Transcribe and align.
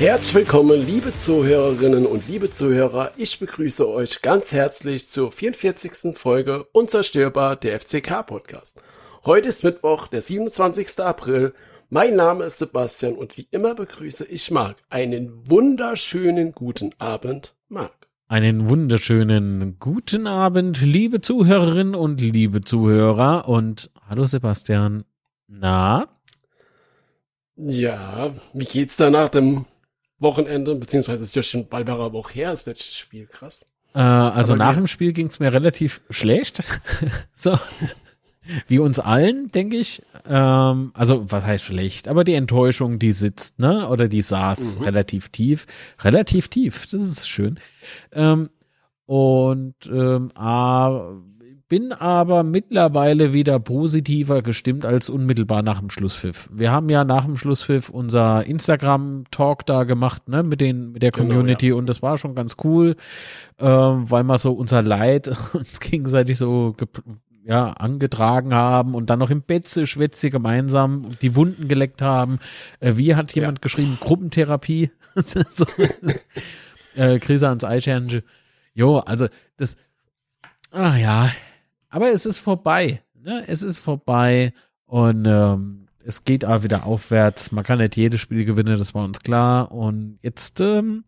Herzlich 0.00 0.34
willkommen, 0.34 0.80
liebe 0.80 1.12
Zuhörerinnen 1.12 2.06
und 2.06 2.26
liebe 2.26 2.50
Zuhörer. 2.50 3.12
Ich 3.18 3.38
begrüße 3.38 3.86
euch 3.86 4.22
ganz 4.22 4.50
herzlich 4.50 5.06
zur 5.10 5.30
44. 5.30 6.16
Folge 6.16 6.64
Unzerstörbar 6.72 7.54
der 7.56 7.78
FCK 7.78 8.22
Podcast. 8.26 8.80
Heute 9.26 9.50
ist 9.50 9.62
Mittwoch, 9.62 10.08
der 10.08 10.22
27. 10.22 11.00
April. 11.00 11.52
Mein 11.90 12.16
Name 12.16 12.44
ist 12.44 12.56
Sebastian 12.56 13.12
und 13.12 13.36
wie 13.36 13.46
immer 13.50 13.74
begrüße 13.74 14.24
ich 14.24 14.50
Marc. 14.50 14.78
Einen 14.88 15.50
wunderschönen 15.50 16.52
guten 16.52 16.92
Abend, 16.96 17.54
Marc. 17.68 18.08
Einen 18.26 18.70
wunderschönen 18.70 19.76
guten 19.80 20.26
Abend, 20.26 20.80
liebe 20.80 21.20
Zuhörerinnen 21.20 21.94
und 21.94 22.22
liebe 22.22 22.62
Zuhörer. 22.62 23.46
Und 23.50 23.90
hallo 24.08 24.24
Sebastian. 24.24 25.04
Na? 25.46 26.08
Ja, 27.54 28.34
wie 28.54 28.64
geht's 28.64 28.96
da 28.96 29.10
nach 29.10 29.28
dem 29.28 29.66
Wochenende? 30.20 30.74
Beziehungsweise 30.74 31.24
ist 31.24 31.34
ja 31.34 31.42
schon 31.42 31.68
bald 31.68 31.88
aber 31.88 32.12
auch 32.14 32.30
her, 32.30 32.50
das 32.50 32.66
letzte 32.66 32.94
Spiel, 32.94 33.26
krass. 33.26 33.66
Äh, 33.94 33.98
also 33.98 34.52
aber 34.52 34.64
nach 34.64 34.74
dem 34.74 34.86
Spiel 34.86 35.12
ging's 35.12 35.40
mir 35.40 35.52
relativ 35.52 36.02
schlecht. 36.10 36.62
so. 37.34 37.58
Wie 38.66 38.78
uns 38.78 38.98
allen, 38.98 39.50
denke 39.50 39.76
ich. 39.76 40.02
Ähm, 40.26 40.92
also, 40.94 41.30
was 41.30 41.44
heißt 41.44 41.64
schlecht? 41.64 42.08
Aber 42.08 42.24
die 42.24 42.34
Enttäuschung, 42.34 42.98
die 42.98 43.12
sitzt, 43.12 43.58
ne? 43.58 43.88
Oder 43.88 44.08
die 44.08 44.22
saß 44.22 44.78
mhm. 44.78 44.84
relativ 44.84 45.28
tief. 45.28 45.66
Relativ 46.00 46.48
tief, 46.48 46.86
das 46.90 47.02
ist 47.02 47.28
schön. 47.28 47.60
Ähm, 48.12 48.50
und 49.06 49.74
ähm, 49.86 50.30
ah, 50.34 51.12
bin 51.70 51.92
aber 51.92 52.42
mittlerweile 52.42 53.32
wieder 53.32 53.60
positiver 53.60 54.42
gestimmt 54.42 54.84
als 54.84 55.08
unmittelbar 55.08 55.62
nach 55.62 55.78
dem 55.78 55.88
Schlusspfiff. 55.88 56.50
Wir 56.52 56.72
haben 56.72 56.88
ja 56.88 57.04
nach 57.04 57.24
dem 57.24 57.36
Schlusspfiff 57.36 57.88
unser 57.90 58.44
Instagram-Talk 58.44 59.64
da 59.66 59.84
gemacht, 59.84 60.28
ne, 60.28 60.42
mit 60.42 60.60
den, 60.60 60.90
mit 60.90 61.04
der 61.04 61.12
genau, 61.12 61.28
Community 61.28 61.66
genau, 61.66 61.76
ja. 61.76 61.78
und 61.78 61.88
das 61.88 62.02
war 62.02 62.18
schon 62.18 62.34
ganz 62.34 62.56
cool, 62.64 62.96
ähm, 63.60 64.10
weil 64.10 64.24
wir 64.24 64.36
so 64.36 64.52
unser 64.52 64.82
Leid 64.82 65.28
uns 65.52 65.78
gegenseitig 65.78 66.38
so 66.38 66.74
ja, 67.44 67.68
angetragen 67.68 68.52
haben 68.52 68.96
und 68.96 69.08
dann 69.08 69.20
noch 69.20 69.30
im 69.30 69.42
Bett 69.42 69.68
schwätze 69.68 70.28
gemeinsam 70.28 71.06
die 71.22 71.36
Wunden 71.36 71.68
geleckt 71.68 72.02
haben. 72.02 72.40
Äh, 72.80 72.96
wie 72.96 73.14
hat 73.14 73.32
jemand 73.32 73.58
ja. 73.58 73.62
geschrieben? 73.62 73.96
Gruppentherapie. 74.00 74.90
so, 75.14 75.66
äh, 76.96 77.20
Krise 77.20 77.48
ans 77.48 77.62
Eichhörnchen. 77.62 78.22
Jo, 78.74 78.98
also 78.98 79.28
das, 79.56 79.76
ach 80.72 80.96
ja, 80.96 81.30
aber 81.90 82.10
es 82.10 82.26
ist 82.26 82.38
vorbei. 82.38 83.02
Ne? 83.14 83.44
Es 83.46 83.62
ist 83.62 83.78
vorbei 83.78 84.52
und 84.86 85.26
ähm, 85.26 85.86
es 86.04 86.24
geht 86.24 86.44
auch 86.44 86.62
wieder 86.62 86.86
aufwärts. 86.86 87.52
Man 87.52 87.64
kann 87.64 87.78
nicht 87.78 87.96
jedes 87.96 88.20
Spiel 88.20 88.44
gewinnen, 88.44 88.78
das 88.78 88.94
war 88.94 89.04
uns 89.04 89.20
klar. 89.20 89.70
Und 89.72 90.18
jetzt 90.22 90.60
ähm, 90.60 91.04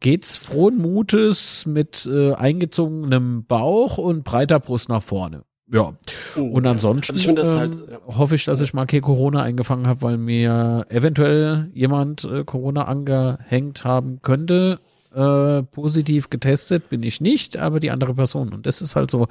geht's 0.00 0.36
frohen 0.36 0.78
Mutes 0.78 1.66
mit 1.66 2.06
äh, 2.10 2.34
eingezogenem 2.34 3.44
Bauch 3.44 3.98
und 3.98 4.24
breiter 4.24 4.58
Brust 4.58 4.88
nach 4.88 5.02
vorne. 5.02 5.44
Ja. 5.72 5.94
Oh, 6.36 6.42
und 6.42 6.66
ansonsten 6.66 7.14
also 7.14 7.30
ich 7.30 7.56
halt, 7.56 7.74
ähm, 7.74 7.82
ja. 7.90 8.16
hoffe 8.18 8.34
ich, 8.34 8.44
dass 8.44 8.60
ich 8.60 8.74
mal 8.74 8.86
kein 8.86 9.00
Corona 9.00 9.42
eingefangen 9.42 9.86
habe, 9.86 10.02
weil 10.02 10.18
mir 10.18 10.84
eventuell 10.90 11.70
jemand 11.72 12.24
äh, 12.24 12.44
Corona 12.44 12.84
angehängt 12.84 13.84
haben 13.84 14.20
könnte. 14.22 14.80
Äh, 15.14 15.62
positiv 15.64 16.30
getestet 16.30 16.88
bin 16.88 17.02
ich 17.02 17.20
nicht, 17.20 17.56
aber 17.56 17.80
die 17.80 17.90
andere 17.90 18.14
Person. 18.14 18.52
Und 18.52 18.66
das 18.66 18.82
ist 18.82 18.96
halt 18.96 19.10
so 19.10 19.28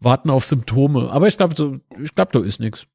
warten 0.00 0.30
auf 0.30 0.44
Symptome. 0.44 1.10
Aber 1.10 1.26
ich 1.26 1.36
glaube, 1.36 1.54
so, 1.56 1.78
ich 2.02 2.14
glaube, 2.14 2.32
da 2.32 2.44
ist 2.44 2.60
nichts. 2.60 2.86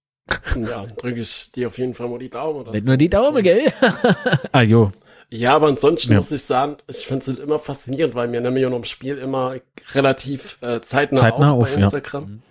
Ja, 0.56 0.85
drücke 0.85 1.19
ich 1.19 1.51
dir 1.51 1.67
auf 1.67 1.78
jeden 1.78 1.94
Fall 1.94 2.07
mal 2.07 2.19
die 2.19 2.29
Daumen. 2.29 2.69
Nicht 2.72 2.85
nur 2.85 2.97
die 2.97 3.09
Daumen, 3.09 3.44
gell? 3.44 3.73
ah, 4.51 4.62
jo. 4.62 4.91
Ja, 5.29 5.56
aber 5.56 5.67
ansonsten 5.67 6.12
ja. 6.12 6.17
muss 6.17 6.31
ich 6.31 6.44
sagen, 6.44 6.78
ich 6.88 7.07
finde 7.07 7.22
es 7.22 7.28
halt 7.28 7.39
immer 7.39 7.57
faszinierend, 7.57 8.16
weil 8.16 8.28
mir 8.28 8.41
nämlich 8.41 8.63
ja 8.63 8.69
noch 8.69 8.78
im 8.78 8.84
Spiel 8.84 9.17
immer 9.17 9.56
relativ 9.94 10.57
äh, 10.62 10.81
zeitnah, 10.81 11.22
zeitnah 11.22 11.51
auf, 11.53 11.63
auf 11.63 11.75
bei 11.75 11.81
Instagram. 11.81 12.23
Ja. 12.23 12.29
Mhm. 12.29 12.41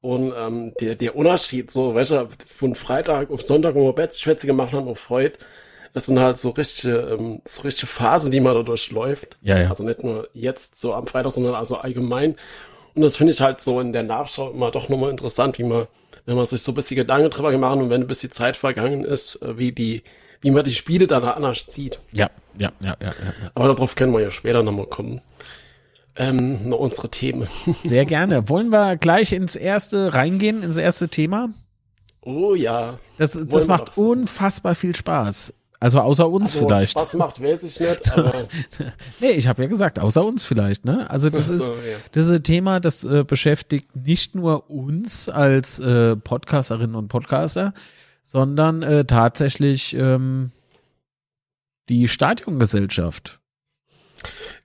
Und 0.00 0.32
ähm, 0.36 0.72
der, 0.80 0.94
der 0.94 1.16
Unterschied, 1.16 1.70
so, 1.70 1.94
weißt 1.94 2.10
du, 2.12 2.28
von 2.46 2.74
Freitag 2.74 3.30
auf 3.30 3.42
Sonntag, 3.42 3.74
wo 3.74 3.86
wir 3.86 3.92
Bettschwätze 3.92 4.46
gemacht 4.46 4.72
haben, 4.72 4.88
auf 4.88 5.08
heute, 5.08 5.38
das 5.94 6.06
sind 6.06 6.20
halt 6.20 6.38
so 6.38 6.50
richtige, 6.50 6.98
ähm, 6.98 7.40
so 7.44 7.62
richtige 7.62 7.86
Phasen, 7.86 8.30
die 8.30 8.40
man 8.40 8.54
da 8.54 8.62
durchläuft. 8.62 9.38
Ja, 9.40 9.58
ja. 9.58 9.70
Also 9.70 9.82
nicht 9.82 10.04
nur 10.04 10.28
jetzt 10.32 10.78
so 10.78 10.94
am 10.94 11.06
Freitag, 11.06 11.32
sondern 11.32 11.54
also 11.54 11.76
allgemein. 11.78 12.36
Und 12.96 13.02
das 13.02 13.16
finde 13.16 13.34
ich 13.34 13.40
halt 13.42 13.60
so 13.60 13.78
in 13.78 13.92
der 13.92 14.02
Nachschau 14.02 14.50
immer 14.50 14.70
doch 14.70 14.88
nochmal 14.88 15.10
interessant, 15.10 15.58
wie 15.58 15.64
man, 15.64 15.86
wenn 16.24 16.34
man 16.34 16.46
sich 16.46 16.62
so 16.62 16.72
ein 16.72 16.74
bisschen 16.74 16.96
Gedanken 16.96 17.28
drüber 17.28 17.52
gemacht 17.52 17.76
und 17.76 17.90
wenn 17.90 18.00
ein 18.00 18.06
bisschen 18.06 18.32
Zeit 18.32 18.56
vergangen 18.56 19.04
ist, 19.04 19.42
äh, 19.42 19.58
wie 19.58 19.70
die, 19.70 20.02
wie 20.40 20.50
man 20.50 20.64
die 20.64 20.72
Spiele 20.72 21.06
dann 21.06 21.22
anders 21.22 21.66
sieht. 21.68 22.00
Ja, 22.12 22.30
ja, 22.58 22.72
ja, 22.80 22.96
ja. 23.00 23.08
ja. 23.08 23.50
Aber 23.54 23.68
darauf 23.68 23.96
können 23.96 24.12
wir 24.14 24.20
ja 24.20 24.30
später 24.30 24.62
nochmal 24.62 24.86
kommen. 24.86 25.20
Ähm, 26.16 26.70
noch 26.70 26.78
unsere 26.78 27.10
Themen. 27.10 27.46
Sehr 27.84 28.06
gerne. 28.06 28.48
Wollen 28.48 28.70
wir 28.70 28.96
gleich 28.96 29.34
ins 29.34 29.56
erste 29.56 30.14
reingehen, 30.14 30.62
ins 30.62 30.78
erste 30.78 31.10
Thema? 31.10 31.50
Oh 32.22 32.54
ja. 32.54 32.98
Das, 33.18 33.38
das 33.38 33.66
macht 33.66 33.88
das 33.88 33.98
unfassbar 33.98 34.74
viel 34.74 34.96
Spaß. 34.96 35.52
Also 35.78 36.00
außer 36.00 36.28
uns 36.28 36.54
also, 36.54 36.66
vielleicht. 36.66 36.92
Spaß 36.92 37.14
macht, 37.14 37.42
weiß 37.42 37.64
ich 37.64 37.78
nicht, 37.78 38.12
aber. 38.16 38.48
nee, 39.20 39.30
ich 39.32 39.46
habe 39.46 39.62
ja 39.62 39.68
gesagt, 39.68 39.98
außer 39.98 40.24
uns 40.24 40.44
vielleicht, 40.44 40.84
ne? 40.84 41.08
Also 41.10 41.28
das 41.28 41.48
so, 41.48 41.54
ist 41.54 41.68
ja. 41.68 41.96
das 42.12 42.26
ist 42.26 42.32
ein 42.32 42.42
Thema, 42.42 42.80
das 42.80 43.04
äh, 43.04 43.24
beschäftigt 43.24 43.94
nicht 43.94 44.34
nur 44.34 44.70
uns 44.70 45.28
als 45.28 45.78
äh, 45.78 46.16
Podcasterinnen 46.16 46.94
und 46.94 47.08
Podcaster, 47.08 47.74
sondern 48.22 48.82
äh, 48.82 49.04
tatsächlich 49.04 49.94
ähm, 49.94 50.52
die 51.88 52.08
Stadiongesellschaft. 52.08 53.40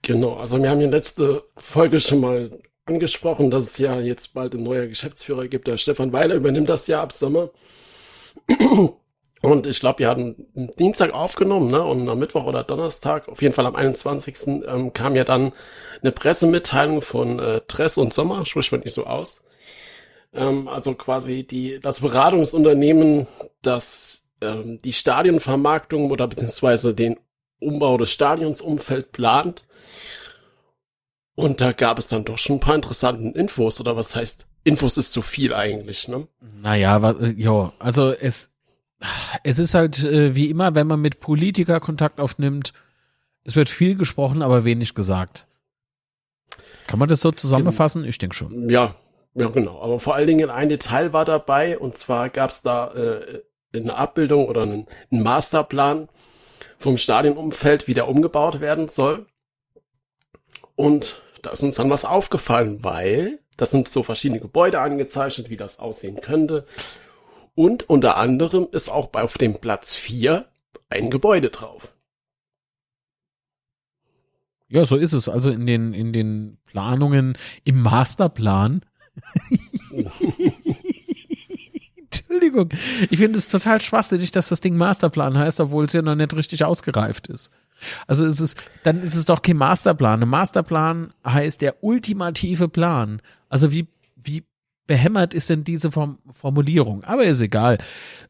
Genau, 0.02 0.36
also 0.36 0.62
wir 0.62 0.70
haben 0.70 0.82
ja 0.82 0.90
letzte 0.90 1.44
Folge 1.58 2.00
schon 2.00 2.22
mal 2.22 2.52
angesprochen, 2.86 3.52
dass 3.52 3.66
es 3.66 3.78
ja 3.78 4.00
jetzt 4.00 4.34
bald 4.34 4.56
ein 4.56 4.64
neuer 4.64 4.88
Geschäftsführer 4.88 5.48
gibt. 5.48 5.68
Der 5.68 5.78
Stefan 5.78 6.14
Weiler 6.14 6.36
übernimmt 6.36 6.70
das 6.70 6.88
ja 6.88 7.02
ab 7.02 7.12
Sommer. 7.12 7.50
Und 9.41 9.66
ich 9.66 9.79
glaube, 9.79 10.00
wir 10.00 10.09
hatten 10.09 10.47
Dienstag 10.78 11.13
aufgenommen, 11.13 11.72
ne? 11.72 11.81
Und 11.84 12.07
am 12.07 12.19
Mittwoch 12.19 12.46
oder 12.46 12.63
Donnerstag, 12.63 13.28
auf 13.28 13.41
jeden 13.41 13.56
Fall 13.56 13.66
am 13.66 13.75
21. 13.75 14.63
Ähm, 14.68 14.94
kam 14.94 15.16
ja 15.16 15.24
dann 15.24 15.52
eine 16.02 16.12
Pressemitteilung 16.12 17.02
von 17.02 17.40
äh, 17.40 17.62
Tress 17.68 17.97
und 17.97 18.13
Sommer, 18.13 18.46
spricht 18.46 18.72
man 18.72 18.81
nicht 18.81 18.94
so 18.94 19.06
aus. 19.06 19.46
Ähm, 20.34 20.68
also 20.68 20.94
quasi 20.94 21.44
die, 21.44 21.80
das 21.80 22.01
Beratungsunternehmen, 22.01 23.28
das 23.63 24.30
ähm, 24.41 24.80
die 24.84 24.94
Stadionvermarktung 24.94 26.12
oder 26.12 26.28
beziehungsweise 26.28 26.94
den 26.94 27.18
Umbau 27.59 27.97
des 27.97 28.12
Stadionsumfeld 28.12 29.12
plant. 29.12 29.66
Und 31.35 31.62
da 31.62 31.72
gab 31.72 31.97
es 31.97 32.07
dann 32.07 32.25
doch 32.25 32.38
schon 32.38 32.57
ein 32.57 32.59
paar 32.59 32.75
interessanten 32.75 33.34
Infos, 33.34 33.80
oder 33.80 33.96
was 33.96 34.16
heißt, 34.16 34.47
Infos 34.63 34.97
ist 34.97 35.13
zu 35.13 35.22
viel 35.22 35.53
eigentlich, 35.53 36.07
ne? 36.07 36.28
Naja, 36.62 37.01
was, 37.01 37.16
ja, 37.35 37.74
also 37.80 38.12
es, 38.12 38.50
es 39.44 39.59
ist 39.59 39.73
halt 39.73 40.03
äh, 40.03 40.35
wie 40.35 40.50
immer, 40.50 40.75
wenn 40.75 40.88
man 40.88 41.01
mit 41.01 41.19
Politiker 41.19 41.79
Kontakt 41.79 42.19
aufnimmt, 42.19 42.73
es 43.44 43.56
wird 43.56 43.69
viel 43.69 43.95
gesprochen, 43.95 44.41
aber 44.41 44.66
wenig 44.66 44.94
gesagt. 44.94 45.47
Kann 46.88 47.00
man 47.00 47.09
das 47.09 47.22
so 47.22 47.31
zusammenfassen? 47.31 48.03
Ich 48.03 48.17
denke 48.17 48.35
schon. 48.35 48.69
Ja, 48.69 48.95
ja, 49.34 49.47
genau. 49.50 49.81
Aber 49.81 50.00
vor 50.00 50.16
allen 50.16 50.28
Dingen 50.28 50.50
ein 50.50 50.69
Detail 50.69 51.13
war 51.13 51.25
dabei, 51.25 51.79
und 51.79 51.97
zwar 51.97 52.29
gab 52.29 52.50
es 52.50 52.62
da 52.62 52.92
äh, 52.94 53.42
eine 53.74 53.95
Abbildung 53.95 54.48
oder 54.48 54.63
einen, 54.63 54.88
einen 55.12 55.24
Masterplan 55.24 56.09
vom 56.77 56.97
Stadionumfeld, 56.97 57.88
wie 57.88 57.94
der 57.94 58.07
umgebaut 58.07 58.59
werden 58.59 58.89
soll. 58.89 59.25
Und 60.75 61.21
da 61.42 61.51
ist 61.51 61.63
uns 61.63 61.75
dann 61.75 61.89
was 61.89 62.06
aufgefallen, 62.06 62.80
weil 62.83 63.39
das 63.57 63.71
sind 63.71 63.88
so 63.88 64.04
verschiedene 64.04 64.39
Gebäude 64.39 64.80
angezeichnet, 64.80 65.50
wie 65.50 65.57
das 65.57 65.80
aussehen 65.80 66.19
könnte. 66.21 66.65
Und 67.62 67.88
unter 67.88 68.18
anderem 68.18 68.68
ist 68.72 68.90
auch 68.90 69.13
auf 69.13 69.38
dem 69.38 69.54
Platz 69.54 69.94
4 69.94 70.48
ein 70.90 71.12
Gebäude 71.12 71.52
drauf. 71.52 71.94
Ja, 74.68 74.84
so 74.84 74.96
ist 74.96 75.13
es. 75.13 75.30
Also 75.30 75.52
in 75.52 75.68
den, 75.68 75.94
in 75.94 76.12
den 76.12 76.58
Planungen, 76.66 77.38
im 77.63 77.84
Masterplan. 77.84 78.84
Entschuldigung. 81.98 82.69
Ich 83.12 83.19
finde 83.19 83.38
es 83.38 83.48
total 83.48 83.80
schwachsinnig, 83.80 84.31
dass 84.31 84.50
das 84.50 84.62
Ding 84.62 84.75
Masterplan 84.75 85.38
heißt, 85.38 85.60
obwohl 85.60 85.86
es 85.86 85.94
ja 85.94 86.02
noch 86.02 86.16
nicht 86.16 86.36
richtig 86.36 86.66
ausgereift 86.66 87.28
ist. 87.28 87.52
Also 88.07 88.25
es 88.25 88.42
ist, 88.42 88.66
dann 88.81 89.04
ist 89.04 89.14
es 89.14 89.25
doch 89.25 89.44
kein 89.44 89.57
Masterplan. 89.57 90.24
Ein 90.24 90.30
Masterplan 90.30 91.14
heißt 91.24 91.62
der 91.62 91.84
ultimative 91.84 92.69
Plan. 92.69 93.22
Also 93.50 93.72
wie, 93.72 93.88
wie 94.16 94.46
behämmert 94.92 95.34
ist 95.34 95.50
denn 95.50 95.64
diese 95.64 95.90
Form 95.90 96.18
Formulierung? 96.34 97.06
Aber 97.06 97.24
ist 97.24 97.40
egal. 97.40 97.78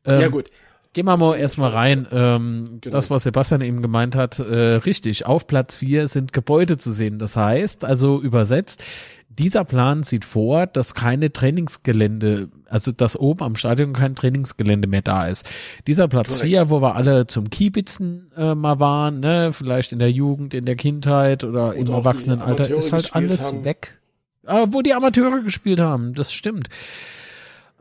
Ähm, 0.06 0.22
ja 0.22 0.28
gut. 0.28 0.52
gehen 0.94 1.06
wir 1.06 1.18
mal 1.18 1.36
erstmal 1.36 1.72
rein. 1.72 2.06
Ähm, 2.12 2.66
Genau. 2.81 2.96
Das, 2.96 3.10
was 3.10 3.24
Sebastian 3.24 3.62
eben 3.62 3.81
gemeint 3.81 4.16
hat, 4.16 4.38
äh, 4.38 4.75
richtig. 4.75 5.25
Auf 5.25 5.48
Platz 5.48 5.78
4 5.78 6.08
sind 6.08 6.34
Gebäude 6.34 6.78
zu 6.78 6.92
sehen. 6.92 7.18
Das 7.18 7.36
heißt, 7.36 7.84
also 7.84 8.22
übersetzt, 8.22 8.84
dieser 9.28 9.63
Plan 9.63 10.04
sieht 10.04 10.24
vor, 10.24 10.68
dass 10.68 10.94
keine 10.94 11.34
Trainingsgelände, 11.34 12.50
also 12.69 12.92
dass 12.92 13.18
oben 13.18 13.44
am 13.44 13.56
Stadion 13.56 13.94
kein 13.94 14.13
Trainingsgelände 14.13 14.88
mehr 14.88 15.02
da 15.02 15.28
ist. 15.30 15.48
Dieser 15.88 16.08
Platz 16.08 16.28
Korrekt. 16.28 16.46
4, 16.46 16.69
wo 16.69 16.81
wir 16.84 16.96
alle 16.96 17.25
zum 17.25 17.50
Kiebitzen 17.50 18.28
äh, 18.38 18.54
mal 18.54 18.80
waren, 18.80 19.19
ne, 19.19 19.52
vielleicht 19.52 19.94
in 19.94 20.00
der 20.00 20.12
Jugend, 20.12 20.54
in 20.54 20.66
der 20.66 20.75
Kindheit 20.75 21.44
oder, 21.44 21.74
im 21.74 21.81
auch 21.84 21.86
die 21.86 21.92
Erwachsenenalter, 21.94 22.69
ist 22.69 22.92
halt 22.92 23.16
alles 23.16 23.48
haben. 23.48 23.63
weg. 23.63 23.98
Äh, 24.45 24.67
wo 24.69 24.81
die 24.81 24.93
Amateure 24.93 25.41
gespielt 25.41 25.79
haben, 25.79 26.13
das 26.13 26.33
stimmt. 26.33 26.69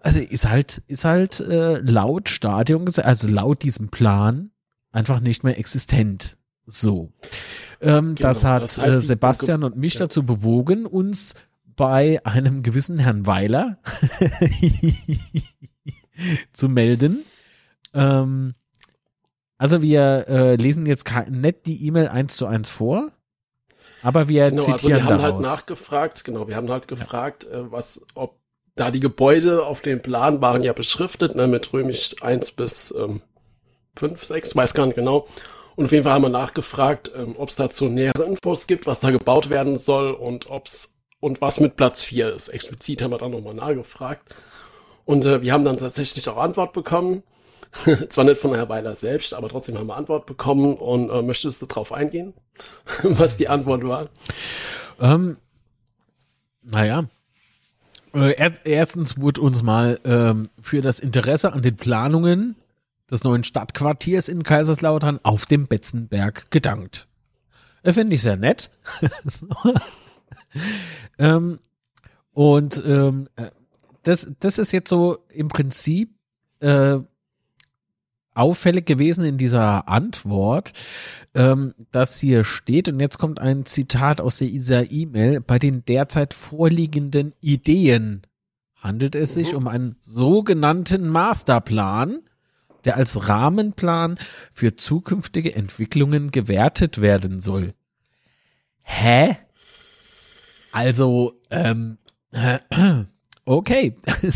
Also 0.02 0.20
ist 0.20 0.48
halt, 0.48 0.82
ist 0.88 1.04
halt 1.04 1.40
äh, 1.40 1.78
laut 1.78 2.28
Stadion, 2.28 2.86
also 3.02 3.28
laut 3.28 3.62
diesem 3.62 3.88
Plan 3.88 4.50
einfach 4.92 5.20
nicht 5.20 5.44
mehr 5.44 5.58
existent. 5.58 6.38
So. 6.66 7.12
Ähm, 7.80 8.14
Genau, 8.14 8.28
das 8.28 8.44
hat 8.44 8.62
das 8.62 8.78
heißt, 8.78 8.98
äh, 8.98 9.00
Sebastian 9.00 9.64
und 9.64 9.76
mich 9.76 9.94
ja. 9.94 10.00
dazu 10.00 10.24
bewogen, 10.24 10.86
uns 10.86 11.34
bei 11.64 12.24
einem 12.24 12.62
gewissen 12.62 12.98
Herrn 12.98 13.26
Weiler 13.26 13.78
zu 16.52 16.68
melden. 16.68 17.24
Ähm, 17.94 18.54
also 19.56 19.82
wir 19.82 20.26
äh, 20.28 20.56
lesen 20.56 20.86
jetzt 20.86 21.10
nicht 21.30 21.66
die 21.66 21.86
E-Mail 21.86 22.08
eins 22.08 22.36
zu 22.36 22.46
eins 22.46 22.70
vor, 22.70 23.12
aber 24.02 24.28
wir 24.28 24.50
Genau, 24.50 24.62
also 24.64 24.76
zitieren 24.76 24.98
wir 24.98 25.04
haben 25.04 25.22
halt 25.22 25.32
daraus. 25.32 25.44
nachgefragt, 25.46 26.24
genau, 26.24 26.48
wir 26.48 26.56
haben 26.56 26.70
halt 26.70 26.88
gefragt, 26.88 27.44
äh, 27.44 27.70
was, 27.70 28.06
ob 28.14 28.38
da 28.76 28.90
die 28.90 29.00
Gebäude 29.00 29.66
auf 29.66 29.80
dem 29.80 30.00
Plan 30.00 30.40
waren 30.40 30.62
ja 30.62 30.72
beschriftet, 30.72 31.34
ne, 31.36 31.46
mit 31.46 31.72
römisch 31.72 32.14
1 32.22 32.52
bis 32.52 32.94
ähm, 32.98 33.20
5, 33.96 34.24
6, 34.24 34.56
weiß 34.56 34.74
gar 34.74 34.86
nicht 34.86 34.96
genau. 34.96 35.26
Und 35.76 35.86
auf 35.86 35.92
jeden 35.92 36.04
Fall 36.04 36.12
haben 36.12 36.22
wir 36.22 36.28
nachgefragt, 36.30 37.10
ähm, 37.16 37.34
ob 37.36 37.48
es 37.48 37.56
dazu 37.56 37.88
nähere 37.88 38.24
Infos 38.24 38.66
gibt, 38.66 38.86
was 38.86 39.00
da 39.00 39.10
gebaut 39.10 39.50
werden 39.50 39.76
soll 39.76 40.12
und 40.12 40.50
ob's 40.50 40.96
und 41.20 41.40
was 41.42 41.60
mit 41.60 41.76
Platz 41.76 42.02
4 42.02 42.34
ist. 42.34 42.48
Explizit 42.48 43.02
haben 43.02 43.10
wir 43.12 43.18
dann 43.18 43.32
nochmal 43.32 43.54
nachgefragt. 43.54 44.34
Und 45.04 45.26
äh, 45.26 45.42
wir 45.42 45.52
haben 45.52 45.64
dann 45.64 45.76
tatsächlich 45.76 46.26
auch 46.28 46.38
Antwort 46.38 46.72
bekommen. 46.72 47.22
Zwar 48.08 48.24
nicht 48.24 48.40
von 48.40 48.54
Herrn 48.54 48.68
Weiler 48.68 48.94
selbst, 48.94 49.34
aber 49.34 49.48
trotzdem 49.48 49.78
haben 49.78 49.86
wir 49.86 49.96
Antwort 49.96 50.26
bekommen. 50.26 50.74
Und 50.74 51.10
äh, 51.10 51.22
möchtest 51.22 51.62
du 51.62 51.66
darauf 51.66 51.92
eingehen, 51.92 52.34
was 53.02 53.36
die 53.36 53.48
Antwort 53.48 53.86
war? 53.86 54.08
Ähm, 55.00 55.36
naja. 56.62 57.04
Äh, 58.12 58.32
er, 58.32 58.52
erstens 58.64 59.18
wurde 59.18 59.40
uns 59.40 59.62
mal 59.62 60.00
ähm, 60.04 60.48
für 60.60 60.82
das 60.82 60.98
Interesse 60.98 61.52
an 61.52 61.62
den 61.62 61.76
Planungen 61.76 62.56
des 63.10 63.24
neuen 63.24 63.44
Stadtquartiers 63.44 64.28
in 64.28 64.42
Kaiserslautern 64.42 65.20
auf 65.22 65.46
dem 65.46 65.66
Betzenberg 65.66 66.50
gedankt. 66.50 67.06
Äh, 67.82 67.92
Finde 67.92 68.14
ich 68.14 68.22
sehr 68.22 68.36
nett. 68.36 68.70
ähm, 71.18 71.60
und 72.32 72.82
ähm, 72.84 73.28
äh, 73.36 73.50
das, 74.02 74.32
das 74.40 74.58
ist 74.58 74.72
jetzt 74.72 74.88
so 74.88 75.18
im 75.28 75.48
Prinzip 75.48 76.14
äh, 76.60 76.98
auffällig 78.34 78.86
gewesen 78.86 79.24
in 79.24 79.38
dieser 79.38 79.88
Antwort, 79.88 80.72
ähm, 81.34 81.74
dass 81.90 82.18
hier 82.18 82.44
steht, 82.44 82.88
und 82.88 83.00
jetzt 83.00 83.18
kommt 83.18 83.38
ein 83.38 83.66
Zitat 83.66 84.20
aus 84.20 84.38
der 84.38 84.48
dieser 84.48 84.90
E-Mail, 84.90 85.40
bei 85.40 85.58
den 85.58 85.84
derzeit 85.84 86.34
vorliegenden 86.34 87.34
Ideen 87.40 88.22
handelt 88.76 89.14
es 89.14 89.34
sich 89.34 89.52
Mhm. 89.52 89.58
um 89.58 89.68
einen 89.68 89.96
sogenannten 90.00 91.08
Masterplan, 91.08 92.20
der 92.84 92.96
als 92.96 93.28
Rahmenplan 93.28 94.18
für 94.54 94.74
zukünftige 94.74 95.54
Entwicklungen 95.54 96.30
gewertet 96.30 97.02
werden 97.02 97.38
soll. 97.40 97.74
Hä? 98.82 99.36
Also, 100.72 101.34
ähm, 101.50 101.98
okay. 103.44 103.96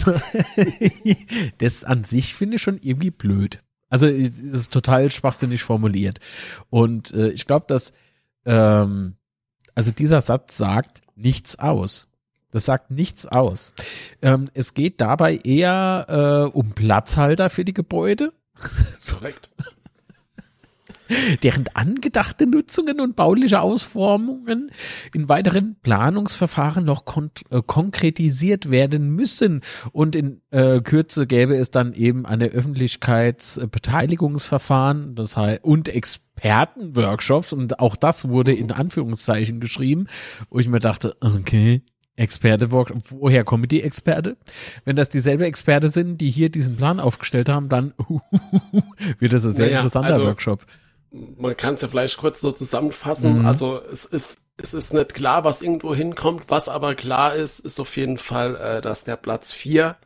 Das 1.59 1.85
an 1.85 2.05
sich 2.05 2.35
finde 2.35 2.57
ich 2.57 2.63
schon 2.63 2.79
irgendwie 2.79 3.11
blöd. 3.11 3.64
Also, 3.95 4.09
es 4.09 4.41
ist 4.41 4.73
total 4.73 5.09
schwachsinnig 5.09 5.63
formuliert. 5.63 6.19
Und 6.69 7.13
äh, 7.13 7.29
ich 7.29 7.47
glaube, 7.47 7.67
dass, 7.69 7.93
ähm, 8.45 9.15
also 9.77 9.93
dieser 9.93 10.21
Satz 10.21 10.57
sagt 10.57 11.03
nichts 11.15 11.61
aus. 11.61 12.09
Das 12.51 12.65
sagt 12.65 12.91
nichts 12.91 13.25
aus. 13.25 13.71
Ähm, 14.21 14.51
es 14.53 14.75
geht 14.75 15.01
dabei 15.01 15.37
eher 15.37 16.51
äh, 16.51 16.57
um 16.57 16.73
Platzhalter 16.73 17.51
für 17.51 17.65
die 17.65 17.73
Gebäude, 17.73 18.33
Korrekt. 19.09 19.51
Deren 21.43 21.65
angedachte 21.75 22.47
Nutzungen 22.47 23.01
und 23.01 23.17
bauliche 23.17 23.61
Ausformungen 23.61 24.71
in 25.13 25.29
weiteren 25.29 25.77
Planungsverfahren 25.83 26.85
noch 26.85 27.05
kon 27.05 27.31
äh, 27.51 27.61
konkretisiert 27.67 28.71
werden 28.71 29.11
müssen. 29.11 29.61
Und 29.93 30.17
in 30.17 30.41
äh, 30.51 30.81
Kürze 30.81 31.27
gäbe 31.27 31.57
es 31.57 31.71
dann 31.71 31.93
eben 31.93 32.25
eine 32.27 32.47
Öffentlichkeitsbeteiligungsverfahren 32.47 35.15
das 35.15 35.37
heißt, 35.37 35.65
und 35.65 35.89
Expertenworkshops. 35.89 37.53
Und 37.53 37.81
auch 37.81 37.97
das 37.97 38.29
wurde 38.29 38.53
in 38.55 38.71
Anführungszeichen 38.73 39.61
geschrieben, 39.61 40.07
wo 40.51 40.59
ich 40.59 40.69
mir 40.69 40.81
dachte, 40.81 41.17
okay. 41.21 41.83
Experte, 42.17 42.71
woher 42.71 43.43
kommen 43.43 43.67
die 43.67 43.83
Experte? 43.83 44.37
Wenn 44.85 44.95
das 44.95 45.09
dieselbe 45.09 45.47
Experte 45.47 45.89
sind, 45.89 46.21
die 46.21 46.31
hier 46.31 46.49
diesen 46.49 46.77
Plan 46.77 47.01
aufgestellt 47.01 47.49
haben, 47.49 47.69
dann 47.69 47.93
wird 49.19 49.33
das 49.33 49.45
ein 49.45 49.51
sehr 49.51 49.67
Naja, 49.67 49.79
interessanter 49.79 50.13
also- 50.13 50.25
Workshop. 50.25 50.65
Man 51.15 51.57
kann 51.57 51.75
es 51.75 51.81
ja 51.81 51.89
vielleicht 51.89 52.17
kurz 52.17 52.41
so 52.41 52.51
zusammenfassen. 52.51 53.41
Mhm. 53.41 53.47
Also 53.47 53.81
es 53.93 54.05
ist, 54.05 54.49
es 54.57 54.75
ist 54.75 54.93
nicht 54.93 55.15
klar, 55.15 55.45
was 55.45 55.63
irgendwo 55.63 55.95
hinkommt. 55.95 56.45
Was 56.49 56.69
aber 56.69 56.97
klar 56.97 57.35
ist, 57.35 57.61
ist 57.61 57.79
auf 57.79 57.97
jeden 57.97 58.19
Fall, 58.19 58.57
äh, 58.57 58.81
dass 58.81 59.05
der 59.05 59.17
Platz 59.17 59.53
4 59.53 59.97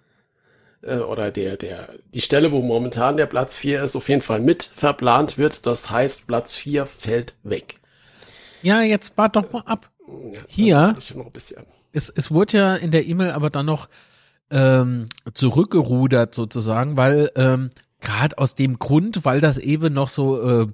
äh, 0.82 0.98
oder 0.98 1.30
der, 1.30 1.56
der, 1.56 1.94
die 2.12 2.20
Stelle, 2.20 2.52
wo 2.52 2.60
momentan 2.60 3.16
der 3.16 3.26
Platz 3.26 3.56
4 3.56 3.82
ist, 3.82 3.96
auf 3.96 4.08
jeden 4.10 4.20
Fall 4.20 4.40
mit 4.40 4.64
verplant 4.64 5.38
wird. 5.38 5.64
Das 5.64 5.90
heißt, 5.90 6.26
Platz 6.26 6.54
4 6.54 6.84
fällt 6.84 7.34
weg. 7.42 7.80
Ja, 8.60 8.82
jetzt 8.82 9.16
wart 9.16 9.36
doch 9.36 9.50
mal 9.50 9.62
ab. 9.62 9.90
Ja, 10.06 10.40
Hier? 10.48 10.76
dann 10.76 10.98
Ich 10.98 11.14
noch 11.14 11.26
ein 11.26 11.32
bisschen. 11.32 11.64
Es, 11.92 12.10
es 12.10 12.30
wurde 12.30 12.58
ja 12.58 12.74
in 12.74 12.90
der 12.90 13.06
E-Mail 13.06 13.30
aber 13.30 13.48
dann 13.48 13.66
noch 13.66 13.88
ähm, 14.50 15.06
zurückgerudert 15.32 16.34
sozusagen, 16.34 16.96
weil 16.96 17.30
ähm, 17.34 17.70
gerade 18.00 18.38
aus 18.38 18.54
dem 18.54 18.78
Grund, 18.78 19.24
weil 19.24 19.40
das 19.40 19.58
eben 19.58 19.92
noch 19.92 20.08
so 20.08 20.40
äh, 20.40 20.66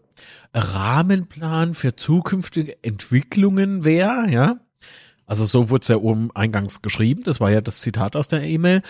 Rahmenplan 0.52 1.74
für 1.74 1.96
zukünftige 1.96 2.82
Entwicklungen 2.82 3.84
wäre, 3.84 4.30
ja. 4.30 4.56
Also 5.26 5.46
so 5.46 5.70
wurde 5.70 5.82
es 5.82 5.88
ja 5.88 5.96
oben 5.96 6.30
eingangs 6.34 6.82
geschrieben, 6.82 7.22
das 7.24 7.40
war 7.40 7.50
ja 7.50 7.62
das 7.62 7.80
Zitat 7.80 8.14
aus 8.14 8.28
der 8.28 8.42
E-Mail, 8.42 8.82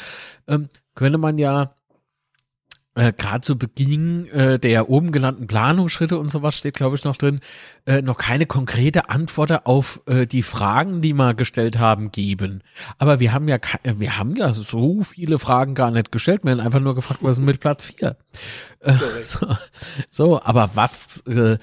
ähm, 0.48 0.68
könnte 0.94 1.18
man 1.18 1.38
ja 1.38 1.74
äh, 2.94 3.12
gerade 3.12 3.40
zu 3.40 3.58
Beginn 3.58 4.26
äh, 4.28 4.58
der 4.58 4.88
oben 4.88 5.12
genannten 5.12 5.46
Planungsschritte 5.46 6.18
und 6.18 6.30
sowas 6.30 6.56
steht, 6.56 6.74
glaube 6.74 6.96
ich, 6.96 7.04
noch 7.04 7.16
drin, 7.16 7.40
äh, 7.86 8.02
noch 8.02 8.16
keine 8.16 8.46
konkrete 8.46 9.08
Antwort 9.10 9.66
auf 9.66 10.00
äh, 10.06 10.26
die 10.26 10.42
Fragen, 10.42 11.00
die 11.00 11.12
wir 11.12 11.34
gestellt 11.34 11.78
haben, 11.78 12.12
geben. 12.12 12.62
Aber 12.98 13.20
wir 13.20 13.32
haben 13.32 13.48
ja 13.48 13.56
äh, 13.82 13.94
wir 13.96 14.18
haben 14.18 14.36
ja 14.36 14.52
so 14.52 15.02
viele 15.02 15.38
Fragen 15.38 15.74
gar 15.74 15.90
nicht 15.90 16.12
gestellt. 16.12 16.44
Wir 16.44 16.52
haben 16.52 16.60
einfach 16.60 16.80
nur 16.80 16.94
gefragt, 16.94 17.20
was 17.22 17.38
ist 17.38 17.44
mit 17.44 17.60
Platz 17.60 17.84
vier? 17.84 18.16
Äh, 18.80 18.94
so, 19.22 19.46
so, 20.08 20.42
aber 20.42 20.70
was 20.74 21.20
äh, 21.26 21.58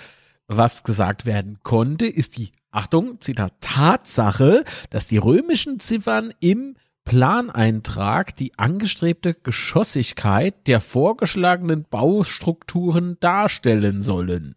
was 0.48 0.84
gesagt 0.84 1.26
werden 1.26 1.60
konnte, 1.64 2.06
ist 2.06 2.38
die 2.38 2.52
Achtung, 2.72 3.20
Zitat 3.22 3.54
Tatsache, 3.62 4.64
dass 4.90 5.08
die 5.08 5.18
römischen 5.18 5.80
Ziffern 5.80 6.34
im 6.40 6.76
Planeintrag 7.04 8.36
die 8.36 8.58
angestrebte 8.58 9.34
Geschossigkeit 9.34 10.68
der 10.68 10.80
vorgeschlagenen 10.80 11.86
Baustrukturen 11.90 13.18
darstellen 13.20 14.02
sollen. 14.02 14.56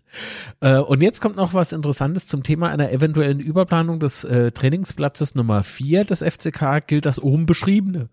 Äh, 0.60 0.78
und 0.78 1.02
jetzt 1.02 1.20
kommt 1.20 1.36
noch 1.36 1.54
was 1.54 1.72
Interessantes 1.72 2.28
zum 2.28 2.42
Thema 2.42 2.68
einer 2.68 2.92
eventuellen 2.92 3.40
Überplanung 3.40 3.98
des 3.98 4.24
äh, 4.24 4.50
Trainingsplatzes 4.52 5.34
Nummer 5.34 5.62
4 5.62 6.04
des 6.04 6.22
FCK 6.22 6.86
gilt 6.86 7.06
das 7.06 7.18
oben 7.18 7.46
beschriebene. 7.46 8.08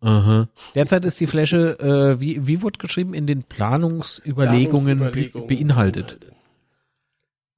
Aha. 0.00 0.48
Derzeit 0.74 1.04
ist 1.06 1.20
die 1.20 1.26
Fläche, 1.26 1.78
äh, 1.78 2.20
wie, 2.20 2.46
wie 2.46 2.60
wurde 2.60 2.78
geschrieben, 2.78 3.14
in 3.14 3.26
den 3.26 3.44
Planungsüberlegungen 3.44 4.98
be 5.10 5.30
beinhaltet. 5.46 6.18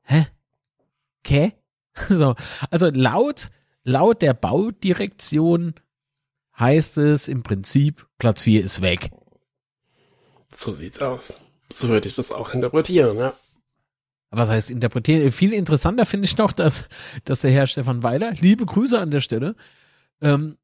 Hä? 0.02 0.26
Okay. 1.24 1.52
So, 2.10 2.34
also 2.70 2.88
laut, 2.92 3.48
laut 3.82 4.20
der 4.20 4.34
Baudirektion 4.34 5.72
heißt 6.58 6.98
es 6.98 7.28
im 7.28 7.42
Prinzip, 7.42 8.06
Platz 8.18 8.42
4 8.42 8.64
ist 8.64 8.82
weg. 8.82 9.10
So 10.52 10.72
sieht's 10.72 11.00
aus. 11.00 11.40
So 11.70 11.88
würde 11.88 12.08
ich 12.08 12.14
das 12.14 12.32
auch 12.32 12.54
interpretieren, 12.54 13.18
ja. 13.18 13.34
Was 14.30 14.50
heißt 14.50 14.70
interpretieren? 14.70 15.30
Viel 15.32 15.52
interessanter 15.52 16.06
finde 16.06 16.26
ich 16.26 16.36
noch, 16.36 16.52
dass, 16.52 16.84
dass 17.24 17.40
der 17.40 17.50
Herr 17.50 17.66
Stefan 17.66 18.02
Weiler, 18.02 18.32
liebe 18.32 18.66
Grüße 18.66 18.98
an 18.98 19.10
der 19.10 19.20
Stelle, 19.20 19.54
ähm, 20.20 20.56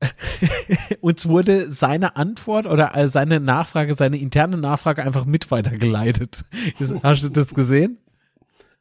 uns 1.00 1.26
wurde 1.26 1.70
seine 1.70 2.16
Antwort 2.16 2.66
oder 2.66 2.96
äh, 2.96 3.08
seine 3.08 3.38
Nachfrage, 3.38 3.94
seine 3.94 4.18
interne 4.18 4.56
Nachfrage 4.56 5.02
einfach 5.02 5.26
mit 5.26 5.50
weitergeleitet. 5.50 6.44
Hast 7.02 7.24
du 7.24 7.28
das 7.28 7.54
gesehen? 7.54 7.98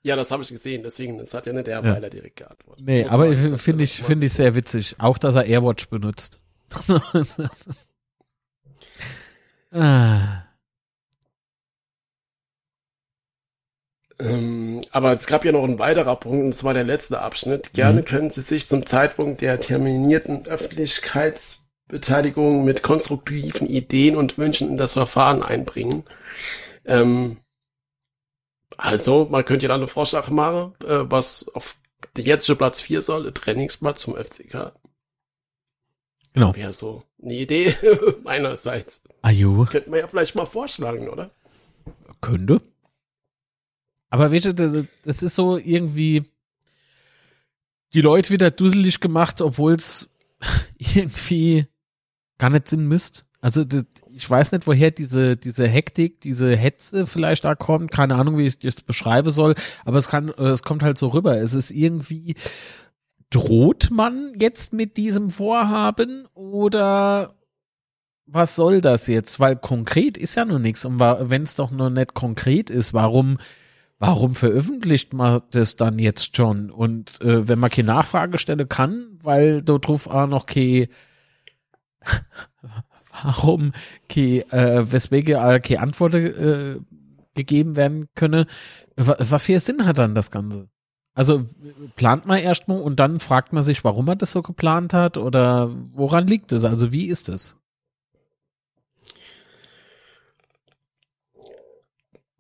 Ja, 0.02 0.16
das 0.16 0.32
habe 0.32 0.44
ich 0.44 0.50
gesehen, 0.50 0.82
deswegen, 0.82 1.18
das 1.18 1.34
hat 1.34 1.46
ja 1.46 1.52
nicht 1.52 1.68
der 1.68 1.84
Weiler 1.84 2.04
ja. 2.04 2.10
direkt 2.10 2.38
geantwortet. 2.38 2.86
Nee, 2.86 3.04
Muss 3.04 3.12
aber 3.12 3.36
finde 3.36 3.84
ich, 3.84 4.02
finde 4.02 4.28
ich 4.28 4.34
sehr 4.34 4.56
witzig. 4.56 4.96
Auch, 4.98 5.18
dass 5.18 5.36
er 5.36 5.46
Airwatch 5.46 5.90
benutzt. 5.90 6.39
ah. 9.72 10.44
Ähm, 14.20 14.82
aber 14.92 15.14
es 15.14 15.26
gab 15.28 15.46
ja 15.46 15.54
noch 15.54 15.64
ein 15.64 15.80
weiterer 15.80 16.18
Punkt, 16.18 16.44
und 16.44 16.54
zwar 16.54 16.74
der 16.74 16.84
letzte 16.84 17.22
Abschnitt. 17.22 17.72
Gerne 17.74 18.02
mhm. 18.02 18.06
können 18.06 18.32
Sie 18.32 18.42
sich 18.42 18.68
zum 18.68 18.86
Zeitpunkt 18.86 19.40
der 19.42 19.62
terminierten 19.62 20.46
Öffentlichkeitsbeteiligung 20.46 22.66
mit 22.66 22.84
konstruktiven 22.84 23.68
Ideen 23.68 24.18
und 24.18 24.38
Wünschen 24.38 24.70
in 24.70 24.78
das 24.78 24.94
Verfahren 24.94 25.42
einbringen. 25.42 26.04
Ähm, 26.86 27.38
also, 28.78 29.28
man 29.30 29.46
könnte 29.46 29.64
ja 29.64 29.70
dann 29.70 29.80
einen 29.82 29.88
Vorschlag 29.88 30.30
machen, 30.30 30.76
äh, 30.86 31.00
was 31.04 31.50
auf 31.54 31.76
der 32.16 32.24
jetzige 32.26 32.56
Platz 32.58 32.82
4 32.82 33.02
soll, 33.02 33.24
der 33.24 33.34
Trainingsplatz 33.34 34.02
zum 34.02 34.16
FCK. 34.16 34.74
Genau. 36.34 36.56
Wäre 36.56 36.74
so 36.74 37.04
eine 37.22 37.34
Idee 37.34 37.76
meinerseits. 38.24 39.04
Ajo. 39.22 39.66
Könnte 39.66 39.90
man 39.90 40.00
ja 40.00 40.08
vielleicht 40.08 40.36
mal 40.36 40.46
vorschlagen, 40.46 41.10
oder? 41.10 41.32
Könnte. 42.22 42.62
Aber 44.10 44.32
weißt 44.32 44.46
du, 44.46 44.54
das, 44.54 44.86
das 45.04 45.24
ist 45.24 45.36
so 45.36 45.58
irgendwie 45.58 46.26
die 47.94 48.02
Leute 48.02 48.32
wieder 48.32 48.52
dusselig 48.52 49.00
gemacht, 49.00 49.42
obwohl 49.42 49.74
es 49.74 50.10
irgendwie 50.78 51.66
gar 52.38 52.50
nicht 52.50 52.68
Sinn 52.68 52.88
müsst. 52.88 53.26
Also 53.42 53.64
das, 53.64 53.86
ich 54.12 54.30
weiß 54.30 54.52
nicht, 54.52 54.68
woher 54.68 54.92
diese, 54.92 55.38
diese 55.38 55.68
Hektik, 55.68 56.22
diese 56.22 56.56
Hetze 56.56 57.08
vielleicht 57.08 57.46
da 57.46 57.56
kommt. 57.56 57.92
Keine 57.92 58.16
Ahnung, 58.16 58.38
wie 58.38 58.46
ich 58.46 58.60
das 58.60 58.82
beschreiben 58.82 59.30
soll. 59.30 59.56
Aber 59.86 59.98
es 59.98 60.10
kann, 60.10 60.30
es 60.30 60.64
kommt 60.64 60.84
halt 60.84 60.98
so 60.98 61.08
rüber. 61.10 61.38
Es 61.38 61.54
ist 61.54 61.72
irgendwie, 61.72 62.36
droht 63.30 63.90
man 63.92 64.34
jetzt 64.40 64.74
mit 64.74 64.98
diesem 64.98 65.30
Vorhaben 65.30 66.28
oder 66.34 67.36
was 68.26 68.56
soll 68.56 68.82
das 68.82 69.08
jetzt? 69.08 69.40
Weil 69.40 69.56
konkret 69.56 70.18
ist 70.18 70.36
ja 70.36 70.46
nur 70.46 70.60
nichts. 70.60 70.86
Und 70.86 71.00
wenn 71.00 71.44
es 71.44 71.56
doch 71.56 71.72
nur 71.72 71.90
nicht 71.90 72.14
konkret 72.14 72.70
ist, 72.70 72.94
warum, 72.94 73.38
warum 73.98 74.36
veröffentlicht 74.36 75.14
man 75.14 75.42
das 75.52 75.76
dann 75.76 76.00
jetzt 76.00 76.36
schon? 76.36 76.70
Und 76.70 77.22
äh, 77.22 77.48
wenn 77.48 77.60
man 77.60 77.72
keine 77.72 77.88
Nachfrage 77.88 78.38
stellen 78.38 78.70
kann, 78.70 79.18
weil 79.22 79.62
dort 79.62 79.88
drauf 79.88 80.08
auch 80.08 80.28
noch 80.28 80.46
keine 80.46 80.88
warum 83.24 83.74
ke, 84.08 84.42
äh, 84.52 84.92
weswegen 84.92 85.36
äh, 85.36 85.60
keine 85.60 85.82
Antwort 85.82 86.16
äh, 86.16 86.80
gegeben 87.36 87.76
werden 87.76 88.08
könne. 88.16 88.46
Was 88.96 89.46
für 89.46 89.60
Sinn 89.60 89.86
hat 89.86 89.98
dann 89.98 90.16
das 90.16 90.30
Ganze? 90.32 90.70
Also 91.20 91.44
plant 91.98 92.28
man 92.28 92.40
erstmal 92.40 92.80
und 92.80 92.98
dann 93.02 93.20
fragt 93.20 93.52
man 93.52 93.62
sich, 93.62 93.84
warum 93.84 94.06
man 94.06 94.18
das 94.18 94.32
so 94.32 94.42
geplant 94.42 94.94
hat 94.94 95.18
oder 95.18 95.70
woran 95.92 96.26
liegt 96.26 96.54
es? 96.54 96.64
Also 96.64 96.94
wie 96.94 97.08
ist 97.08 97.28
es? 97.28 97.58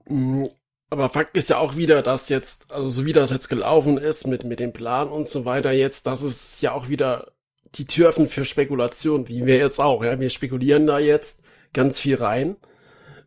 Mm, 0.07 0.43
aber 0.89 1.09
Fakt 1.09 1.35
ist 1.35 1.49
ja 1.49 1.57
auch 1.57 1.75
wieder, 1.75 2.01
dass 2.01 2.29
jetzt, 2.29 2.71
also 2.71 2.87
so 2.87 3.05
wie 3.05 3.11
das 3.11 3.31
jetzt 3.31 3.49
gelaufen 3.49 3.97
ist 3.97 4.27
mit, 4.27 4.45
mit 4.45 4.61
dem 4.61 4.71
Plan 4.71 5.09
und 5.09 5.27
so 5.27 5.43
weiter 5.43 5.73
jetzt, 5.73 6.07
dass 6.07 6.21
es 6.21 6.61
ja 6.61 6.71
auch 6.71 6.87
wieder 6.87 7.33
die 7.75 7.85
Tür 7.85 8.07
öffnen 8.07 8.29
für 8.29 8.45
Spekulation, 8.45 9.27
wie 9.27 9.45
wir 9.45 9.57
jetzt 9.57 9.81
auch. 9.81 10.05
Ja, 10.05 10.21
wir 10.21 10.29
spekulieren 10.29 10.87
da 10.87 10.99
jetzt 10.99 11.43
ganz 11.73 11.99
viel 11.99 12.15
rein, 12.15 12.55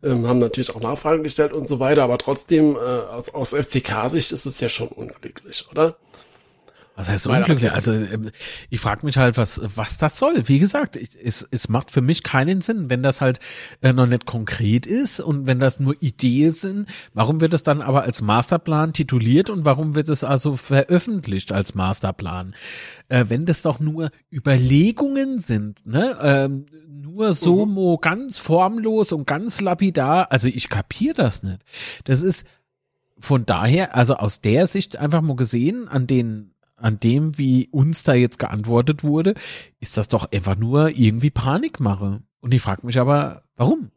ähm, 0.03 0.27
haben 0.27 0.39
natürlich 0.39 0.75
auch 0.75 0.81
Nachfragen 0.81 1.23
gestellt 1.23 1.53
und 1.53 1.67
so 1.67 1.79
weiter, 1.79 2.03
aber 2.03 2.17
trotzdem 2.17 2.75
äh, 2.75 2.79
aus, 2.79 3.33
aus 3.33 3.53
FCK-Sicht 3.53 4.31
ist 4.31 4.45
es 4.45 4.59
ja 4.59 4.69
schon 4.69 4.89
unglücklich, 4.89 5.65
oder? 5.71 5.95
Was 6.95 7.09
heißt 7.09 7.25
unglücklich? 7.25 7.71
Also 7.71 7.91
ähm, 7.91 8.29
ich 8.69 8.79
frage 8.79 9.03
mich 9.05 9.17
halt, 9.17 9.35
was 9.35 9.61
was 9.75 9.97
das 9.97 10.19
soll. 10.19 10.47
Wie 10.47 10.59
gesagt, 10.59 10.95
ich, 10.95 11.17
es, 11.21 11.47
es 11.49 11.67
macht 11.67 11.89
für 11.89 12.01
mich 12.01 12.21
keinen 12.21 12.61
Sinn, 12.61 12.89
wenn 12.91 13.01
das 13.01 13.19
halt 13.19 13.39
äh, 13.81 13.93
noch 13.93 14.05
nicht 14.05 14.27
konkret 14.27 14.85
ist 14.85 15.19
und 15.19 15.47
wenn 15.47 15.57
das 15.59 15.79
nur 15.79 15.95
Ideen 16.01 16.51
sind. 16.51 16.87
Warum 17.13 17.41
wird 17.41 17.53
es 17.55 17.63
dann 17.63 17.81
aber 17.81 18.03
als 18.03 18.21
Masterplan 18.21 18.93
tituliert 18.93 19.49
und 19.49 19.65
warum 19.65 19.95
wird 19.95 20.07
es 20.07 20.23
also 20.23 20.55
veröffentlicht 20.55 21.51
als 21.51 21.73
Masterplan? 21.73 22.53
Äh, 23.09 23.25
wenn 23.27 23.45
das 23.45 23.63
doch 23.63 23.79
nur 23.79 24.11
Überlegungen 24.31 25.39
sind, 25.39 25.85
ne? 25.87 26.17
Ähm, 26.21 26.67
nur 26.87 27.33
so 27.33 27.65
mhm. 27.65 27.97
ganz 28.01 28.37
formlos 28.37 29.11
und 29.11 29.25
ganz 29.25 29.61
lapidar. 29.61 30.31
Also 30.31 30.47
ich 30.47 30.69
kapier 30.69 31.15
das 31.15 31.41
nicht. 31.41 31.61
Das 32.03 32.21
ist 32.21 32.45
von 33.19 33.45
daher, 33.45 33.95
also 33.95 34.15
aus 34.15 34.41
der 34.41 34.67
Sicht 34.67 34.97
einfach 34.97 35.21
mal 35.21 35.35
gesehen, 35.35 35.87
an 35.87 36.07
den 36.07 36.52
an 36.83 36.99
dem, 36.99 37.37
wie 37.37 37.69
uns 37.69 38.03
da 38.03 38.13
jetzt 38.13 38.39
geantwortet 38.39 39.03
wurde, 39.03 39.35
ist 39.79 39.97
das 39.97 40.07
doch 40.07 40.31
einfach 40.31 40.57
nur 40.57 40.89
irgendwie 40.89 41.31
Panikmache. 41.31 42.21
Und 42.41 42.53
ich 42.53 42.61
frage 42.61 42.85
mich 42.85 42.99
aber, 42.99 43.43
warum? 43.55 43.91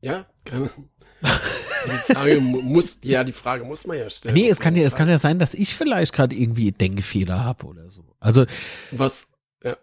Ja, 0.00 0.26
kann. 0.44 0.70
Die 1.22 2.12
Frage 2.12 2.40
muss, 2.40 3.00
ja, 3.02 3.24
die 3.24 3.32
Frage 3.32 3.64
muss 3.64 3.86
man 3.86 3.98
ja 3.98 4.08
stellen. 4.08 4.34
Nee, 4.34 4.48
es 4.48 4.58
kann 4.58 4.74
ja, 4.74 4.84
es 4.84 4.94
kann 4.94 5.08
ja 5.08 5.18
sein, 5.18 5.38
dass 5.38 5.52
ich 5.52 5.74
vielleicht 5.74 6.14
gerade 6.14 6.34
irgendwie 6.34 6.72
Denkfehler 6.72 7.44
habe 7.44 7.66
oder 7.66 7.90
so. 7.90 8.16
Also. 8.18 8.46
Was, 8.90 9.28
ja. 9.62 9.76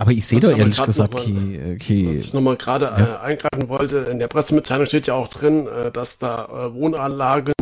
Aber 0.00 0.12
ich 0.12 0.24
sehe 0.24 0.38
doch 0.38 0.56
ehrlich 0.56 0.80
gesagt 0.80 1.16
okay, 1.16 1.74
okay. 1.74 2.08
Was 2.08 2.22
ich 2.22 2.32
nochmal 2.32 2.56
gerade 2.56 2.84
ja. 2.84 3.16
äh, 3.16 3.18
eingreifen 3.18 3.68
wollte, 3.68 3.98
in 3.98 4.20
der 4.20 4.28
Pressemitteilung 4.28 4.86
steht 4.86 5.08
ja 5.08 5.14
auch 5.14 5.26
drin, 5.26 5.66
äh, 5.66 5.90
dass 5.90 6.18
da 6.18 6.44
äh, 6.44 6.74
Wohnanlagen 6.74 7.52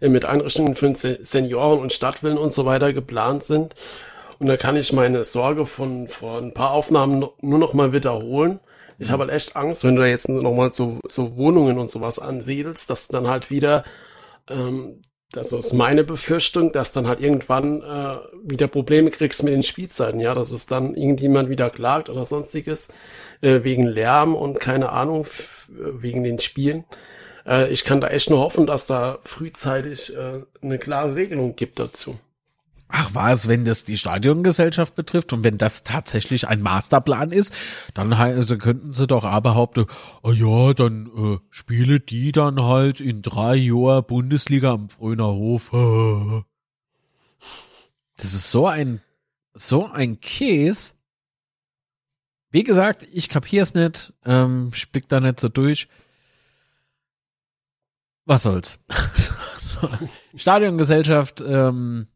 äh, 0.00 0.10
mit 0.10 0.26
Einrichtungen 0.26 0.76
für 0.76 0.94
Senioren 0.94 1.80
und 1.80 1.94
Stadtvillen 1.94 2.36
und 2.36 2.52
so 2.52 2.66
weiter 2.66 2.92
geplant 2.92 3.44
sind. 3.44 3.74
Und 4.38 4.46
da 4.46 4.58
kann 4.58 4.76
ich 4.76 4.92
meine 4.92 5.24
Sorge 5.24 5.64
von 5.64 6.08
vor 6.08 6.38
ein 6.38 6.52
paar 6.52 6.72
Aufnahmen 6.72 7.24
nur 7.40 7.58
noch 7.58 7.72
mal 7.72 7.94
wiederholen. 7.94 8.60
Ich 8.98 9.08
mhm. 9.08 9.12
habe 9.12 9.22
halt 9.24 9.32
echt 9.32 9.56
Angst, 9.56 9.82
wenn 9.82 9.96
du 9.96 10.02
da 10.02 10.06
jetzt 10.06 10.28
noch 10.28 10.54
mal 10.54 10.74
so, 10.74 10.98
so 11.08 11.34
Wohnungen 11.36 11.78
und 11.78 11.90
sowas 11.90 12.18
ansiedelst, 12.18 12.90
dass 12.90 13.08
du 13.08 13.14
dann 13.14 13.26
halt 13.26 13.50
wieder 13.50 13.84
ähm, 14.50 15.00
das 15.32 15.52
ist 15.52 15.72
meine 15.72 16.02
Befürchtung, 16.02 16.72
dass 16.72 16.90
dann 16.92 17.06
halt 17.06 17.20
irgendwann 17.20 17.82
äh, 17.82 18.16
wieder 18.42 18.66
Probleme 18.66 19.10
kriegst 19.10 19.44
mit 19.44 19.52
den 19.52 19.62
Spielzeiten, 19.62 20.18
ja, 20.18 20.34
dass 20.34 20.50
es 20.50 20.66
dann 20.66 20.94
irgendjemand 20.94 21.48
wieder 21.48 21.70
klagt 21.70 22.08
oder 22.08 22.24
sonstiges 22.24 22.88
äh, 23.40 23.62
wegen 23.62 23.86
Lärm 23.86 24.34
und 24.34 24.58
keine 24.58 24.90
Ahnung 24.90 25.26
äh, 25.68 26.02
wegen 26.02 26.24
den 26.24 26.40
Spielen. 26.40 26.84
Äh, 27.46 27.70
ich 27.70 27.84
kann 27.84 28.00
da 28.00 28.08
echt 28.08 28.28
nur 28.28 28.40
hoffen, 28.40 28.66
dass 28.66 28.86
da 28.86 29.20
frühzeitig 29.24 30.16
äh, 30.16 30.42
eine 30.62 30.78
klare 30.78 31.14
Regelung 31.14 31.54
gibt 31.54 31.78
dazu. 31.78 32.18
Ach 32.92 33.10
was, 33.14 33.46
wenn 33.46 33.64
das 33.64 33.84
die 33.84 33.96
Stadiongesellschaft 33.96 34.94
betrifft 34.94 35.32
und 35.32 35.44
wenn 35.44 35.58
das 35.58 35.82
tatsächlich 35.82 36.48
ein 36.48 36.60
Masterplan 36.60 37.30
ist, 37.30 37.54
dann 37.94 38.12
also 38.12 38.58
könnten 38.58 38.94
sie 38.94 39.06
doch 39.06 39.24
aber 39.24 39.50
behaupten, 39.50 39.86
oh 40.22 40.32
ja, 40.32 40.74
dann 40.74 41.06
äh, 41.06 41.38
spiele 41.50 42.00
die 42.00 42.32
dann 42.32 42.62
halt 42.62 43.00
in 43.00 43.22
drei 43.22 43.54
Jahren 43.54 44.04
Bundesliga 44.04 44.72
am 44.72 44.88
Fröner 44.88 45.28
Hof. 45.28 45.72
Das 48.16 48.34
ist 48.34 48.50
so 48.50 48.66
ein, 48.66 49.00
so 49.54 49.86
ein 49.86 50.20
Käse. 50.20 50.92
Wie 52.50 52.64
gesagt, 52.64 53.06
ich 53.10 53.30
kapier's 53.30 53.72
nicht, 53.72 54.12
ähm, 54.26 54.72
spick 54.74 55.08
da 55.08 55.20
nicht 55.20 55.40
so 55.40 55.48
durch. 55.48 55.88
Was 58.26 58.42
soll's? 58.42 58.78
Stadiongesellschaft, 60.36 61.40
ähm, 61.40 62.08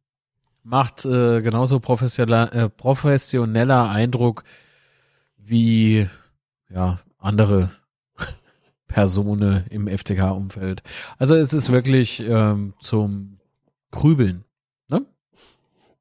macht 0.64 1.04
äh, 1.04 1.40
genauso 1.40 1.78
professioneller, 1.78 2.52
äh, 2.52 2.68
professioneller 2.68 3.90
Eindruck 3.90 4.42
wie 5.36 6.08
ja 6.70 6.98
andere 7.18 7.70
Personen 8.88 9.64
im 9.70 9.86
FTK-Umfeld. 9.86 10.82
Also 11.18 11.34
es 11.36 11.52
ist 11.52 11.70
wirklich 11.70 12.20
ähm, 12.20 12.74
zum 12.80 13.38
Grübeln. 13.90 14.44
Ne? 14.88 15.04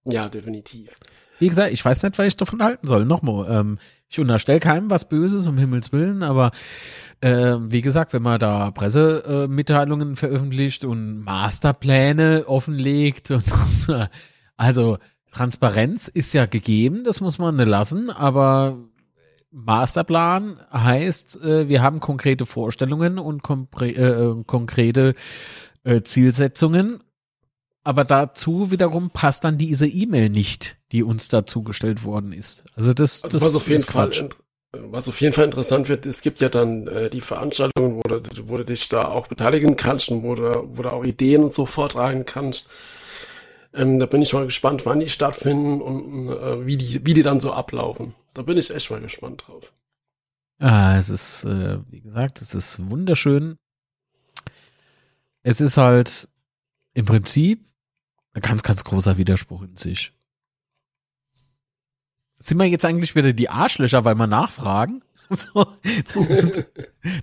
Ja, 0.05 0.29
definitiv. 0.29 0.96
Wie 1.39 1.50
gesagt, 1.50 1.74
ich 1.74 1.84
weiß 1.84 2.03
nicht, 2.03 2.17
was 2.17 2.27
ich 2.27 2.38
davon 2.38 2.63
halten 2.63 2.88
soll. 2.88 3.05
Nochmal, 3.05 3.48
ähm, 3.50 3.77
ich 4.08 4.20
unterstelle 4.20 4.60
keinem 4.60 4.89
was 4.89 5.10
Böses, 5.10 5.48
um 5.48 5.58
Himmels 5.58 5.91
Willen, 5.91 6.24
aber 6.24 6.51
äh, 7.20 7.55
wie 7.60 7.82
gesagt, 7.82 8.13
wenn 8.13 8.22
man 8.22 8.39
da 8.39 8.72
Pressemitteilungen 8.72 10.15
veröffentlicht 10.15 10.86
und 10.86 11.24
Masterpläne 11.24 12.46
offenlegt 12.48 13.32
und 13.32 13.43
Also 14.63 14.98
Transparenz 15.32 16.08
ist 16.08 16.34
ja 16.34 16.46
gegeben, 16.46 17.03
das 17.03 17.20
muss 17.20 17.38
man 17.38 17.58
lassen, 17.58 18.10
aber 18.10 18.77
Masterplan 19.51 20.60
heißt, 20.72 21.41
äh, 21.43 21.67
wir 21.67 21.82
haben 21.82 22.00
konkrete 22.00 22.46
Vorstellungen 22.46 23.20
und 23.20 23.41
äh, 23.82 23.91
äh, 23.91 24.43
konkrete 24.46 25.13
äh, 25.84 26.01
Zielsetzungen. 26.01 27.03
Aber 27.84 28.05
dazu 28.05 28.72
wiederum 28.72 29.10
passt 29.10 29.43
dann 29.43 29.58
diese 29.58 29.86
E-Mail 29.86 30.29
nicht, 30.29 30.77
die 30.93 31.03
uns 31.03 31.27
da 31.27 31.46
zugestellt 31.46 32.05
worden 32.05 32.32
ist. 32.32 32.63
Also 32.75 32.93
das, 32.93 33.24
also 33.24 33.38
das 33.38 33.48
was 33.48 33.55
auf 33.55 33.67
jeden 33.67 33.84
Fall 33.84 34.29
was 34.75 35.08
auf 35.08 35.22
jeden 35.22 35.34
Fall 35.34 35.46
interessant 35.46 35.88
wird, 35.88 36.08
es 36.08 36.22
gibt 36.22 36.39
ja 36.39 36.50
dann 36.50 36.88
äh, 36.88 37.10
die 37.10 37.22
Veranstaltungen, 37.22 37.98
wo 37.98 38.01
du, 38.01 38.22
wo 38.48 38.58
du 38.58 38.65
dich 38.65 38.89
da 38.89 39.03
auch 39.03 39.27
beteiligen 39.27 39.75
kannst 39.75 40.10
und 40.10 40.24
wo 40.24 40.34
du, 40.34 40.67
wo 40.74 40.82
du 40.82 40.91
auch 40.91 41.03
Ideen 41.03 41.43
und 41.43 41.53
so 41.53 41.67
vortragen 41.67 42.25
kannst. 42.25 42.70
Ähm, 43.74 44.00
da 44.00 44.06
bin 44.06 44.22
ich 44.22 44.34
mal 44.34 44.46
gespannt, 44.46 44.86
wann 44.86 45.00
die 45.00 45.10
stattfinden 45.10 45.82
und 45.82 46.30
äh, 46.30 46.65
wie, 46.65 46.77
die, 46.77 47.06
wie 47.06 47.13
die 47.13 47.24
dann 47.24 47.39
so 47.39 47.51
ablaufen. 47.51 48.13
Da 48.34 48.44
bin 48.44 48.58
ich 48.58 48.74
echt 48.74 48.92
mal 48.92 49.01
gespannt 49.01 49.46
drauf. 49.48 49.74
Ah, 50.60 50.98
es 50.98 51.10
ist, 51.10 51.44
äh, 51.44 51.80
wie 51.89 52.01
gesagt, 52.01 52.42
es 52.42 52.53
ist 52.53 52.89
wunderschön. 52.89 53.58
Es 55.42 55.60
ist 55.60 55.77
halt 55.77 56.30
im 56.94 57.06
Prinzip 57.06 57.65
ein 58.34 58.42
ganz, 58.42 58.63
ganz 58.63 58.84
großer 58.84 59.18
Widerspruch 59.18 59.63
in 59.63 59.75
sich. 59.75 60.13
Sind 62.39 62.58
wir 62.60 62.65
jetzt 62.65 62.86
eigentlich 62.86 63.15
wieder 63.15 63.34
die 63.34 63.50
Arschlöcher, 63.50 64.06
weil 64.06 64.15
wir 64.15 64.27
nachfragen? 64.27 65.03
So. 65.30 65.65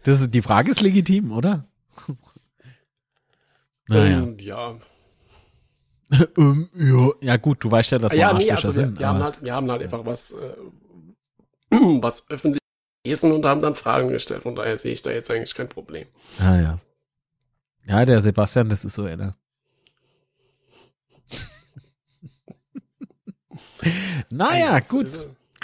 Das 0.02 0.20
ist, 0.20 0.34
die 0.34 0.42
Frage 0.42 0.70
ist 0.70 0.80
legitim, 0.80 1.30
oder? 1.30 1.68
Naja. 3.86 4.22
Ähm, 4.22 4.38
ja. 4.38 4.80
ähm, 6.38 6.68
ja. 6.74 7.10
Ja 7.22 7.36
gut, 7.36 7.64
du 7.64 7.70
weißt 7.70 7.92
ja, 7.92 7.98
dass 7.98 8.12
wir 8.12 8.20
ja, 8.20 8.30
Arschlöcher 8.30 8.46
nee, 8.46 8.52
also 8.52 8.72
sind. 8.72 8.94
Wir, 8.94 9.00
wir 9.00 9.08
haben 9.08 9.22
halt, 9.22 9.42
wir 9.42 9.54
haben 9.54 9.70
halt 9.70 9.82
einfach 9.82 10.04
was, 10.04 10.32
äh, 10.32 10.56
was 11.70 12.28
öffentlich 12.30 12.60
gelesen 13.04 13.32
und 13.32 13.44
haben 13.46 13.60
dann 13.60 13.74
Fragen 13.74 14.08
gestellt. 14.08 14.42
Von 14.42 14.54
daher 14.54 14.78
sehe 14.78 14.92
ich 14.92 15.02
da 15.02 15.10
jetzt 15.10 15.30
eigentlich 15.30 15.54
kein 15.54 15.68
Problem. 15.68 16.06
Ah 16.38 16.60
ja. 16.60 16.78
Ja, 17.86 18.04
der 18.04 18.20
Sebastian, 18.20 18.68
das 18.68 18.84
ist 18.84 18.94
so 18.94 19.04
einer. 19.04 19.36
naja, 24.30 24.72
Nein, 24.72 24.82
gut. 24.88 25.08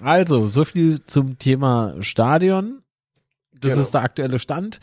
Also, 0.02 0.48
so 0.48 0.64
viel 0.64 1.04
zum 1.06 1.38
Thema 1.38 1.94
Stadion. 2.00 2.82
Das 3.52 3.72
genau. 3.72 3.82
ist 3.82 3.94
der 3.94 4.02
aktuelle 4.02 4.38
Stand. 4.38 4.80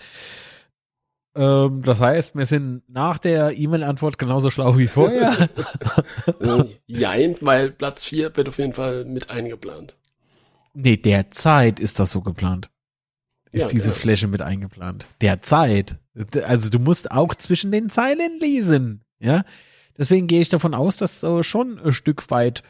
Ähm, 1.35 1.81
das 1.83 1.99
heißt, 1.99 2.35
wir 2.35 2.45
sind 2.45 2.83
nach 2.87 3.17
der 3.17 3.57
E-Mail-Antwort 3.57 4.17
genauso 4.17 4.49
schlau 4.49 4.77
wie 4.77 4.87
vorher. 4.87 5.49
Jein, 6.87 7.35
weil 7.41 7.71
Platz 7.71 8.05
4 8.05 8.35
wird 8.37 8.49
auf 8.49 8.59
jeden 8.59 8.73
Fall 8.73 9.05
mit 9.05 9.29
eingeplant. 9.29 9.95
Nee, 10.73 10.97
derzeit 10.97 11.79
ist 11.79 11.99
das 11.99 12.11
so 12.11 12.21
geplant. 12.21 12.69
Ist 13.51 13.67
ja, 13.67 13.69
diese 13.69 13.89
ja. 13.89 13.95
Fläche 13.95 14.27
mit 14.27 14.41
eingeplant. 14.41 15.07
Derzeit. 15.21 15.97
Also 16.45 16.69
du 16.69 16.79
musst 16.79 17.11
auch 17.11 17.35
zwischen 17.35 17.71
den 17.71 17.89
Zeilen 17.89 18.39
lesen. 18.39 19.03
Ja. 19.19 19.45
Deswegen 19.97 20.25
gehe 20.27 20.41
ich 20.41 20.49
davon 20.49 20.73
aus, 20.73 20.97
dass 20.97 21.19
so 21.19 21.43
schon 21.43 21.79
ein 21.79 21.91
Stück 21.91 22.31
weit 22.31 22.63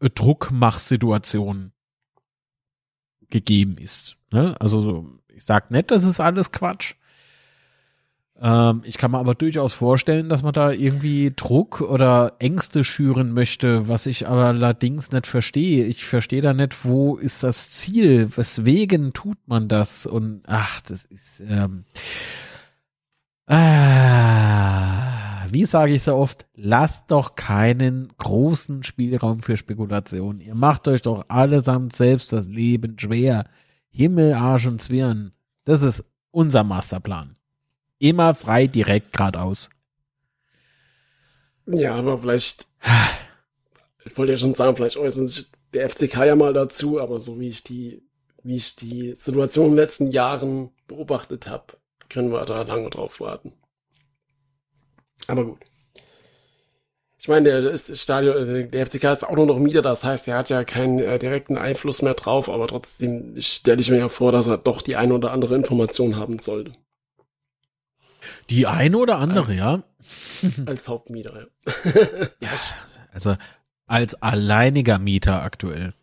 Druckmachsituation 0.00 1.72
gegeben 3.30 3.76
ist. 3.78 4.16
Ne? 4.30 4.54
Also 4.60 5.18
ich 5.28 5.44
sag 5.44 5.70
nicht, 5.70 5.90
das 5.90 6.04
ist 6.04 6.20
alles 6.20 6.52
Quatsch. 6.52 6.94
Ähm, 8.40 8.82
ich 8.84 8.98
kann 8.98 9.12
mir 9.12 9.18
aber 9.18 9.34
durchaus 9.34 9.72
vorstellen, 9.72 10.28
dass 10.28 10.42
man 10.42 10.52
da 10.52 10.70
irgendwie 10.70 11.32
Druck 11.34 11.80
oder 11.80 12.34
Ängste 12.38 12.84
schüren 12.84 13.32
möchte, 13.32 13.88
was 13.88 14.06
ich 14.06 14.28
aber 14.28 14.46
allerdings 14.46 15.10
nicht 15.10 15.26
verstehe. 15.26 15.86
Ich 15.86 16.04
verstehe 16.04 16.42
da 16.42 16.52
nicht, 16.52 16.84
wo 16.84 17.16
ist 17.16 17.42
das 17.42 17.70
Ziel? 17.70 18.36
Weswegen 18.36 19.12
tut 19.14 19.38
man 19.46 19.68
das? 19.68 20.06
Und 20.06 20.42
ach, 20.46 20.82
das 20.82 21.06
ist 21.06 21.42
ähm, 21.48 21.84
ah, 23.46 25.46
wie 25.50 25.64
sage 25.64 25.94
ich 25.94 26.02
so 26.02 26.14
oft, 26.14 26.46
lasst 26.54 27.10
doch 27.10 27.36
keinen 27.36 28.12
großen 28.18 28.82
Spielraum 28.82 29.40
für 29.40 29.56
Spekulation. 29.56 30.40
Ihr 30.40 30.54
macht 30.54 30.88
euch 30.88 31.02
doch 31.02 31.24
allesamt 31.28 31.96
selbst 31.96 32.32
das 32.32 32.46
Leben 32.46 32.98
schwer. 32.98 33.44
Himmel, 33.88 34.34
Arsch 34.34 34.66
und 34.66 34.82
Zwirn. 34.82 35.32
Das 35.64 35.82
ist 35.82 36.04
unser 36.30 36.64
Masterplan. 36.64 37.35
Immer 37.98 38.34
frei, 38.34 38.66
direkt, 38.66 39.12
geradeaus. 39.12 39.70
Ja, 41.66 41.94
aber 41.94 42.18
vielleicht, 42.18 42.66
ich 44.04 44.16
wollte 44.16 44.32
ja 44.32 44.38
schon 44.38 44.54
sagen, 44.54 44.76
vielleicht 44.76 44.96
äußern 44.96 45.28
sich 45.28 45.50
der 45.72 45.90
FCK 45.90 46.24
ja 46.26 46.36
mal 46.36 46.52
dazu, 46.52 47.00
aber 47.00 47.18
so 47.20 47.40
wie 47.40 47.48
ich 47.48 47.64
die, 47.64 48.02
wie 48.42 48.56
ich 48.56 48.76
die 48.76 49.14
Situation 49.16 49.66
in 49.66 49.72
den 49.72 49.78
letzten 49.78 50.10
Jahren 50.10 50.70
beobachtet 50.86 51.48
habe, 51.48 51.74
können 52.08 52.30
wir 52.30 52.44
da 52.44 52.62
lange 52.62 52.90
drauf 52.90 53.20
warten. 53.20 53.52
Aber 55.26 55.44
gut. 55.44 55.58
Ich 57.18 57.28
meine, 57.28 57.48
der 57.50 57.70
ist 57.70 57.98
Stadion, 57.98 58.70
der 58.70 58.86
FCK 58.86 59.04
ist 59.04 59.24
auch 59.24 59.34
nur 59.34 59.46
noch 59.46 59.58
Mieter, 59.58 59.82
das 59.82 60.04
heißt, 60.04 60.28
er 60.28 60.36
hat 60.36 60.50
ja 60.50 60.62
keinen 60.64 61.00
äh, 61.00 61.18
direkten 61.18 61.56
Einfluss 61.58 62.02
mehr 62.02 62.14
drauf, 62.14 62.48
aber 62.48 62.68
trotzdem 62.68 63.34
stelle 63.40 63.80
ich 63.80 63.90
mir 63.90 63.98
ja 63.98 64.08
vor, 64.08 64.30
dass 64.30 64.46
er 64.46 64.58
doch 64.58 64.82
die 64.82 64.96
eine 64.96 65.14
oder 65.14 65.32
andere 65.32 65.56
Information 65.56 66.16
haben 66.16 66.38
sollte. 66.38 66.72
Die 68.50 68.66
eine 68.66 68.96
oder 68.98 69.18
andere, 69.18 69.48
als, 69.48 69.56
ja. 69.56 69.82
Als 70.66 70.88
Hauptmieter, 70.88 71.48
ja. 71.64 71.72
ja. 72.40 72.48
Also 73.12 73.36
als 73.86 74.20
alleiniger 74.22 74.98
Mieter 74.98 75.42
aktuell. 75.42 75.94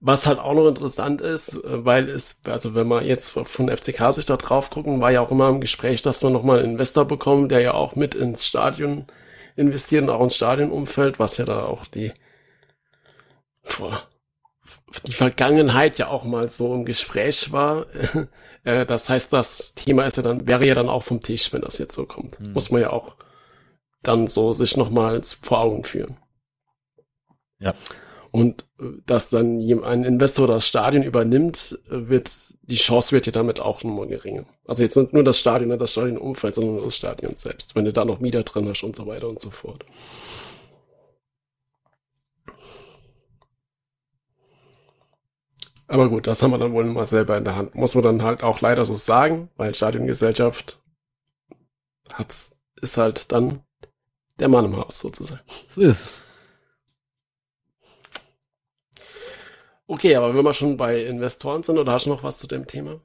Was 0.00 0.26
halt 0.26 0.38
auch 0.38 0.54
noch 0.54 0.68
interessant 0.68 1.20
ist, 1.20 1.58
weil 1.64 2.08
es, 2.08 2.42
also 2.44 2.74
wenn 2.74 2.86
man 2.86 3.04
jetzt 3.04 3.30
von 3.30 3.68
FCK 3.68 4.12
sich 4.12 4.26
da 4.26 4.36
drauf 4.36 4.70
gucken, 4.70 5.00
war 5.00 5.10
ja 5.10 5.20
auch 5.20 5.32
immer 5.32 5.48
im 5.48 5.60
Gespräch, 5.60 6.02
dass 6.02 6.22
man 6.22 6.32
nochmal 6.32 6.60
einen 6.60 6.72
Investor 6.72 7.04
bekommt, 7.04 7.50
der 7.50 7.60
ja 7.60 7.74
auch 7.74 7.96
mit 7.96 8.14
ins 8.14 8.46
Stadion 8.46 9.06
investiert 9.56 10.04
und 10.04 10.10
auch 10.10 10.22
ins 10.22 10.36
Stadionumfeld, 10.36 11.18
was 11.18 11.36
ja 11.38 11.44
da 11.46 11.64
auch 11.64 11.84
die, 11.86 12.12
boah, 13.76 14.04
die 15.06 15.12
Vergangenheit 15.12 15.98
ja 15.98 16.08
auch 16.08 16.24
mal 16.24 16.48
so 16.48 16.74
im 16.74 16.84
Gespräch 16.84 17.52
war. 17.52 17.86
Äh, 18.64 18.86
das 18.86 19.08
heißt, 19.08 19.32
das 19.32 19.76
Thema 19.76 20.04
ist 20.04 20.16
ja 20.16 20.24
dann, 20.24 20.48
wäre 20.48 20.66
ja 20.66 20.74
dann 20.74 20.88
auch 20.88 21.04
vom 21.04 21.20
Tisch, 21.20 21.52
wenn 21.52 21.62
das 21.62 21.78
jetzt 21.78 21.94
so 21.94 22.06
kommt. 22.06 22.40
Hm. 22.40 22.54
Muss 22.54 22.72
man 22.72 22.80
ja 22.80 22.90
auch 22.90 23.14
dann 24.02 24.26
so 24.26 24.52
sich 24.52 24.76
nochmal 24.76 25.22
vor 25.22 25.60
Augen 25.60 25.84
führen. 25.84 26.16
Ja. 27.60 27.74
Und 28.30 28.66
äh, 28.80 28.84
dass 29.06 29.30
dann 29.30 29.58
ein 29.58 30.04
Investor 30.04 30.46
das 30.46 30.66
Stadion 30.66 31.02
übernimmt, 31.02 31.78
äh, 31.88 32.08
wird, 32.08 32.36
die 32.62 32.76
Chance 32.76 33.12
wird 33.12 33.26
ja 33.26 33.32
damit 33.32 33.60
auch 33.60 33.82
nochmal 33.82 34.08
geringer. 34.08 34.44
Also 34.66 34.82
jetzt 34.82 34.96
nicht 34.96 35.12
nur 35.12 35.24
das 35.24 35.38
Stadion, 35.38 35.70
nicht 35.70 35.80
das 35.80 35.92
Stadionumfeld, 35.92 36.54
sondern 36.54 36.84
das 36.84 36.96
Stadion 36.96 37.36
selbst, 37.36 37.74
wenn 37.74 37.84
du 37.84 37.92
da 37.92 38.04
noch 38.04 38.20
Mieter 38.20 38.42
drin 38.42 38.68
hast 38.68 38.82
und 38.82 38.96
so 38.96 39.06
weiter 39.06 39.28
und 39.28 39.40
so 39.40 39.50
fort. 39.50 39.84
Aber 45.88 46.10
gut, 46.10 46.26
das 46.26 46.42
haben 46.42 46.50
wir 46.50 46.58
dann 46.58 46.72
wohl 46.72 46.84
mal 46.84 47.06
selber 47.06 47.38
in 47.38 47.44
der 47.44 47.56
Hand. 47.56 47.74
Muss 47.74 47.94
man 47.94 48.04
dann 48.04 48.22
halt 48.22 48.42
auch 48.42 48.60
leider 48.60 48.84
so 48.84 48.94
sagen, 48.94 49.48
weil 49.56 49.74
Stadiongesellschaft 49.74 50.78
hat's, 52.12 52.60
ist 52.80 52.98
halt 52.98 53.32
dann 53.32 53.62
der 54.38 54.48
Mann 54.48 54.66
im 54.66 54.76
Haus 54.76 55.00
sozusagen. 55.00 55.40
So 55.70 55.80
ist 55.80 56.04
es. 56.04 56.24
Okay, 59.86 60.14
aber 60.14 60.34
wenn 60.34 60.44
wir 60.44 60.52
schon 60.52 60.76
bei 60.76 61.02
Investoren 61.02 61.62
sind, 61.62 61.78
oder 61.78 61.92
hast 61.92 62.04
du 62.04 62.10
noch 62.10 62.22
was 62.22 62.38
zu 62.38 62.46
dem 62.46 62.66
Thema? 62.66 63.00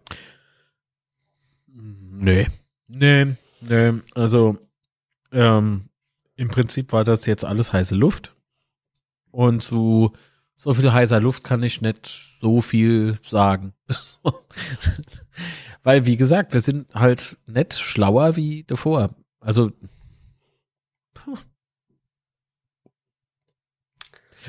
Nee. 1.67 2.47
Nee, 2.89 3.37
nee. 3.61 3.93
Also, 4.13 4.57
ähm, 5.31 5.89
im 6.35 6.49
Prinzip 6.49 6.91
war 6.91 7.05
das 7.05 7.25
jetzt 7.25 7.45
alles 7.45 7.71
heiße 7.71 7.95
Luft. 7.95 8.35
Und 9.31 9.61
zu 9.63 10.11
so 10.11 10.13
viel 10.73 10.91
heißer 10.91 11.19
Luft 11.19 11.43
kann 11.43 11.63
ich 11.63 11.81
nicht 11.81 12.37
so 12.39 12.61
viel 12.61 13.17
sagen. 13.27 13.73
Weil, 15.83 16.05
wie 16.05 16.15
gesagt, 16.15 16.53
wir 16.53 16.61
sind 16.61 16.93
halt 16.93 17.37
nicht 17.45 17.73
schlauer 17.77 18.35
wie 18.35 18.63
davor. 18.63 19.09
Also, 19.39 19.71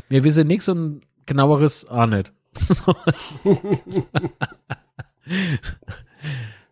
wir 0.09 0.25
wissen 0.25 0.47
nichts 0.47 0.69
und 0.69 1.03
genaueres 1.27 1.87
auch 1.87 2.07
nicht. 2.07 2.33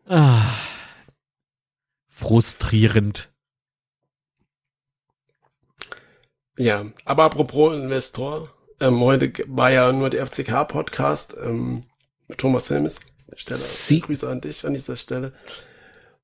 ah, 0.06 0.44
frustrierend. 2.06 3.32
Ja, 6.56 6.86
aber 7.04 7.24
apropos 7.24 7.74
Investor, 7.74 8.54
ähm, 8.82 9.00
heute 9.00 9.32
war 9.46 9.70
ja 9.70 9.92
nur 9.92 10.10
der 10.10 10.26
FCK-Podcast 10.26 11.36
ähm, 11.42 11.84
mit 12.26 12.38
Thomas 12.38 12.68
Helmes. 12.68 13.00
Stelle, 13.36 13.58
Sie 13.58 14.00
Grüße 14.00 14.28
an 14.28 14.40
dich 14.40 14.66
an 14.66 14.74
dieser 14.74 14.96
Stelle. 14.96 15.32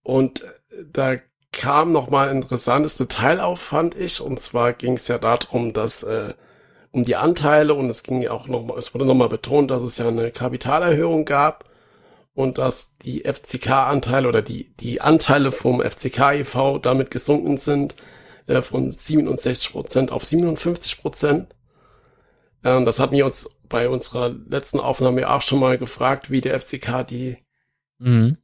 Und 0.02 0.42
äh, 0.42 0.46
da 0.92 1.14
kam 1.52 1.92
noch 1.92 2.10
mal 2.10 2.28
ein 2.28 2.42
interessantes 2.42 2.96
Detail 2.96 3.40
auf, 3.40 3.60
fand 3.60 3.94
ich. 3.94 4.20
Und 4.20 4.40
zwar 4.40 4.72
ging 4.72 4.94
es 4.94 5.08
ja 5.08 5.18
darum, 5.18 5.72
dass 5.72 6.02
äh, 6.02 6.34
um 6.90 7.04
die 7.04 7.16
Anteile 7.16 7.74
und 7.74 7.88
es 7.90 8.02
ging 8.02 8.26
auch 8.28 8.48
noch 8.48 8.64
mal, 8.64 8.76
es 8.76 8.92
wurde 8.92 9.06
nochmal 9.06 9.28
betont, 9.28 9.70
dass 9.70 9.82
es 9.82 9.98
ja 9.98 10.08
eine 10.08 10.30
Kapitalerhöhung 10.30 11.24
gab 11.24 11.64
und 12.34 12.58
dass 12.58 12.96
die 12.98 13.22
FCK-Anteile 13.22 14.28
oder 14.28 14.42
die, 14.42 14.74
die 14.76 15.00
Anteile 15.00 15.52
vom 15.52 15.80
FCK 15.80 16.34
e.V. 16.40 16.78
damit 16.78 17.10
gesunken 17.10 17.56
sind 17.56 17.94
äh, 18.46 18.62
von 18.62 18.90
67 18.90 19.72
Prozent 19.72 20.12
auf 20.12 20.24
57 20.24 21.00
Prozent. 21.00 21.54
Ähm, 22.64 22.84
das 22.84 23.00
hatten 23.00 23.16
wir 23.16 23.24
uns 23.24 23.48
bei 23.68 23.88
unserer 23.88 24.30
letzten 24.30 24.80
Aufnahme 24.80 25.30
auch 25.30 25.42
schon 25.42 25.60
mal 25.60 25.78
gefragt, 25.78 26.30
wie 26.30 26.40
der 26.40 26.60
FCK 26.60 27.06
die, 27.06 27.36
mhm. 27.98 28.38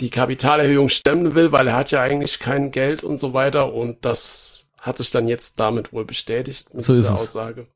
die 0.00 0.10
Kapitalerhöhung 0.10 0.88
stemmen 0.88 1.34
will, 1.34 1.52
weil 1.52 1.68
er 1.68 1.76
hat 1.76 1.90
ja 1.90 2.00
eigentlich 2.00 2.38
kein 2.38 2.70
Geld 2.70 3.04
und 3.04 3.18
so 3.18 3.32
weiter 3.32 3.72
und 3.72 4.04
das 4.04 4.70
hat 4.78 4.98
sich 4.98 5.10
dann 5.10 5.28
jetzt 5.28 5.60
damit 5.60 5.92
wohl 5.92 6.04
bestätigt 6.04 6.72
mit 6.72 6.82
so 6.82 6.94
dieser 6.94 7.14
Aussage. 7.14 7.66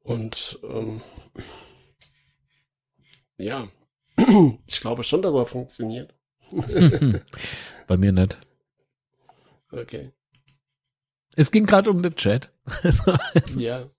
Und 0.00 0.58
ähm, 0.62 1.00
ja, 3.38 3.68
ich 4.66 4.80
glaube 4.80 5.02
schon, 5.04 5.22
dass 5.22 5.34
er 5.34 5.46
funktioniert. 5.46 6.14
Bei 7.86 7.96
mir 7.96 8.12
nicht. 8.12 8.38
Okay. 9.70 10.12
Es 11.36 11.50
ging 11.50 11.66
gerade 11.66 11.90
um 11.90 12.02
den 12.02 12.14
Chat. 12.14 12.52
ja. 13.56 13.90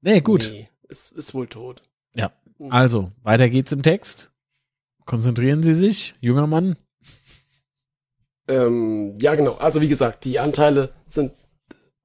Nee, 0.00 0.20
gut. 0.20 0.48
Nee, 0.50 0.68
es 0.88 1.10
ist 1.10 1.34
wohl 1.34 1.48
tot. 1.48 1.82
Ja. 2.14 2.32
Hm. 2.58 2.72
Also, 2.72 3.12
weiter 3.22 3.48
geht's 3.48 3.72
im 3.72 3.82
Text. 3.82 4.30
Konzentrieren 5.04 5.62
Sie 5.62 5.74
sich, 5.74 6.14
junger 6.20 6.46
Mann. 6.46 6.76
Ähm, 8.46 9.16
ja, 9.20 9.34
genau. 9.34 9.54
Also, 9.54 9.80
wie 9.80 9.88
gesagt, 9.88 10.24
die 10.24 10.38
Anteile 10.38 10.92
sind, 11.06 11.32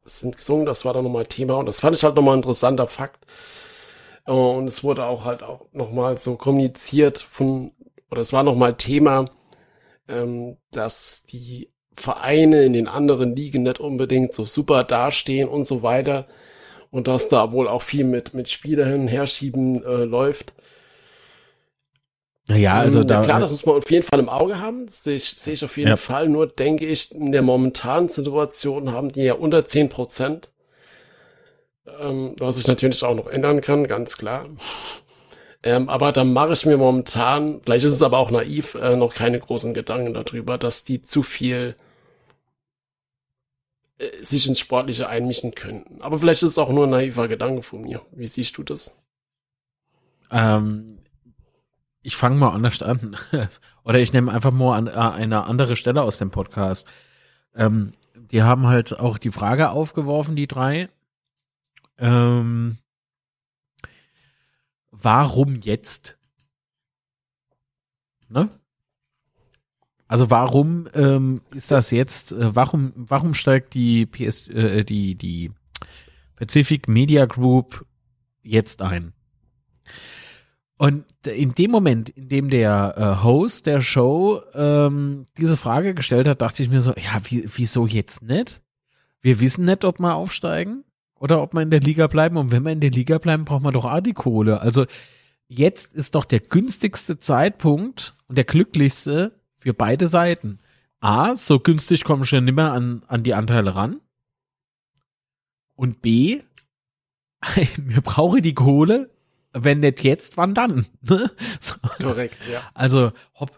sind 0.05 0.37
gesungen. 0.37 0.65
Das 0.65 0.85
war 0.85 0.93
dann 0.93 1.03
nochmal 1.03 1.25
Thema. 1.25 1.55
Und 1.55 1.65
das 1.65 1.81
fand 1.81 1.95
ich 1.95 2.03
halt 2.03 2.15
nochmal 2.15 2.35
ein 2.35 2.39
interessanter 2.39 2.87
Fakt. 2.87 3.25
Und 4.25 4.67
es 4.67 4.83
wurde 4.83 5.05
auch 5.05 5.25
halt 5.25 5.43
auch 5.43 5.67
nochmal 5.73 6.17
so 6.17 6.37
kommuniziert 6.37 7.19
von, 7.19 7.73
oder 8.09 8.21
es 8.21 8.31
war 8.31 8.43
nochmal 8.43 8.75
Thema, 8.77 9.29
ähm, 10.07 10.57
dass 10.71 11.25
die 11.25 11.73
Vereine 11.95 12.63
in 12.63 12.73
den 12.73 12.87
anderen 12.87 13.35
Ligen 13.35 13.63
nicht 13.63 13.79
unbedingt 13.79 14.33
so 14.33 14.45
super 14.45 14.83
dastehen 14.83 15.49
und 15.49 15.65
so 15.65 15.83
weiter 15.83 16.27
und 16.93 17.07
dass 17.07 17.27
da 17.27 17.51
wohl 17.51 17.67
auch 17.67 17.81
viel 17.81 18.03
mit, 18.03 18.35
mit 18.35 18.49
Spieler 18.49 18.85
hin 18.85 19.01
und 19.01 19.07
her 19.07 19.25
schieben 19.25 19.83
äh, 19.83 20.03
läuft. 20.03 20.53
Naja, 22.47 22.75
also 22.75 23.01
ähm, 23.01 23.07
da. 23.07 23.15
Ja, 23.15 23.21
klar, 23.23 23.39
das 23.39 23.51
muss 23.51 23.65
man 23.65 23.77
auf 23.77 23.89
jeden 23.89 24.05
Fall 24.05 24.19
im 24.19 24.29
Auge 24.29 24.59
haben. 24.59 24.87
Sehe 24.89 25.15
ich, 25.15 25.23
sehe 25.23 25.53
ich 25.53 25.65
auf 25.65 25.75
jeden 25.77 25.89
ja. 25.89 25.95
Fall. 25.95 26.29
Nur 26.29 26.45
denke 26.45 26.85
ich, 26.85 27.11
in 27.11 27.31
der 27.31 27.41
momentanen 27.41 28.09
Situation 28.09 28.91
haben 28.91 29.11
die 29.11 29.23
ja 29.23 29.33
unter 29.33 29.65
zehn 29.65 29.89
Prozent. 29.89 30.51
Ähm, 31.99 32.35
was 32.37 32.57
sich 32.57 32.67
natürlich 32.67 33.03
auch 33.03 33.15
noch 33.15 33.27
ändern 33.27 33.61
kann, 33.61 33.87
ganz 33.87 34.15
klar. 34.15 34.45
Ähm, 35.63 35.89
aber 35.89 36.11
da 36.11 36.23
mache 36.23 36.53
ich 36.53 36.63
mir 36.67 36.77
momentan, 36.77 37.59
vielleicht 37.63 37.85
ist 37.85 37.93
es 37.93 38.03
aber 38.03 38.19
auch 38.19 38.29
naiv, 38.29 38.75
äh, 38.75 38.95
noch 38.97 39.15
keine 39.15 39.39
großen 39.39 39.73
Gedanken 39.73 40.13
darüber, 40.13 40.59
dass 40.59 40.83
die 40.83 41.01
zu 41.01 41.23
viel 41.23 41.75
äh, 43.97 44.23
sich 44.23 44.47
ins 44.47 44.59
Sportliche 44.59 45.07
einmischen 45.07 45.55
könnten. 45.55 46.01
Aber 46.01 46.19
vielleicht 46.19 46.43
ist 46.43 46.51
es 46.51 46.57
auch 46.57 46.69
nur 46.69 46.85
ein 46.85 46.91
naiver 46.91 47.27
Gedanke 47.27 47.63
von 47.63 47.81
mir. 47.81 48.01
Wie 48.11 48.27
siehst 48.27 48.57
du 48.57 48.63
das? 48.63 49.03
Ähm, 50.31 50.99
ich 52.01 52.15
fange 52.15 52.35
mal 52.37 52.51
anders 52.51 52.81
an. 52.81 53.15
Oder 53.83 53.99
ich 53.99 54.13
nehme 54.13 54.31
einfach 54.31 54.51
mal 54.51 54.77
an, 54.77 54.87
äh, 54.87 54.91
eine 54.91 55.45
andere 55.45 55.75
Stelle 55.75 56.01
aus 56.01 56.17
dem 56.17 56.31
Podcast. 56.31 56.87
Ähm, 57.55 57.91
die 58.15 58.43
haben 58.43 58.67
halt 58.67 58.99
auch 58.99 59.17
die 59.17 59.31
Frage 59.31 59.69
aufgeworfen, 59.69 60.35
die 60.35 60.47
drei. 60.47 60.89
Ähm, 61.97 62.77
warum 64.89 65.61
jetzt? 65.61 66.17
Ne? 68.29 68.49
Also 70.13 70.29
warum 70.29 70.87
ähm, 70.93 71.41
ist 71.55 71.71
das 71.71 71.89
jetzt, 71.89 72.33
äh, 72.33 72.55
warum, 72.55 72.93
warum 72.95 73.33
steigt 73.33 73.73
die 73.73 74.05
PS, 74.05 74.47
äh, 74.47 74.83
die, 74.83 75.15
die 75.15 75.49
Pacific 76.35 76.87
Media 76.87 77.25
Group 77.25 77.83
jetzt 78.43 78.83
ein? 78.83 79.13
Und 80.77 81.05
in 81.25 81.55
dem 81.55 81.71
Moment, 81.71 82.09
in 82.09 82.29
dem 82.29 82.49
der 82.51 82.93
äh, 82.95 83.23
Host 83.23 83.65
der 83.65 83.81
Show 83.81 84.39
ähm, 84.53 85.25
diese 85.39 85.57
Frage 85.57 85.95
gestellt 85.95 86.27
hat, 86.27 86.43
dachte 86.43 86.61
ich 86.61 86.69
mir 86.69 86.81
so, 86.81 86.91
ja, 86.91 87.19
wie, 87.23 87.49
wieso 87.55 87.87
jetzt 87.87 88.21
nicht? 88.21 88.61
Wir 89.19 89.39
wissen 89.39 89.65
nicht, 89.65 89.83
ob 89.83 89.97
wir 89.97 90.13
aufsteigen 90.13 90.83
oder 91.15 91.41
ob 91.41 91.55
wir 91.55 91.63
in 91.63 91.71
der 91.71 91.81
Liga 91.81 92.05
bleiben. 92.05 92.37
Und 92.37 92.51
wenn 92.51 92.61
wir 92.61 92.71
in 92.71 92.81
der 92.81 92.91
Liga 92.91 93.17
bleiben, 93.17 93.45
brauchen 93.45 93.63
wir 93.63 93.71
doch 93.71 93.85
auch 93.85 93.99
die 93.99 94.13
Kohle. 94.13 94.61
Also 94.61 94.85
jetzt 95.47 95.95
ist 95.95 96.13
doch 96.13 96.25
der 96.25 96.41
günstigste 96.41 97.17
Zeitpunkt 97.17 98.13
und 98.27 98.37
der 98.37 98.45
glücklichste, 98.45 99.39
für 99.63 99.73
beide 99.73 100.07
Seiten. 100.07 100.59
A, 100.99 101.35
so 101.35 101.59
günstig 101.59 102.03
kommen 102.03 102.25
schon 102.25 102.43
nicht 102.43 102.55
mehr 102.55 102.71
an, 102.71 103.01
an 103.07 103.23
die 103.23 103.33
Anteile 103.33 103.75
ran. 103.75 104.01
Und 105.75 106.01
B, 106.01 106.41
wir 107.77 108.01
brauchen 108.01 108.41
die 108.41 108.53
Kohle, 108.53 109.09
wenn 109.53 109.79
nicht 109.79 110.03
jetzt, 110.03 110.37
wann 110.37 110.53
dann? 110.53 110.85
Ne? 111.01 111.31
so. 111.59 111.75
Korrekt, 112.01 112.37
ja. 112.51 112.61
Also, 112.73 113.11
hopp, 113.39 113.51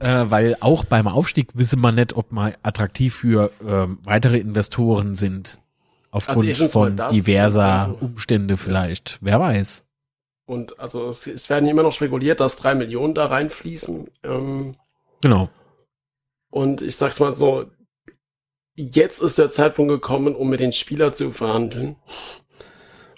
äh, 0.00 0.24
weil 0.28 0.56
auch 0.60 0.84
beim 0.84 1.06
Aufstieg 1.06 1.50
wissen 1.54 1.80
wir 1.80 1.92
nicht, 1.92 2.14
ob 2.14 2.32
wir 2.32 2.52
attraktiv 2.62 3.14
für 3.14 3.52
äh, 3.60 3.86
weitere 4.04 4.38
Investoren 4.38 5.14
sind. 5.14 5.60
Aufgrund 6.10 6.48
also 6.48 6.68
von 6.68 6.96
diverser 7.12 7.96
Umstände 8.00 8.56
vielleicht. 8.56 9.18
Wer 9.20 9.38
weiß. 9.38 9.86
Und 10.44 10.80
also 10.80 11.06
es, 11.06 11.28
es 11.28 11.48
werden 11.48 11.68
immer 11.68 11.84
noch 11.84 11.92
spekuliert, 11.92 12.40
dass 12.40 12.56
drei 12.56 12.74
Millionen 12.74 13.14
da 13.14 13.26
reinfließen. 13.26 14.08
Ähm, 14.24 14.72
Genau. 15.22 15.48
Und 16.50 16.82
ich 16.82 16.96
sag's 16.96 17.20
mal 17.20 17.32
so, 17.32 17.70
jetzt 18.74 19.20
ist 19.22 19.38
der 19.38 19.50
Zeitpunkt 19.50 19.90
gekommen, 19.90 20.34
um 20.34 20.48
mit 20.48 20.60
den 20.60 20.72
Spielern 20.72 21.12
zu 21.12 21.32
verhandeln 21.32 21.96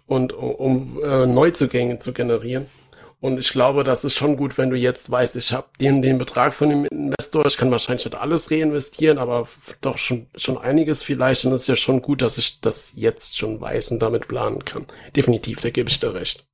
und 0.07 0.33
um, 0.33 0.55
um 0.97 1.05
äh, 1.05 1.27
Neuzugänge 1.27 1.99
zu 1.99 2.13
generieren. 2.13 2.67
Und 3.21 3.39
ich 3.39 3.51
glaube, 3.51 3.85
das 3.85 4.05
ist 4.05 4.17
schon 4.17 4.37
gut, 4.37 4.59
wenn 4.59 4.71
du 4.71 4.77
jetzt 4.77 5.09
weißt, 5.09 5.37
ich 5.37 5.53
habe 5.53 5.69
den, 5.81 6.03
den 6.03 6.19
Betrag 6.19 6.53
von 6.53 6.69
dem 6.69 6.85
Investor, 6.87 7.47
ich 7.47 7.57
kann 7.57 7.71
wahrscheinlich 7.71 8.05
nicht 8.05 8.17
alles 8.17 8.51
reinvestieren, 8.51 9.19
aber 9.19 9.47
doch 9.81 9.97
schon, 9.97 10.27
schon 10.35 10.59
einiges 10.59 11.05
vielleicht. 11.05 11.45
Und 11.45 11.53
es 11.53 11.63
ist 11.63 11.69
ja 11.69 11.77
schon 11.77 12.03
gut, 12.03 12.21
dass 12.21 12.37
ich 12.37 12.61
das 12.61 12.95
jetzt 12.97 13.39
schon 13.39 13.61
weiß 13.61 13.93
und 13.93 14.03
damit 14.03 14.27
planen 14.27 14.65
kann. 14.65 14.87
Definitiv, 15.15 15.61
da 15.61 15.71
gebe 15.71 15.89
ich 15.89 16.01
dir 16.01 16.15
recht. 16.15 16.45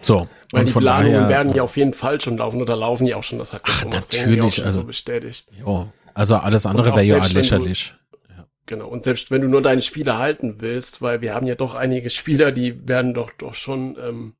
So. 0.00 0.26
Weil 0.54 0.64
die 0.66 0.72
Planungen 0.72 1.12
daher, 1.14 1.28
werden 1.28 1.54
ja 1.54 1.62
auf 1.62 1.76
jeden 1.76 1.94
Fall 1.94 2.20
schon 2.20 2.36
laufen 2.38 2.60
oder 2.60 2.76
laufen 2.76 3.06
ja 3.06 3.16
auch 3.16 3.22
schon, 3.22 3.38
das 3.38 3.52
hat 3.52 3.62
Ach, 3.64 3.84
natürlich, 3.86 4.64
also 4.64 4.80
so 4.80 4.86
bestätigt. 4.86 5.48
Jo, 5.58 5.92
also 6.14 6.36
alles 6.36 6.64
andere 6.64 6.94
wäre 6.94 7.04
ja 7.04 7.26
lächerlich. 7.26 7.94
Du, 8.10 8.42
genau, 8.66 8.88
und 8.88 9.02
selbst 9.02 9.30
wenn 9.30 9.42
du 9.42 9.48
nur 9.48 9.62
deine 9.62 9.82
Spiele 9.82 10.18
halten 10.18 10.56
willst, 10.60 11.02
weil 11.02 11.20
wir 11.20 11.34
haben 11.34 11.46
ja 11.46 11.56
doch 11.56 11.74
einige 11.74 12.08
Spieler, 12.18 12.52
die 12.52 12.88
werden 12.88 13.14
doch 13.14 13.32
doch 13.32 13.54
schon 13.54 13.96
ähm, 14.00 14.34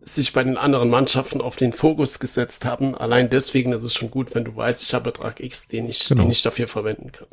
sich 0.00 0.32
bei 0.32 0.42
den 0.42 0.56
anderen 0.56 0.88
Mannschaften 0.88 1.40
auf 1.40 1.56
den 1.56 1.72
Fokus 1.72 2.18
gesetzt 2.18 2.64
haben. 2.64 2.94
Allein 2.94 3.28
deswegen 3.28 3.72
ist 3.72 3.82
es 3.82 3.94
schon 3.94 4.10
gut, 4.10 4.34
wenn 4.34 4.44
du 4.44 4.56
weißt, 4.56 4.82
ich 4.82 4.94
habe 4.94 5.10
Betrag 5.10 5.40
X, 5.40 5.68
den 5.68 5.88
ich, 5.88 6.08
genau. 6.08 6.22
den 6.22 6.30
ich 6.30 6.42
dafür 6.42 6.68
verwenden 6.68 7.12
kann. 7.12 7.28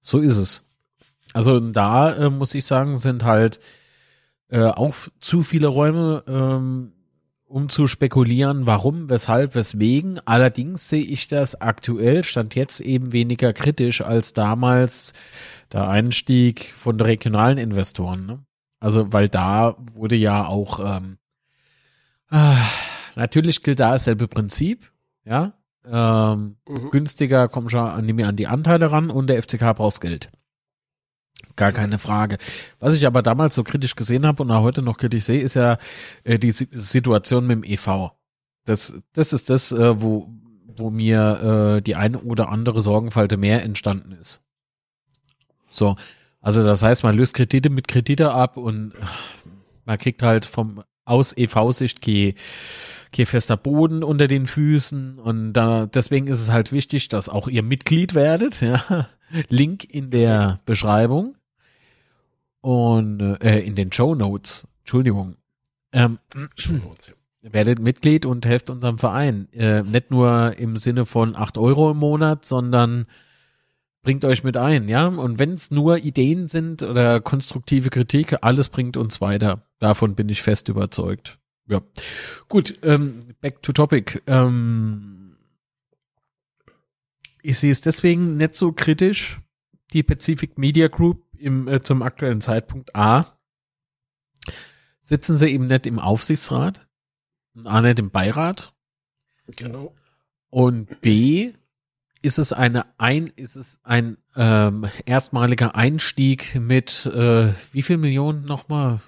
So 0.00 0.18
ist 0.18 0.36
es. 0.36 0.62
Also 1.32 1.60
da 1.60 2.14
äh, 2.14 2.30
muss 2.30 2.54
ich 2.54 2.64
sagen, 2.64 2.96
sind 2.96 3.24
halt 3.24 3.60
äh, 4.54 4.66
auch 4.68 4.94
zu 5.18 5.42
viele 5.42 5.66
Räume, 5.66 6.22
ähm, 6.28 6.92
um 7.44 7.68
zu 7.68 7.88
spekulieren, 7.88 8.68
warum, 8.68 9.10
weshalb, 9.10 9.56
weswegen. 9.56 10.20
Allerdings 10.26 10.88
sehe 10.88 11.02
ich 11.02 11.26
das 11.26 11.60
aktuell, 11.60 12.22
stand 12.22 12.54
jetzt 12.54 12.78
eben 12.78 13.12
weniger 13.12 13.52
kritisch 13.52 14.00
als 14.00 14.32
damals 14.32 15.12
der 15.72 15.88
Einstieg 15.88 16.72
von 16.76 17.00
regionalen 17.00 17.58
Investoren. 17.58 18.26
Ne? 18.26 18.44
Also, 18.78 19.12
weil 19.12 19.28
da 19.28 19.74
wurde 19.92 20.14
ja 20.14 20.46
auch, 20.46 20.78
ähm, 20.78 21.18
äh, 22.30 22.54
natürlich 23.16 23.64
gilt 23.64 23.80
da 23.80 23.90
dasselbe 23.90 24.28
Prinzip, 24.28 24.92
ja. 25.24 25.54
Ähm, 25.84 26.56
mhm. 26.68 26.90
Günstiger 26.92 27.48
kommen 27.48 27.68
schon 27.70 27.80
an 27.80 28.06
die, 28.06 28.24
an 28.24 28.36
die 28.36 28.46
Anteile 28.46 28.92
ran 28.92 29.10
und 29.10 29.26
der 29.26 29.42
FCK 29.42 29.74
braucht 29.74 30.00
Geld. 30.00 30.30
Gar 31.56 31.72
keine 31.72 31.98
Frage. 31.98 32.38
Was 32.80 32.96
ich 32.96 33.06
aber 33.06 33.22
damals 33.22 33.54
so 33.54 33.64
kritisch 33.64 33.96
gesehen 33.96 34.26
habe 34.26 34.42
und 34.42 34.50
auch 34.50 34.62
heute 34.62 34.82
noch 34.82 34.98
kritisch 34.98 35.24
sehe, 35.24 35.40
ist 35.40 35.54
ja 35.54 35.78
äh, 36.24 36.38
die 36.38 36.52
Situation 36.52 37.46
mit 37.46 37.56
dem 37.56 37.64
EV. 37.64 38.10
Das, 38.64 39.00
das 39.12 39.32
ist 39.32 39.50
das, 39.50 39.72
äh, 39.72 40.00
wo, 40.00 40.28
wo 40.76 40.90
mir 40.90 41.76
äh, 41.76 41.82
die 41.82 41.96
eine 41.96 42.18
oder 42.20 42.48
andere 42.48 42.82
Sorgenfalte 42.82 43.36
mehr 43.36 43.62
entstanden 43.62 44.12
ist. 44.12 44.42
So, 45.70 45.96
also 46.40 46.64
das 46.64 46.82
heißt, 46.82 47.02
man 47.02 47.16
löst 47.16 47.34
Kredite 47.34 47.70
mit 47.70 47.88
Kredite 47.88 48.32
ab 48.32 48.56
und 48.56 48.92
man 49.84 49.98
kriegt 49.98 50.22
halt 50.22 50.44
vom 50.44 50.82
aus 51.04 51.36
EV-Sicht 51.36 52.00
kein 52.02 53.26
fester 53.26 53.56
Boden 53.56 54.02
unter 54.02 54.26
den 54.26 54.46
Füßen 54.46 55.18
und 55.18 55.52
da 55.52 55.86
deswegen 55.86 56.26
ist 56.26 56.40
es 56.40 56.50
halt 56.50 56.72
wichtig, 56.72 57.08
dass 57.08 57.28
auch 57.28 57.48
ihr 57.48 57.62
Mitglied 57.62 58.14
werdet. 58.14 58.60
Ja. 58.64 59.08
Link 59.48 59.84
in 59.84 60.10
der 60.10 60.60
Beschreibung 60.64 61.36
und 62.60 63.20
äh, 63.20 63.60
in 63.60 63.74
den 63.74 63.92
Show 63.92 64.14
Notes. 64.14 64.68
Entschuldigung. 64.80 65.36
Ähm, 65.92 66.18
werdet 67.42 67.78
Mitglied 67.78 68.26
und 68.26 68.46
helft 68.46 68.70
unserem 68.70 68.98
Verein. 68.98 69.48
Äh, 69.52 69.82
nicht 69.82 70.10
nur 70.10 70.56
im 70.58 70.76
Sinne 70.76 71.06
von 71.06 71.36
acht 71.36 71.58
Euro 71.58 71.90
im 71.90 71.98
Monat, 71.98 72.44
sondern 72.44 73.06
bringt 74.02 74.24
euch 74.24 74.44
mit 74.44 74.56
ein, 74.56 74.88
ja. 74.88 75.06
Und 75.06 75.38
wenn 75.38 75.52
es 75.52 75.70
nur 75.70 75.98
Ideen 75.98 76.48
sind 76.48 76.82
oder 76.82 77.20
konstruktive 77.20 77.90
Kritik, 77.90 78.36
alles 78.42 78.68
bringt 78.68 78.96
uns 78.96 79.20
weiter. 79.20 79.62
Davon 79.78 80.14
bin 80.14 80.28
ich 80.28 80.42
fest 80.42 80.68
überzeugt. 80.68 81.38
Ja. 81.66 81.80
Gut, 82.48 82.74
ähm, 82.82 83.20
back 83.40 83.62
to 83.62 83.72
topic. 83.72 84.22
Ähm, 84.26 85.23
ich 87.44 87.58
sehe 87.58 87.70
es 87.70 87.82
deswegen 87.82 88.36
nicht 88.36 88.56
so 88.56 88.72
kritisch, 88.72 89.38
die 89.92 90.02
Pacific 90.02 90.56
Media 90.56 90.88
Group 90.88 91.26
im, 91.36 91.68
äh, 91.68 91.82
zum 91.82 92.02
aktuellen 92.02 92.40
Zeitpunkt 92.40 92.96
A. 92.96 93.38
Sitzen 95.02 95.36
sie 95.36 95.48
eben 95.48 95.66
nicht 95.66 95.86
im 95.86 95.98
Aufsichtsrat, 95.98 96.88
A 97.64 97.82
nicht 97.82 97.98
im 97.98 98.10
Beirat. 98.10 98.72
Genau. 99.56 99.94
Und 100.48 101.02
B 101.02 101.52
ist 102.22 102.38
es 102.38 102.54
eine 102.54 102.86
ein, 102.98 103.26
ist 103.36 103.56
es 103.56 103.78
ein 103.82 104.16
ähm, 104.34 104.88
erstmaliger 105.04 105.74
Einstieg 105.74 106.54
mit 106.54 107.04
äh, 107.04 107.52
wie 107.72 107.82
viel 107.82 107.98
Millionen 107.98 108.46
nochmal? 108.46 109.02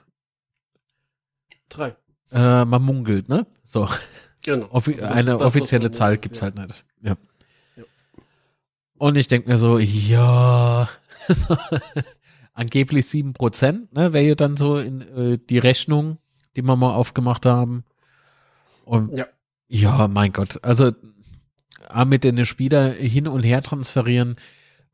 Drei. 1.70 1.96
Äh, 2.30 2.66
man 2.66 2.82
munkelt, 2.82 3.30
ne? 3.30 3.46
So. 3.64 3.88
Genau. 4.42 4.68
Offi 4.70 4.92
Also 4.94 5.06
eine 5.06 5.40
offizielle 5.40 5.90
Zahl 5.90 6.18
gibt's 6.18 6.40
ja. 6.40 6.44
halt 6.44 6.56
nicht. 6.56 6.84
Ja. 7.00 7.16
Und 8.98 9.16
ich 9.16 9.28
denke 9.28 9.48
mir 9.48 9.58
so, 9.58 9.78
ja, 9.78 10.88
angeblich 12.54 13.06
sieben 13.06 13.34
Prozent, 13.34 13.92
ne, 13.92 14.12
wäre 14.12 14.24
ja 14.24 14.34
dann 14.34 14.56
so 14.56 14.78
in 14.78 15.00
äh, 15.02 15.38
die 15.38 15.58
Rechnung, 15.58 16.18
die 16.56 16.62
wir 16.62 16.76
mal 16.76 16.94
aufgemacht 16.94 17.44
haben. 17.46 17.84
Und 18.84 19.16
Ja. 19.16 19.26
ja, 19.68 20.08
mein 20.08 20.32
Gott, 20.32 20.62
also 20.62 20.92
mit 22.06 22.24
den 22.24 22.44
Spieler 22.46 22.90
hin 22.90 23.28
und 23.28 23.42
her 23.42 23.62
transferieren, 23.62 24.36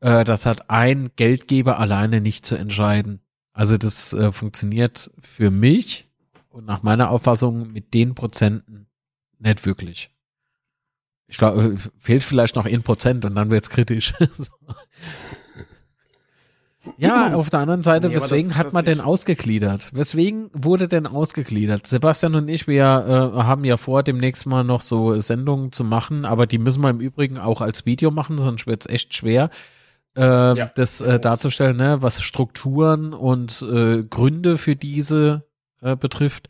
äh, 0.01 0.23
das 0.23 0.45
hat 0.45 0.69
ein 0.69 1.11
Geldgeber 1.15 1.79
alleine 1.79 2.21
nicht 2.21 2.45
zu 2.45 2.55
entscheiden. 2.55 3.21
Also 3.53 3.77
das 3.77 4.13
äh, 4.13 4.31
funktioniert 4.31 5.11
für 5.19 5.49
mich 5.49 6.09
und 6.49 6.65
nach 6.65 6.83
meiner 6.83 7.09
Auffassung 7.09 7.71
mit 7.71 7.93
den 7.93 8.15
Prozenten 8.15 8.87
nicht 9.39 9.65
wirklich. 9.65 10.12
Ich 11.33 11.39
glaube, 11.39 11.75
fehlt 11.97 12.23
vielleicht 12.23 12.55
noch 12.55 12.65
ein 12.67 12.83
Prozent 12.83 13.25
und 13.25 13.33
dann 13.33 13.49
wird's 13.49 13.71
kritisch. 13.71 14.13
Ja, 16.97 17.33
auf 17.35 17.49
der 17.49 17.61
anderen 17.61 17.81
Seite, 17.81 18.09
Nee, 18.09 18.15
weswegen 18.15 18.49
das- 18.49 18.57
hat 18.57 18.65
das 18.67 18.73
man 18.73 18.83
denn 18.83 18.99
ausgegliedert? 18.99 19.91
Weswegen 19.95 20.49
wurde 20.53 20.89
denn 20.89 21.07
ausgegliedert? 21.07 21.87
Sebastian 21.87 22.35
und 22.35 22.49
ich, 22.49 22.67
wir 22.67 22.83
äh, 22.83 23.37
haben 23.43 23.63
ja 23.63 23.77
vor, 23.77 24.03
demnächst 24.03 24.45
mal 24.45 24.65
noch 24.65 24.81
so 24.81 25.17
Sendungen 25.17 25.71
zu 25.71 25.85
machen, 25.85 26.25
aber 26.25 26.45
die 26.45 26.57
müssen 26.57 26.83
wir 26.83 26.89
im 26.89 26.99
Übrigen 26.99 27.37
auch 27.37 27.61
als 27.61 27.85
Video 27.85 28.11
machen, 28.11 28.37
sonst 28.37 28.67
wird's 28.67 28.85
echt 28.85 29.13
schwer, 29.15 29.49
äh, 30.17 30.21
Ja. 30.57 30.69
das 30.75 30.99
äh, 30.99 31.21
darzustellen, 31.21 31.77
ne, 31.77 32.01
was 32.01 32.21
Strukturen 32.21 33.13
und 33.13 33.61
äh, 33.61 34.03
Gründe 34.03 34.57
für 34.57 34.75
diese 34.75 35.45
äh, 35.81 35.95
betrifft. 35.95 36.49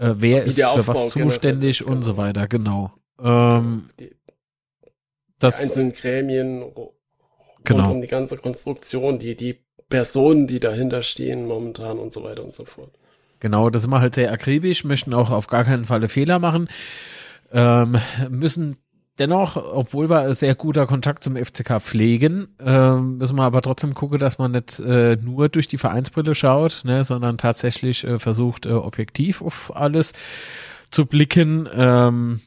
Äh, 0.00 0.14
wer 0.18 0.42
ist 0.42 0.60
für 0.60 0.86
was 0.88 1.10
zuständig 1.10 1.86
und 1.86 2.02
so 2.02 2.14
genau. 2.14 2.22
weiter, 2.24 2.48
genau. 2.48 2.92
Ähm, 3.22 3.90
Die, 3.98 4.10
die 4.10 4.16
das, 5.38 5.62
einzelnen 5.62 5.92
Gremien 5.92 6.64
Genau. 7.64 7.84
rund 7.84 7.94
um 7.96 8.00
die 8.02 8.08
ganze 8.08 8.36
Konstruktion, 8.36 9.18
die, 9.18 9.36
die 9.36 9.58
Personen, 9.88 10.46
die 10.46 10.60
dahinter 10.60 11.02
stehen 11.02 11.46
momentan 11.46 11.98
und 11.98 12.12
so 12.12 12.22
weiter 12.22 12.44
und 12.44 12.54
so 12.54 12.64
fort. 12.64 12.90
Genau, 13.40 13.70
das 13.70 13.82
sind 13.82 13.90
wir 13.90 14.00
halt 14.00 14.14
sehr 14.14 14.32
akribisch, 14.32 14.84
möchten 14.84 15.12
auch 15.14 15.30
auf 15.30 15.46
gar 15.46 15.64
keinen 15.64 15.84
Fall 15.84 16.06
Fehler 16.08 16.38
machen, 16.38 16.68
ähm, 17.52 17.96
müssen 18.30 18.76
dennoch, 19.18 19.56
obwohl 19.56 20.10
wir 20.10 20.34
sehr 20.34 20.54
guter 20.54 20.86
Kontakt 20.86 21.22
zum 21.22 21.36
FCK 21.36 21.80
pflegen, 21.80 22.48
ähm, 22.58 23.18
müssen 23.18 23.36
wir 23.36 23.44
aber 23.44 23.62
trotzdem 23.62 23.94
gucken, 23.94 24.18
dass 24.18 24.38
man 24.38 24.50
nicht 24.50 24.80
äh, 24.80 25.16
nur 25.16 25.48
durch 25.48 25.68
die 25.68 25.78
Vereinsbrille 25.78 26.34
schaut, 26.34 26.82
ne, 26.84 27.04
sondern 27.04 27.38
tatsächlich 27.38 28.04
äh, 28.04 28.18
versucht, 28.18 28.66
äh, 28.66 28.72
objektiv 28.72 29.40
auf 29.42 29.74
alles 29.74 30.12
zu 30.90 31.06
blicken, 31.06 31.68
ähm, 31.74 32.40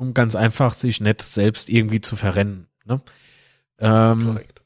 um 0.00 0.14
ganz 0.14 0.34
einfach 0.34 0.72
sich 0.72 1.02
nicht 1.02 1.20
selbst 1.20 1.68
irgendwie 1.68 2.00
zu 2.00 2.16
verrennen. 2.16 2.68
Ne? 2.86 3.02
Ähm, 3.78 4.24
Korrekt. 4.24 4.60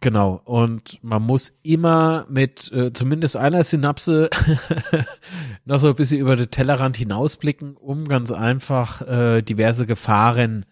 Genau. 0.00 0.42
Und 0.44 1.02
man 1.02 1.22
muss 1.22 1.54
immer 1.62 2.26
mit 2.28 2.70
äh, 2.70 2.92
zumindest 2.92 3.38
einer 3.38 3.64
Synapse 3.64 4.28
noch 5.64 5.78
so 5.78 5.88
ein 5.88 5.94
bisschen 5.94 6.20
über 6.20 6.36
den 6.36 6.50
Tellerrand 6.50 6.98
hinausblicken, 6.98 7.74
um 7.78 8.06
ganz 8.06 8.32
einfach 8.32 9.00
äh, 9.00 9.40
diverse 9.40 9.86
Gefahren 9.86 10.66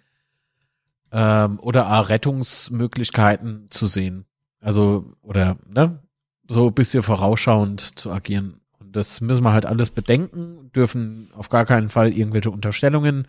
ähm, 1.10 1.58
oder 1.58 1.98
auch 1.98 2.10
Rettungsmöglichkeiten 2.10 3.68
zu 3.70 3.86
sehen. 3.86 4.26
Also, 4.60 5.14
oder, 5.22 5.56
ne, 5.66 5.98
so 6.46 6.66
ein 6.66 6.74
bisschen 6.74 7.02
vorausschauend 7.02 7.98
zu 7.98 8.12
agieren. 8.12 8.60
Und 8.78 8.96
das 8.96 9.22
müssen 9.22 9.44
wir 9.44 9.54
halt 9.54 9.64
alles 9.64 9.88
bedenken, 9.88 10.70
dürfen 10.74 11.30
auf 11.34 11.48
gar 11.48 11.64
keinen 11.64 11.88
Fall 11.88 12.12
irgendwelche 12.12 12.50
Unterstellungen 12.50 13.26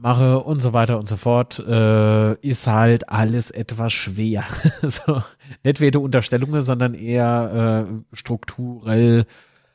mache 0.00 0.40
und 0.40 0.60
so 0.60 0.72
weiter 0.72 0.98
und 0.98 1.08
so 1.08 1.16
fort, 1.16 1.58
äh, 1.58 2.34
ist 2.46 2.66
halt 2.66 3.08
alles 3.08 3.50
etwas 3.50 3.92
schwer. 3.92 4.44
so, 4.82 5.22
nicht 5.64 5.80
weder 5.80 6.00
Unterstellungen, 6.00 6.62
sondern 6.62 6.94
eher 6.94 7.86
äh, 7.88 8.16
strukturell 8.16 9.26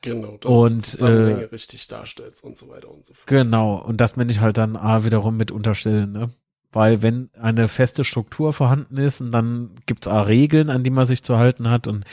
Genau, 0.06 0.38
dass 0.38 0.54
Und, 0.54 0.70
du 0.70 0.76
die 0.76 0.82
Zusammenhänge 0.84 1.42
äh, 1.42 1.46
richtig 1.46 1.88
darstellst 1.88 2.44
und 2.44 2.56
so 2.56 2.70
weiter 2.70 2.92
und 2.92 3.04
so 3.04 3.16
fort. 3.16 3.26
genau. 3.26 3.76
Und 3.78 4.00
das 4.00 4.16
meine 4.16 4.32
ich 4.32 4.40
halt 4.40 4.58
dann 4.58 4.76
A 4.76 5.04
wiederum 5.04 5.36
mit 5.36 5.50
unterstellen, 5.52 6.12
ne? 6.12 6.30
Weil 6.72 7.02
wenn 7.02 7.30
eine 7.34 7.68
feste 7.68 8.04
Struktur 8.04 8.54
vorhanden 8.54 8.98
ist 8.98 9.22
und 9.22 9.32
dann 9.32 9.72
gibt's 9.88 10.08
auch 10.08 10.28
Regeln, 10.28 10.70
an 10.70 10.84
die 10.84 10.92
man 10.92 11.08
sich 11.08 11.24
zu 11.24 11.38
halten 11.38 11.70
hat 11.72 11.88
und 11.88 12.06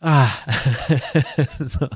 ah, 0.00 0.28
so. 1.58 1.86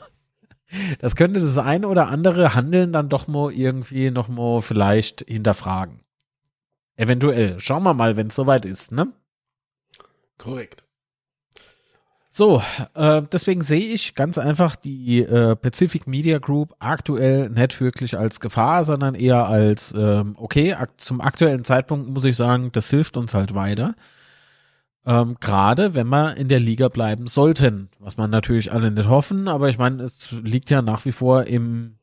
Das 1.00 1.16
könnte 1.16 1.40
das 1.40 1.58
ein 1.58 1.84
oder 1.84 2.08
andere 2.08 2.54
Handeln 2.54 2.92
dann 2.92 3.08
doch 3.08 3.26
mal 3.26 3.52
irgendwie 3.52 4.10
noch 4.10 4.28
mal 4.28 4.62
vielleicht 4.62 5.24
hinterfragen. 5.26 6.00
Eventuell. 6.96 7.58
Schauen 7.60 7.82
wir 7.82 7.94
mal, 7.94 8.16
wenn 8.16 8.28
es 8.28 8.34
soweit 8.34 8.64
ist, 8.64 8.92
ne? 8.92 9.12
Korrekt. 10.36 10.84
So, 12.32 12.62
äh, 12.94 13.22
deswegen 13.32 13.62
sehe 13.62 13.92
ich 13.92 14.14
ganz 14.14 14.38
einfach 14.38 14.76
die 14.76 15.20
äh, 15.22 15.56
Pacific 15.56 16.06
Media 16.06 16.38
Group 16.38 16.76
aktuell 16.78 17.50
nicht 17.50 17.80
wirklich 17.80 18.16
als 18.16 18.38
Gefahr, 18.38 18.84
sondern 18.84 19.16
eher 19.16 19.46
als, 19.46 19.92
ähm, 19.96 20.36
okay, 20.38 20.74
ak 20.74 21.00
zum 21.00 21.20
aktuellen 21.20 21.64
Zeitpunkt 21.64 22.08
muss 22.08 22.24
ich 22.24 22.36
sagen, 22.36 22.70
das 22.70 22.88
hilft 22.88 23.16
uns 23.16 23.34
halt 23.34 23.54
weiter. 23.54 23.96
Ähm, 25.06 25.36
Gerade 25.40 25.94
wenn 25.94 26.08
wir 26.08 26.36
in 26.36 26.48
der 26.48 26.60
Liga 26.60 26.88
bleiben 26.88 27.26
sollten, 27.26 27.88
was 27.98 28.16
man 28.16 28.30
natürlich 28.30 28.70
alle 28.72 28.90
nicht 28.90 29.08
hoffen, 29.08 29.48
aber 29.48 29.68
ich 29.68 29.78
meine, 29.78 30.02
es 30.02 30.30
liegt 30.32 30.68
ja 30.70 30.82
nach 30.82 31.04
wie 31.04 31.12
vor 31.12 31.44
im 31.44 31.96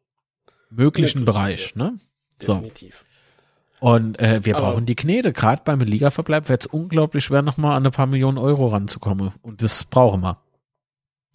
möglichen 0.69 1.19
Möglich, 1.19 1.35
Bereich, 1.35 1.75
ne? 1.75 1.99
So. 2.41 2.55
Definitiv. 2.55 3.05
Und 3.79 4.19
äh, 4.19 4.43
wir 4.43 4.57
Aber- 4.57 4.71
brauchen 4.71 4.85
die 4.87 4.95
Knete. 4.95 5.31
Gerade 5.33 5.61
beim 5.63 5.79
Ligaverbleib 5.79 6.49
wird 6.49 6.61
es 6.61 6.65
unglaublich 6.65 7.23
schwer, 7.23 7.43
nochmal 7.43 7.77
an 7.77 7.85
ein 7.85 7.91
paar 7.91 8.07
Millionen 8.07 8.39
Euro 8.39 8.67
ranzukommen. 8.67 9.31
Und 9.43 9.61
das 9.61 9.83
brauchen 9.85 10.21
wir. 10.21 10.37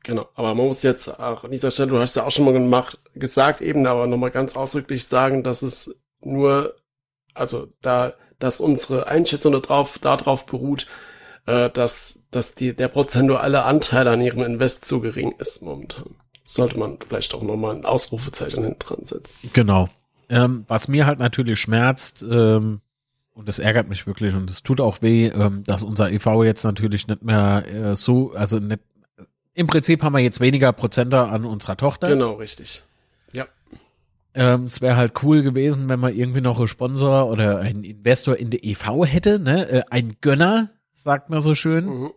Genau. 0.02 0.28
Aber 0.34 0.54
man 0.54 0.66
muss 0.66 0.82
jetzt 0.82 1.20
auch 1.20 1.44
an 1.44 1.52
dieser 1.52 1.70
Stelle, 1.70 1.90
du 1.90 1.98
hast 2.00 2.16
ja 2.16 2.24
auch 2.24 2.32
schon 2.32 2.44
mal 2.44 2.52
gemacht, 2.52 2.98
gesagt 3.14 3.60
eben, 3.60 3.86
aber 3.86 4.08
nochmal 4.08 4.32
ganz 4.32 4.56
ausdrücklich 4.56 5.06
sagen, 5.06 5.44
dass 5.44 5.62
es 5.62 6.02
nur, 6.20 6.74
also 7.34 7.68
da, 7.80 8.14
dass 8.40 8.58
unsere 8.60 9.06
Einschätzung 9.06 9.52
darauf, 9.52 10.00
darauf 10.00 10.44
beruht, 10.46 10.88
äh, 11.46 11.70
dass, 11.70 12.26
dass 12.30 12.54
die, 12.54 12.74
der 12.74 12.88
prozentuale 12.88 13.64
Anteil 13.64 14.06
an 14.08 14.20
ihrem 14.20 14.42
Invest 14.42 14.84
zu 14.84 15.00
gering 15.00 15.32
ist 15.38 15.62
momentan. 15.62 16.14
Sollte 16.44 16.78
man 16.78 16.98
vielleicht 17.06 17.34
auch 17.34 17.42
nochmal 17.42 17.76
ein 17.76 17.84
Ausrufezeichen 17.84 18.64
hinten 18.64 18.78
dran 18.78 19.04
setzen. 19.04 19.50
Genau. 19.52 19.88
Ähm, 20.28 20.64
was 20.68 20.88
mir 20.88 21.06
halt 21.06 21.18
natürlich 21.18 21.60
schmerzt, 21.60 22.24
ähm, 22.28 22.80
und 23.34 23.48
das 23.48 23.58
ärgert 23.58 23.88
mich 23.88 24.06
wirklich 24.06 24.34
und 24.34 24.50
es 24.50 24.62
tut 24.62 24.80
auch 24.80 25.00
weh, 25.02 25.26
ähm, 25.28 25.64
dass 25.64 25.84
unser 25.84 26.10
EV 26.10 26.44
jetzt 26.44 26.64
natürlich 26.64 27.06
nicht 27.06 27.22
mehr 27.22 27.64
äh, 27.66 27.96
so, 27.96 28.32
also 28.32 28.58
nicht, 28.58 28.80
im 29.54 29.66
Prinzip 29.66 30.02
haben 30.02 30.14
wir 30.14 30.20
jetzt 30.20 30.40
weniger 30.40 30.72
Prozenter 30.72 31.30
an 31.30 31.44
unserer 31.44 31.76
Tochter. 31.76 32.08
Genau, 32.08 32.34
richtig. 32.34 32.82
Ja. 33.32 33.46
Ähm, 34.34 34.64
es 34.64 34.80
wäre 34.80 34.96
halt 34.96 35.12
cool 35.22 35.42
gewesen, 35.42 35.88
wenn 35.88 36.00
man 36.00 36.14
irgendwie 36.14 36.40
noch 36.40 36.58
einen 36.58 36.68
Sponsor 36.68 37.28
oder 37.28 37.58
einen 37.58 37.84
Investor 37.84 38.36
in 38.36 38.50
der 38.50 38.64
EV 38.64 39.04
hätte, 39.04 39.40
ne? 39.40 39.68
Äh, 39.68 39.82
ein 39.90 40.16
Gönner, 40.20 40.70
sagt 40.92 41.30
man 41.30 41.40
so 41.40 41.54
schön. 41.54 41.86
Mhm. 41.86 42.12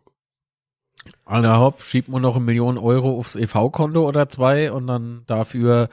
Alter 1.25 1.59
Hopp, 1.59 1.83
schiebt 1.83 2.07
man 2.07 2.21
noch 2.21 2.35
eine 2.35 2.45
Million 2.45 2.77
Euro 2.77 3.17
aufs 3.17 3.35
EV-Konto 3.35 4.07
oder 4.07 4.29
zwei 4.29 4.71
und 4.71 4.87
dann 4.87 5.23
dafür 5.27 5.89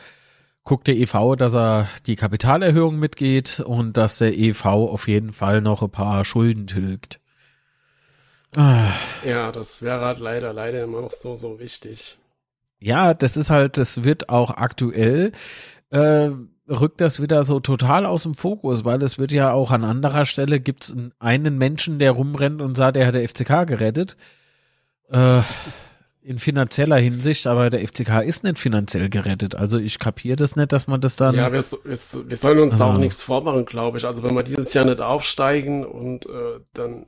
guckt 0.65 0.87
der 0.87 0.97
EV, 0.97 1.37
dass 1.37 1.55
er 1.55 1.89
die 2.07 2.17
Kapitalerhöhung 2.17 2.99
mitgeht 2.99 3.61
und 3.61 3.97
dass 3.97 4.19
der 4.19 4.37
EV 4.37 4.65
auf 4.65 5.09
jeden 5.09 5.33
Fall 5.33 5.61
noch 5.61 5.83
ein 5.83 5.91
paar 5.91 6.25
Schulden 6.25 6.67
tilgt. 6.67 7.21
Ah. 8.57 8.93
Ja, 9.25 9.51
das 9.51 9.83
wäre 9.83 10.05
halt 10.05 10.19
leider, 10.19 10.53
leider 10.53 10.83
immer 10.83 11.01
noch 11.01 11.13
so, 11.13 11.37
so 11.37 11.59
wichtig. 11.59 12.19
Ja, 12.79 13.15
das 13.15 13.37
ist 13.37 13.51
halt, 13.51 13.77
das 13.77 14.05
wird 14.05 14.29
auch 14.29 14.51
aktuell, 14.51 15.33
äh, 15.91 16.31
rückt 16.69 17.01
das 17.01 17.21
wieder 17.21 17.45
so 17.45 17.61
total 17.61 18.07
aus 18.07 18.23
dem 18.23 18.35
Fokus, 18.35 18.85
weil 18.85 19.03
es 19.03 19.19
wird 19.19 19.33
ja 19.33 19.53
auch 19.53 19.71
an 19.71 19.85
anderer 19.85 20.25
Stelle 20.27 20.61
gibt's 20.61 20.95
einen 21.19 21.59
Menschen, 21.59 21.99
der 21.99 22.13
rumrennt 22.13 22.63
und 22.63 22.77
sagt, 22.77 22.97
er 22.97 23.07
hat 23.07 23.15
der 23.15 23.29
FCK 23.29 23.67
gerettet. 23.67 24.17
Äh, 25.11 25.43
in 26.25 26.39
finanzieller 26.39 26.99
Hinsicht, 26.99 27.49
aber 27.49 27.69
der 27.69 27.81
FCK 27.81 28.23
ist 28.25 28.45
nicht 28.45 28.59
finanziell 28.59 29.09
gerettet. 29.09 29.57
Also 29.57 29.79
ich 29.79 29.99
kapiere 29.99 30.37
das 30.37 30.55
nicht, 30.55 30.73
dass 30.73 30.87
man 30.87 31.01
das 31.01 31.17
dann. 31.17 31.35
Ja, 31.35 31.53
wir, 31.53 31.61
wir, 31.61 31.85
wir 31.85 32.37
sollen 32.37 32.61
uns 32.61 32.75
also. 32.75 32.85
auch 32.85 32.97
nichts 32.97 33.23
vormachen, 33.23 33.65
glaube 33.65 33.99
ich. 33.99 34.05
Also 34.05 34.23
wenn 34.23 34.35
wir 34.35 34.45
dieses 34.45 34.73
Jahr 34.73 34.85
nicht 34.85 35.01
aufsteigen 35.01 35.85
und 35.85 36.27
äh, 36.27 36.61
dann, 36.75 37.07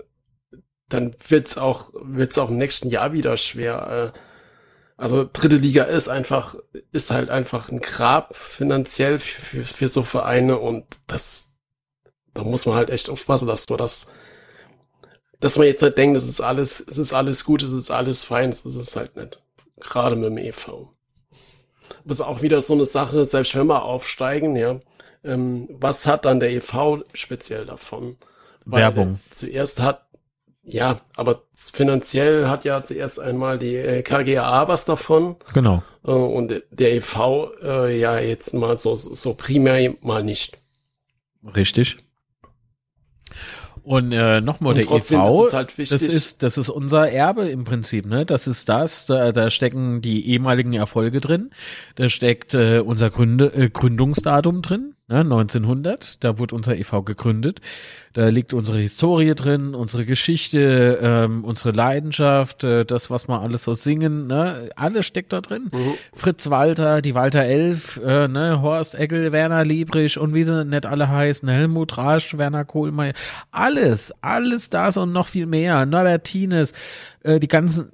dann 0.88 1.14
wird's 1.28 1.56
auch, 1.56 1.92
wird's 1.94 2.38
auch 2.38 2.50
im 2.50 2.58
nächsten 2.58 2.88
Jahr 2.90 3.12
wieder 3.12 3.36
schwer. 3.36 4.12
Äh, 4.14 4.18
also 4.96 5.28
dritte 5.30 5.56
Liga 5.56 5.84
ist 5.84 6.08
einfach, 6.08 6.56
ist 6.92 7.10
halt 7.10 7.30
einfach 7.30 7.70
ein 7.70 7.80
Grab 7.80 8.36
finanziell 8.36 9.18
für, 9.18 9.40
für, 9.40 9.64
für 9.64 9.88
so 9.88 10.02
Vereine 10.02 10.58
und 10.58 10.84
das, 11.06 11.56
da 12.32 12.44
muss 12.44 12.66
man 12.66 12.76
halt 12.76 12.90
echt 12.90 13.10
aufpassen, 13.10 13.48
dass 13.48 13.66
du 13.66 13.76
das 13.76 14.08
dass 15.44 15.58
man 15.58 15.66
jetzt 15.66 15.82
halt 15.82 15.98
denkt, 15.98 16.16
es 16.16 16.26
ist 16.26 16.40
alles, 16.40 16.80
es 16.80 16.96
ist 16.96 17.12
alles 17.12 17.44
gut, 17.44 17.62
es 17.62 17.72
ist 17.74 17.90
alles 17.90 18.24
fein, 18.24 18.48
es 18.48 18.64
ist 18.64 18.76
es 18.76 18.96
halt 18.96 19.14
nicht. 19.14 19.42
Gerade 19.78 20.16
mit 20.16 20.24
dem 20.24 20.38
EV. 20.38 20.88
Es 22.06 22.12
ist 22.12 22.20
auch 22.22 22.40
wieder 22.40 22.62
so 22.62 22.72
eine 22.72 22.86
Sache, 22.86 23.26
selbst 23.26 23.54
wenn 23.54 23.66
wir 23.66 23.82
aufsteigen, 23.82 24.56
ja, 24.56 24.80
ähm, 25.22 25.68
was 25.70 26.06
hat 26.06 26.24
dann 26.24 26.40
der 26.40 26.50
EV 26.50 27.04
speziell 27.12 27.66
davon? 27.66 28.16
Weil 28.64 28.80
Werbung. 28.80 29.20
Zuerst 29.28 29.82
hat, 29.82 30.03
ja, 30.66 31.00
aber 31.16 31.42
finanziell 31.52 32.48
hat 32.48 32.64
ja 32.64 32.82
zuerst 32.82 33.20
einmal 33.20 33.58
die 33.58 33.76
äh, 33.76 34.02
KGA 34.02 34.66
was 34.66 34.84
davon. 34.84 35.36
Genau. 35.52 35.82
Äh, 36.04 36.10
und 36.10 36.62
der 36.70 36.94
EV 36.94 37.50
äh, 37.62 37.98
ja 37.98 38.18
jetzt 38.18 38.54
mal 38.54 38.78
so, 38.78 38.96
so 38.96 39.34
primär 39.34 39.94
mal 40.00 40.24
nicht. 40.24 40.58
Richtig. 41.54 41.98
Und 43.82 44.12
äh, 44.12 44.40
nochmal 44.40 44.72
der 44.72 44.90
EV, 44.90 45.44
ist 45.44 45.52
halt 45.52 45.78
das 45.78 45.90
ist 46.00 46.42
das 46.42 46.56
ist 46.56 46.70
unser 46.70 47.10
Erbe 47.10 47.48
im 47.48 47.64
Prinzip, 47.64 48.06
ne? 48.06 48.24
Das 48.24 48.46
ist 48.46 48.70
das, 48.70 49.04
da, 49.04 49.30
da 49.30 49.50
stecken 49.50 50.00
die 50.00 50.26
ehemaligen 50.30 50.72
Erfolge 50.72 51.20
drin, 51.20 51.50
da 51.96 52.08
steckt 52.08 52.54
äh, 52.54 52.78
unser 52.78 53.10
Gründe, 53.10 53.52
äh, 53.52 53.68
Gründungsdatum 53.68 54.62
drin, 54.62 54.93
ne? 55.08 55.20
1900, 55.20 56.22
da 56.22 56.38
wurde 56.38 56.54
unser 56.54 56.76
EV 56.76 57.02
gegründet. 57.04 57.60
Da 58.12 58.28
liegt 58.28 58.52
unsere 58.54 58.78
Historie 58.78 59.34
drin, 59.34 59.74
unsere 59.74 60.04
Geschichte, 60.04 60.98
ähm, 61.02 61.44
unsere 61.44 61.72
Leidenschaft, 61.72 62.62
äh, 62.64 62.84
das, 62.84 63.10
was 63.10 63.28
wir 63.28 63.40
alles 63.40 63.64
so 63.64 63.74
singen, 63.74 64.26
ne? 64.26 64.70
Alles 64.76 65.06
steckt 65.06 65.32
da 65.32 65.40
drin. 65.40 65.70
Mhm. 65.72 65.94
Fritz 66.14 66.48
Walter, 66.48 67.02
die 67.02 67.14
Walter 67.14 67.42
Elf, 67.42 68.00
äh, 68.04 68.28
ne? 68.28 68.62
Horst 68.62 68.94
Egkel, 68.94 69.32
Werner 69.32 69.64
Liebrich 69.64 70.18
und 70.18 70.34
wie 70.34 70.44
sie 70.44 70.64
nicht 70.64 70.86
alle 70.86 71.08
heißen, 71.08 71.48
Helmut 71.48 71.98
Rasch, 71.98 72.38
Werner 72.38 72.64
Kohlmeier, 72.64 73.14
alles, 73.50 74.12
alles 74.22 74.68
das 74.68 74.96
und 74.96 75.12
noch 75.12 75.26
viel 75.26 75.46
mehr. 75.46 75.86
Norbert 75.86 76.24
Tines, 76.24 76.72
äh, 77.22 77.40
die 77.40 77.48
ganzen 77.48 77.90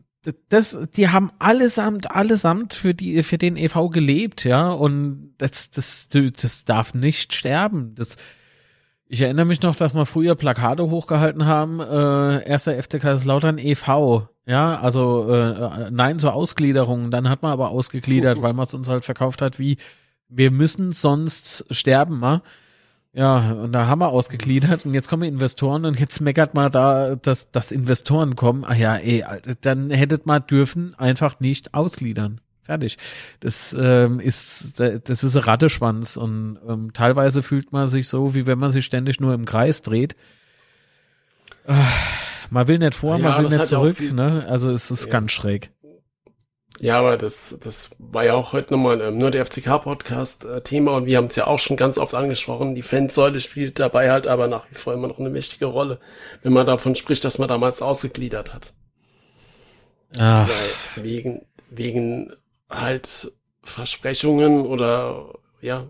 das, 0.49 0.77
die 0.97 1.09
haben 1.09 1.33
allesamt, 1.39 2.11
allesamt 2.11 2.75
für 2.75 2.95
die, 2.95 3.23
für 3.23 3.39
den 3.39 3.57
EV 3.57 3.89
gelebt, 3.91 4.45
ja, 4.45 4.71
und 4.71 5.35
das, 5.39 5.71
das, 5.71 6.09
das 6.09 6.65
darf 6.65 6.95
nicht 6.95 7.33
sterben. 7.33 7.95
Das, 7.95 8.17
ich 9.07 9.23
erinnere 9.23 9.47
mich 9.47 9.63
noch, 9.63 9.77
dass 9.77 9.95
wir 9.95 10.07
früher 10.07 10.35
Plakate 10.35 10.89
hochgehalten 10.91 11.47
haben, 11.47 11.81
äh, 11.81 12.49
erster 12.49 12.81
FCK 12.81 13.01
Kaiserslautern 13.01 13.59
e.V., 13.59 14.29
ja, 14.47 14.81
also 14.81 15.33
äh, 15.33 15.91
nein 15.91 16.19
zur 16.19 16.35
Ausgliederung. 16.35 17.11
Dann 17.11 17.29
hat 17.29 17.43
man 17.43 17.53
aber 17.53 17.71
ausgegliedert, 17.71 18.43
weil 18.43 18.53
man 18.53 18.65
es 18.65 18.75
uns 18.75 18.89
halt 18.89 19.05
verkauft 19.05 19.43
hat, 19.43 19.59
wie 19.59 19.77
wir 20.29 20.51
müssen 20.51 20.93
sonst 20.93 21.67
sterben, 21.71 22.19
ma? 22.19 22.35
Ja, 22.35 22.43
und 23.13 23.73
da 23.73 23.89
haben 23.89 24.01
wir 24.01 24.09
ausgegliedert 24.09 24.87
und 24.87 24.95
jetzt 24.95 25.09
kommen 25.09 25.25
Investoren 25.25 25.85
und 25.85 25.99
jetzt 25.99 26.21
meckert 26.21 26.55
man 26.55 26.71
da, 26.71 27.17
dass, 27.17 27.51
dass 27.51 27.73
Investoren 27.73 28.37
kommen. 28.37 28.65
Ah 28.65 28.75
ja, 28.75 28.95
ey, 28.97 29.25
dann 29.63 29.91
hättet 29.91 30.27
man 30.27 30.47
dürfen 30.47 30.95
einfach 30.97 31.41
nicht 31.41 31.75
ausgliedern. 31.75 32.41
Fertig. 32.63 32.99
Das 33.41 33.75
ähm, 33.79 34.21
ist 34.21 34.79
das 34.79 35.25
ist 35.25 35.37
ein 35.37 35.43
Ratteschwanz 35.43 36.17
und 36.17 36.59
ähm, 36.69 36.93
teilweise 36.93 37.43
fühlt 37.43 37.73
man 37.73 37.89
sich 37.89 38.07
so, 38.07 38.35
wie 38.37 38.47
wenn 38.47 38.61
man 38.61 38.71
sich 38.71 38.85
ständig 38.85 39.19
nur 39.19 39.35
im 39.35 39.45
Kreis 39.45 39.83
dreht. 39.83 40.15
Äh, 41.67 41.75
man 42.51 42.69
will 42.69 42.79
nicht 42.79 42.95
vor, 42.95 43.17
ja, 43.17 43.31
man 43.31 43.43
will 43.43 43.59
nicht 43.59 43.67
zurück. 43.67 44.01
Ne? 44.13 44.47
Also 44.49 44.71
es 44.71 44.91
ist 44.93 45.07
ja. 45.07 45.13
ganz 45.13 45.33
schräg. 45.33 45.73
Ja, 46.83 46.99
aber 46.99 47.19
das, 47.19 47.59
das 47.61 47.95
war 47.99 48.25
ja 48.25 48.33
auch 48.33 48.55
heute 48.55 48.73
nochmal 48.73 49.03
ähm, 49.03 49.19
nur 49.19 49.31
der 49.31 49.45
FCK-Podcast 49.45 50.47
äh, 50.47 50.63
Thema 50.63 50.97
und 50.97 51.05
wir 51.05 51.19
haben 51.19 51.27
es 51.27 51.37
ja 51.37 51.47
auch 51.47 51.59
schon 51.59 51.77
ganz 51.77 51.99
oft 51.99 52.15
angesprochen. 52.15 52.75
Die 52.75 52.83
Fansäule 52.83 53.39
spielt 53.41 53.79
dabei 53.79 54.11
halt 54.11 54.27
aber 54.27 54.49
nach 54.49 54.67
wie 54.71 54.75
vor 54.75 54.95
immer 54.95 55.07
noch 55.07 55.19
eine 55.19 55.35
wichtige 55.35 55.67
Rolle, 55.67 56.01
wenn 56.43 56.55
man 56.55 56.67
davon 56.67 56.95
spricht, 56.95 57.23
dass 57.27 57.39
man 57.39 57.49
damals 57.49 57.83
ausgegliedert 57.83 58.55
hat. 58.55 58.73
Ach. 60.19 60.49
Weil 60.49 61.05
wegen, 61.05 61.43
wegen 61.69 62.33
halt 62.71 63.31
Versprechungen 63.63 64.63
oder 64.63 65.35
ja, 65.61 65.87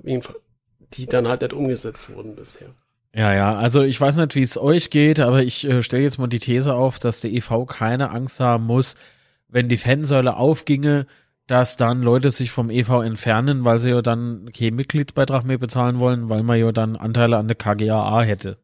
die 0.94 1.06
dann 1.06 1.28
halt 1.28 1.42
nicht 1.42 1.52
umgesetzt 1.52 2.12
wurden 2.12 2.34
bisher. 2.34 2.70
Ja, 3.14 3.32
ja, 3.32 3.54
also 3.56 3.82
ich 3.82 4.00
weiß 4.00 4.16
nicht, 4.16 4.34
wie 4.34 4.42
es 4.42 4.58
euch 4.58 4.90
geht, 4.90 5.20
aber 5.20 5.42
ich 5.44 5.64
äh, 5.64 5.84
stelle 5.84 6.02
jetzt 6.02 6.18
mal 6.18 6.26
die 6.26 6.40
These 6.40 6.74
auf, 6.74 6.98
dass 6.98 7.20
der 7.20 7.30
EV 7.30 7.66
keine 7.66 8.10
Angst 8.10 8.40
haben 8.40 8.66
muss, 8.66 8.96
wenn 9.50 9.68
die 9.68 9.76
Fansäule 9.76 10.36
aufginge, 10.36 11.06
dass 11.46 11.76
dann 11.76 12.02
Leute 12.02 12.30
sich 12.30 12.50
vom 12.50 12.70
EV 12.70 13.02
entfernen, 13.02 13.64
weil 13.64 13.80
sie 13.80 13.90
ja 13.90 14.02
dann 14.02 14.50
keinen 14.56 14.76
Mitgliedsbeitrag 14.76 15.44
mehr 15.44 15.58
bezahlen 15.58 15.98
wollen, 15.98 16.28
weil 16.28 16.42
man 16.42 16.58
ja 16.58 16.70
dann 16.70 16.96
Anteile 16.96 17.38
an 17.38 17.48
der 17.48 17.56
KGAA 17.56 18.22
hätte. 18.22 18.58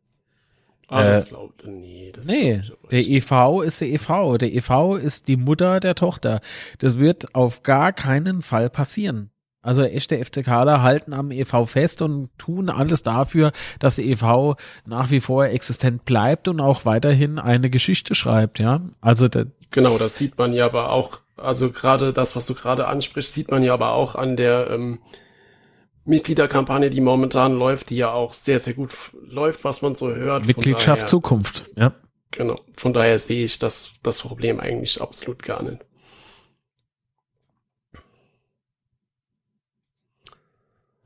Ah, 0.88 1.02
äh, 1.02 1.12
das 1.14 1.28
glaubt 1.28 1.66
nee, 1.66 2.12
das 2.14 2.26
nee, 2.26 2.62
der 2.92 3.00
EV 3.00 3.62
ist 3.62 3.80
der 3.80 3.88
EV. 3.88 4.38
Der 4.38 4.54
EV 4.54 4.96
ist 4.96 5.26
die 5.26 5.36
Mutter 5.36 5.80
der 5.80 5.96
Tochter. 5.96 6.40
Das 6.78 6.98
wird 6.98 7.34
auf 7.34 7.64
gar 7.64 7.92
keinen 7.92 8.40
Fall 8.40 8.70
passieren. 8.70 9.30
Also 9.66 9.82
echte 9.82 10.24
FCKler 10.24 10.82
halten 10.82 11.12
am 11.12 11.32
EV 11.32 11.66
fest 11.66 12.00
und 12.00 12.30
tun 12.38 12.70
alles 12.70 13.02
dafür, 13.02 13.50
dass 13.80 13.96
der 13.96 14.04
EV 14.04 14.54
nach 14.86 15.10
wie 15.10 15.18
vor 15.18 15.46
existent 15.46 16.04
bleibt 16.04 16.46
und 16.46 16.60
auch 16.60 16.84
weiterhin 16.84 17.40
eine 17.40 17.68
Geschichte 17.68 18.14
schreibt, 18.14 18.60
ja. 18.60 18.80
Also 19.00 19.26
der, 19.26 19.48
genau, 19.72 19.98
das 19.98 20.16
sieht 20.16 20.38
man 20.38 20.52
ja 20.52 20.66
aber 20.66 20.92
auch, 20.92 21.18
also 21.36 21.72
gerade 21.72 22.12
das, 22.12 22.36
was 22.36 22.46
du 22.46 22.54
gerade 22.54 22.86
ansprichst, 22.86 23.34
sieht 23.34 23.50
man 23.50 23.64
ja 23.64 23.74
aber 23.74 23.90
auch 23.94 24.14
an 24.14 24.36
der 24.36 24.70
ähm, 24.70 25.00
Mitgliederkampagne, 26.04 26.88
die 26.88 27.00
momentan 27.00 27.52
läuft, 27.58 27.90
die 27.90 27.96
ja 27.96 28.12
auch 28.12 28.34
sehr, 28.34 28.60
sehr 28.60 28.74
gut 28.74 28.94
läuft, 29.26 29.64
was 29.64 29.82
man 29.82 29.96
so 29.96 30.14
hört. 30.14 30.46
Mitgliedschaft 30.46 30.98
daher, 30.98 31.08
Zukunft, 31.08 31.68
ja. 31.74 31.92
Genau. 32.30 32.54
Von 32.72 32.92
daher 32.92 33.18
sehe 33.18 33.44
ich 33.44 33.58
das, 33.58 33.94
das 34.04 34.22
Problem 34.22 34.60
eigentlich 34.60 35.02
absolut 35.02 35.42
gar 35.42 35.64
nicht. 35.64 35.78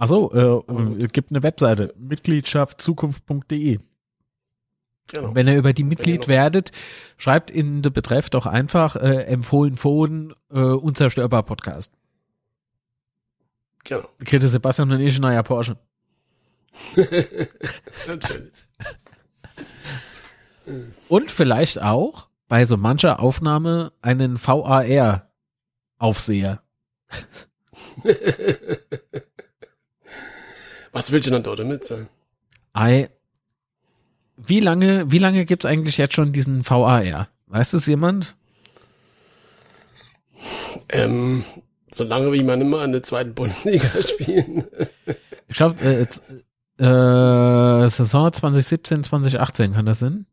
Achso, 0.01 0.33
äh, 0.33 0.61
es 1.05 1.13
gibt 1.13 1.31
eine 1.31 1.43
Webseite, 1.43 1.95
mitgliedschaftzukunft.de. 1.99 3.81
Genau. 5.09 5.35
Wenn 5.35 5.47
ihr 5.47 5.59
über 5.59 5.75
die 5.75 5.85
Mitglied 5.85 6.27
werdet, 6.27 6.73
schreibt 7.19 7.51
in 7.51 7.83
den 7.83 7.93
Betreff 7.93 8.31
doch 8.31 8.47
einfach 8.47 8.97
äh, 8.97 9.25
empfohlen 9.25 9.77
Fohlen 9.77 10.33
äh, 10.51 10.59
unzerstörbar 10.59 11.43
Podcast. 11.43 11.93
Genau. 13.85 14.09
Kriegt 14.25 14.43
Sebastian 14.43 14.91
und 14.91 15.01
ich 15.01 15.19
ein 15.19 15.23
neuer 15.23 15.43
Porsche. 15.43 15.77
Natürlich. 18.07 18.55
und 21.09 21.31
vielleicht 21.31 21.83
auch 21.83 22.31
bei 22.49 22.65
so 22.65 22.79
mancher 22.79 23.21
Aufnahme 23.21 23.93
einen 24.01 24.39
VAR-Aufseher. 24.43 26.63
Was 30.93 31.13
willst 31.13 31.27
du 31.27 31.31
dann 31.31 31.43
dort 31.43 31.59
damit 31.59 31.85
sein? 31.85 32.09
I, 32.77 33.09
wie 34.37 34.61
lange, 34.61 35.11
wie 35.11 35.19
lange 35.19 35.45
gibt's 35.45 35.67
eigentlich 35.67 35.99
jetzt 35.99 36.15
schon 36.15 36.33
diesen 36.33 36.69
VAR? 36.69 37.29
Weiß 37.47 37.73
es 37.73 37.87
jemand? 37.87 38.37
Ähm, 40.89 41.45
so 41.93 42.05
lange 42.05 42.33
wie 42.33 42.43
man 42.43 42.61
immer 42.61 42.85
in 42.85 42.93
der 42.93 43.03
zweiten 43.03 43.35
Bundesliga 43.35 44.03
spielen. 44.03 44.65
ich 45.49 45.57
glaube, 45.57 45.81
äh, 45.83 46.07
äh, 46.83 47.89
Saison 47.89 48.33
2017, 48.33 49.05
2018 49.05 49.75
kann 49.75 49.87
das 49.87 49.99
sein? 49.99 50.27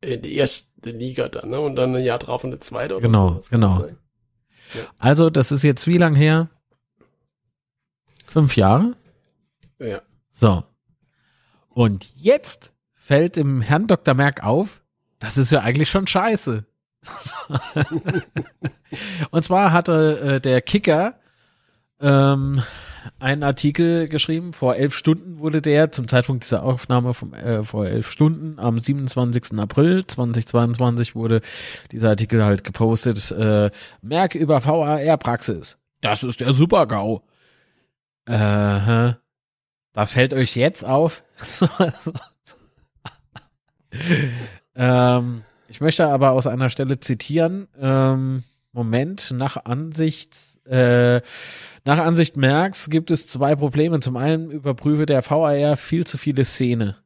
In 0.00 0.22
die 0.22 0.34
erste 0.34 0.90
Liga 0.90 1.28
dann, 1.28 1.50
ne? 1.50 1.60
Und 1.60 1.76
dann 1.76 1.94
ein 1.94 2.02
Jahr 2.02 2.18
drauf 2.18 2.42
in 2.44 2.50
der 2.50 2.60
zweite 2.60 2.96
oder 2.96 3.06
genau, 3.06 3.40
so. 3.40 3.50
Genau, 3.50 3.78
genau. 3.78 3.88
Ja. 4.74 4.82
Also, 4.98 5.28
das 5.28 5.52
ist 5.52 5.62
jetzt 5.62 5.86
wie 5.86 5.98
lang 5.98 6.14
her? 6.14 6.48
Fünf 8.26 8.56
Jahre? 8.56 8.94
Ja. 9.80 10.02
So. 10.30 10.64
Und 11.68 12.14
jetzt 12.14 12.72
fällt 12.92 13.36
dem 13.36 13.60
Herrn 13.60 13.86
Dr. 13.86 14.14
Merck 14.14 14.44
auf, 14.44 14.82
das 15.18 15.38
ist 15.38 15.50
ja 15.50 15.60
eigentlich 15.60 15.90
schon 15.90 16.06
scheiße. 16.06 16.64
und 19.30 19.42
zwar 19.42 19.72
hatte 19.72 20.20
äh, 20.20 20.40
der 20.40 20.60
Kicker 20.60 21.14
ähm, 22.00 22.62
einen 23.18 23.42
Artikel 23.42 24.08
geschrieben, 24.08 24.52
vor 24.52 24.76
elf 24.76 24.94
Stunden 24.94 25.38
wurde 25.38 25.62
der, 25.62 25.92
zum 25.92 26.08
Zeitpunkt 26.08 26.44
dieser 26.44 26.62
Aufnahme 26.62 27.14
vom, 27.14 27.32
äh, 27.34 27.64
vor 27.64 27.86
elf 27.86 28.10
Stunden, 28.10 28.58
am 28.58 28.78
27. 28.78 29.58
April 29.58 30.06
2022 30.06 31.14
wurde 31.14 31.40
dieser 31.92 32.10
Artikel 32.10 32.44
halt 32.44 32.64
gepostet, 32.64 33.30
äh, 33.30 33.70
Merk 34.02 34.34
über 34.34 34.64
VAR-Praxis. 34.64 35.78
Das 36.00 36.22
ist 36.22 36.40
der 36.40 36.52
Super-GAU. 36.52 37.22
Äh, 38.26 39.14
das 39.92 40.12
fällt 40.12 40.34
euch 40.34 40.56
jetzt 40.56 40.84
auf? 40.84 41.22
ähm, 44.74 45.42
ich 45.68 45.80
möchte 45.80 46.06
aber 46.08 46.32
aus 46.32 46.46
einer 46.46 46.70
Stelle 46.70 47.00
zitieren. 47.00 47.68
Ähm, 47.78 48.44
Moment, 48.72 49.32
nach 49.32 49.64
Ansicht, 49.64 50.36
äh, 50.64 51.20
nach 51.84 51.98
Ansicht 51.98 52.36
Merks 52.36 52.88
gibt 52.88 53.10
es 53.10 53.26
zwei 53.26 53.56
Probleme. 53.56 53.98
Zum 54.00 54.16
einen 54.16 54.50
überprüfe 54.50 55.06
der 55.06 55.28
VAR 55.28 55.76
viel 55.76 56.06
zu 56.06 56.18
viele 56.18 56.44
Szene. 56.44 56.96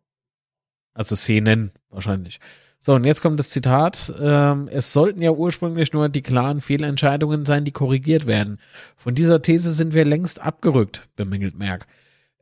Also 0.93 1.16
Szenen 1.16 1.72
wahrscheinlich. 1.89 2.39
So, 2.78 2.93
und 2.95 3.05
jetzt 3.05 3.22
kommt 3.22 3.41
das 3.41 3.49
Zitat. 3.49 4.12
Ähm, 4.20 4.68
es 4.70 4.93
sollten 4.93 5.22
ja 5.22 5.30
ursprünglich 5.30 5.95
nur 5.95 6.11
die 6.11 6.20
klaren 6.20 6.61
Fehlentscheidungen 6.61 7.47
sein, 7.47 7.64
die 7.64 7.72
korrigiert 7.72 8.26
werden. 8.26 8.61
Von 8.95 9.14
dieser 9.14 9.41
These 9.41 9.72
sind 9.72 9.95
wir 9.95 10.05
längst 10.05 10.41
abgerückt, 10.41 11.09
bemängelt 11.16 11.59
Merck. 11.59 11.87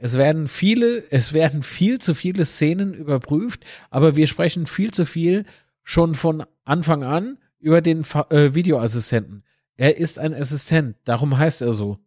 Es 0.03 0.19
werden 0.19 0.49
viele, 0.49 1.05
es 1.13 1.33
werden 1.33 1.63
viel 1.63 2.01
zu 2.01 2.13
viele 2.15 2.45
Szenen 2.45 2.93
überprüft, 2.93 3.65
aber 3.89 4.17
wir 4.17 4.27
sprechen 4.27 4.67
viel 4.67 4.91
zu 4.91 5.07
viel 5.07 5.45
schon 5.85 6.17
von 6.17 6.45
Anfang 6.65 7.05
an 7.05 7.39
über 7.61 7.81
den 7.81 8.01
äh, 8.31 8.53
Videoassistenten. 8.53 9.45
Er 9.77 9.99
ist 9.99 10.19
ein 10.19 10.35
Assistent, 10.35 10.97
darum 11.05 11.39
heißt 11.39 11.63
er 11.63 11.73
so. 11.73 12.01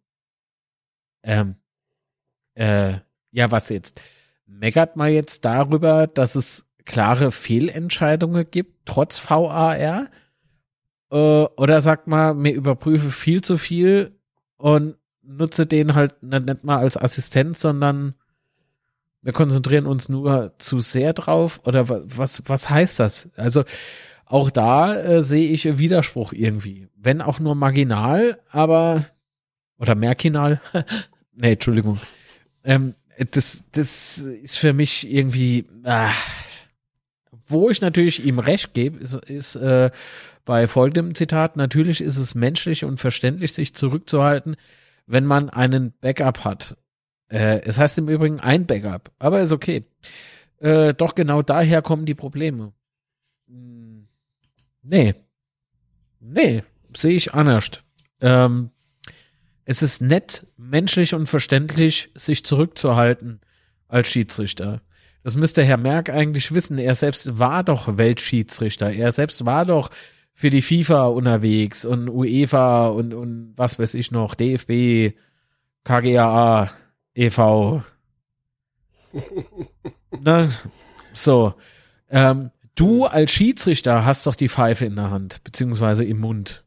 Ähm, 1.22 1.56
äh, 2.52 2.98
ja, 3.30 3.50
was 3.50 3.70
jetzt? 3.70 4.02
Meckert 4.44 4.96
mal 4.96 5.08
jetzt 5.08 5.46
darüber, 5.46 6.06
dass 6.06 6.34
es 6.34 6.66
klare 6.84 7.32
Fehlentscheidungen 7.32 8.44
gibt, 8.50 8.84
trotz 8.84 9.18
VAR? 9.26 10.10
Äh, 11.10 11.16
oder 11.16 11.80
sagt 11.80 12.08
mal, 12.08 12.34
mir 12.34 12.52
überprüfe 12.52 13.08
viel 13.08 13.40
zu 13.40 13.56
viel 13.56 14.20
und 14.58 14.98
nutze 15.26 15.66
den 15.66 15.94
halt 15.94 16.22
nicht 16.22 16.64
mal 16.64 16.78
als 16.78 16.96
Assistent, 16.96 17.58
sondern 17.58 18.14
wir 19.22 19.32
konzentrieren 19.32 19.86
uns 19.86 20.08
nur 20.08 20.54
zu 20.58 20.80
sehr 20.80 21.12
drauf? 21.12 21.60
Oder 21.64 21.88
was, 21.88 22.42
was 22.46 22.70
heißt 22.70 23.00
das? 23.00 23.30
Also, 23.36 23.64
auch 24.24 24.50
da 24.50 24.94
äh, 24.94 25.22
sehe 25.22 25.48
ich 25.50 25.78
Widerspruch 25.78 26.32
irgendwie. 26.32 26.88
Wenn 26.96 27.22
auch 27.22 27.38
nur 27.38 27.54
marginal, 27.54 28.40
aber 28.50 29.04
oder 29.78 29.94
merkinal. 29.94 30.60
nee, 31.34 31.52
Entschuldigung. 31.52 31.98
Ähm, 32.64 32.94
das, 33.30 33.64
das 33.72 34.18
ist 34.18 34.58
für 34.58 34.72
mich 34.72 35.10
irgendwie, 35.10 35.66
ah, 35.84 36.12
wo 37.48 37.70
ich 37.70 37.80
natürlich 37.80 38.24
ihm 38.24 38.38
recht 38.38 38.74
gebe, 38.74 38.98
ist, 38.98 39.14
ist 39.14 39.56
äh, 39.56 39.90
bei 40.44 40.66
folgendem 40.66 41.14
Zitat, 41.14 41.56
natürlich 41.56 42.00
ist 42.00 42.16
es 42.16 42.34
menschlich 42.34 42.84
und 42.84 42.98
verständlich, 42.98 43.52
sich 43.52 43.74
zurückzuhalten, 43.74 44.56
wenn 45.06 45.24
man 45.24 45.50
einen 45.50 45.92
Backup 46.00 46.44
hat. 46.44 46.76
Äh, 47.28 47.60
es 47.60 47.78
heißt 47.78 47.98
im 47.98 48.08
Übrigen 48.08 48.40
ein 48.40 48.66
Backup, 48.66 49.12
aber 49.18 49.40
ist 49.40 49.52
okay. 49.52 49.86
Äh, 50.58 50.94
doch 50.94 51.14
genau 51.14 51.42
daher 51.42 51.82
kommen 51.82 52.06
die 52.06 52.14
Probleme. 52.14 52.72
Nee. 54.82 55.14
Nee, 56.20 56.62
sehe 56.96 57.14
ich 57.14 57.34
anders. 57.34 57.70
Ähm, 58.20 58.70
es 59.64 59.82
ist 59.82 60.00
nett, 60.00 60.46
menschlich 60.56 61.14
und 61.14 61.26
verständlich, 61.26 62.10
sich 62.14 62.44
zurückzuhalten 62.44 63.40
als 63.88 64.08
Schiedsrichter. 64.08 64.82
Das 65.22 65.34
müsste 65.34 65.64
Herr 65.64 65.76
Merck 65.76 66.08
eigentlich 66.08 66.54
wissen. 66.54 66.78
Er 66.78 66.94
selbst 66.94 67.38
war 67.38 67.64
doch 67.64 67.96
Weltschiedsrichter. 67.96 68.92
Er 68.92 69.10
selbst 69.10 69.44
war 69.44 69.66
doch 69.66 69.90
für 70.36 70.50
die 70.50 70.62
FIFA 70.62 71.06
unterwegs 71.06 71.84
und 71.84 72.08
UEFA 72.08 72.86
und, 72.88 73.12
und 73.12 73.54
was 73.56 73.80
weiß 73.80 73.94
ich 73.94 74.12
noch, 74.12 74.36
DFB, 74.36 75.16
KGAA, 75.82 76.70
e.V. 77.14 77.82
ne? 80.20 80.50
So. 81.12 81.54
Ähm, 82.08 82.50
Du 82.76 83.06
als 83.06 83.32
Schiedsrichter 83.32 84.04
hast 84.04 84.26
doch 84.26 84.34
die 84.34 84.50
Pfeife 84.50 84.84
in 84.84 84.96
der 84.96 85.10
Hand, 85.10 85.42
beziehungsweise 85.42 86.04
im 86.04 86.20
Mund. 86.20 86.62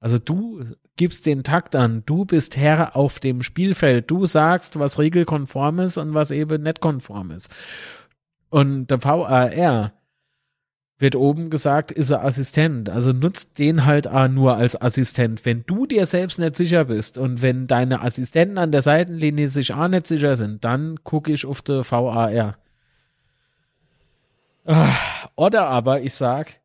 Also 0.00 0.18
du 0.18 0.64
gibst 0.96 1.26
den 1.26 1.44
Takt 1.44 1.76
an, 1.76 2.02
du 2.04 2.24
bist 2.24 2.56
Herr 2.56 2.96
auf 2.96 3.20
dem 3.20 3.44
Spielfeld, 3.44 4.10
du 4.10 4.26
sagst, 4.26 4.80
was 4.80 4.98
regelkonform 4.98 5.78
ist 5.78 5.96
und 5.96 6.12
was 6.12 6.32
eben 6.32 6.62
nicht 6.62 6.80
konform 6.80 7.30
ist. 7.30 7.50
Und 8.50 8.88
der 8.88 9.02
VAR 9.02 9.92
wird 10.98 11.14
oben 11.14 11.48
gesagt, 11.48 11.92
ist 11.92 12.10
er 12.10 12.24
Assistent. 12.24 12.90
Also 12.90 13.12
nutzt 13.12 13.58
den 13.58 13.86
halt 13.86 14.06
nur 14.30 14.56
als 14.56 14.80
Assistent. 14.80 15.44
Wenn 15.44 15.64
du 15.66 15.86
dir 15.86 16.06
selbst 16.06 16.38
nicht 16.38 16.56
sicher 16.56 16.86
bist 16.86 17.18
und 17.18 17.40
wenn 17.40 17.68
deine 17.68 18.02
Assistenten 18.02 18.58
an 18.58 18.72
der 18.72 18.82
Seitenlinie 18.82 19.48
sich 19.48 19.72
auch 19.72 19.88
nicht 19.88 20.08
sicher 20.08 20.34
sind, 20.34 20.64
dann 20.64 21.02
gucke 21.04 21.32
ich 21.32 21.46
auf 21.46 21.62
der 21.62 21.88
VAR. 21.88 22.58
Ah, 24.66 24.94
oder 25.36 25.68
aber 25.68 26.02
ich 26.02 26.14
sag, 26.14 26.60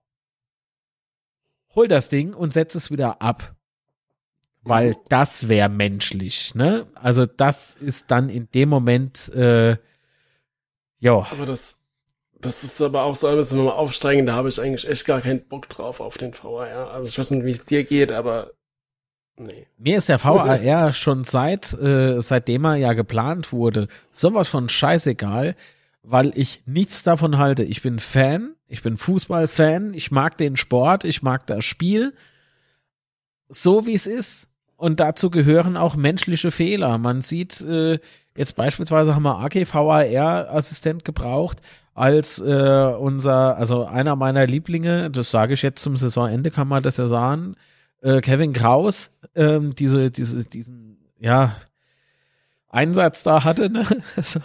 hol 1.76 1.88
das 1.88 2.10
Ding 2.10 2.34
und 2.34 2.54
setz 2.54 2.76
es 2.76 2.90
wieder 2.90 3.22
ab. 3.22 3.56
Weil 4.66 4.96
das 5.10 5.50
wäre 5.50 5.70
menschlich, 5.70 6.56
ne? 6.56 6.88
Also 6.96 7.26
das 7.26 7.76
ist 7.76 8.10
dann 8.12 8.30
in 8.30 8.50
dem 8.52 8.70
Moment, 8.70 9.30
äh, 9.34 9.78
ja. 11.00 11.28
Aber 11.32 11.46
das, 11.46 11.83
das 12.44 12.64
ist 12.64 12.82
aber 12.82 13.04
auch 13.04 13.16
so, 13.16 13.28
wenn 13.28 13.38
wir 13.38 13.64
mal 13.64 13.72
aufsteigen, 13.72 14.26
da 14.26 14.34
habe 14.34 14.50
ich 14.50 14.62
eigentlich 14.62 14.88
echt 14.88 15.06
gar 15.06 15.22
keinen 15.22 15.42
Bock 15.48 15.70
drauf 15.70 16.00
auf 16.00 16.18
den 16.18 16.34
VAR. 16.34 16.92
Also 16.92 17.10
ich 17.10 17.18
weiß 17.18 17.32
nicht, 17.32 17.46
wie 17.46 17.52
es 17.52 17.66
dir 17.66 17.84
geht, 17.84 18.12
aber 18.12 18.52
nee. 19.38 19.68
Mir 19.78 19.98
ist 19.98 20.10
der 20.10 20.24
VAR 20.24 20.94
schon 20.94 21.24
seit, 21.24 21.74
äh, 21.74 22.22
seitdem 22.22 22.66
er 22.66 22.76
ja 22.76 22.94
geplant 22.94 23.52
wurde, 23.52 23.88
sowas 24.12 24.48
von 24.48 24.70
scheißegal 24.70 25.56
weil 26.04 26.34
ich 26.36 26.62
nichts 26.66 27.02
davon 27.02 27.38
halte. 27.38 27.64
Ich 27.64 27.82
bin 27.82 27.98
Fan, 27.98 28.56
ich 28.68 28.84
bin 28.84 28.98
Fußballfan, 28.98 29.94
ich 29.94 30.12
mag 30.12 30.38
den 30.38 30.58
Sport, 30.58 31.06
ich 31.06 31.24
mag 31.24 31.48
das 31.48 31.64
Spiel, 31.64 32.14
so 33.48 33.88
wie 33.88 33.96
es 33.96 34.06
ist. 34.06 34.50
Und 34.76 35.00
dazu 35.00 35.30
gehören 35.30 35.78
auch 35.78 35.96
menschliche 35.96 36.52
Fehler. 36.52 36.98
Man 36.98 37.22
sieht, 37.22 37.62
äh, 37.62 38.00
jetzt 38.36 38.56
beispielsweise 38.58 39.16
haben 39.16 39.24
wir 39.24 39.40
AGVAR-Assistent 39.40 41.06
gebraucht, 41.06 41.62
als 41.94 42.40
äh, 42.40 42.96
unser, 43.00 43.58
also 43.58 43.86
einer 43.86 44.16
meiner 44.16 44.48
Lieblinge, 44.48 45.12
das 45.12 45.32
sage 45.32 45.54
ich 45.54 45.62
jetzt 45.62 45.82
zum 45.82 45.96
Saisonende, 45.96 46.52
kann 46.52 46.68
man 46.68 46.84
das 46.84 46.98
ja 46.98 47.08
sagen, 47.08 47.56
äh, 48.02 48.22
Kevin 48.22 48.54
Kraus, 48.54 49.12
ähm, 49.36 49.76
diese, 49.76 50.12
diese, 50.12 50.44
diesen, 50.44 50.98
ja, 51.20 51.56
Einsatz 52.70 53.24
da 53.24 53.44
hatte, 53.44 53.70
ne? 53.70 53.86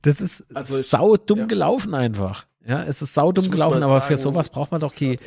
Das 0.00 0.22
ist 0.22 0.46
also 0.54 0.78
ich, 0.78 0.86
sau 0.86 1.18
dumm 1.18 1.40
ja. 1.40 1.44
gelaufen 1.44 1.94
einfach. 1.94 2.46
Ja, 2.66 2.82
es 2.84 3.02
ist 3.02 3.12
sau 3.12 3.30
dumm 3.30 3.50
gelaufen, 3.50 3.82
aber 3.82 4.00
sagen, 4.00 4.06
für 4.06 4.16
sowas 4.16 4.48
braucht 4.48 4.72
man 4.72 4.80
doch 4.80 4.94
die 4.94 5.18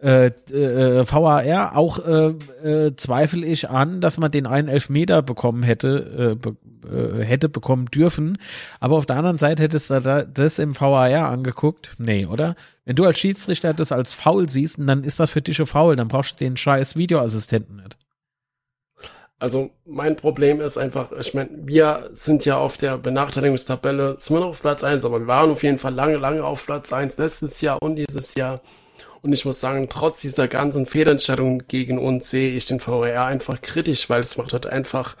äh, 0.00 0.26
äh, 0.26 1.04
VAR. 1.10 1.76
Auch 1.76 1.98
äh, 1.98 2.28
äh, 2.62 2.96
zweifle 2.96 3.46
ich 3.46 3.70
an, 3.70 4.00
dass 4.00 4.18
man 4.18 4.30
den 4.30 4.46
einen 4.46 4.68
Elfmeter 4.68 5.22
bekommen 5.22 5.62
hätte, 5.62 6.32
äh, 6.32 6.34
be 6.34 6.56
äh, 6.86 7.24
hätte 7.24 7.48
bekommen 7.48 7.86
dürfen. 7.86 8.38
Aber 8.78 8.96
auf 8.96 9.06
der 9.06 9.16
anderen 9.16 9.38
Seite 9.38 9.62
hättest 9.62 9.90
du 9.90 10.00
da 10.00 10.22
das 10.22 10.58
im 10.58 10.78
VAR 10.78 11.28
angeguckt. 11.28 11.94
Nee, 11.98 12.26
oder? 12.26 12.56
Wenn 12.84 12.96
du 12.96 13.04
als 13.04 13.18
Schiedsrichter 13.18 13.74
das 13.74 13.90
als 13.90 14.14
faul 14.14 14.48
siehst, 14.48 14.76
dann 14.78 15.02
ist 15.02 15.18
das 15.18 15.30
für 15.30 15.42
dich 15.42 15.56
schon 15.56 15.66
faul. 15.66 15.96
Dann 15.96 16.08
brauchst 16.08 16.32
du 16.32 16.44
den 16.44 16.56
scheiß 16.56 16.96
Videoassistenten 16.96 17.76
nicht. 17.76 17.96
Also 19.38 19.70
mein 19.84 20.16
Problem 20.16 20.62
ist 20.62 20.78
einfach, 20.78 21.12
ich 21.12 21.34
meine, 21.34 21.50
wir 21.52 22.08
sind 22.14 22.46
ja 22.46 22.56
auf 22.56 22.78
der 22.78 22.96
Benachteiligungstabelle, 22.96 24.16
sind 24.18 24.34
wir 24.36 24.40
noch 24.40 24.48
auf 24.48 24.62
Platz 24.62 24.82
eins, 24.82 25.04
aber 25.04 25.20
wir 25.20 25.26
waren 25.26 25.50
auf 25.50 25.62
jeden 25.62 25.78
Fall 25.78 25.92
lange, 25.92 26.16
lange 26.16 26.42
auf 26.42 26.64
Platz 26.64 26.90
eins 26.92 27.18
letztes 27.18 27.60
Jahr 27.60 27.82
und 27.82 27.96
dieses 27.96 28.34
Jahr. 28.34 28.62
Und 29.22 29.32
ich 29.32 29.44
muss 29.44 29.60
sagen, 29.60 29.88
trotz 29.88 30.20
dieser 30.20 30.48
ganzen 30.48 30.86
Fehlentscheidungen 30.86 31.66
gegen 31.68 31.98
uns 31.98 32.30
sehe 32.30 32.50
ich 32.50 32.66
den 32.66 32.80
VRR 32.80 33.24
einfach 33.24 33.60
kritisch, 33.60 34.08
weil 34.08 34.20
es 34.20 34.36
macht 34.36 34.52
halt 34.52 34.66
einfach 34.66 35.16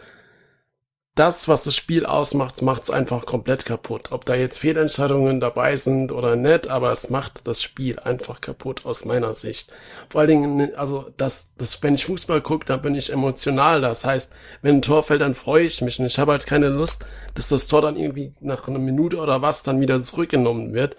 das, 1.16 1.48
was 1.48 1.64
das 1.64 1.74
Spiel 1.74 2.04
ausmacht, 2.04 2.60
macht 2.60 2.82
es 2.82 2.90
einfach 2.90 3.24
komplett 3.24 3.64
kaputt. 3.64 4.12
Ob 4.12 4.26
da 4.26 4.34
jetzt 4.34 4.58
Fehlentscheidungen 4.58 5.40
dabei 5.40 5.76
sind 5.76 6.12
oder 6.12 6.36
nicht, 6.36 6.68
aber 6.68 6.92
es 6.92 7.08
macht 7.08 7.46
das 7.46 7.62
Spiel 7.62 7.98
einfach 7.98 8.42
kaputt 8.42 8.84
aus 8.84 9.06
meiner 9.06 9.32
Sicht. 9.32 9.72
Vor 10.10 10.20
allen 10.20 10.28
Dingen, 10.28 10.74
also 10.76 11.06
das, 11.16 11.54
das, 11.56 11.82
wenn 11.82 11.94
ich 11.94 12.04
Fußball 12.04 12.42
gucke, 12.42 12.66
dann 12.66 12.82
bin 12.82 12.94
ich 12.94 13.10
emotional. 13.10 13.80
Das 13.80 14.04
heißt, 14.04 14.34
wenn 14.60 14.76
ein 14.76 14.82
Tor 14.82 15.02
fällt, 15.02 15.22
dann 15.22 15.34
freue 15.34 15.64
ich 15.64 15.80
mich 15.80 15.98
und 15.98 16.04
ich 16.04 16.18
habe 16.18 16.32
halt 16.32 16.46
keine 16.46 16.68
Lust, 16.68 17.06
dass 17.34 17.48
das 17.48 17.66
Tor 17.66 17.80
dann 17.80 17.96
irgendwie 17.96 18.34
nach 18.40 18.68
einer 18.68 18.78
Minute 18.78 19.16
oder 19.16 19.40
was 19.40 19.62
dann 19.62 19.80
wieder 19.80 20.02
zurückgenommen 20.02 20.74
wird. 20.74 20.98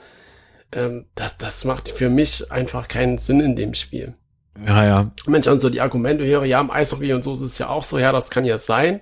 Ähm, 0.72 1.06
das, 1.16 1.38
das 1.38 1.66
macht 1.66 1.90
für 1.90 2.10
mich 2.10 2.52
einfach 2.52 2.88
keinen 2.88 3.18
Sinn 3.18 3.40
in 3.40 3.56
dem 3.56 3.74
Spiel. 3.74 4.16
Ja, 4.66 4.84
ja. 4.84 5.12
Wenn 5.26 5.40
ich 5.40 5.46
dann 5.46 5.60
so 5.60 5.70
die 5.70 5.82
Argumente 5.82 6.26
höre, 6.26 6.46
ja, 6.46 6.60
im 6.60 6.72
Eishockey 6.72 7.14
und 7.14 7.24
so 7.24 7.34
ist 7.34 7.42
es 7.42 7.58
ja 7.58 7.70
auch 7.70 7.84
so, 7.84 8.00
ja, 8.00 8.12
das 8.12 8.30
kann 8.30 8.46
ja 8.46 8.58
sein. 8.58 9.02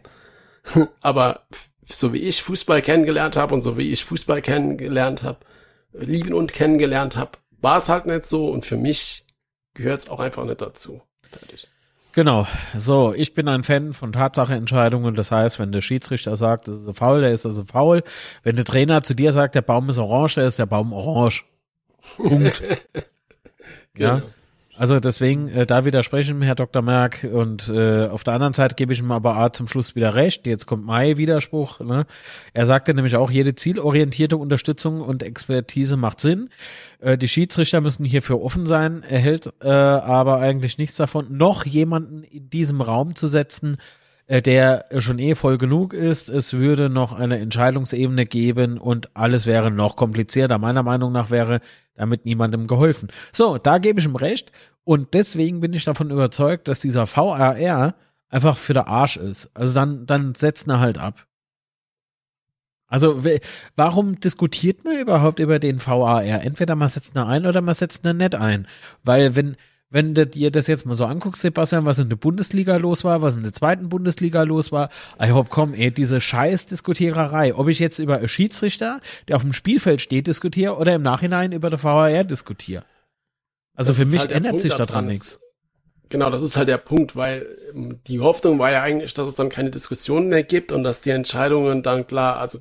Aber 1.02 1.42
so 1.88 2.14
wie 2.14 2.20
ich 2.20 2.42
Fußball 2.42 2.82
kennengelernt 2.82 3.36
habe 3.36 3.54
und 3.54 3.62
so 3.62 3.78
wie 3.78 3.92
ich 3.92 4.04
Fußball 4.04 4.42
kennengelernt 4.42 5.24
habe, 5.24 5.40
lieben 5.94 6.34
und 6.34 6.52
kennengelernt 6.52 7.16
habe, 7.16 7.32
war 7.62 7.78
es 7.78 7.90
halt 7.90 8.06
nicht 8.06 8.26
so 8.26 8.48
und 8.48 8.66
für 8.66 8.78
mich 8.78 9.26
gehört 9.74 10.00
es 10.00 10.10
auch 10.10 10.20
einfach 10.20 10.46
nicht 10.46 10.62
dazu. 10.62 11.02
Fertig. 11.32 11.68
Genau. 12.14 12.48
So, 12.78 13.14
ich 13.14 13.34
bin 13.34 13.50
ein 13.50 13.64
Fan 13.64 13.92
von 13.92 14.14
Tatsachenentscheidungen. 14.14 15.16
Das 15.16 15.32
heißt, 15.32 15.60
wenn 15.60 15.74
der 15.74 15.82
Schiedsrichter 15.82 16.38
sagt, 16.38 16.70
das 16.70 16.80
ist 16.80 16.88
ein 16.88 16.94
faul, 16.94 17.20
der 17.20 17.34
ist 17.34 17.46
also 17.46 17.66
faul. 17.66 18.04
Wenn 18.42 18.56
der 18.56 18.64
Trainer 18.64 19.04
zu 19.04 19.14
dir 19.14 19.34
sagt, 19.34 19.54
der 19.54 19.62
Baum 19.62 19.90
ist 19.90 19.98
orange, 19.98 20.36
der 20.36 20.48
ist 20.48 20.58
der 20.58 20.66
Baum 20.66 20.94
orange. 20.94 21.44
Punkt. 22.18 22.64
genau. 23.94 24.18
Ja. 24.18 24.24
Also 24.78 25.00
deswegen, 25.00 25.48
äh, 25.48 25.66
da 25.66 25.86
widersprechen 25.86 26.42
Herr 26.42 26.56
Dr. 26.56 26.82
Merck 26.82 27.26
und 27.32 27.70
äh, 27.70 28.08
auf 28.08 28.26
der 28.26 28.34
anderen 28.34 28.54
Seite 28.54 28.76
gebe 28.76 28.92
ich 28.92 29.00
ihm 29.00 29.12
aber 29.12 29.38
A 29.38 29.54
zum 29.54 29.68
Schluss 29.68 29.96
wieder 29.96 30.16
recht. 30.16 30.46
Jetzt 30.46 30.66
kommt 30.66 30.86
mein 30.86 31.16
Widerspruch. 31.18 31.80
Ne? 31.80 32.06
Er 32.54 32.66
sagte 32.66 32.94
nämlich 32.94 33.16
auch, 33.16 33.32
jede 33.32 33.56
zielorientierte 33.56 34.36
Unterstützung 34.36 35.00
und 35.00 35.24
Expertise 35.24 35.96
macht 35.96 36.20
Sinn. 36.20 36.50
Äh, 37.00 37.18
die 37.18 37.30
Schiedsrichter 37.30 37.80
müssen 37.80 38.04
hierfür 38.04 38.42
offen 38.42 38.66
sein. 38.66 39.04
Er 39.08 39.20
hält 39.20 39.54
äh, 39.62 39.70
aber 39.70 40.40
eigentlich 40.40 40.78
nichts 40.78 40.98
davon, 40.98 41.38
noch 41.38 41.66
jemanden 41.66 42.24
in 42.24 42.50
diesem 42.50 42.82
Raum 42.82 43.16
zu 43.16 43.28
setzen, 43.28 43.78
äh, 44.28 44.42
der 44.42 44.88
schon 44.98 45.20
eh 45.20 45.36
voll 45.36 45.58
genug 45.58 45.94
ist. 45.94 46.30
Es 46.30 46.52
würde 46.52 46.90
noch 46.90 47.14
eine 47.14 47.40
Entscheidungsebene 47.40 48.26
geben 48.26 48.78
und 48.78 49.16
alles 49.16 49.46
wäre 49.46 49.72
noch 49.72 49.96
komplizierter. 49.96 50.58
Meiner 50.58 50.84
Meinung 50.84 51.14
nach 51.14 51.30
wäre 51.30 51.62
damit 51.96 52.26
niemandem 52.26 52.68
geholfen. 52.68 53.10
So, 53.32 53.58
da 53.58 53.78
gebe 53.78 54.00
ich 54.00 54.06
ihm 54.06 54.16
recht 54.16 54.52
und 54.84 55.14
deswegen 55.14 55.62
bin 55.62 55.74
ich 55.74 55.84
davon 55.84 56.12
überzeugt, 56.12 56.68
dass 56.68 56.80
dieser 56.80 57.08
VRR 57.08 57.96
einfach 58.30 58.58
für 58.58 58.74
der 58.74 58.88
Arsch 58.88 59.18
ist. 59.18 59.50
Also 59.54 59.74
dann, 59.74 60.06
dann 60.06 60.36
setzt 60.36 60.68
er 60.68 60.80
halt 60.80 60.98
ab. 60.98 61.26
Also 62.88 63.24
warum 63.76 64.20
diskutiert 64.20 64.84
man 64.86 64.98
überhaupt 65.00 65.40
über 65.40 65.60
den 65.60 65.86
VAR? 65.86 66.24
Entweder 66.24 66.76
man 66.76 66.88
setzt 66.88 67.16
ihn 67.16 67.20
ein 67.20 67.46
oder 67.46 67.62
man 67.62 67.74
setzt 67.74 68.06
ihn 68.06 68.18
nicht 68.18 68.36
ein. 68.36 68.68
Weil 69.04 69.36
wenn, 69.36 69.56
wenn 69.96 70.14
du 70.14 70.28
dir 70.28 70.52
das 70.52 70.68
jetzt 70.68 70.86
mal 70.86 70.94
so 70.94 71.06
anguckst, 71.06 71.42
Sebastian, 71.42 71.86
was 71.86 72.00
in 72.00 72.10
der 72.10 72.18
Bundesliga 72.18 72.76
los 72.76 73.06
war, 73.06 73.22
was 73.22 73.38
in 73.38 73.44
der 73.44 73.54
zweiten 73.54 73.88
Bundesliga 73.88 74.44
los 74.44 74.74
war, 74.74 74.90
ich 75.24 75.34
hab, 75.34 75.50
komm, 75.50 75.74
ey, 75.74 75.90
diese 75.90 76.20
scheiß 76.20 76.66
Diskutiererei, 76.66 77.56
ob 77.56 77.70
ich 77.70 77.80
jetzt 77.80 78.00
über 78.00 78.18
einen 78.18 78.28
Schiedsrichter, 78.28 79.00
der 79.30 79.38
auf 79.38 79.44
dem 79.44 79.54
Spielfeld 79.54 80.02
steht, 80.02 80.28
diskutiere 80.28 80.76
oder 80.76 80.96
im 80.96 81.02
Nachhinein 81.02 81.54
über 81.54 81.70
der 81.70 81.82
VAR 81.82 82.26
diskutiere. 82.26 82.84
Also 83.74 83.94
das 83.94 84.02
für 84.02 84.06
mich 84.06 84.20
halt 84.20 84.34
ändert 84.34 84.52
Punkt 84.52 84.64
sich 84.64 84.74
daran 84.74 85.06
nichts. 85.06 85.40
Genau, 86.10 86.30
das 86.30 86.44
ist 86.44 86.58
halt 86.58 86.68
der 86.68 86.78
Punkt, 86.78 87.16
weil 87.16 87.48
ähm, 87.74 88.02
die 88.06 88.20
Hoffnung 88.20 88.60
war 88.60 88.72
ja 88.72 88.82
eigentlich, 88.82 89.14
dass 89.14 89.30
es 89.30 89.36
dann 89.36 89.48
keine 89.48 89.72
Diskussionen 89.72 90.28
mehr 90.28 90.44
gibt 90.44 90.74
und 90.74 90.84
dass 90.84 91.04
die 91.04 91.12
Entscheidungen 91.12 91.84
dann 91.84 92.06
klar, 92.06 92.42
also 92.42 92.60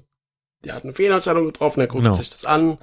die 0.64 0.70
hat 0.70 0.84
eine 0.84 0.94
Fehlentscheidung 0.94 1.46
getroffen, 1.46 1.80
er 1.80 1.88
guckt 1.88 2.04
genau. 2.04 2.14
sich 2.14 2.30
das 2.30 2.44
an 2.44 2.78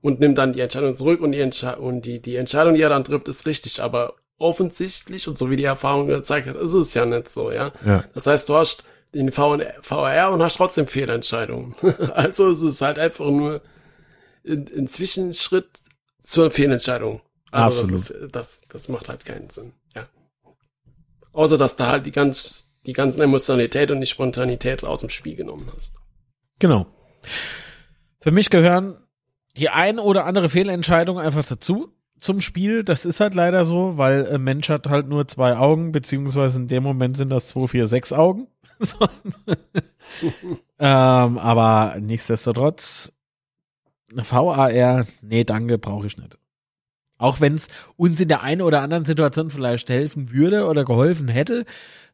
und 0.00 0.20
nimmt 0.20 0.38
dann 0.38 0.52
die 0.52 0.60
Entscheidung 0.60 0.94
zurück 0.94 1.20
und 1.20 1.32
die, 1.32 1.40
Entsche 1.40 1.76
und 1.76 2.02
die, 2.02 2.20
die 2.20 2.36
Entscheidung, 2.36 2.74
die 2.74 2.82
er 2.82 2.88
dann 2.88 3.04
trifft, 3.04 3.28
ist 3.28 3.46
richtig, 3.46 3.82
aber 3.82 4.14
offensichtlich 4.38 5.28
und 5.28 5.38
so 5.38 5.50
wie 5.50 5.56
die 5.56 5.64
Erfahrung 5.64 6.08
gezeigt 6.08 6.46
hat, 6.46 6.56
ist 6.56 6.74
es 6.74 6.94
ja 6.94 7.06
nicht 7.06 7.28
so, 7.28 7.50
ja. 7.50 7.72
ja. 7.84 8.04
Das 8.14 8.26
heißt, 8.26 8.48
du 8.48 8.54
hast 8.54 8.84
den 9.14 9.32
VR 9.32 10.30
und 10.30 10.42
hast 10.42 10.56
trotzdem 10.56 10.86
Fehlentscheidungen. 10.86 11.74
also 12.14 12.50
es 12.50 12.60
ist 12.62 12.82
halt 12.82 12.98
einfach 12.98 13.24
nur 13.26 13.62
ein, 14.46 14.68
ein 14.76 14.88
Zwischenschritt 14.88 15.68
zur 16.20 16.50
Fehlentscheidung. 16.50 17.22
Also 17.50 17.80
Absolut. 17.80 17.94
das 17.94 18.10
ist, 18.10 18.34
das, 18.34 18.68
das 18.68 18.88
macht 18.88 19.08
halt 19.08 19.24
keinen 19.24 19.48
Sinn, 19.48 19.72
ja. 19.94 20.08
Außer, 21.32 21.56
dass 21.56 21.76
da 21.76 21.88
halt 21.88 22.06
die 22.06 22.12
ganz, 22.12 22.74
die 22.84 22.92
ganzen 22.92 23.22
Emotionalität 23.22 23.90
und 23.90 24.00
die 24.00 24.06
Spontanität 24.06 24.84
aus 24.84 25.00
dem 25.00 25.10
Spiel 25.10 25.36
genommen 25.36 25.70
hast. 25.74 25.96
Genau. 26.58 26.86
Für 28.20 28.30
mich 28.30 28.50
gehören 28.50 29.05
die 29.56 29.70
ein 29.70 29.98
oder 29.98 30.26
andere 30.26 30.48
Fehlentscheidung 30.48 31.18
einfach 31.18 31.46
dazu 31.46 31.92
zum 32.18 32.40
Spiel. 32.40 32.84
Das 32.84 33.04
ist 33.04 33.20
halt 33.20 33.34
leider 33.34 33.64
so, 33.64 33.98
weil 33.98 34.26
ein 34.32 34.42
Mensch 34.42 34.68
hat 34.68 34.88
halt 34.88 35.08
nur 35.08 35.26
zwei 35.28 35.56
Augen, 35.56 35.92
beziehungsweise 35.92 36.60
in 36.60 36.68
dem 36.68 36.82
Moment 36.82 37.16
sind 37.16 37.30
das 37.30 37.48
zwei, 37.48 37.66
vier, 37.66 37.86
sechs 37.86 38.12
Augen. 38.12 38.48
ähm, 40.78 41.38
aber 41.38 41.96
nichtsdestotrotz, 42.00 43.12
VAR, 44.12 45.06
nee, 45.22 45.44
danke, 45.44 45.78
brauche 45.78 46.06
ich 46.06 46.18
nicht. 46.18 46.38
Auch 47.18 47.40
wenn 47.40 47.54
es 47.54 47.68
uns 47.96 48.20
in 48.20 48.28
der 48.28 48.42
einen 48.42 48.60
oder 48.60 48.82
anderen 48.82 49.06
Situation 49.06 49.48
vielleicht 49.48 49.88
helfen 49.88 50.32
würde 50.32 50.66
oder 50.66 50.84
geholfen 50.84 51.28
hätte, 51.28 51.64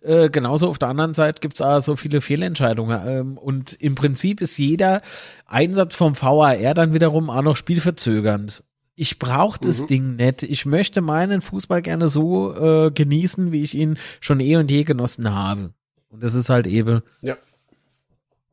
äh, 0.03 0.31
genauso 0.31 0.69
auf 0.69 0.79
der 0.79 0.89
anderen 0.89 1.15
Seite 1.15 1.41
gibt's 1.41 1.61
auch 1.61 1.81
so 1.81 1.97
viele 1.97 2.21
Fehlentscheidungen. 2.21 3.01
Ähm, 3.07 3.39
und 3.39 3.75
im 3.75 3.95
Prinzip 3.95 4.41
ist 4.41 4.59
jeder 4.59 5.03
Einsatz 5.47 5.95
vom 5.95 6.21
VAR 6.21 6.75
dann 6.75 6.95
wiederum 6.95 7.31
auch 7.31 7.43
noch 7.43 7.57
spielverzögernd. 7.57 8.65
Ich 8.95 9.19
brauche 9.19 9.59
das 9.61 9.83
mhm. 9.83 9.87
Ding 9.87 10.17
nicht. 10.17 10.43
Ich 10.43 10.67
möchte 10.67 11.01
meinen 11.01 11.41
Fußball 11.41 11.83
gerne 11.83 12.09
so 12.09 12.55
äh, 12.55 12.91
genießen, 12.91 13.53
wie 13.53 13.63
ich 13.63 13.75
ihn 13.75 13.99
schon 14.21 14.41
eh 14.41 14.57
und 14.57 14.71
je 14.71 14.85
genossen 14.85 15.33
habe. 15.33 15.73
Und 16.09 16.23
das 16.23 16.35
ist 16.35 16.51
halt 16.51 16.67
eben. 16.67 17.01
Ja. 17.21 17.37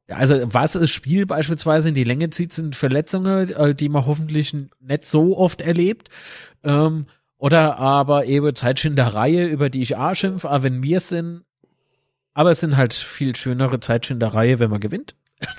Also 0.08 0.36
was 0.46 0.74
das 0.74 0.90
Spiel 0.90 1.26
beispielsweise 1.26 1.90
in 1.90 1.96
die 1.96 2.04
Länge 2.04 2.30
zieht, 2.32 2.54
sind 2.54 2.76
Verletzungen, 2.76 3.52
äh, 3.52 3.76
die 3.76 3.90
man 3.90 4.06
hoffentlich 4.06 4.56
nicht 4.80 5.06
so 5.06 5.38
oft 5.38 5.62
erlebt. 5.62 6.10
Ähm, 6.64 7.06
oder 7.40 7.80
aber 7.80 8.26
eben 8.26 8.54
Zeitschinderei, 8.54 9.48
über 9.48 9.70
die 9.70 9.82
ich 9.82 9.96
auch 9.96 10.14
schimpfe, 10.14 10.50
aber 10.50 10.64
wenn 10.64 10.84
wir 10.84 11.00
sind, 11.00 11.46
aber 12.34 12.52
es 12.52 12.60
sind 12.60 12.78
halt 12.78 12.94
viel 12.94 13.36
schönere 13.36 13.80
Zeitschinderei, 13.80 14.60
wenn 14.60 14.70
man 14.70 14.82
gewinnt. 14.82 15.16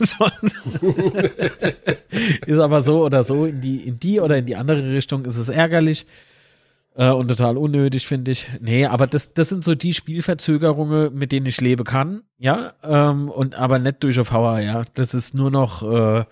ist 2.47 2.59
aber 2.59 2.83
so 2.83 3.03
oder 3.03 3.25
so, 3.25 3.47
in 3.47 3.63
die, 3.63 3.79
in 3.79 3.99
die 3.99 4.21
oder 4.21 4.37
in 4.37 4.45
die 4.45 4.57
andere 4.57 4.93
Richtung 4.93 5.25
ist 5.25 5.39
es 5.39 5.49
ärgerlich 5.49 6.07
äh, 6.97 7.09
und 7.09 7.29
total 7.29 7.57
unnötig, 7.57 8.07
finde 8.07 8.33
ich. 8.33 8.47
Nee, 8.61 8.85
aber 8.85 9.07
das, 9.07 9.33
das 9.33 9.49
sind 9.49 9.65
so 9.65 9.75
die 9.75 9.95
Spielverzögerungen, 9.95 11.15
mit 11.15 11.33
denen 11.33 11.47
ich 11.47 11.63
leben 11.63 11.85
kann, 11.85 12.25
ja, 12.37 12.75
ähm, 12.83 13.31
und 13.31 13.55
aber 13.55 13.79
nicht 13.79 14.05
durch 14.05 14.21
auf 14.21 14.29
VR, 14.29 14.61
ja. 14.61 14.83
Das 14.93 15.15
ist 15.15 15.35
nur 15.35 15.51
noch 15.51 15.83
äh, 15.83 16.25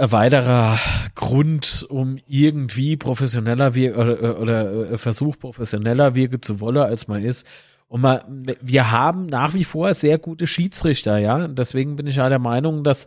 weiterer 0.00 0.78
Grund, 1.14 1.86
um 1.88 2.18
irgendwie 2.26 2.96
professioneller 2.96 3.74
wir 3.74 3.96
oder, 3.96 4.40
oder 4.40 4.92
äh, 4.92 4.98
Versuch 4.98 5.38
professioneller 5.38 6.14
wirken 6.14 6.42
zu 6.42 6.60
wollen, 6.60 6.78
als 6.78 7.08
man 7.08 7.24
ist. 7.24 7.46
Und 7.86 8.02
man, 8.02 8.20
wir 8.60 8.90
haben 8.90 9.26
nach 9.26 9.54
wie 9.54 9.64
vor 9.64 9.94
sehr 9.94 10.18
gute 10.18 10.46
Schiedsrichter, 10.46 11.18
ja. 11.18 11.48
Deswegen 11.48 11.96
bin 11.96 12.06
ich 12.06 12.16
ja 12.16 12.28
der 12.28 12.38
Meinung, 12.38 12.84
dass, 12.84 13.06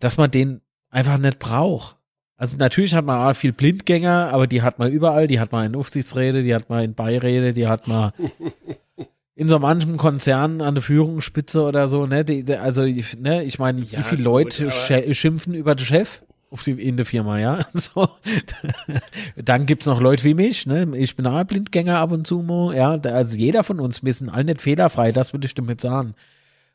dass 0.00 0.18
man 0.18 0.30
den 0.30 0.60
einfach 0.90 1.18
nicht 1.18 1.38
braucht. 1.38 1.96
Also 2.36 2.56
natürlich 2.56 2.94
hat 2.94 3.04
man 3.04 3.20
auch 3.20 3.36
viel 3.36 3.52
Blindgänger, 3.52 4.30
aber 4.32 4.46
die 4.46 4.62
hat 4.62 4.78
man 4.78 4.90
überall. 4.90 5.28
Die 5.28 5.40
hat 5.40 5.52
man 5.52 5.64
in 5.64 5.76
Aufsichtsräte, 5.76 6.42
die 6.42 6.54
hat 6.54 6.68
man 6.68 6.84
in 6.84 6.94
Beiräte, 6.94 7.52
die 7.52 7.68
hat 7.68 7.86
man 7.86 8.12
in 9.34 9.48
so 9.48 9.58
manchem 9.58 9.96
Konzern 9.96 10.60
an 10.60 10.74
der 10.74 10.82
Führungsspitze 10.82 11.62
oder 11.62 11.88
so, 11.88 12.06
ne? 12.06 12.24
Die, 12.24 12.44
die, 12.44 12.56
also, 12.56 12.82
ne, 12.82 13.44
ich 13.44 13.58
meine, 13.58 13.80
ja, 13.82 14.00
wie 14.00 14.02
viele 14.02 14.22
Leute 14.22 14.64
gut, 14.64 15.16
schimpfen 15.16 15.54
über 15.54 15.74
den 15.74 15.86
Chef 15.86 16.22
auf 16.50 16.62
die, 16.62 16.72
in 16.72 16.98
der 16.98 17.06
Firma, 17.06 17.38
ja? 17.38 17.60
So. 17.72 18.10
Dann 19.36 19.64
gibt's 19.64 19.86
noch 19.86 20.00
Leute 20.00 20.24
wie 20.24 20.34
mich, 20.34 20.66
ne? 20.66 20.86
Ich 20.96 21.16
bin 21.16 21.26
auch 21.26 21.44
Blindgänger 21.44 21.98
ab 21.98 22.12
und 22.12 22.26
zu 22.26 22.42
mal, 22.42 22.76
ja? 22.76 22.92
Also 23.10 23.36
jeder 23.36 23.64
von 23.64 23.80
uns, 23.80 24.04
wir 24.04 24.12
sind 24.12 24.28
alle 24.28 24.44
nicht 24.44 24.60
fehlerfrei, 24.60 25.12
das 25.12 25.32
würde 25.32 25.46
ich 25.46 25.54
damit 25.54 25.80
sagen. 25.80 26.14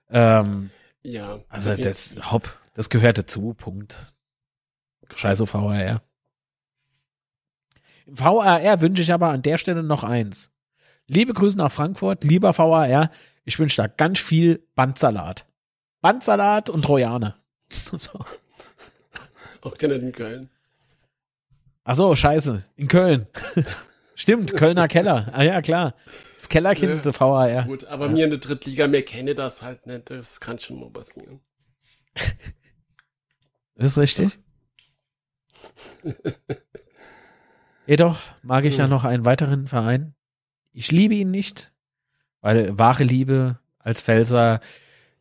Ähm, 0.10 0.72
ja. 1.04 1.40
Also 1.50 1.76
das, 1.76 2.16
hopp, 2.32 2.60
das 2.74 2.90
gehört 2.90 3.20
dazu, 3.20 3.54
Punkt. 3.54 4.16
Scheiße 5.16 5.46
VRR. 5.46 6.02
VRR 8.12 8.82
wünsche 8.82 9.02
ich 9.04 9.14
aber 9.14 9.30
an 9.30 9.42
der 9.42 9.58
Stelle 9.58 9.84
noch 9.84 10.04
eins. 10.04 10.52
Liebe 11.08 11.34
Grüße 11.34 11.58
nach 11.58 11.72
Frankfurt, 11.72 12.26
lieber 12.26 12.58
VAR. 12.58 13.10
Ich 13.46 13.58
wünsche 13.60 13.82
da 13.82 13.88
ganz 13.88 14.20
viel 14.20 14.62
Bandsalat. 14.76 15.46
Bandsalat 16.02 16.70
und 16.70 16.84
Trojaner. 16.84 17.38
so. 17.94 18.20
Auch 19.62 19.74
gerne 19.76 19.96
in 19.96 20.12
Köln. 20.12 20.50
Ach 21.86 21.96
so, 21.96 22.14
scheiße. 22.14 22.66
In 22.76 22.90
Köln. 22.90 23.28
Stimmt, 24.16 24.54
Kölner 24.54 24.90
Keller. 24.90 25.30
Ah 25.32 25.44
ja, 25.44 25.62
klar. 25.62 25.96
Das 26.36 26.50
Kellerkind 26.50 27.06
ja. 27.06 27.12
der 27.12 27.20
VAR. 27.20 27.64
Gut, 27.64 27.86
aber 27.86 28.08
ja. 28.08 28.12
mir 28.12 28.24
in 28.26 28.32
der 28.32 28.40
Drittliga, 28.40 28.88
mir 28.88 29.04
kenne 29.04 29.34
das 29.34 29.62
halt 29.62 29.88
nicht. 29.88 30.10
Das 30.10 30.42
kann 30.42 30.60
schon 30.60 30.80
mal 30.80 30.90
passieren. 30.90 31.40
ist 33.76 33.98
richtig. 33.98 34.40
Jedoch 37.86 38.20
mag 38.42 38.66
ich 38.66 38.76
ja 38.76 38.84
hm. 38.86 38.90
noch 38.90 39.06
einen 39.06 39.24
weiteren 39.24 39.68
Verein. 39.68 40.17
Ich 40.78 40.92
liebe 40.92 41.16
ihn 41.16 41.32
nicht, 41.32 41.74
weil 42.42 42.78
wahre 42.78 43.04
Liebe 43.04 43.58
als 43.80 44.00
Felser, 44.00 44.60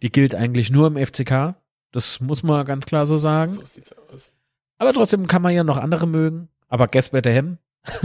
die 0.03 0.13
gilt 0.13 0.35
eigentlich 0.35 0.71
nur 0.71 0.87
im 0.87 0.99
FCK. 0.99 1.55
Das 1.93 2.21
muss 2.21 2.43
man 2.43 2.67
ganz 2.67 2.85
klar 2.85 3.07
so 3.07 3.17
sagen. 3.17 3.55
So 3.55 3.65
sieht's 3.65 3.91
aus. 3.97 4.37
Aber 4.77 4.93
trotzdem 4.93 5.27
kann 5.27 5.41
man 5.41 5.55
ja 5.55 5.65
noch 5.65 5.79
andere 5.79 6.07
mögen. 6.07 6.51
Aber 6.69 6.89
Gesbetter 6.89 7.31
Hem. 7.31 7.57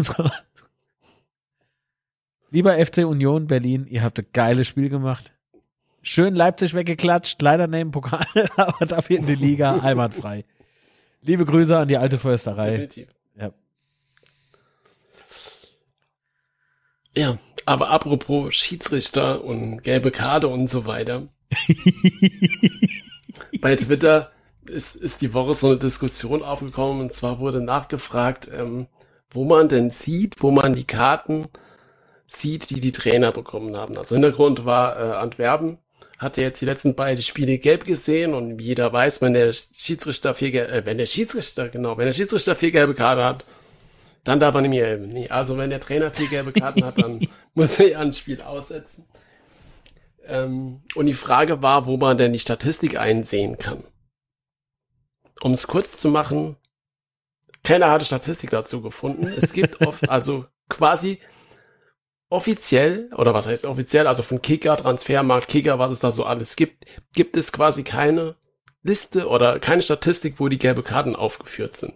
Lieber 2.52 2.74
FC 2.86 3.00
Union 3.00 3.48
Berlin, 3.48 3.86
ihr 3.86 4.02
habt 4.02 4.18
ein 4.18 4.28
geiles 4.32 4.70
Spiel 4.70 4.88
gemacht. 4.88 5.34
Schön 6.02 6.36
Leipzig 6.36 6.74
weggeklatscht, 6.74 7.42
leider 7.42 7.68
neben 7.68 7.92
Pokal, 7.92 8.26
aber 8.56 8.86
dafür 8.86 9.18
in 9.18 9.26
die 9.26 9.36
Liga 9.36 9.74
einwandfrei. 9.82 10.46
Liebe 11.22 11.44
Grüße 11.44 11.78
an 11.78 11.90
die 11.90 11.98
alte 11.98 12.18
Försterei. 12.18 12.72
Definitiv. 12.72 13.10
Ja. 13.36 13.52
Ja, 17.16 17.38
aber 17.66 17.90
apropos 17.90 18.56
Schiedsrichter 18.56 19.44
und 19.44 19.84
gelbe 19.84 20.12
Karte 20.12 20.48
und 20.48 20.68
so 20.68 20.86
weiter. 20.86 21.28
Bei 23.62 23.76
Twitter 23.76 24.32
ist, 24.66 24.96
ist 24.96 25.22
die 25.22 25.34
Woche 25.34 25.54
so 25.54 25.68
eine 25.68 25.78
Diskussion 25.78 26.44
aufgekommen 26.44 27.02
und 27.02 27.14
zwar 27.14 27.40
wurde 27.40 27.62
nachgefragt, 27.62 28.50
ähm, 28.54 28.88
wo 29.30 29.46
man 29.46 29.68
denn 29.68 29.92
sieht, 29.92 30.42
wo 30.42 30.52
man 30.52 30.74
die 30.74 30.86
Karten 30.86 31.48
sieht, 32.26 32.70
die 32.70 32.80
die 32.80 32.92
Trainer 32.92 33.32
bekommen 33.32 33.76
haben. 33.76 33.98
Also 33.98 34.16
Hintergrund 34.16 34.66
war 34.66 34.98
äh, 34.98 35.16
Antwerpen, 35.16 35.78
hatte 36.18 36.42
jetzt 36.42 36.62
die 36.62 36.66
letzten 36.66 36.96
beiden 36.96 37.22
Spiele 37.22 37.58
gelb 37.58 37.86
gesehen 37.86 38.34
und 38.34 38.60
jeder 38.60 38.94
weiß, 38.94 39.22
wenn 39.22 39.34
der 39.34 39.52
Schiedsrichter 39.54 40.34
vier, 40.34 40.70
äh, 40.70 40.86
wenn 40.86 40.98
der 40.98 41.08
Schiedsrichter, 41.08 41.68
genau, 41.68 41.98
wenn 41.98 42.06
der 42.06 42.14
Schiedsrichter 42.14 42.56
vier 42.56 42.72
gelbe 42.72 42.94
Karten 42.94 43.24
hat, 43.24 43.46
dann 44.24 44.40
darf 44.40 44.54
er 44.56 44.62
nicht 44.62 44.70
mehr 44.70 44.86
helfen. 44.86 45.10
Nee, 45.10 45.30
also 45.30 45.58
wenn 45.58 45.70
der 45.70 45.80
Trainer 45.80 46.12
vier 46.12 46.28
gelbe 46.28 46.52
Karten 46.52 46.84
hat, 46.84 47.02
dann 47.02 47.28
muss 47.54 47.80
er 47.80 48.00
ein 48.00 48.14
Spiel 48.14 48.42
aussetzen. 48.42 49.06
Ähm, 50.26 50.82
und 50.96 51.08
die 51.08 51.14
Frage 51.14 51.62
war, 51.62 51.86
wo 51.88 51.98
man 51.98 52.18
denn 52.18 52.34
die 52.34 52.40
Statistik 52.40 52.98
einsehen 52.98 53.58
kann. 53.58 53.84
Um 55.42 55.54
es 55.54 55.68
kurz 55.68 55.98
zu 55.98 56.10
machen, 56.10 56.56
keiner 57.64 57.90
hatte 57.90 58.06
Statistik 58.06 58.52
dazu 58.52 58.82
gefunden. 58.82 59.26
Es 59.26 59.54
gibt 59.54 59.82
oft, 59.86 60.10
also 60.10 60.46
quasi 60.70 61.20
offiziell, 62.30 63.10
oder 63.16 63.34
was 63.34 63.48
heißt 63.48 63.66
offiziell, 63.66 64.08
also 64.08 64.24
von 64.24 64.42
Kicker, 64.42 64.78
Transfermarkt, 64.78 65.48
Kicker, 65.48 65.80
was 65.80 65.92
es 65.92 66.00
da 66.00 66.12
so 66.12 66.24
alles 66.24 66.56
gibt, 66.56 66.86
gibt 67.14 67.36
es 67.36 67.52
quasi 67.52 67.84
keine 67.84 68.36
Liste 68.84 69.28
oder 69.28 69.60
keine 69.60 69.82
Statistik, 69.82 70.40
wo 70.40 70.48
die 70.48 70.58
gelbe 70.58 70.82
Karten 70.82 71.16
aufgeführt 71.16 71.76
sind. 71.76 71.94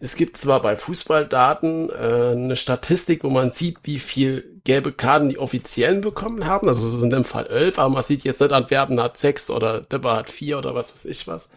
Es 0.00 0.16
gibt 0.16 0.36
zwar 0.36 0.62
bei 0.62 0.76
Fußballdaten 0.76 1.90
äh, 1.90 2.32
eine 2.32 2.56
Statistik, 2.56 3.24
wo 3.24 3.30
man 3.30 3.50
sieht, 3.50 3.78
wie 3.84 3.98
viel 3.98 4.60
gelbe 4.64 4.92
Karten 4.92 5.28
die 5.28 5.38
Offiziellen 5.38 6.00
bekommen 6.00 6.46
haben. 6.46 6.68
Also 6.68 6.86
es 6.86 7.00
sind 7.00 7.12
im 7.12 7.24
Fall 7.24 7.46
elf, 7.46 7.78
aber 7.78 7.88
man 7.88 8.02
sieht 8.02 8.24
jetzt 8.24 8.40
nicht, 8.40 8.52
Antwerpen 8.52 9.00
hat 9.00 9.16
sechs 9.16 9.50
oder 9.50 9.80
Dipper 9.80 10.16
hat 10.16 10.28
vier 10.28 10.58
oder 10.58 10.74
was 10.74 10.92
weiß 10.92 11.04
ich 11.06 11.26
was. 11.26 11.50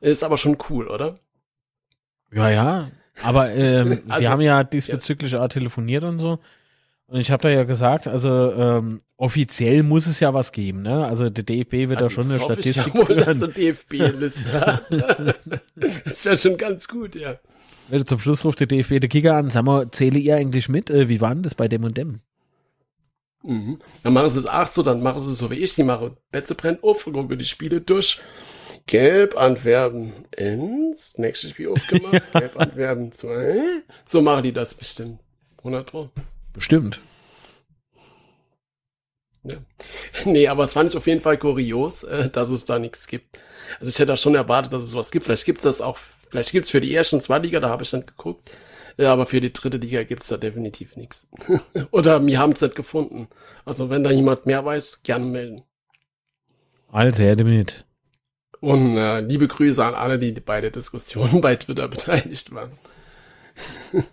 Ist 0.00 0.22
aber 0.22 0.36
schon 0.36 0.56
cool, 0.70 0.88
oder? 0.88 1.18
Ja, 2.32 2.50
ja. 2.50 2.90
Aber 3.22 3.50
ähm, 3.50 4.02
also, 4.08 4.22
wir 4.22 4.30
haben 4.30 4.40
ja 4.40 4.64
diesbezüglich 4.64 5.32
ja. 5.32 5.44
auch 5.44 5.48
telefoniert 5.48 6.04
und 6.04 6.18
so. 6.18 6.38
Und 7.06 7.18
ich 7.18 7.30
habe 7.32 7.42
da 7.42 7.48
ja 7.48 7.64
gesagt, 7.64 8.06
also 8.06 8.52
ähm, 8.52 9.02
offiziell 9.16 9.82
muss 9.82 10.06
es 10.06 10.20
ja 10.20 10.32
was 10.32 10.52
geben, 10.52 10.82
ne? 10.82 11.04
Also 11.04 11.28
der 11.28 11.42
DFB 11.42 11.90
wird 11.90 12.00
also 12.00 12.04
da 12.04 12.10
schon 12.10 12.30
eine 12.30 12.40
Statistik 12.40 12.86
ich 12.86 12.94
ja 12.94 13.08
wohl, 13.08 13.16
dass 13.16 13.38
der 13.40 13.48
DFB 13.48 13.94
eine 13.94 14.12
Liste 14.12 14.60
hat. 14.60 14.84
das 16.04 16.24
wäre 16.24 16.36
schon 16.36 16.56
ganz 16.56 16.86
gut, 16.86 17.16
ja. 17.16 17.36
Zum 18.06 18.20
Schluss 18.20 18.44
ruft 18.44 18.60
der 18.60 18.66
DFB 18.66 19.00
der 19.00 19.08
Kicker 19.08 19.36
an, 19.36 19.50
sag 19.50 19.64
mal, 19.64 19.90
zähle 19.90 20.18
ihr 20.18 20.36
eigentlich 20.36 20.68
mit? 20.68 20.90
Äh, 20.90 21.08
wie 21.08 21.20
war 21.20 21.34
denn 21.34 21.42
das 21.42 21.54
bei 21.54 21.68
dem 21.68 21.84
und 21.84 21.96
dem? 21.96 22.20
Mhm. 23.42 23.78
Dann 24.02 24.12
machen 24.12 24.28
sie 24.28 24.38
es 24.38 24.46
auch 24.46 24.66
so, 24.66 24.82
dann 24.82 25.02
machen 25.02 25.18
sie 25.18 25.32
es 25.32 25.38
so 25.38 25.50
wie 25.50 25.56
ich 25.56 25.72
sie 25.72 25.82
mache. 25.82 26.16
Betze 26.30 26.54
brennt 26.54 26.82
auf, 26.84 27.04
gucke 27.04 27.36
die 27.36 27.44
Spiele 27.44 27.80
durch. 27.80 28.20
Gelb 28.86 29.36
Antwerpen 29.36 30.12
ins 30.36 31.18
nächste 31.18 31.48
Spiel 31.48 31.68
aufgemacht. 31.68 32.22
Gelb 32.32 32.58
Antwerpen 32.58 33.12
2. 33.12 33.82
So 34.06 34.22
machen 34.22 34.42
die 34.42 34.52
das 34.52 34.74
bestimmt. 34.74 35.20
100 35.58 35.86
Pro. 35.86 36.10
Bestimmt. 36.52 37.00
Ja. 39.42 39.56
Nee, 40.24 40.48
aber 40.48 40.64
es 40.64 40.74
fand 40.74 40.90
ich 40.90 40.96
auf 40.96 41.06
jeden 41.06 41.20
Fall 41.20 41.38
kurios, 41.38 42.02
äh, 42.02 42.28
dass 42.28 42.50
es 42.50 42.64
da 42.64 42.78
nichts 42.78 43.06
gibt. 43.06 43.40
Also 43.78 43.88
ich 43.90 43.96
hätte 43.98 44.06
da 44.06 44.16
schon 44.16 44.34
erwartet, 44.34 44.72
dass 44.72 44.82
es 44.82 44.94
was 44.94 45.10
gibt. 45.10 45.24
Vielleicht 45.24 45.46
gibt 45.46 45.58
es 45.58 45.64
das 45.64 45.80
auch, 45.80 45.98
vielleicht 46.30 46.52
gibt 46.52 46.64
es 46.64 46.70
für 46.70 46.80
die 46.80 46.94
ersten 46.94 47.20
zwei 47.20 47.38
Liga, 47.38 47.60
da 47.60 47.68
habe 47.68 47.82
ich 47.82 47.90
dann 47.90 48.06
geguckt. 48.06 48.50
Ja, 48.96 49.12
aber 49.12 49.26
für 49.26 49.40
die 49.40 49.52
dritte 49.52 49.78
Liga 49.78 50.02
gibt 50.02 50.22
es 50.22 50.28
da 50.28 50.36
definitiv 50.36 50.96
nichts. 50.96 51.28
Oder 51.90 52.24
wir 52.24 52.38
haben 52.38 52.52
es 52.52 52.60
nicht 52.60 52.74
gefunden. 52.74 53.28
Also 53.64 53.88
wenn 53.88 54.04
da 54.04 54.10
jemand 54.10 54.46
mehr 54.46 54.64
weiß, 54.64 55.02
gerne 55.02 55.26
melden. 55.26 55.62
Also 56.88 57.22
her 57.22 57.36
damit. 57.36 57.86
Und 58.60 58.98
äh, 58.98 59.20
liebe 59.20 59.48
Grüße 59.48 59.82
an 59.82 59.94
alle, 59.94 60.18
die 60.18 60.32
bei 60.32 60.60
der 60.60 60.70
Diskussion 60.70 61.40
bei 61.40 61.56
Twitter 61.56 61.88
beteiligt 61.88 62.54
waren. 62.54 62.72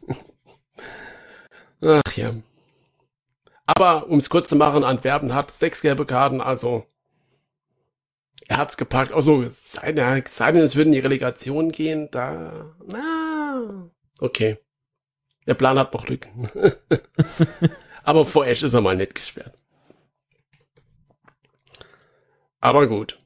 Ach 1.81 2.15
ja. 2.15 2.31
Aber 3.65 4.07
um 4.07 4.19
es 4.19 4.29
kurz 4.29 4.47
zu 4.47 4.55
machen, 4.55 4.85
Antwerpen 4.85 5.33
hat 5.33 5.51
sechs 5.51 5.81
gelbe 5.81 6.05
Karten, 6.05 6.39
also 6.39 6.85
er 8.47 8.57
hat's 8.57 8.77
gepackt. 8.77 9.11
Also, 9.11 9.45
sei, 9.49 9.93
sei 10.27 10.51
denn, 10.51 10.63
es 10.63 10.75
würden 10.75 10.93
die 10.93 10.99
Relegation 10.99 11.69
gehen, 11.69 12.09
da, 12.11 12.75
na, 12.85 13.89
okay. 14.19 14.57
Der 15.45 15.53
Plan 15.53 15.79
hat 15.79 15.93
noch 15.93 16.07
Lücken. 16.07 16.49
Aber 18.03 18.25
vor 18.25 18.45
Ash 18.45 18.63
ist 18.63 18.73
er 18.73 18.81
mal 18.81 18.95
nicht 18.95 19.15
gesperrt. 19.15 19.53
Aber 22.59 22.87
gut. 22.87 23.17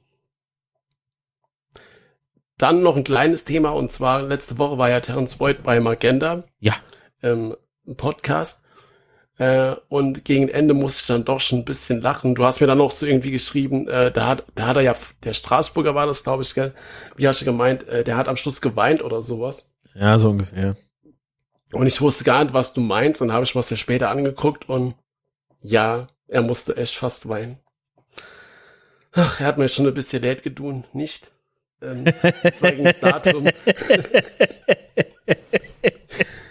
Dann 2.57 2.83
noch 2.83 2.95
ein 2.95 3.03
kleines 3.03 3.43
Thema 3.43 3.71
und 3.71 3.91
zwar 3.91 4.21
letzte 4.21 4.59
Woche 4.59 4.77
war 4.77 4.89
ja 4.89 4.99
Terence 4.99 5.39
Voigt 5.39 5.63
bei 5.63 5.79
Magenda. 5.79 6.43
Ja. 6.59 6.75
Ähm, 7.23 7.55
Podcast. 7.97 8.60
Äh, 9.37 9.75
und 9.89 10.25
gegen 10.25 10.49
Ende 10.49 10.73
musste 10.73 11.01
ich 11.01 11.07
dann 11.07 11.25
doch 11.25 11.39
schon 11.39 11.59
ein 11.59 11.65
bisschen 11.65 12.01
lachen. 12.01 12.35
Du 12.35 12.43
hast 12.43 12.61
mir 12.61 12.67
dann 12.67 12.77
noch 12.77 12.91
so 12.91 13.05
irgendwie 13.05 13.31
geschrieben, 13.31 13.87
äh, 13.87 14.11
da 14.11 14.27
hat, 14.27 14.45
da 14.55 14.67
hat 14.67 14.75
er 14.75 14.83
ja, 14.83 14.95
der 15.23 15.33
Straßburger 15.33 15.95
war 15.95 16.05
das, 16.05 16.23
glaube 16.23 16.43
ich, 16.43 16.53
gell? 16.53 16.73
Wie 17.15 17.27
hast 17.27 17.41
du 17.41 17.45
gemeint, 17.45 17.87
äh, 17.87 18.03
der 18.03 18.17
hat 18.17 18.27
am 18.27 18.35
Schluss 18.35 18.61
geweint 18.61 19.01
oder 19.03 19.21
sowas. 19.21 19.73
Ja, 19.95 20.17
so 20.17 20.29
ungefähr. 20.29 20.75
Und 21.73 21.87
ich 21.87 22.01
wusste 22.01 22.23
gar 22.23 22.43
nicht, 22.43 22.53
was 22.53 22.73
du 22.73 22.81
meinst. 22.81 23.21
Dann 23.21 23.31
habe 23.31 23.43
ich 23.43 23.55
was 23.55 23.69
ja 23.69 23.77
später 23.77 24.09
angeguckt 24.09 24.67
und 24.69 24.95
ja, 25.61 26.07
er 26.27 26.41
musste 26.41 26.75
echt 26.77 26.95
fast 26.95 27.29
weinen. 27.29 27.57
Ach, 29.13 29.39
er 29.39 29.47
hat 29.47 29.57
mir 29.57 29.69
schon 29.69 29.87
ein 29.87 29.93
bisschen 29.93 30.23
leid 30.23 30.43
gedun, 30.43 30.85
nicht? 30.93 31.31
Ähm, 31.81 32.05
zwar 32.53 32.71
ging 32.71 32.85
es 32.85 32.99
darum. 32.99 33.47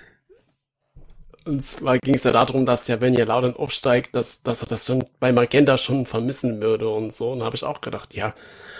Und 1.44 1.64
zwar 1.64 1.98
ging 1.98 2.14
es 2.14 2.24
ja 2.24 2.32
darum, 2.32 2.66
dass 2.66 2.86
ja, 2.88 3.00
wenn 3.00 3.14
ihr 3.14 3.24
Laudern 3.24 3.56
aufsteigt, 3.56 4.14
dass, 4.14 4.42
dass 4.42 4.62
er 4.62 4.68
das 4.68 4.86
schon 4.86 5.04
bei 5.20 5.32
Magenta 5.32 5.78
schon 5.78 6.04
vermissen 6.04 6.60
würde 6.60 6.88
und 6.88 7.12
so. 7.12 7.32
Und 7.32 7.40
da 7.40 7.46
habe 7.46 7.56
ich 7.56 7.64
auch 7.64 7.80
gedacht, 7.80 8.14
ja, 8.14 8.34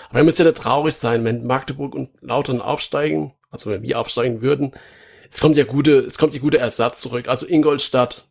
aber 0.09 0.19
er 0.19 0.25
müsste 0.25 0.43
ja 0.43 0.51
traurig 0.51 0.95
sein, 0.95 1.23
wenn 1.23 1.45
Magdeburg 1.45 1.95
und 1.95 2.09
Lautern 2.21 2.61
aufsteigen, 2.61 3.33
also 3.49 3.71
wenn 3.71 3.81
wir 3.81 3.99
aufsteigen 3.99 4.41
würden. 4.41 4.73
Es 5.29 5.39
kommt 5.39 5.57
ja 5.57 5.63
gute, 5.63 5.99
es 5.99 6.17
kommt 6.17 6.33
die 6.33 6.39
gute 6.39 6.59
Ersatz 6.59 7.01
zurück. 7.01 7.27
Also 7.27 7.47
Ingolstadt, 7.47 8.25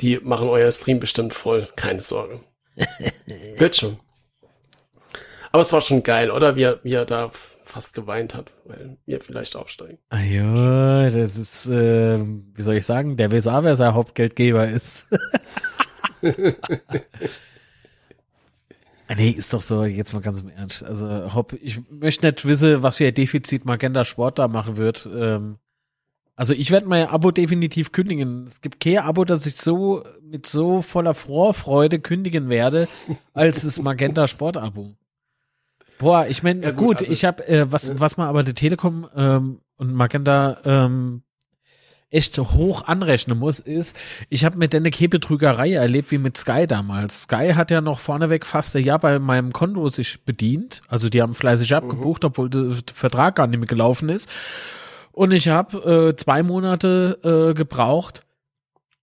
die 0.00 0.18
machen 0.18 0.48
euer 0.48 0.72
Stream 0.72 1.00
bestimmt 1.00 1.32
voll, 1.32 1.68
keine 1.76 2.02
Sorge. 2.02 2.40
Wird 3.56 3.76
schon. 3.76 3.98
Aber 5.52 5.62
es 5.62 5.72
war 5.72 5.80
schon 5.80 6.02
geil, 6.02 6.30
oder? 6.30 6.56
Wie 6.56 6.62
er, 6.62 6.80
wie 6.82 6.94
er 6.94 7.06
da 7.06 7.30
fast 7.70 7.94
geweint 7.94 8.34
hat, 8.34 8.52
weil 8.64 8.98
wir 9.06 9.20
vielleicht 9.20 9.56
aufsteigen. 9.56 9.98
Ah 10.08 10.20
ja, 10.20 11.08
das 11.08 11.36
ist, 11.36 11.66
äh, 11.66 12.18
wie 12.20 12.62
soll 12.62 12.76
ich 12.76 12.86
sagen, 12.86 13.16
der 13.16 13.40
sein 13.40 13.94
Hauptgeldgeber 13.94 14.68
ist. 14.68 15.06
Ah, 19.10 19.16
nee, 19.16 19.30
ist 19.30 19.52
doch 19.52 19.60
so, 19.60 19.84
jetzt 19.84 20.12
mal 20.12 20.20
ganz 20.20 20.40
im 20.40 20.50
Ernst. 20.50 20.84
Also, 20.84 21.34
Hopp, 21.34 21.52
ich 21.60 21.80
möchte 21.90 22.24
nicht 22.28 22.44
wissen, 22.44 22.84
was 22.84 22.98
für 22.98 23.08
ein 23.08 23.14
Defizit 23.14 23.64
Magenta 23.64 24.04
Sport 24.04 24.38
da 24.38 24.46
machen 24.46 24.76
wird. 24.76 25.08
Ähm, 25.12 25.58
also, 26.36 26.54
ich 26.54 26.70
werde 26.70 26.86
mein 26.86 27.08
Abo 27.08 27.32
definitiv 27.32 27.90
kündigen. 27.90 28.46
Es 28.46 28.60
gibt 28.60 28.78
kein 28.78 28.98
Abo, 28.98 29.24
das 29.24 29.46
ich 29.46 29.56
so 29.56 30.04
mit 30.22 30.46
so 30.46 30.80
voller 30.80 31.14
Vorfreude 31.14 31.98
kündigen 31.98 32.48
werde, 32.50 32.86
als 33.34 33.62
das 33.62 33.82
Magenta 33.82 34.28
Sport 34.28 34.56
Abo. 34.56 34.94
Boah, 36.00 36.26
ich 36.26 36.42
meine, 36.42 36.62
ja, 36.62 36.70
gut, 36.70 36.78
gut 36.78 37.00
also, 37.00 37.12
ich 37.12 37.26
habe, 37.26 37.46
äh, 37.46 37.70
was, 37.70 37.88
ja. 37.88 38.00
was 38.00 38.16
mal 38.16 38.26
aber 38.26 38.42
die 38.42 38.54
Telekom 38.54 39.06
ähm, 39.14 39.60
und 39.76 39.92
Magenta, 39.92 40.56
ähm, 40.64 41.22
echt 42.08 42.38
hoch 42.38 42.88
anrechnen 42.88 43.38
muss, 43.38 43.60
ist, 43.60 43.98
ich 44.30 44.46
habe 44.46 44.56
mit 44.56 44.72
der 44.72 44.80
eine 44.80 44.90
Betrügerei 44.90 45.74
erlebt 45.74 46.10
wie 46.10 46.18
mit 46.18 46.38
Sky 46.38 46.66
damals. 46.66 47.22
Sky 47.22 47.52
hat 47.54 47.70
ja 47.70 47.82
noch 47.82 48.00
vorneweg 48.00 48.46
fast 48.46 48.74
ein 48.74 48.82
Jahr 48.82 48.98
bei 48.98 49.18
meinem 49.18 49.52
Konto 49.52 49.86
sich 49.88 50.24
bedient. 50.24 50.80
Also 50.88 51.10
die 51.10 51.20
haben 51.20 51.34
fleißig 51.34 51.74
abgebucht, 51.74 52.24
obwohl 52.24 52.48
der 52.48 52.76
Vertrag 52.92 53.36
gar 53.36 53.46
nicht 53.46 53.58
mehr 53.58 53.68
gelaufen 53.68 54.08
ist. 54.08 54.32
Und 55.12 55.32
ich 55.32 55.48
habe 55.48 56.08
äh, 56.08 56.16
zwei 56.16 56.42
Monate 56.42 57.18
äh, 57.22 57.54
gebraucht, 57.54 58.22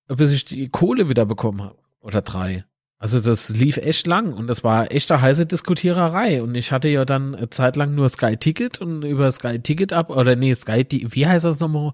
bis 0.08 0.32
ich 0.32 0.46
die 0.46 0.70
Kohle 0.70 1.10
wieder 1.10 1.26
bekommen 1.26 1.62
habe. 1.62 1.76
Oder 2.02 2.22
drei. 2.22 2.66
Also 3.00 3.20
das 3.20 3.50
lief 3.50 3.78
echt 3.78 4.08
lang 4.08 4.34
und 4.34 4.48
das 4.48 4.64
war 4.64 4.92
echt 4.92 5.12
eine 5.12 5.22
heiße 5.22 5.46
Diskutiererei. 5.46 6.42
Und 6.42 6.56
ich 6.56 6.72
hatte 6.72 6.90
ja 6.90 7.06
dann 7.06 7.36
eine 7.36 7.50
Zeit 7.50 7.76
lang 7.76 7.94
nur 7.94 8.10
Sky 8.10 8.38
Ticket 8.38 8.80
und 8.82 9.04
über 9.04 9.30
Sky 9.30 9.60
Ticket 9.60 9.94
ab, 9.94 10.10
oder 10.10 10.36
nee, 10.36 10.54
Sky, 10.56 10.86
wie 10.90 11.28
heißt 11.28 11.46
das 11.46 11.60
nochmal? 11.60 11.94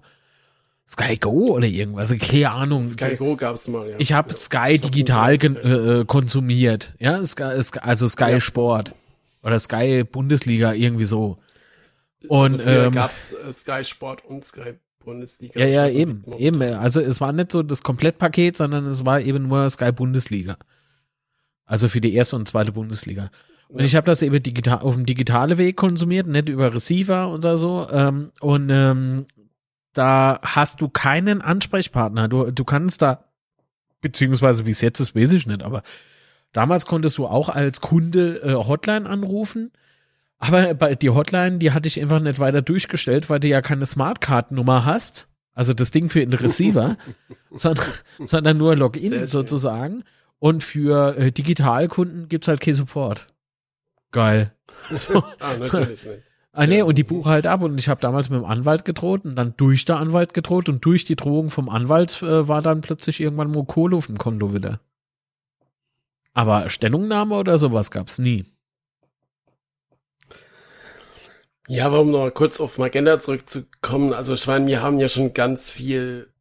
Sky 0.88 1.16
Go 1.16 1.48
oder 1.54 1.66
irgendwas, 1.66 2.10
keine 2.18 2.50
Ahnung. 2.50 2.82
Sky 2.82 3.16
Go 3.16 3.36
gab's 3.36 3.68
mal, 3.68 3.90
ja. 3.90 3.96
Ich 3.98 4.12
habe 4.12 4.30
ja. 4.30 4.36
Sky 4.36 4.78
digital 4.78 5.38
Sky. 5.38 5.46
Äh, 5.46 6.04
konsumiert, 6.06 6.94
ja, 6.98 7.22
Sky, 7.24 7.60
also 7.80 8.08
Sky 8.08 8.32
ja. 8.32 8.40
Sport 8.40 8.94
oder 9.42 9.58
Sky 9.58 10.04
Bundesliga 10.04 10.72
irgendwie 10.72 11.06
so. 11.06 11.38
Und 12.28 12.60
also 12.60 12.68
ähm, 12.68 12.92
gab's 12.92 13.32
äh, 13.32 13.52
Sky 13.52 13.84
Sport 13.84 14.24
und 14.24 14.44
Sky 14.44 14.74
Bundesliga. 15.04 15.60
Ja, 15.60 15.66
ja, 15.66 15.88
eben, 15.88 16.22
eben. 16.38 16.62
Also 16.62 17.00
es 17.02 17.20
war 17.20 17.32
nicht 17.32 17.52
so 17.52 17.62
das 17.62 17.82
Komplettpaket, 17.82 18.56
sondern 18.56 18.86
es 18.86 19.04
war 19.04 19.20
eben 19.20 19.48
nur 19.48 19.68
Sky 19.68 19.92
Bundesliga. 19.92 20.56
Also 21.66 21.88
für 21.88 22.00
die 22.00 22.14
erste 22.14 22.36
und 22.36 22.46
zweite 22.46 22.72
Bundesliga. 22.72 23.30
Und 23.68 23.80
ja. 23.80 23.86
ich 23.86 23.96
habe 23.96 24.06
das 24.06 24.22
eben 24.22 24.42
digital, 24.42 24.80
auf 24.80 24.94
dem 24.94 25.06
digitale 25.06 25.58
Weg 25.58 25.76
konsumiert, 25.76 26.26
nicht 26.26 26.48
über 26.48 26.72
Receiver 26.72 27.32
oder 27.32 27.56
so. 27.56 27.88
Ähm, 27.90 28.30
und 28.40 28.70
ähm, 28.70 29.26
da 29.94 30.40
hast 30.42 30.80
du 30.80 30.88
keinen 30.88 31.40
Ansprechpartner. 31.40 32.28
Du, 32.28 32.50
du 32.50 32.64
kannst 32.64 33.00
da, 33.02 33.24
beziehungsweise 34.00 34.66
wie 34.66 34.70
es 34.70 34.80
jetzt 34.80 35.00
ist, 35.00 35.16
weiß 35.16 35.32
ich 35.32 35.46
nicht, 35.46 35.62
aber 35.62 35.82
damals 36.52 36.86
konntest 36.86 37.16
du 37.18 37.26
auch 37.26 37.48
als 37.48 37.80
Kunde 37.80 38.42
äh, 38.42 38.54
Hotline 38.54 39.08
anrufen. 39.08 39.72
Aber 40.38 40.74
bei 40.74 40.94
die 40.94 41.10
Hotline, 41.10 41.58
die 41.58 41.72
hatte 41.72 41.88
ich 41.88 42.00
einfach 42.00 42.20
nicht 42.20 42.38
weiter 42.38 42.60
durchgestellt, 42.60 43.30
weil 43.30 43.40
du 43.40 43.48
ja 43.48 43.62
keine 43.62 43.86
Smartcard-Nummer 43.86 44.84
hast. 44.84 45.28
Also 45.54 45.72
das 45.72 45.92
Ding 45.92 46.10
für 46.10 46.20
den 46.20 46.32
Receiver, 46.32 46.96
sondern, 47.50 47.86
sondern 48.18 48.58
nur 48.58 48.76
Login 48.76 49.26
sozusagen. 49.26 50.04
Und 50.44 50.62
für 50.62 51.16
äh, 51.16 51.32
Digitalkunden 51.32 52.28
gibt's 52.28 52.48
halt 52.48 52.60
keinen 52.60 52.74
Support. 52.74 53.28
Geil. 54.12 54.52
So. 54.90 55.24
ah, 55.40 55.54
natürlich 55.58 56.04
nicht. 56.04 56.22
Ah, 56.52 56.66
nee, 56.66 56.82
und 56.82 56.98
die 56.98 57.04
buche 57.04 57.30
halt 57.30 57.46
ab 57.46 57.62
und 57.62 57.78
ich 57.78 57.88
habe 57.88 58.02
damals 58.02 58.28
mit 58.28 58.40
dem 58.40 58.44
Anwalt 58.44 58.84
gedroht 58.84 59.24
und 59.24 59.36
dann 59.36 59.54
durch 59.56 59.86
der 59.86 59.96
Anwalt 59.96 60.34
gedroht 60.34 60.68
und 60.68 60.84
durch 60.84 61.06
die 61.06 61.16
Drohung 61.16 61.50
vom 61.50 61.70
Anwalt 61.70 62.20
äh, 62.20 62.46
war 62.46 62.60
dann 62.60 62.82
plötzlich 62.82 63.20
irgendwann 63.20 63.52
mal 63.52 63.64
Kohle 63.64 63.96
auf 63.96 64.06
dem 64.06 64.18
Konto 64.18 64.52
wieder. 64.52 64.80
Aber 66.34 66.68
Stellungnahme 66.68 67.36
oder 67.36 67.56
sowas 67.56 67.90
gab's 67.90 68.18
nie. 68.18 68.44
Ja, 71.68 71.90
warum 71.90 72.10
noch 72.10 72.28
kurz 72.32 72.60
auf 72.60 72.76
Magenta 72.76 73.18
zurückzukommen. 73.18 74.12
Also 74.12 74.34
ich 74.34 74.46
meine, 74.46 74.66
wir 74.66 74.82
haben 74.82 74.98
ja 74.98 75.08
schon 75.08 75.32
ganz 75.32 75.70
viel 75.70 76.33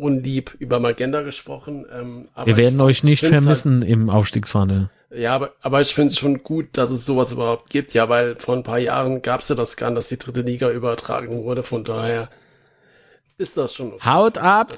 unlieb 0.00 0.56
über 0.58 0.80
Magenta 0.80 1.22
gesprochen. 1.22 1.86
Ähm, 1.92 2.28
wir 2.44 2.56
werden 2.56 2.80
euch 2.80 3.04
nicht 3.04 3.24
vermissen 3.24 3.80
halt, 3.80 3.90
im 3.90 4.10
Aufstiegsfunnel. 4.10 4.90
Ja, 5.10 5.34
aber, 5.34 5.52
aber 5.60 5.80
ich 5.80 5.94
finde 5.94 6.12
es 6.12 6.18
schon 6.18 6.42
gut, 6.42 6.68
dass 6.72 6.90
es 6.90 7.04
sowas 7.04 7.32
überhaupt 7.32 7.70
gibt, 7.70 7.94
ja, 7.94 8.08
weil 8.08 8.36
vor 8.36 8.56
ein 8.56 8.62
paar 8.62 8.78
Jahren 8.78 9.22
gab 9.22 9.40
es 9.40 9.48
ja 9.48 9.54
das 9.54 9.76
gar 9.76 9.90
dass 9.90 10.08
die 10.08 10.18
dritte 10.18 10.42
Liga 10.42 10.70
übertragen 10.70 11.42
wurde, 11.44 11.62
von 11.62 11.84
daher 11.84 12.28
ist 13.38 13.56
das 13.56 13.74
schon. 13.74 13.94
Okay. 13.94 14.04
Haut 14.04 14.38
ab! 14.38 14.72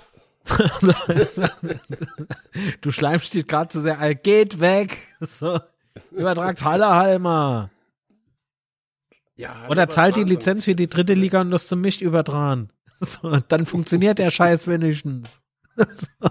du 2.81 2.91
schleimst 2.91 3.35
dich 3.35 3.47
gerade 3.47 3.68
zu 3.68 3.81
sehr, 3.81 4.14
geht 4.14 4.61
weg! 4.61 4.99
So, 5.20 5.61
übertragt 6.11 6.64
Halle 6.64 6.89
Halmer! 6.89 7.70
Ja, 9.37 9.66
Oder 9.68 9.89
zahlt 9.89 10.16
die 10.16 10.25
Lizenz 10.25 10.64
für 10.64 10.75
die 10.75 10.89
dritte 10.89 11.14
Liga 11.14 11.41
und 11.41 11.51
das 11.51 11.66
zum 11.66 11.81
mich 11.81 12.03
übertragen. 12.03 12.70
So, 13.07 13.36
dann 13.48 13.66
funktioniert 13.66 14.18
der 14.18 14.30
Scheiß 14.30 14.66
wenigstens. 14.66 15.40
So. 15.76 16.30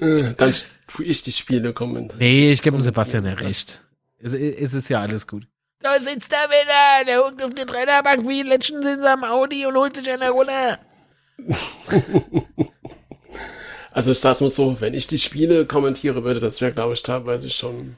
Äh, 0.00 0.32
dann 0.36 0.54
tue 0.86 1.06
ich 1.06 1.22
die 1.22 1.32
Spiele 1.32 1.72
kommen. 1.72 2.06
Nee, 2.20 2.52
ich 2.52 2.62
gebe 2.62 2.76
dem 2.76 2.80
Sebastian 2.80 3.24
ja 3.24 3.32
recht. 3.32 3.84
Es, 4.20 4.32
es 4.32 4.72
ist 4.72 4.88
ja 4.88 5.00
alles 5.00 5.26
gut. 5.26 5.48
Da 5.80 5.98
sitzt 5.98 6.32
er 6.32 6.48
wieder, 6.48 7.04
der 7.04 7.24
huckt 7.24 7.42
auf 7.42 7.52
der 7.52 7.66
Trainerbank 7.66 8.28
wie 8.28 8.42
letztens 8.42 8.86
in 8.86 9.02
seinem 9.02 9.24
Audi 9.24 9.66
und 9.66 9.74
holt 9.74 9.96
sich 9.96 10.08
eine 10.08 10.30
runter. 10.30 10.78
also 13.90 14.12
ich 14.12 14.20
sag's 14.20 14.40
mal 14.40 14.50
so, 14.50 14.80
wenn 14.80 14.94
ich 14.94 15.08
die 15.08 15.18
Spiele 15.18 15.66
kommentiere 15.66 16.22
würde, 16.22 16.38
das 16.38 16.60
wäre 16.60 16.72
glaube 16.72 16.94
ich 16.94 17.02
teilweise 17.02 17.50
schon 17.50 17.96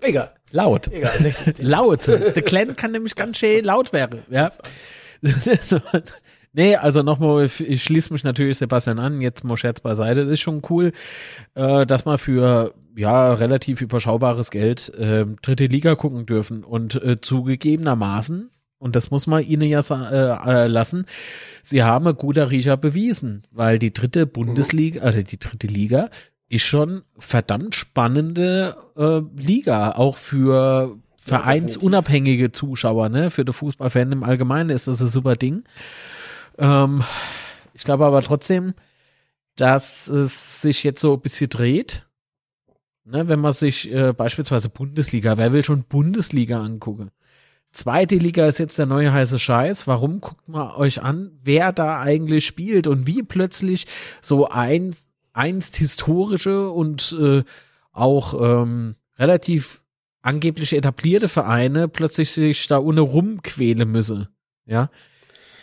Egal. 0.00 0.32
Laut. 0.52 0.88
Egal, 0.88 1.34
laut. 1.58 2.06
Der 2.06 2.42
Clan 2.42 2.74
kann 2.74 2.92
nämlich 2.92 3.14
ganz 3.14 3.38
schön 3.38 3.64
laut 3.64 3.92
werden. 3.92 4.22
Ja. 4.30 4.50
Nee, 6.52 6.74
also 6.74 7.02
nochmal, 7.02 7.44
ich 7.44 7.84
schließe 7.84 8.12
mich 8.12 8.24
natürlich 8.24 8.58
Sebastian 8.58 8.98
an, 8.98 9.20
jetzt 9.20 9.44
mal 9.44 9.56
Scherz 9.56 9.80
beiseite. 9.80 10.24
Das 10.24 10.34
ist 10.34 10.40
schon 10.40 10.62
cool, 10.68 10.90
äh, 11.54 11.86
dass 11.86 12.04
man 12.04 12.18
für 12.18 12.74
ja 12.96 13.32
relativ 13.34 13.80
überschaubares 13.80 14.50
Geld 14.50 14.92
äh, 14.94 15.26
dritte 15.42 15.66
Liga 15.66 15.94
gucken 15.94 16.26
dürfen 16.26 16.64
und 16.64 16.96
äh, 16.96 17.20
zugegebenermaßen, 17.20 18.50
und 18.78 18.96
das 18.96 19.10
muss 19.10 19.26
man 19.26 19.44
ihnen 19.44 19.68
ja 19.68 19.80
äh, 19.80 20.64
äh, 20.64 20.66
lassen, 20.66 21.06
sie 21.62 21.84
haben 21.84 22.08
ein 22.08 22.16
guter 22.16 22.50
Riecher 22.50 22.76
bewiesen, 22.76 23.46
weil 23.52 23.78
die 23.78 23.92
dritte 23.92 24.26
Bundesliga, 24.26 25.02
also 25.02 25.22
die 25.22 25.38
dritte 25.38 25.68
Liga, 25.68 26.08
ist 26.48 26.64
schon 26.64 27.02
verdammt 27.18 27.76
spannende 27.76 28.76
äh, 28.96 29.20
Liga, 29.40 29.92
auch 29.92 30.16
für 30.16 30.98
vereinsunabhängige 31.20 32.50
Zuschauer, 32.50 33.08
ne? 33.08 33.30
Für 33.30 33.44
den 33.44 33.52
Fußballfan 33.52 34.12
im 34.12 34.24
Allgemeinen 34.24 34.70
ist 34.70 34.88
das 34.88 35.00
ein 35.00 35.06
super 35.06 35.36
Ding. 35.36 35.64
Ähm, 36.58 37.04
ich 37.74 37.84
glaube 37.84 38.06
aber 38.06 38.22
trotzdem, 38.22 38.74
dass 39.56 40.08
es 40.08 40.62
sich 40.62 40.82
jetzt 40.82 41.00
so 41.00 41.14
ein 41.14 41.20
bisschen 41.20 41.50
dreht. 41.50 42.06
Ne, 43.04 43.28
wenn 43.28 43.40
man 43.40 43.52
sich 43.52 43.90
äh, 43.90 44.12
beispielsweise 44.12 44.68
Bundesliga, 44.68 45.36
wer 45.36 45.52
will 45.52 45.64
schon 45.64 45.84
Bundesliga 45.84 46.62
angucken? 46.62 47.10
Zweite 47.72 48.16
Liga 48.16 48.46
ist 48.46 48.58
jetzt 48.58 48.78
der 48.78 48.86
neue 48.86 49.12
heiße 49.12 49.38
Scheiß. 49.38 49.86
Warum 49.86 50.20
guckt 50.20 50.48
man 50.48 50.70
euch 50.72 51.02
an, 51.02 51.32
wer 51.42 51.72
da 51.72 52.00
eigentlich 52.00 52.46
spielt 52.46 52.86
und 52.86 53.06
wie 53.06 53.22
plötzlich 53.22 53.86
so 54.20 54.48
einst, 54.48 55.08
einst 55.32 55.76
historische 55.76 56.70
und 56.70 57.16
äh, 57.20 57.42
auch 57.92 58.34
ähm, 58.40 58.96
relativ 59.18 59.82
angeblich 60.22 60.72
etablierte 60.72 61.28
Vereine 61.28 61.88
plötzlich 61.88 62.30
sich 62.30 62.66
da 62.66 62.78
ohne 62.78 63.00
rumquälen 63.00 63.90
müsse. 63.90 64.28
Ja, 64.66 64.90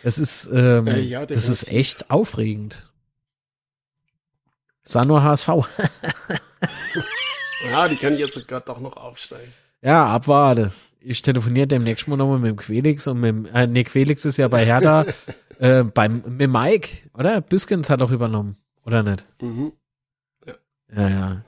das 0.04 0.18
ist, 0.18 0.50
ähm, 0.52 0.88
äh, 0.88 1.00
ja, 1.00 1.26
das 1.26 1.50
ist 1.50 1.72
echt 1.72 2.12
aufregend. 2.12 2.92
Sah 4.84 5.04
nur 5.04 5.24
HSV. 5.24 5.48
ja, 7.70 7.88
die 7.88 7.98
können 7.98 8.18
jetzt 8.18 8.36
sogar 8.36 8.62
doch 8.62 8.80
noch 8.80 8.96
aufsteigen. 8.96 9.52
Ja, 9.82 10.06
abwarte. 10.06 10.72
Ich 11.02 11.22
telefoniere 11.22 11.68
demnächst 11.68 12.08
mal 12.08 12.18
nochmal 12.18 12.40
mit 12.40 12.52
dem 12.52 12.58
Quelix 12.58 13.08
und 13.08 13.20
mit 13.20 13.30
dem, 13.30 13.46
äh, 13.54 13.68
nee, 13.68 13.84
Quelix 13.84 14.26
ist 14.26 14.38
ja 14.38 14.48
bei 14.48 14.66
Hertha, 14.66 15.06
äh, 15.60 15.84
beim, 15.84 16.24
mit 16.26 16.50
Mike, 16.50 17.10
oder? 17.14 17.42
Büskens 17.42 17.90
hat 17.90 18.02
auch 18.02 18.12
übernommen, 18.12 18.58
oder 18.86 19.04
nicht? 19.04 19.26
Mhm. 19.42 19.74
Ja. 20.46 20.54
Ja, 20.96 21.10
ja. 21.10 21.44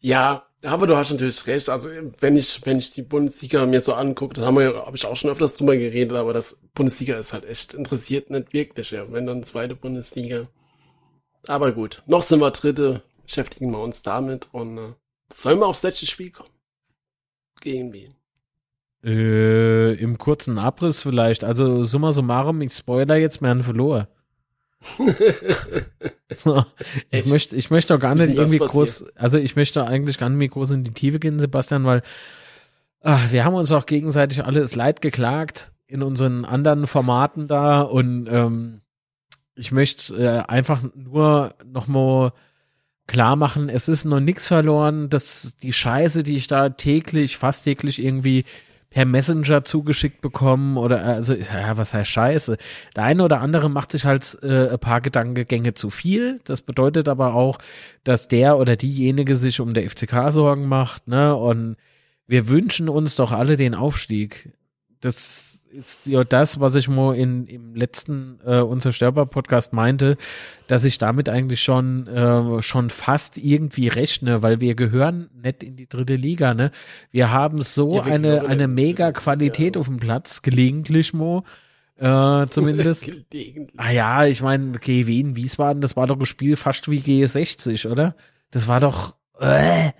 Ja, 0.00 0.46
aber 0.66 0.86
du 0.86 0.96
hast 0.96 1.10
natürlich 1.10 1.46
recht. 1.46 1.68
Also 1.68 1.90
wenn 2.20 2.36
ich, 2.36 2.60
wenn 2.64 2.78
ich 2.78 2.90
die 2.90 3.02
Bundesliga 3.02 3.64
mir 3.66 3.80
so 3.80 3.94
angucke, 3.94 4.34
das 4.34 4.44
haben 4.44 4.56
wir 4.56 4.74
habe 4.86 4.96
ich 4.96 5.06
auch 5.06 5.16
schon 5.16 5.30
öfters 5.30 5.56
drüber 5.56 5.76
geredet, 5.76 6.16
aber 6.16 6.32
das 6.32 6.60
Bundesliga 6.74 7.16
ist 7.18 7.32
halt 7.32 7.44
echt 7.44 7.74
interessiert 7.74 8.30
nicht 8.30 8.52
wirklich, 8.52 8.90
ja. 8.90 9.10
Wenn 9.10 9.26
dann 9.26 9.42
zweite 9.42 9.74
Bundesliga. 9.74 10.48
Aber 11.46 11.72
gut, 11.72 12.02
noch 12.06 12.22
sind 12.22 12.40
wir 12.40 12.50
dritte, 12.50 13.02
beschäftigen 13.24 13.70
wir 13.70 13.80
uns 13.80 14.02
damit 14.02 14.48
und 14.52 14.78
äh, 14.78 14.92
sollen 15.32 15.60
wir 15.60 15.66
aufs 15.66 15.82
letzte 15.82 16.06
Spiel 16.06 16.30
kommen? 16.30 16.50
Gegen 17.60 17.92
wen? 17.92 18.14
Äh, 19.04 19.94
Im 19.94 20.18
kurzen 20.18 20.58
Abriss 20.58 21.02
vielleicht. 21.02 21.44
Also 21.44 21.84
summa 21.84 22.12
summarum, 22.12 22.60
ich 22.60 22.72
spoiler 22.72 23.16
jetzt, 23.16 23.40
wir 23.40 23.48
haben 23.48 23.62
verloren. 23.62 24.08
ich 27.10 27.26
möchte, 27.26 27.56
ich 27.56 27.70
möchte 27.70 27.94
auch 27.94 27.98
gar 27.98 28.14
nicht 28.14 28.34
irgendwie 28.34 28.58
groß, 28.58 29.16
also 29.16 29.38
ich 29.38 29.56
möchte 29.56 29.86
eigentlich 29.86 30.18
gar 30.18 30.28
nicht 30.28 30.38
mehr 30.38 30.48
groß 30.48 30.72
in 30.72 30.84
die 30.84 30.92
Tiefe 30.92 31.18
gehen, 31.18 31.38
Sebastian, 31.38 31.84
weil 31.84 32.02
ach, 33.00 33.32
wir 33.32 33.44
haben 33.44 33.54
uns 33.54 33.72
auch 33.72 33.86
gegenseitig 33.86 34.44
alles 34.44 34.74
leid 34.74 35.00
geklagt 35.00 35.72
in 35.86 36.02
unseren 36.02 36.44
anderen 36.44 36.86
Formaten 36.86 37.46
da 37.46 37.82
und 37.82 38.28
ähm, 38.30 38.80
ich 39.54 39.72
möchte 39.72 40.14
äh, 40.16 40.50
einfach 40.50 40.82
nur 40.94 41.54
noch 41.64 41.86
mal 41.86 42.32
klar 43.06 43.36
machen, 43.36 43.68
es 43.68 43.88
ist 43.88 44.04
noch 44.04 44.20
nichts 44.20 44.48
verloren, 44.48 45.08
dass 45.08 45.56
die 45.62 45.72
Scheiße, 45.72 46.22
die 46.22 46.36
ich 46.36 46.48
da 46.48 46.70
täglich, 46.70 47.36
fast 47.36 47.64
täglich 47.64 48.02
irgendwie 48.02 48.44
per 48.90 49.04
Messenger 49.04 49.64
zugeschickt 49.64 50.20
bekommen 50.20 50.76
oder 50.76 51.02
also 51.04 51.34
ja, 51.34 51.76
was 51.76 51.92
heißt 51.92 52.10
Scheiße. 52.10 52.56
Der 52.94 53.04
eine 53.04 53.24
oder 53.24 53.40
andere 53.40 53.68
macht 53.68 53.92
sich 53.92 54.04
halt 54.04 54.38
äh, 54.42 54.70
ein 54.70 54.78
paar 54.78 55.00
Gedankengänge 55.00 55.74
zu 55.74 55.90
viel. 55.90 56.40
Das 56.44 56.62
bedeutet 56.62 57.08
aber 57.08 57.34
auch, 57.34 57.58
dass 58.04 58.28
der 58.28 58.58
oder 58.58 58.76
diejenige 58.76 59.36
sich 59.36 59.60
um 59.60 59.74
der 59.74 59.88
FCK 59.88 60.30
Sorgen 60.30 60.66
macht, 60.66 61.08
ne? 61.08 61.34
Und 61.36 61.76
wir 62.26 62.48
wünschen 62.48 62.88
uns 62.88 63.16
doch 63.16 63.32
alle 63.32 63.56
den 63.56 63.74
Aufstieg. 63.74 64.52
Das 65.00 65.55
ist 65.76 66.06
ja 66.06 66.24
das, 66.24 66.58
was 66.58 66.74
ich 66.74 66.88
mal 66.88 67.14
in, 67.14 67.46
im 67.46 67.74
letzten 67.74 68.40
äh, 68.44 68.60
Unzerstörbar-Podcast 68.60 69.72
meinte, 69.72 70.16
dass 70.66 70.84
ich 70.84 70.98
damit 70.98 71.28
eigentlich 71.28 71.62
schon, 71.62 72.06
äh, 72.08 72.62
schon 72.62 72.90
fast 72.90 73.38
irgendwie 73.38 73.88
rechne, 73.88 74.42
weil 74.42 74.60
wir 74.60 74.74
gehören 74.74 75.28
nicht 75.42 75.62
in 75.62 75.76
die 75.76 75.88
dritte 75.88 76.16
Liga, 76.16 76.54
ne? 76.54 76.70
Wir 77.12 77.30
haben 77.30 77.62
so 77.62 77.96
ja, 77.96 78.02
eine, 78.02 78.46
eine 78.46 78.66
mega 78.66 79.12
Qualität 79.12 79.76
ja. 79.76 79.80
auf 79.80 79.86
dem 79.86 79.98
Platz, 79.98 80.42
gelegentlich 80.42 81.14
mo. 81.14 81.44
Äh, 81.98 82.46
zumindest. 82.50 83.08
ah 83.76 83.90
ja, 83.90 84.24
ich 84.24 84.42
meine, 84.42 84.72
GW 84.72 85.20
in 85.20 85.36
Wiesbaden, 85.36 85.80
das 85.80 85.96
war 85.96 86.06
doch 86.06 86.18
ein 86.18 86.26
Spiel 86.26 86.56
fast 86.56 86.90
wie 86.90 86.98
G60, 86.98 87.88
oder? 87.90 88.16
Das 88.50 88.68
war 88.68 88.80
doch. 88.80 89.14
Äh, 89.38 89.90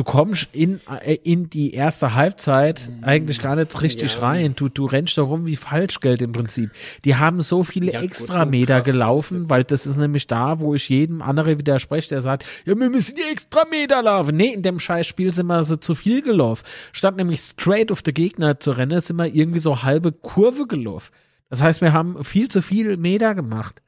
du 0.00 0.04
kommst 0.04 0.48
in, 0.52 0.80
äh, 1.04 1.18
in 1.24 1.50
die 1.50 1.74
erste 1.74 2.14
Halbzeit 2.14 2.90
eigentlich 3.02 3.42
gar 3.42 3.54
nicht 3.54 3.82
richtig 3.82 4.14
ja. 4.14 4.20
rein. 4.20 4.54
Du, 4.56 4.70
du 4.70 4.86
rennst 4.86 5.18
da 5.18 5.22
rum 5.22 5.44
wie 5.44 5.56
Falschgeld 5.56 6.22
im 6.22 6.32
Prinzip. 6.32 6.70
Die 7.04 7.16
haben 7.16 7.42
so 7.42 7.62
viele 7.64 7.92
ja, 7.92 8.00
Extrameter 8.00 8.80
gelaufen, 8.80 9.50
weil 9.50 9.62
das 9.62 9.84
ist 9.84 9.98
nämlich 9.98 10.26
da, 10.26 10.58
wo 10.58 10.74
ich 10.74 10.88
jedem 10.88 11.20
anderen 11.20 11.58
widerspreche, 11.58 12.08
der 12.08 12.22
sagt, 12.22 12.46
ja, 12.64 12.78
wir 12.78 12.88
müssen 12.88 13.14
die 13.14 13.30
Extrameter 13.30 14.02
laufen. 14.02 14.36
Nee, 14.36 14.54
in 14.54 14.62
dem 14.62 14.80
scheiß 14.80 15.06
Spiel 15.06 15.34
sind 15.34 15.48
wir 15.48 15.62
so 15.64 15.76
zu 15.76 15.94
viel 15.94 16.22
gelaufen. 16.22 16.64
Statt 16.92 17.18
nämlich 17.18 17.40
straight 17.40 17.92
auf 17.92 18.00
den 18.00 18.14
Gegner 18.14 18.58
zu 18.58 18.70
rennen, 18.70 19.00
sind 19.00 19.16
wir 19.16 19.26
irgendwie 19.26 19.60
so 19.60 19.82
halbe 19.82 20.12
Kurve 20.12 20.66
gelaufen. 20.66 21.12
Das 21.50 21.60
heißt, 21.60 21.82
wir 21.82 21.92
haben 21.92 22.24
viel 22.24 22.48
zu 22.48 22.62
viel 22.62 22.96
Meter 22.96 23.34
gemacht. 23.34 23.82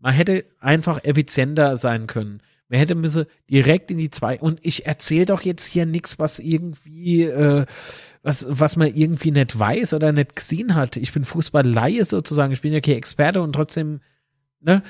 Man 0.00 0.14
hätte 0.14 0.44
einfach 0.58 1.04
effizienter 1.04 1.76
sein 1.76 2.06
können. 2.06 2.42
Man 2.68 2.78
hätte 2.78 2.94
müsse 2.94 3.26
direkt 3.50 3.90
in 3.90 3.98
die 3.98 4.10
zwei. 4.10 4.38
Und 4.38 4.64
ich 4.64 4.86
erzähle 4.86 5.26
doch 5.26 5.42
jetzt 5.42 5.66
hier 5.66 5.86
nichts, 5.86 6.18
was 6.18 6.38
irgendwie, 6.38 7.24
äh, 7.24 7.66
was, 8.22 8.46
was 8.48 8.76
man 8.76 8.94
irgendwie 8.94 9.30
nicht 9.30 9.58
weiß 9.58 9.94
oder 9.94 10.12
nicht 10.12 10.36
gesehen 10.36 10.74
hat. 10.74 10.96
Ich 10.96 11.12
bin 11.12 11.24
Fußballleihe 11.24 12.04
sozusagen. 12.04 12.52
Ich 12.52 12.60
bin 12.62 12.72
ja 12.72 12.80
kein 12.80 12.94
Experte 12.94 13.42
und 13.42 13.52
trotzdem, 13.52 14.00
ne? 14.60 14.82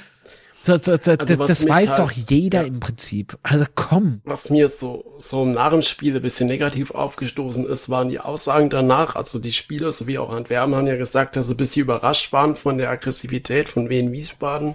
Das, 0.65 0.83
das, 0.83 1.09
also 1.09 1.37
das 1.37 1.67
weiß 1.67 1.91
halt, 1.91 1.99
doch 1.99 2.13
jeder 2.13 2.61
ja, 2.61 2.67
im 2.67 2.81
Prinzip. 2.81 3.39
Also 3.43 3.65
komm. 3.75 4.21
Was 4.25 4.51
mir 4.51 4.69
so, 4.69 5.15
so 5.19 5.43
im 5.43 5.53
Narrenspiel 5.53 6.17
ein 6.17 6.23
bisschen 6.23 6.49
negativ 6.49 6.91
aufgestoßen 6.91 7.67
ist, 7.67 7.89
waren 7.89 8.11
die 8.11 8.21
Aussagen 8.21 8.69
danach. 8.69 9.17
Also 9.17 9.39
die 9.39 9.53
Spieler 9.53 9.91
sowie 9.91 10.19
auch 10.19 10.31
Antwerpen 10.31 10.75
haben 10.75 10.87
ja 10.87 10.97
gesagt, 10.97 11.37
dass 11.37 11.47
sie 11.47 11.55
ein 11.55 11.57
bisschen 11.57 11.83
überrascht 11.83 12.33
waren 12.33 12.57
von 12.57 12.77
der 12.77 12.91
Aggressivität 12.91 13.69
von 13.69 13.89
Wien 13.89 14.13
Wiesbaden. 14.13 14.75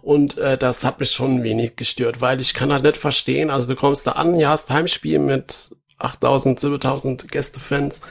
Und 0.00 0.36
äh, 0.38 0.58
das 0.58 0.84
hat 0.84 1.00
mich 1.00 1.10
schon 1.10 1.42
wenig 1.42 1.76
gestört, 1.76 2.20
weil 2.20 2.40
ich 2.40 2.52
kann 2.52 2.72
halt 2.72 2.84
nicht 2.84 2.98
verstehen, 2.98 3.48
also 3.48 3.68
du 3.68 3.74
kommst 3.74 4.06
da 4.06 4.12
an, 4.12 4.38
ja, 4.38 4.50
hast 4.50 4.68
Heimspiel 4.68 5.18
mit 5.18 5.74
8000, 5.96 6.60
7000 6.60 7.32
Gästefans 7.32 8.02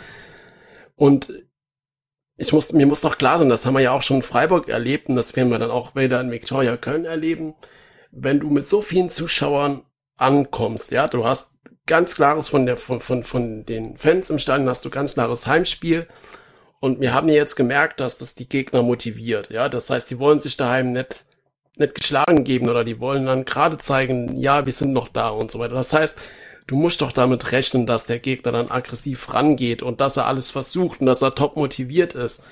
und 0.95 1.31
ich 2.37 2.51
muss, 2.51 2.71
mir 2.71 2.85
muss 2.85 3.01
doch 3.01 3.17
klar 3.17 3.37
sein, 3.37 3.49
das 3.49 3.65
haben 3.65 3.75
wir 3.75 3.81
ja 3.81 3.91
auch 3.91 4.01
schon 4.01 4.17
in 4.17 4.23
Freiburg 4.23 4.67
erlebt 4.67 5.07
und 5.07 5.15
das 5.15 5.35
werden 5.35 5.49
wir 5.49 5.59
dann 5.59 5.71
auch 5.71 5.95
wieder 5.95 6.19
in 6.21 6.31
Victoria 6.31 6.77
Köln 6.77 7.05
erleben. 7.05 7.55
Wenn 8.11 8.39
du 8.39 8.49
mit 8.49 8.67
so 8.67 8.81
vielen 8.81 9.09
Zuschauern 9.09 9.83
ankommst, 10.17 10.91
ja, 10.91 11.07
du 11.07 11.25
hast 11.25 11.57
ganz 11.85 12.15
klares 12.15 12.49
von 12.49 12.65
der, 12.65 12.77
von, 12.77 13.01
von, 13.01 13.23
von 13.23 13.65
den 13.65 13.97
Fans 13.97 14.29
im 14.29 14.39
Stadion 14.39 14.69
hast 14.69 14.85
du 14.85 14.89
ganz 14.89 15.13
klares 15.13 15.47
Heimspiel. 15.47 16.07
Und 16.79 16.99
wir 16.99 17.13
haben 17.13 17.29
ja 17.29 17.35
jetzt 17.35 17.55
gemerkt, 17.55 17.99
dass 17.99 18.17
das 18.17 18.35
die 18.35 18.49
Gegner 18.49 18.81
motiviert, 18.83 19.49
ja. 19.49 19.69
Das 19.69 19.89
heißt, 19.89 20.09
die 20.11 20.19
wollen 20.19 20.39
sich 20.39 20.57
daheim 20.57 20.91
nicht 20.91 21.25
nicht 21.75 21.95
geschlagen 21.95 22.43
geben 22.43 22.69
oder 22.69 22.83
die 22.83 22.99
wollen 22.99 23.25
dann 23.25 23.45
gerade 23.45 23.77
zeigen, 23.77 24.37
ja, 24.37 24.65
wir 24.65 24.73
sind 24.73 24.93
noch 24.93 25.07
da 25.07 25.29
und 25.29 25.49
so 25.49 25.59
weiter. 25.59 25.73
Das 25.73 25.93
heißt, 25.93 26.19
du 26.67 26.75
musst 26.75 27.01
doch 27.01 27.11
damit 27.11 27.51
rechnen, 27.51 27.85
dass 27.85 28.05
der 28.05 28.19
Gegner 28.19 28.51
dann 28.51 28.71
aggressiv 28.71 29.33
rangeht 29.33 29.83
und 29.83 30.01
dass 30.01 30.17
er 30.17 30.27
alles 30.27 30.51
versucht 30.51 31.01
und 31.01 31.07
dass 31.07 31.21
er 31.21 31.35
top 31.35 31.55
motiviert 31.55 32.15
ist. 32.15 32.45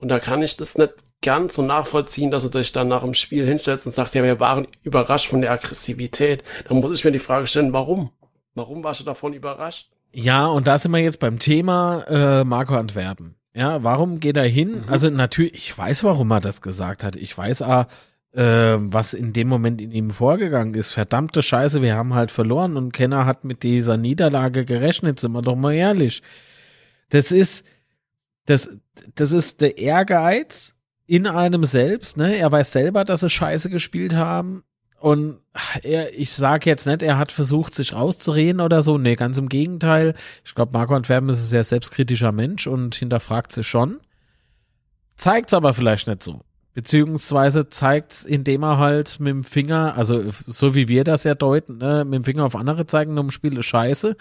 Und 0.00 0.08
da 0.08 0.18
kann 0.18 0.42
ich 0.42 0.56
das 0.56 0.78
nicht 0.78 0.94
ganz 1.22 1.54
so 1.54 1.62
nachvollziehen, 1.62 2.30
dass 2.30 2.48
du 2.48 2.58
dich 2.58 2.72
dann 2.72 2.88
nach 2.88 3.02
dem 3.02 3.14
Spiel 3.14 3.46
hinstellst 3.46 3.86
und 3.86 3.92
sagst, 3.92 4.14
ja, 4.14 4.22
wir 4.22 4.40
waren 4.40 4.66
überrascht 4.82 5.28
von 5.28 5.42
der 5.42 5.52
Aggressivität. 5.52 6.42
Dann 6.68 6.80
muss 6.80 6.98
ich 6.98 7.04
mir 7.04 7.12
die 7.12 7.18
Frage 7.18 7.46
stellen, 7.46 7.72
warum? 7.72 8.10
Warum 8.54 8.82
warst 8.82 9.00
du 9.00 9.04
davon 9.04 9.32
überrascht? 9.32 9.90
Ja, 10.12 10.46
und 10.46 10.66
da 10.66 10.78
sind 10.78 10.90
wir 10.92 10.98
jetzt 10.98 11.20
beim 11.20 11.38
Thema 11.38 12.04
äh, 12.08 12.44
Marco 12.44 12.74
Antwerpen. 12.74 13.36
Ja, 13.54 13.82
warum 13.82 14.20
geht 14.20 14.36
er 14.36 14.46
hin? 14.46 14.82
Mhm. 14.82 14.88
Also 14.88 15.10
natürlich, 15.10 15.54
ich 15.54 15.76
weiß, 15.76 16.04
warum 16.04 16.30
er 16.30 16.40
das 16.40 16.62
gesagt 16.62 17.04
hat. 17.04 17.16
Ich 17.16 17.36
weiß, 17.36 17.62
ah, 17.62 17.82
äh, 17.82 17.86
was 18.32 19.12
in 19.12 19.32
dem 19.32 19.48
Moment 19.48 19.80
in 19.80 19.90
ihm 19.90 20.10
vorgegangen 20.10 20.74
ist. 20.74 20.92
Verdammte 20.92 21.42
Scheiße, 21.42 21.82
wir 21.82 21.96
haben 21.96 22.14
halt 22.14 22.30
verloren 22.30 22.76
und 22.76 22.92
Kenner 22.92 23.26
hat 23.26 23.44
mit 23.44 23.62
dieser 23.64 23.96
Niederlage 23.96 24.64
gerechnet, 24.64 25.18
sind 25.18 25.32
wir 25.32 25.42
doch 25.42 25.56
mal 25.56 25.74
ehrlich. 25.74 26.22
Das 27.08 27.32
ist, 27.32 27.66
das, 28.46 28.68
das 29.14 29.32
ist 29.32 29.60
der 29.60 29.78
Ehrgeiz 29.78 30.76
in 31.06 31.26
einem 31.26 31.64
selbst, 31.64 32.16
ne? 32.16 32.36
Er 32.36 32.52
weiß 32.52 32.70
selber, 32.70 33.04
dass 33.04 33.20
sie 33.20 33.30
Scheiße 33.30 33.68
gespielt 33.68 34.14
haben. 34.14 34.62
Und 35.00 35.38
er, 35.82 36.16
ich 36.16 36.30
sage 36.30 36.68
jetzt 36.68 36.86
nicht, 36.86 37.02
er 37.02 37.18
hat 37.18 37.32
versucht, 37.32 37.74
sich 37.74 37.94
rauszureden 37.94 38.60
oder 38.60 38.82
so. 38.82 38.98
Nee, 38.98 39.16
ganz 39.16 39.38
im 39.38 39.48
Gegenteil. 39.48 40.14
Ich 40.44 40.54
glaube, 40.54 40.72
Marco 40.72 40.94
Antwerpen 40.94 41.30
ist 41.30 41.38
ein 41.38 41.46
sehr 41.46 41.64
selbstkritischer 41.64 42.32
Mensch 42.32 42.66
und 42.66 42.94
hinterfragt 42.94 43.50
sich 43.50 43.66
schon. 43.66 43.98
Zeigt's 45.16 45.54
aber 45.54 45.74
vielleicht 45.74 46.06
nicht 46.06 46.22
so. 46.22 46.42
Beziehungsweise 46.72 47.68
zeigt, 47.68 48.24
indem 48.24 48.62
er 48.62 48.78
halt 48.78 49.18
mit 49.18 49.30
dem 49.30 49.44
Finger, 49.44 49.96
also 49.96 50.30
so 50.46 50.74
wie 50.74 50.86
wir 50.86 51.02
das 51.02 51.24
ja 51.24 51.34
deuten, 51.34 51.78
ne, 51.78 52.04
mit 52.04 52.14
dem 52.14 52.24
Finger 52.24 52.44
auf 52.44 52.54
andere 52.54 52.86
zeigen, 52.86 53.18
um 53.18 53.30
Spiel 53.30 53.58
ist 53.58 53.66
scheiße. 53.66 54.16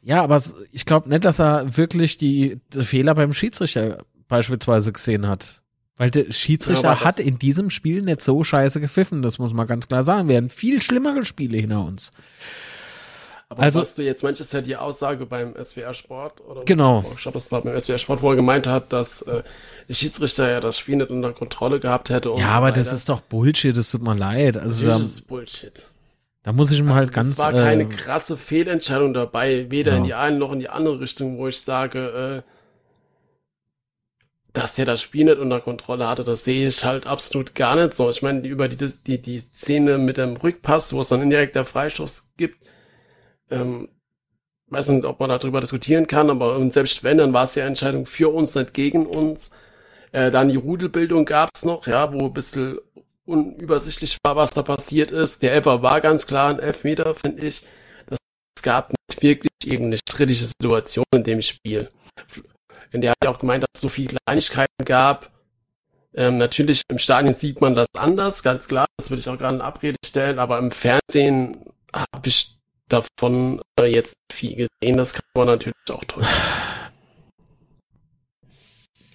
Ja, 0.00 0.22
aber 0.22 0.40
ich 0.72 0.86
glaube 0.86 1.08
nicht, 1.08 1.24
dass 1.24 1.40
er 1.40 1.76
wirklich 1.76 2.16
die, 2.16 2.60
die, 2.72 2.82
Fehler 2.82 3.14
beim 3.14 3.32
Schiedsrichter 3.32 4.04
beispielsweise 4.28 4.92
gesehen 4.92 5.26
hat. 5.26 5.62
Weil 5.96 6.10
der 6.10 6.32
Schiedsrichter 6.32 6.92
ja, 6.92 7.04
hat 7.04 7.18
in 7.18 7.38
diesem 7.38 7.70
Spiel 7.70 8.02
nicht 8.02 8.22
so 8.22 8.44
scheiße 8.44 8.80
gepfiffen, 8.80 9.20
das 9.20 9.38
muss 9.38 9.52
man 9.52 9.66
ganz 9.66 9.88
klar 9.88 10.04
sagen. 10.04 10.28
Wir 10.28 10.36
hatten 10.36 10.48
viel 10.48 10.80
schlimmere 10.80 11.24
Spiele 11.24 11.58
hinter 11.58 11.84
uns. 11.84 12.12
Aber 13.50 13.62
also, 13.62 13.80
was 13.80 13.94
du 13.94 14.02
jetzt 14.02 14.22
meinst, 14.22 14.42
ist 14.42 14.52
ja 14.52 14.60
die 14.60 14.76
Aussage 14.76 15.24
beim 15.24 15.54
SWR 15.62 15.94
Sport, 15.94 16.42
oder? 16.46 16.64
Genau. 16.64 17.02
Ich 17.14 17.22
glaube, 17.22 17.36
das 17.36 17.50
war 17.50 17.62
beim 17.62 17.80
SWR 17.80 17.96
Sport, 17.96 18.20
wo 18.20 18.30
er 18.30 18.36
gemeint 18.36 18.66
hat, 18.66 18.92
dass 18.92 19.22
äh, 19.22 19.42
der 19.88 19.94
Schiedsrichter 19.94 20.50
ja 20.50 20.60
das 20.60 20.76
Spiel 20.76 20.96
nicht 20.96 21.08
unter 21.08 21.32
Kontrolle 21.32 21.80
gehabt 21.80 22.10
hätte. 22.10 22.28
ja, 22.30 22.36
so 22.36 22.42
aber 22.44 22.66
weiter. 22.66 22.76
das 22.76 22.92
ist 22.92 23.08
doch 23.08 23.20
Bullshit, 23.22 23.74
das 23.74 23.90
tut 23.90 24.02
mir 24.02 24.14
leid. 24.14 24.58
Also, 24.58 24.86
das 24.86 25.00
ist 25.00 25.28
Bullshit. 25.28 25.86
Da 26.42 26.52
muss 26.52 26.70
ich 26.70 26.82
mal 26.82 26.90
also 26.90 27.00
halt 27.00 27.12
ganz. 27.12 27.28
Es 27.28 27.38
war 27.38 27.52
keine 27.52 27.84
äh, 27.84 27.86
krasse 27.86 28.36
Fehlentscheidung 28.36 29.14
dabei, 29.14 29.70
weder 29.70 29.92
ja. 29.92 29.98
in 29.98 30.04
die 30.04 30.14
eine 30.14 30.36
noch 30.36 30.52
in 30.52 30.58
die 30.58 30.68
andere 30.68 31.00
Richtung, 31.00 31.38
wo 31.38 31.48
ich 31.48 31.58
sage, 31.58 32.44
äh, 32.44 32.52
dass 34.52 34.78
er 34.78 34.84
das 34.84 35.00
Spiel 35.00 35.24
nicht 35.24 35.38
unter 35.38 35.60
Kontrolle 35.60 36.06
hatte, 36.06 36.24
das 36.24 36.44
sehe 36.44 36.68
ich 36.68 36.84
halt 36.84 37.06
absolut 37.06 37.54
gar 37.54 37.76
nicht 37.76 37.94
so. 37.94 38.10
Ich 38.10 38.22
meine, 38.22 38.46
über 38.46 38.68
die, 38.68 38.92
die, 39.06 39.22
die 39.22 39.38
Szene 39.38 39.98
mit 39.98 40.18
dem 40.18 40.36
Rückpass, 40.36 40.92
wo 40.92 41.00
es 41.00 41.08
dann 41.08 41.22
indirekt 41.22 41.54
der 41.54 41.64
Freistoß 41.64 42.30
gibt, 42.36 42.64
ähm, 43.50 43.88
weiß 44.70 44.88
nicht, 44.90 45.04
ob 45.04 45.20
man 45.20 45.30
darüber 45.30 45.60
diskutieren 45.60 46.06
kann, 46.06 46.30
aber 46.30 46.70
selbst 46.70 47.04
wenn, 47.04 47.18
dann 47.18 47.32
war 47.32 47.44
es 47.44 47.54
ja 47.54 47.66
Entscheidung 47.66 48.06
für 48.06 48.32
uns, 48.32 48.54
nicht 48.54 48.74
gegen 48.74 49.06
uns. 49.06 49.50
Äh, 50.12 50.30
dann 50.30 50.48
die 50.48 50.56
Rudelbildung 50.56 51.24
gab 51.24 51.50
es 51.54 51.64
noch, 51.64 51.86
ja, 51.86 52.12
wo 52.12 52.26
ein 52.26 52.32
bisschen 52.32 52.78
unübersichtlich 53.24 54.18
war, 54.24 54.36
was 54.36 54.50
da 54.50 54.62
passiert 54.62 55.10
ist. 55.10 55.42
Der 55.42 55.52
Elfer 55.52 55.82
war 55.82 56.00
ganz 56.00 56.26
klar 56.26 56.50
ein 56.50 56.58
Elfmeter, 56.58 57.14
finde 57.14 57.46
ich. 57.46 57.66
Das, 58.06 58.18
es 58.56 58.62
gab 58.62 58.90
nicht 58.90 59.22
wirklich 59.22 59.52
irgendeine 59.64 59.98
strittige 59.98 60.44
Situation 60.44 61.04
in 61.14 61.24
dem 61.24 61.42
Spiel. 61.42 61.90
In 62.90 63.02
der 63.02 63.10
hat 63.10 63.18
ja 63.22 63.30
auch 63.30 63.38
gemeint, 63.38 63.64
dass 63.64 63.70
es 63.74 63.80
so 63.82 63.88
viele 63.88 64.16
Kleinigkeiten 64.24 64.84
gab. 64.84 65.30
Ähm, 66.14 66.38
natürlich 66.38 66.82
im 66.88 66.98
Stadion 66.98 67.34
sieht 67.34 67.60
man 67.60 67.74
das 67.74 67.88
anders, 67.96 68.42
ganz 68.42 68.66
klar. 68.66 68.86
Das 68.96 69.10
würde 69.10 69.20
ich 69.20 69.28
auch 69.28 69.36
gerade 69.38 69.56
in 69.56 69.60
Abrede 69.60 69.98
stellen, 70.04 70.38
aber 70.38 70.58
im 70.58 70.70
Fernsehen 70.70 71.66
habe 71.94 72.28
ich 72.28 72.57
davon 72.88 73.60
äh, 73.78 73.86
jetzt 73.86 74.16
viel 74.32 74.68
gesehen. 74.80 74.96
Das 74.96 75.12
kann 75.12 75.24
man 75.34 75.46
natürlich 75.46 75.74
auch 75.90 76.04
toll. 76.04 76.24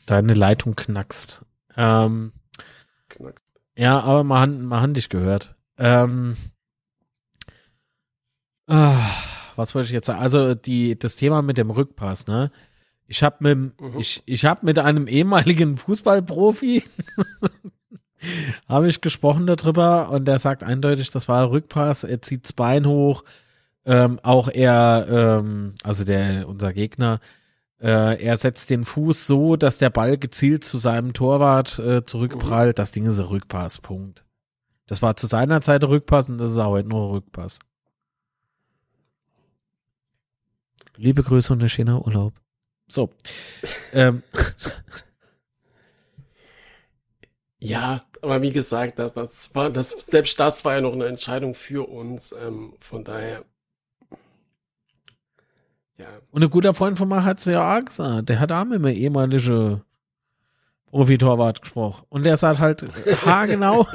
Deine 0.05 0.33
Leitung 0.33 0.75
knackst. 0.75 1.43
Ähm, 1.75 2.33
knackst. 3.09 3.45
Ja, 3.75 3.99
aber 4.01 4.23
man, 4.23 4.63
man 4.63 4.81
hat 4.81 4.95
dich 4.95 5.09
gehört. 5.09 5.55
Ähm, 5.77 6.37
ah, 8.67 9.09
was 9.55 9.73
wollte 9.73 9.87
ich 9.87 9.93
jetzt 9.93 10.07
sagen? 10.07 10.21
Also 10.21 10.53
die, 10.55 10.97
das 10.97 11.15
Thema 11.15 11.41
mit 11.41 11.57
dem 11.57 11.71
Rückpass, 11.71 12.27
ne? 12.27 12.51
Ich 13.07 13.23
habe 13.23 13.37
mit, 13.39 13.81
mhm. 13.81 13.99
ich, 13.99 14.23
ich 14.25 14.45
hab 14.45 14.63
mit 14.63 14.79
einem 14.79 15.07
ehemaligen 15.07 15.77
Fußballprofi 15.77 16.83
habe 18.67 18.87
ich 18.87 19.01
gesprochen 19.01 19.47
darüber 19.47 20.09
und 20.09 20.25
der 20.25 20.39
sagt 20.39 20.63
eindeutig, 20.63 21.11
das 21.11 21.27
war 21.27 21.51
Rückpass, 21.51 22.03
er 22.03 22.21
zieht 22.21 22.45
das 22.45 22.53
Bein 22.53 22.85
hoch, 22.85 23.23
ähm, 23.85 24.19
auch 24.23 24.47
er, 24.49 25.07
ähm, 25.09 25.75
also 25.83 26.03
der, 26.03 26.47
unser 26.47 26.73
Gegner, 26.73 27.19
Äh, 27.81 28.23
er 28.23 28.37
setzt 28.37 28.69
den 28.69 28.85
Fuß 28.85 29.27
so, 29.27 29.57
dass 29.57 29.77
der 29.77 29.89
Ball 29.89 30.17
gezielt 30.17 30.63
zu 30.63 30.77
seinem 30.77 31.11
Torwart 31.11 31.79
äh, 31.79 32.05
zurückprallt. 32.05 32.79
Das 32.79 32.91
Ding 32.91 33.05
ist 33.05 33.19
ein 33.19 33.25
Rückpass, 33.25 33.79
Punkt. 33.81 34.23
Das 34.87 35.01
war 35.01 35.17
zu 35.17 35.27
seiner 35.27 35.59
Zeit 35.59 35.83
ein 35.83 35.89
Rückpass 35.89 36.29
und 36.29 36.37
das 36.37 36.51
ist 36.51 36.59
auch 36.59 36.71
heute 36.71 36.87
nur 36.87 37.07
ein 37.07 37.11
Rückpass. 37.11 37.59
Liebe 40.95 41.23
Grüße 41.23 41.51
und 41.51 41.61
ein 41.61 41.67
schöner 41.69 42.05
Urlaub. 42.05 42.33
So. 42.87 43.09
ähm. 43.91 44.23
Ja, 47.59 48.01
aber 48.21 48.41
wie 48.41 48.51
gesagt, 48.51 48.99
das, 48.99 49.13
das 49.13 49.55
war, 49.55 49.69
das, 49.69 49.91
selbst 49.91 50.39
das 50.39 50.63
war 50.63 50.75
ja 50.75 50.81
noch 50.81 50.93
eine 50.93 51.07
Entscheidung 51.07 51.53
für 51.53 51.89
uns. 51.89 52.31
Ähm, 52.31 52.75
von 52.79 53.03
daher. 53.03 53.43
Ja. 55.97 56.07
Und 56.31 56.43
ein 56.43 56.49
guter 56.49 56.73
Freund 56.73 56.97
von 56.97 57.07
mir 57.07 57.23
hat 57.23 57.39
es 57.39 57.45
ja 57.45 57.77
auch 57.77 57.85
gesagt. 57.85 58.29
Der 58.29 58.39
hat 58.39 58.51
auch 58.51 58.65
mit 58.65 58.75
einem 58.75 58.95
ehemaligen 58.95 59.81
Profi-Torwart 60.87 61.61
gesprochen. 61.61 62.05
Und 62.09 62.25
der 62.25 62.37
sagt 62.37 62.59
halt 62.59 62.85
haargenau, 63.25 63.87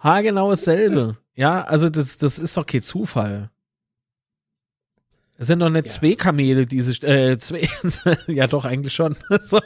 haargenau 0.00 0.50
dasselbe. 0.50 1.16
Ja, 1.34 1.62
also 1.62 1.88
das, 1.90 2.18
das 2.18 2.38
ist 2.38 2.56
doch 2.56 2.66
kein 2.66 2.82
Zufall. 2.82 3.50
Es 5.40 5.46
sind 5.46 5.60
doch 5.60 5.70
nicht 5.70 5.86
ja. 5.86 5.92
zwei 5.92 6.14
Kamele, 6.14 6.66
diese, 6.66 6.92
äh, 7.06 7.38
zwei, 7.38 7.68
ja 8.26 8.48
doch 8.48 8.64
eigentlich 8.64 8.92
schon. 8.92 9.16
so. 9.42 9.60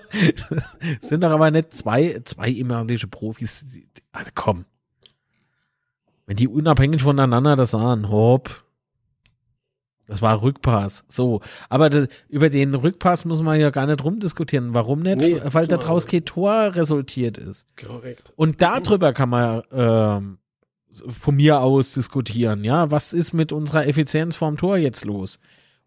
Es 1.01 1.09
sind 1.09 1.23
doch 1.23 1.31
aber 1.31 1.51
nicht 1.51 1.75
zwei, 1.75 2.21
zwei 2.25 2.49
ehemalige 2.49 3.07
Profis. 3.07 3.65
Also 4.13 4.31
komm. 4.35 4.67
Wenn 6.27 6.37
die 6.37 6.49
unabhängig 6.49 7.03
voneinander 7.03 7.57
das 7.57 7.71
sahen, 7.73 8.11
hopp. 8.11 8.62
Das 10.13 10.21
war 10.21 10.43
Rückpass. 10.43 11.05
So. 11.09 11.41
Aber 11.71 11.89
das, 11.89 12.07
über 12.29 12.51
den 12.51 12.75
Rückpass 12.75 13.25
muss 13.25 13.41
man 13.41 13.59
ja 13.59 13.71
gar 13.71 13.87
nicht 13.87 14.05
rumdiskutieren. 14.05 14.75
Warum 14.75 15.01
nicht? 15.01 15.17
Nee, 15.17 15.41
Weil 15.43 15.67
da 15.67 15.79
draus 15.79 16.07
kein 16.07 16.27
Tor 16.27 16.75
resultiert 16.75 17.39
ist. 17.39 17.65
Korrekt. 17.83 18.31
Und 18.37 18.61
darüber 18.61 19.15
kann 19.15 19.31
man, 19.31 19.63
ähm, 19.73 20.39
von 21.09 21.37
mir 21.37 21.61
aus 21.61 21.95
diskutieren. 21.95 22.63
Ja, 22.63 22.91
was 22.91 23.15
ist 23.15 23.33
mit 23.33 23.53
unserer 23.53 23.87
Effizienz 23.87 24.37
vorm 24.37 24.59
Tor 24.59 24.77
jetzt 24.77 25.07
los? 25.07 25.39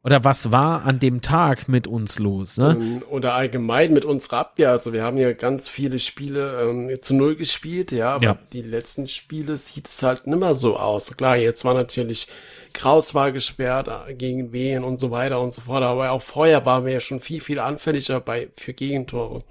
Oder 0.05 0.23
was 0.23 0.51
war 0.51 0.85
an 0.85 0.99
dem 0.99 1.21
Tag 1.21 1.67
mit 1.67 1.87
uns 1.87 2.19
los? 2.19 2.57
Ne? 2.57 2.77
Ähm, 2.79 3.03
oder 3.09 3.33
allgemein 3.33 3.91
mit 3.91 4.05
unserer 4.05 4.37
Abwehr. 4.37 4.69
Also 4.69 4.93
wir 4.93 5.03
haben 5.03 5.17
ja 5.17 5.33
ganz 5.33 5.67
viele 5.67 5.97
Spiele 5.97 6.61
ähm, 6.61 7.01
zu 7.01 7.15
null 7.15 7.35
gespielt, 7.35 7.91
ja, 7.91 8.13
aber 8.13 8.23
ja. 8.23 8.37
die 8.53 8.61
letzten 8.61 9.07
Spiele 9.07 9.57
sieht 9.57 9.87
es 9.87 10.03
halt 10.03 10.27
nimmer 10.27 10.53
so 10.53 10.77
aus. 10.77 11.17
Klar, 11.17 11.37
jetzt 11.37 11.65
war 11.65 11.73
natürlich 11.73 12.27
Kraus 12.71 13.15
war 13.15 13.31
gesperrt 13.31 13.87
äh, 13.87 14.13
gegen 14.13 14.53
Wehen 14.53 14.83
und 14.83 14.99
so 14.99 15.09
weiter 15.09 15.41
und 15.41 15.53
so 15.53 15.61
fort, 15.61 15.81
aber 15.81 16.11
auch 16.11 16.21
vorher 16.21 16.63
waren 16.67 16.85
wir 16.85 16.93
ja 16.93 16.99
schon 16.99 17.19
viel, 17.19 17.41
viel 17.41 17.57
anfälliger 17.57 18.19
bei 18.19 18.49
für 18.55 18.73
Gegentore, 18.73 19.41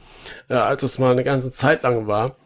äh, 0.49 0.55
als 0.55 0.85
es 0.85 1.01
mal 1.01 1.11
eine 1.11 1.25
ganze 1.25 1.51
Zeit 1.51 1.83
lang 1.83 2.07
war. 2.07 2.37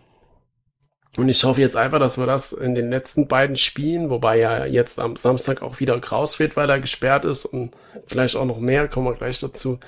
Und 1.17 1.29
ich 1.29 1.43
hoffe 1.43 1.61
jetzt 1.61 1.77
einfach, 1.77 1.99
dass 1.99 2.19
wir 2.19 2.27
das 2.27 2.53
in 2.53 2.75
den 2.75 2.91
letzten 2.91 3.27
beiden 3.27 3.57
Spielen, 3.57 4.11
wobei 4.11 4.39
ja 4.39 4.67
jetzt 4.67 5.01
am 5.01 5.17
Samstag 5.17 5.63
auch 5.63 5.81
wieder 5.81 5.99
Kraus 6.01 6.39
wird, 6.39 6.57
weil 6.57 6.71
er 6.71 6.81
gesperrt 6.81 7.25
ist 7.25 7.45
und 7.47 7.73
vielleicht 8.07 8.37
auch 8.37 8.45
noch 8.45 8.61
mehr, 8.61 8.89
kommen 8.89 9.07
wir 9.07 9.15
gleich 9.15 9.41
dazu. 9.41 9.81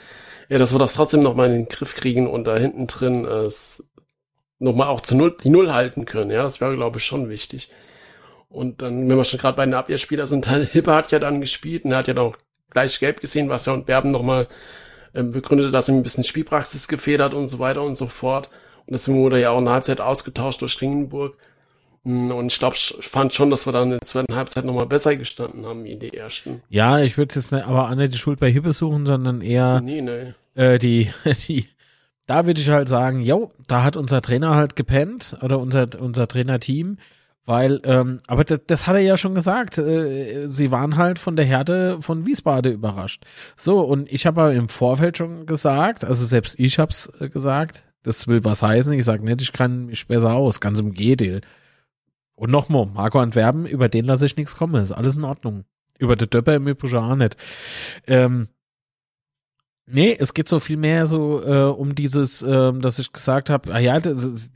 Ja, 0.48 0.58
dass 0.58 0.72
wir 0.72 0.80
das 0.80 0.94
trotzdem 0.94 1.20
nochmal 1.20 1.46
in 1.46 1.52
den 1.52 1.68
Griff 1.68 1.94
kriegen 1.94 2.26
und 2.26 2.44
da 2.44 2.56
hinten 2.56 2.88
drin 2.88 3.24
es 3.24 3.84
nochmal 4.58 4.88
auch 4.88 5.00
zu 5.00 5.16
Null, 5.16 5.36
die 5.42 5.50
Null 5.50 5.72
halten 5.72 6.04
können. 6.04 6.30
Ja, 6.30 6.42
das 6.42 6.60
wäre, 6.60 6.74
glaube 6.74 6.98
ich, 6.98 7.04
schon 7.04 7.28
wichtig. 7.28 7.70
Und 8.48 8.82
dann, 8.82 9.08
wenn 9.08 9.16
wir 9.16 9.24
schon 9.24 9.38
gerade 9.38 9.56
bei 9.56 9.64
den 9.64 9.74
Abwehrspielern 9.74 10.26
sind, 10.26 10.46
Hipper 10.72 10.94
hat 10.94 11.12
ja 11.12 11.18
dann 11.18 11.40
gespielt 11.40 11.84
und 11.84 11.92
er 11.92 11.98
hat 11.98 12.08
ja 12.08 12.14
noch 12.14 12.36
gleich 12.70 12.98
gelb 12.98 13.20
gesehen, 13.20 13.48
was 13.48 13.66
ja 13.66 13.72
und 13.72 13.86
Berben 13.86 14.10
nochmal 14.10 14.48
äh, 15.12 15.22
begründete, 15.22 15.70
dass 15.70 15.88
ihm 15.88 15.96
ein 15.96 16.02
bisschen 16.02 16.24
Spielpraxis 16.24 16.88
gefehlt 16.88 17.20
hat 17.20 17.34
und 17.34 17.48
so 17.48 17.58
weiter 17.58 17.82
und 17.82 17.94
so 17.94 18.06
fort. 18.06 18.50
Deswegen 18.90 19.18
wurde 19.18 19.40
ja 19.40 19.50
auch 19.50 19.58
in 19.58 19.64
der 19.64 19.74
Halbzeit 19.74 20.00
ausgetauscht 20.00 20.60
durch 20.62 20.80
Ringenburg. 20.80 21.36
Hm, 22.04 22.30
und 22.30 22.52
ich 22.52 22.58
glaube, 22.58 22.76
ich 22.76 22.94
fand 23.00 23.32
schon, 23.32 23.50
dass 23.50 23.66
wir 23.66 23.72
dann 23.72 23.84
in 23.84 23.90
der 23.90 24.00
zweiten 24.00 24.34
Halbzeit 24.34 24.64
nochmal 24.64 24.86
besser 24.86 25.16
gestanden 25.16 25.64
haben 25.66 25.84
wie 25.84 25.92
in 25.92 26.00
der 26.00 26.14
ersten. 26.14 26.62
Ja, 26.68 26.98
ich 26.98 27.16
würde 27.16 27.34
jetzt 27.34 27.52
nicht, 27.52 27.64
aber 27.64 27.94
nicht 27.94 28.12
die 28.12 28.18
Schuld 28.18 28.40
bei 28.40 28.50
Hippe 28.50 28.72
suchen, 28.72 29.06
sondern 29.06 29.40
eher 29.40 29.80
nee, 29.80 30.00
nee. 30.00 30.34
Äh, 30.54 30.78
die, 30.78 31.10
die, 31.48 31.68
da 32.26 32.46
würde 32.46 32.60
ich 32.60 32.68
halt 32.68 32.88
sagen, 32.88 33.20
jo, 33.20 33.52
da 33.66 33.82
hat 33.82 33.96
unser 33.96 34.22
Trainer 34.22 34.54
halt 34.54 34.76
gepennt 34.76 35.36
oder 35.42 35.58
unser, 35.58 35.88
unser 35.98 36.26
Trainerteam, 36.26 36.98
weil, 37.44 37.80
ähm, 37.84 38.20
aber 38.26 38.44
das, 38.44 38.60
das 38.66 38.86
hat 38.86 38.94
er 38.94 39.02
ja 39.02 39.16
schon 39.16 39.34
gesagt, 39.34 39.78
äh, 39.78 40.46
sie 40.48 40.70
waren 40.70 40.96
halt 40.96 41.18
von 41.18 41.36
der 41.36 41.44
Härte 41.44 41.98
von 42.00 42.26
Wiesbaden 42.26 42.72
überrascht. 42.72 43.24
So, 43.56 43.80
und 43.80 44.10
ich 44.12 44.26
habe 44.26 44.40
aber 44.40 44.52
im 44.52 44.68
Vorfeld 44.68 45.18
schon 45.18 45.46
gesagt, 45.46 46.04
also 46.04 46.24
selbst 46.24 46.58
ich 46.58 46.78
habe 46.78 46.90
es 46.90 47.12
äh, 47.20 47.28
gesagt, 47.28 47.82
das 48.02 48.26
will 48.28 48.44
was 48.44 48.62
heißen. 48.62 48.92
Ich 48.92 49.04
sage 49.04 49.24
nicht, 49.24 49.42
ich 49.42 49.52
kann 49.52 49.86
mich 49.86 50.06
besser 50.06 50.32
aus. 50.34 50.60
Ganz 50.60 50.80
im 50.80 50.92
Gegenteil. 50.92 51.40
Und 52.34 52.50
nochmal, 52.50 52.86
Marco 52.86 53.18
Antwerpen, 53.20 53.66
über 53.66 53.88
den 53.88 54.06
lasse 54.06 54.26
ich 54.26 54.36
nichts 54.36 54.56
kommen. 54.56 54.82
Ist 54.82 54.92
alles 54.92 55.16
in 55.16 55.24
Ordnung. 55.24 55.64
Über 55.98 56.16
den 56.16 56.30
Döpper 56.30 56.54
im 56.54 56.66
Übrigen 56.66 56.96
auch 56.96 57.14
nicht. 57.14 57.36
Ähm, 58.06 58.48
nee, 59.86 60.16
es 60.18 60.32
geht 60.32 60.48
so 60.48 60.58
viel 60.58 60.78
mehr 60.78 61.04
so 61.04 61.42
äh, 61.44 61.64
um 61.64 61.94
dieses, 61.94 62.42
ähm, 62.42 62.80
dass 62.80 62.98
ich 62.98 63.12
gesagt 63.12 63.50
habe, 63.50 63.74
ah 63.74 63.78
ja, 63.78 64.00
das, 64.00 64.50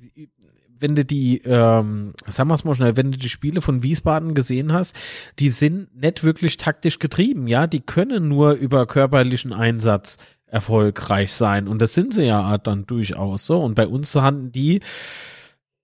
wenn 0.78 0.94
du 0.94 1.04
die, 1.04 1.42
ähm, 1.44 2.12
sagen 2.26 2.48
wir 2.48 2.54
es 2.54 2.64
mal 2.64 2.74
schnell, 2.74 2.96
wenn 2.96 3.12
du 3.12 3.18
die 3.18 3.28
Spiele 3.28 3.60
von 3.60 3.82
Wiesbaden 3.82 4.34
gesehen 4.34 4.72
hast, 4.72 4.96
die 5.38 5.48
sind 5.48 5.94
nicht 5.94 6.24
wirklich 6.24 6.56
taktisch 6.56 6.98
getrieben, 6.98 7.46
ja, 7.46 7.66
die 7.66 7.80
können 7.80 8.28
nur 8.28 8.52
über 8.52 8.86
körperlichen 8.86 9.52
Einsatz 9.52 10.18
erfolgreich 10.46 11.32
sein. 11.32 11.68
Und 11.68 11.82
das 11.82 11.94
sind 11.94 12.14
sie 12.14 12.24
ja 12.24 12.56
dann 12.58 12.86
durchaus 12.86 13.46
so. 13.46 13.60
Und 13.60 13.74
bei 13.74 13.86
uns 13.86 14.14
hatten 14.14 14.52
die, 14.52 14.80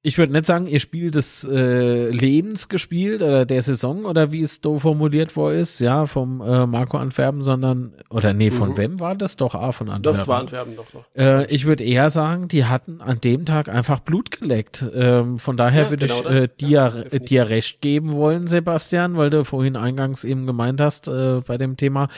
ich 0.02 0.16
würde 0.16 0.32
nicht 0.32 0.46
sagen, 0.46 0.66
ihr 0.66 0.80
Spiel 0.80 1.10
des 1.10 1.44
äh, 1.44 2.08
Lebens 2.08 2.68
gespielt 2.68 3.20
oder 3.20 3.44
der 3.44 3.60
Saison 3.60 4.06
oder 4.06 4.32
wie 4.32 4.42
es 4.42 4.60
so 4.62 4.78
formuliert 4.78 5.36
worden 5.36 5.58
ist, 5.58 5.78
ja, 5.80 6.06
vom 6.06 6.40
äh, 6.40 6.66
Marco 6.66 6.96
Antwerpen, 6.96 7.42
sondern, 7.42 7.94
oder 8.08 8.32
nee, 8.32 8.50
von 8.50 8.70
mhm. 8.70 8.76
wem 8.78 9.00
war 9.00 9.14
das? 9.14 9.36
Doch, 9.36 9.54
ah, 9.54 9.72
von 9.72 9.90
Antwerpen. 9.90 10.18
Das 10.18 10.28
war 10.28 10.40
Antwerpen 10.40 10.76
doch. 10.76 10.86
doch. 10.90 11.04
Äh, 11.14 11.46
ich 11.52 11.66
würde 11.66 11.84
eher 11.84 12.08
sagen, 12.08 12.48
die 12.48 12.64
hatten 12.64 13.02
an 13.02 13.20
dem 13.20 13.44
Tag 13.44 13.68
einfach 13.68 14.00
Blut 14.00 14.30
geleckt. 14.30 14.86
Ähm, 14.94 15.38
von 15.38 15.56
daher 15.56 15.84
ja, 15.84 15.90
würde 15.90 16.06
genau 16.06 16.30
ich 16.30 16.36
äh, 16.36 16.48
dir, 16.58 17.06
ja, 17.12 17.18
dir 17.18 17.48
recht 17.50 17.82
geben 17.82 18.12
wollen, 18.12 18.46
Sebastian, 18.46 19.16
weil 19.16 19.28
du 19.28 19.44
vorhin 19.44 19.76
eingangs 19.76 20.24
eben 20.24 20.46
gemeint 20.46 20.80
hast 20.80 21.08
äh, 21.08 21.42
bei 21.46 21.58
dem 21.58 21.76
Thema, 21.76 22.08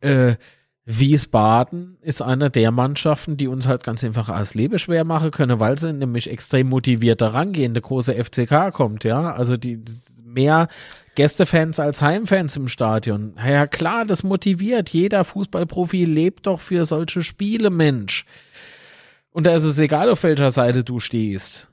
äh, 0.00 0.34
Wiesbaden 0.86 1.98
ist 2.00 2.22
einer 2.22 2.48
der 2.48 2.70
Mannschaften, 2.70 3.36
die 3.36 3.48
uns 3.48 3.66
halt 3.66 3.82
ganz 3.82 4.04
einfach 4.04 4.28
als 4.28 4.54
Leben 4.54 4.78
schwer 4.78 5.04
machen 5.04 5.32
können, 5.32 5.58
weil 5.58 5.78
sie 5.78 5.92
nämlich 5.92 6.30
extrem 6.30 6.68
motiviert 6.68 7.20
rangehen. 7.20 7.74
Der 7.74 7.82
große 7.82 8.14
FCK 8.14 8.72
kommt, 8.72 9.02
ja. 9.02 9.32
Also 9.34 9.56
die 9.56 9.82
mehr 10.24 10.68
Gästefans 11.16 11.80
als 11.80 12.02
Heimfans 12.02 12.56
im 12.56 12.68
Stadion. 12.68 13.34
Ja 13.36 13.66
klar, 13.66 14.04
das 14.04 14.22
motiviert. 14.22 14.90
Jeder 14.90 15.24
Fußballprofi 15.24 16.04
lebt 16.04 16.46
doch 16.46 16.60
für 16.60 16.84
solche 16.84 17.22
Spiele, 17.22 17.70
Mensch. 17.70 18.24
Und 19.30 19.48
da 19.48 19.56
ist 19.56 19.64
es 19.64 19.78
egal, 19.80 20.08
auf 20.08 20.22
welcher 20.22 20.52
Seite 20.52 20.84
du 20.84 21.00
stehst. 21.00 21.68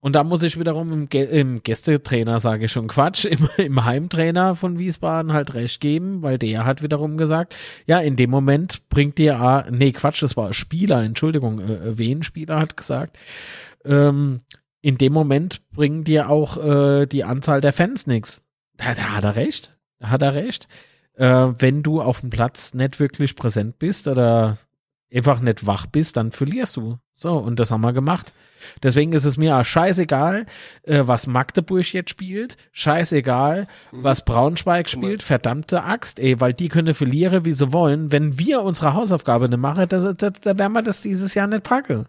Und 0.00 0.12
da 0.12 0.24
muss 0.24 0.42
ich 0.42 0.58
wiederum 0.58 0.92
im, 0.92 1.08
im 1.10 1.62
Gästetrainer, 1.62 2.38
sage 2.38 2.66
ich 2.66 2.72
schon 2.72 2.86
Quatsch, 2.86 3.24
im, 3.26 3.48
im, 3.56 3.84
Heimtrainer 3.84 4.54
von 4.54 4.78
Wiesbaden 4.78 5.32
halt 5.32 5.54
recht 5.54 5.80
geben, 5.80 6.22
weil 6.22 6.38
der 6.38 6.64
hat 6.64 6.82
wiederum 6.82 7.16
gesagt, 7.16 7.56
ja, 7.86 7.98
in 7.98 8.16
dem 8.16 8.30
Moment 8.30 8.88
bringt 8.88 9.18
dir, 9.18 9.40
ah, 9.40 9.66
nee, 9.70 9.92
Quatsch, 9.92 10.22
das 10.22 10.36
war 10.36 10.52
Spieler, 10.52 11.02
Entschuldigung, 11.02 11.60
äh, 11.60 11.98
wen 11.98 12.22
Spieler 12.22 12.58
hat 12.60 12.76
gesagt, 12.76 13.18
ähm, 13.84 14.40
in 14.82 14.98
dem 14.98 15.12
Moment 15.12 15.68
bringen 15.72 16.04
dir 16.04 16.28
auch 16.30 16.56
äh, 16.58 17.06
die 17.06 17.24
Anzahl 17.24 17.60
der 17.60 17.72
Fans 17.72 18.06
nichts. 18.06 18.42
Da, 18.76 18.94
da 18.94 19.16
hat 19.16 19.24
er 19.24 19.36
recht, 19.36 19.76
da 19.98 20.10
hat 20.10 20.22
er 20.22 20.34
recht. 20.34 20.68
Äh, 21.14 21.48
wenn 21.58 21.82
du 21.82 22.00
auf 22.00 22.20
dem 22.20 22.30
Platz 22.30 22.74
nicht 22.74 23.00
wirklich 23.00 23.34
präsent 23.34 23.78
bist 23.78 24.06
oder 24.06 24.58
einfach 25.14 25.40
nicht 25.40 25.66
wach 25.66 25.86
bist, 25.86 26.16
dann 26.16 26.30
verlierst 26.30 26.76
du. 26.76 26.98
So, 27.14 27.32
und 27.32 27.58
das 27.60 27.70
haben 27.70 27.80
wir 27.82 27.92
gemacht. 27.92 28.34
Deswegen 28.82 29.12
ist 29.12 29.24
es 29.24 29.36
mir 29.36 29.56
auch 29.56 29.64
scheißegal, 29.64 30.46
äh, 30.82 31.02
was 31.04 31.26
Magdeburg 31.26 31.92
jetzt 31.92 32.10
spielt, 32.10 32.56
scheißegal, 32.72 33.66
mhm. 33.92 34.04
was 34.04 34.24
Braunschweig 34.24 34.88
spielt, 34.88 35.22
verdammte 35.22 35.82
Axt, 35.84 36.18
ey, 36.18 36.40
weil 36.40 36.52
die 36.52 36.68
können 36.68 36.94
verlieren, 36.94 37.44
wie 37.44 37.52
sie 37.52 37.72
wollen. 37.72 38.12
Wenn 38.12 38.38
wir 38.38 38.62
unsere 38.62 38.94
Hausaufgabe 38.94 39.48
nicht 39.48 39.58
machen, 39.58 39.88
da, 39.88 40.12
da, 40.12 40.30
da 40.30 40.58
werden 40.58 40.72
wir 40.72 40.82
das 40.82 41.00
dieses 41.00 41.34
Jahr 41.34 41.46
nicht 41.46 41.62
packen. 41.62 42.06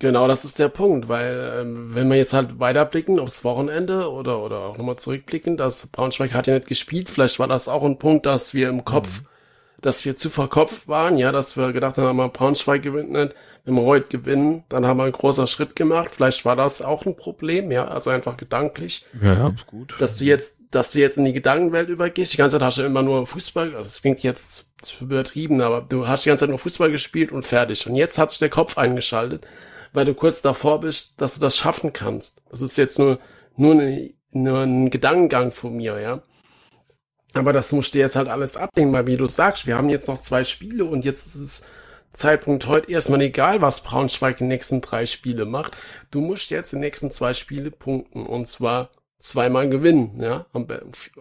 Genau, 0.00 0.26
das 0.26 0.44
ist 0.44 0.58
der 0.58 0.68
Punkt, 0.68 1.08
weil 1.08 1.60
ähm, 1.60 1.94
wenn 1.94 2.08
wir 2.08 2.16
jetzt 2.16 2.34
halt 2.34 2.58
weiterblicken 2.58 3.20
aufs 3.20 3.44
Wochenende 3.44 4.10
oder 4.10 4.42
oder 4.42 4.58
auch 4.58 4.76
nochmal 4.76 4.96
zurückblicken, 4.96 5.56
dass 5.56 5.86
Braunschweig 5.86 6.34
hat 6.34 6.48
ja 6.48 6.54
nicht 6.54 6.66
gespielt, 6.66 7.08
vielleicht 7.08 7.38
war 7.38 7.46
das 7.46 7.68
auch 7.68 7.84
ein 7.84 7.98
Punkt, 7.98 8.26
dass 8.26 8.54
wir 8.54 8.68
im 8.68 8.84
Kopf 8.84 9.22
mhm 9.22 9.26
dass 9.84 10.04
wir 10.04 10.16
zu 10.16 10.30
verkopft 10.30 10.88
waren, 10.88 11.18
ja, 11.18 11.30
dass 11.30 11.56
wir 11.56 11.72
gedacht 11.72 11.98
haben, 11.98 12.16
mal 12.16 12.28
Braunschweig 12.28 12.82
gewinnt 12.82 13.34
wenn 13.66 13.74
wir 13.74 13.82
heute 13.82 14.08
gewinnen, 14.08 14.62
dann 14.68 14.86
haben 14.86 14.98
wir 14.98 15.04
einen 15.04 15.12
großen 15.12 15.46
Schritt 15.46 15.74
gemacht. 15.74 16.10
Vielleicht 16.12 16.44
war 16.44 16.54
das 16.54 16.82
auch 16.82 17.06
ein 17.06 17.16
Problem, 17.16 17.70
ja, 17.70 17.88
also 17.88 18.10
einfach 18.10 18.36
gedanklich. 18.36 19.06
Ja, 19.22 19.34
ja, 19.34 19.48
ist 19.48 19.66
gut. 19.66 19.94
Dass 19.98 20.18
du 20.18 20.24
jetzt, 20.24 20.58
dass 20.70 20.92
du 20.92 20.98
jetzt 20.98 21.16
in 21.16 21.24
die 21.24 21.32
Gedankenwelt 21.32 21.88
übergehst. 21.88 22.34
Die 22.34 22.36
ganze 22.36 22.56
Zeit 22.56 22.66
hast 22.66 22.78
du 22.78 22.82
immer 22.82 23.02
nur 23.02 23.26
Fußball, 23.26 23.70
das 23.70 24.02
klingt 24.02 24.22
jetzt 24.22 24.70
zu 24.82 25.04
übertrieben, 25.04 25.62
aber 25.62 25.80
du 25.80 26.06
hast 26.06 26.26
die 26.26 26.28
ganze 26.28 26.42
Zeit 26.42 26.50
nur 26.50 26.58
Fußball 26.58 26.90
gespielt 26.90 27.32
und 27.32 27.46
fertig. 27.46 27.86
Und 27.86 27.94
jetzt 27.94 28.18
hat 28.18 28.30
sich 28.30 28.38
der 28.38 28.50
Kopf 28.50 28.76
eingeschaltet, 28.76 29.46
weil 29.94 30.04
du 30.04 30.14
kurz 30.14 30.42
davor 30.42 30.80
bist, 30.80 31.20
dass 31.22 31.34
du 31.34 31.40
das 31.40 31.56
schaffen 31.56 31.94
kannst. 31.94 32.42
Das 32.50 32.60
ist 32.60 32.76
jetzt 32.76 32.98
nur, 32.98 33.18
nur, 33.56 33.72
eine, 33.72 34.10
nur 34.32 34.60
ein 34.60 34.90
Gedankengang 34.90 35.52
von 35.52 35.74
mir, 35.74 35.98
ja. 36.00 36.22
Aber 37.34 37.52
das 37.52 37.72
musst 37.72 37.94
du 37.94 37.98
jetzt 37.98 38.16
halt 38.16 38.28
alles 38.28 38.56
abnehmen, 38.56 38.92
weil 38.92 39.06
wie 39.06 39.16
du 39.16 39.26
sagst, 39.26 39.66
wir 39.66 39.76
haben 39.76 39.88
jetzt 39.88 40.08
noch 40.08 40.20
zwei 40.20 40.44
Spiele 40.44 40.84
und 40.84 41.04
jetzt 41.04 41.26
ist 41.26 41.34
es 41.34 41.66
Zeitpunkt 42.12 42.66
heute 42.66 42.90
erstmal 42.90 43.20
egal, 43.22 43.60
was 43.60 43.82
Braunschweig 43.82 44.38
die 44.38 44.44
nächsten 44.44 44.80
drei 44.80 45.04
Spiele 45.04 45.44
macht. 45.44 45.76
Du 46.12 46.20
musst 46.20 46.50
jetzt 46.50 46.72
die 46.72 46.76
nächsten 46.76 47.10
zwei 47.10 47.34
Spiele 47.34 47.72
punkten 47.72 48.24
und 48.24 48.46
zwar 48.46 48.90
zweimal 49.18 49.68
gewinnen, 49.68 50.20
ja. 50.20 50.46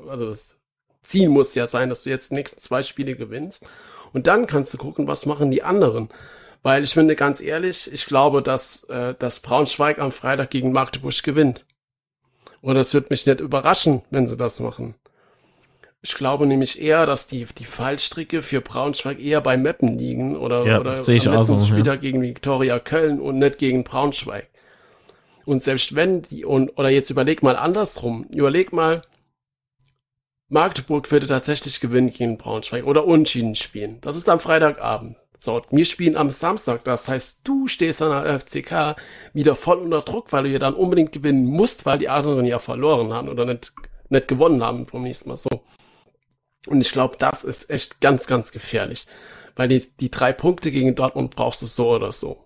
Also 0.07 0.30
das 0.30 0.55
Ziel 1.01 1.30
muss 1.30 1.55
ja 1.55 1.66
sein, 1.66 1.89
dass 1.89 2.03
du 2.03 2.11
jetzt 2.11 2.30
die 2.30 2.36
nächsten 2.36 2.61
zwei 2.61 2.84
Spiele 2.84 3.16
gewinnst 3.16 3.66
und 4.14 4.28
dann 4.28 4.45
kannst 4.45 4.74
du 4.74 4.78
gucken, 4.78 5.07
was 5.07 5.26
machen 5.26 5.49
die 5.49 5.64
anderen. 5.64 6.09
Weil 6.61 6.84
ich 6.84 6.93
finde 6.93 7.16
ganz 7.16 7.41
ehrlich, 7.41 7.91
ich 7.91 8.05
glaube, 8.05 8.41
dass, 8.41 8.86
äh, 8.86 9.16
dass 9.20 9.41
Braunschweig 9.41 9.99
am 9.99 10.14
Freitag 10.14 10.49
gegen 10.51 10.72
Magdeburg 10.72 11.22
gewinnt. 11.24 11.66
Und 12.61 12.78
es 12.78 12.93
wird 12.93 13.09
mich 13.09 13.26
nicht 13.26 13.41
überraschen, 13.41 14.01
wenn 14.11 14.28
sie 14.28 14.38
das 14.38 14.61
machen. 14.61 14.95
Ich 16.06 16.16
glaube 16.16 16.45
nämlich 16.45 16.82
eher, 16.82 17.06
dass 17.06 17.28
die, 17.28 17.47
die 17.58 17.64
Fallstricke 17.64 18.43
für 18.43 18.60
Braunschweig 18.60 19.20
eher 19.20 19.39
bei 19.39 19.56
Meppen 19.56 19.97
liegen 19.97 20.36
oder, 20.36 20.66
Ja, 20.66 20.82
oder 20.82 20.97
sehe 20.97 21.16
ich 21.16 21.30
am 21.30 21.36
letzten 21.36 21.62
so, 21.62 21.66
Spieltag 21.66 22.01
gegen 22.01 22.22
Viktoria 22.22 22.78
Köln 22.80 23.22
und 23.22 23.39
nicht 23.39 23.58
gegen 23.58 23.86
Braunschweig. 23.86 24.49
Und 25.45 25.64
selbst 25.64 25.95
wenn 25.95 26.22
die, 26.22 26.43
und, 26.43 26.78
oder 26.78 26.89
jetzt 26.89 27.10
überleg 27.10 27.41
mal 27.41 27.56
andersrum, 27.56 28.26
überleg 28.36 28.74
mal, 28.74 29.01
Magdeburg 30.49 31.10
würde 31.10 31.26
tatsächlich 31.26 31.80
gewinnen 31.80 32.12
gegen 32.12 32.38
Braunschweig 32.38 32.86
oder 32.86 33.06
Unschieden 33.06 33.56
spielen. 33.56 33.99
Das 34.01 34.18
ist 34.18 34.28
am 34.28 34.41
Freitagabend. 34.41 35.16
So, 35.38 35.62
wir 35.72 35.86
spielen 35.86 36.18
am 36.18 36.32
Samstag. 36.32 36.84
Das 36.84 37.08
heißt, 37.08 37.41
du 37.45 37.70
stehst 37.70 38.01
an 38.01 38.12
der 38.12 38.39
FCK 38.41 38.97
wieder 39.34 39.56
voll 39.56 39.78
unter 39.78 40.01
Druck, 40.01 40.34
weil 40.34 40.43
du 40.43 40.49
ja 40.49 40.60
dann 40.60 40.74
unbedingt 40.74 41.14
gewinnen 41.14 41.45
musst, 41.45 41.86
weil 41.86 41.97
die 41.97 42.10
anderen 42.10 42.45
ja 42.45 42.60
verloren 42.60 43.14
haben 43.14 43.30
oder 43.30 43.45
nicht, 43.45 43.72
nicht 44.10 44.28
gewonnen 44.28 44.62
haben 44.62 44.86
vom 44.86 45.04
nächsten 45.04 45.30
Mal 45.30 45.38
so. 45.38 45.49
Und 46.68 46.82
ich 46.82 46.91
glaube, 46.91 47.18
das 47.18 47.43
ist 47.43 47.70
echt 47.70 48.01
ganz, 48.01 48.28
ganz 48.28 48.51
gefährlich. 48.51 49.07
Weil 49.55 49.68
die, 49.68 49.84
die 49.99 50.09
drei 50.09 50.34
Punkte 50.34 50.72
gegen 50.72 50.95
Dortmund 50.95 51.36
brauchst 51.36 51.61
du 51.61 51.66
so 51.66 51.93
oder 51.93 52.11
so. 52.11 52.43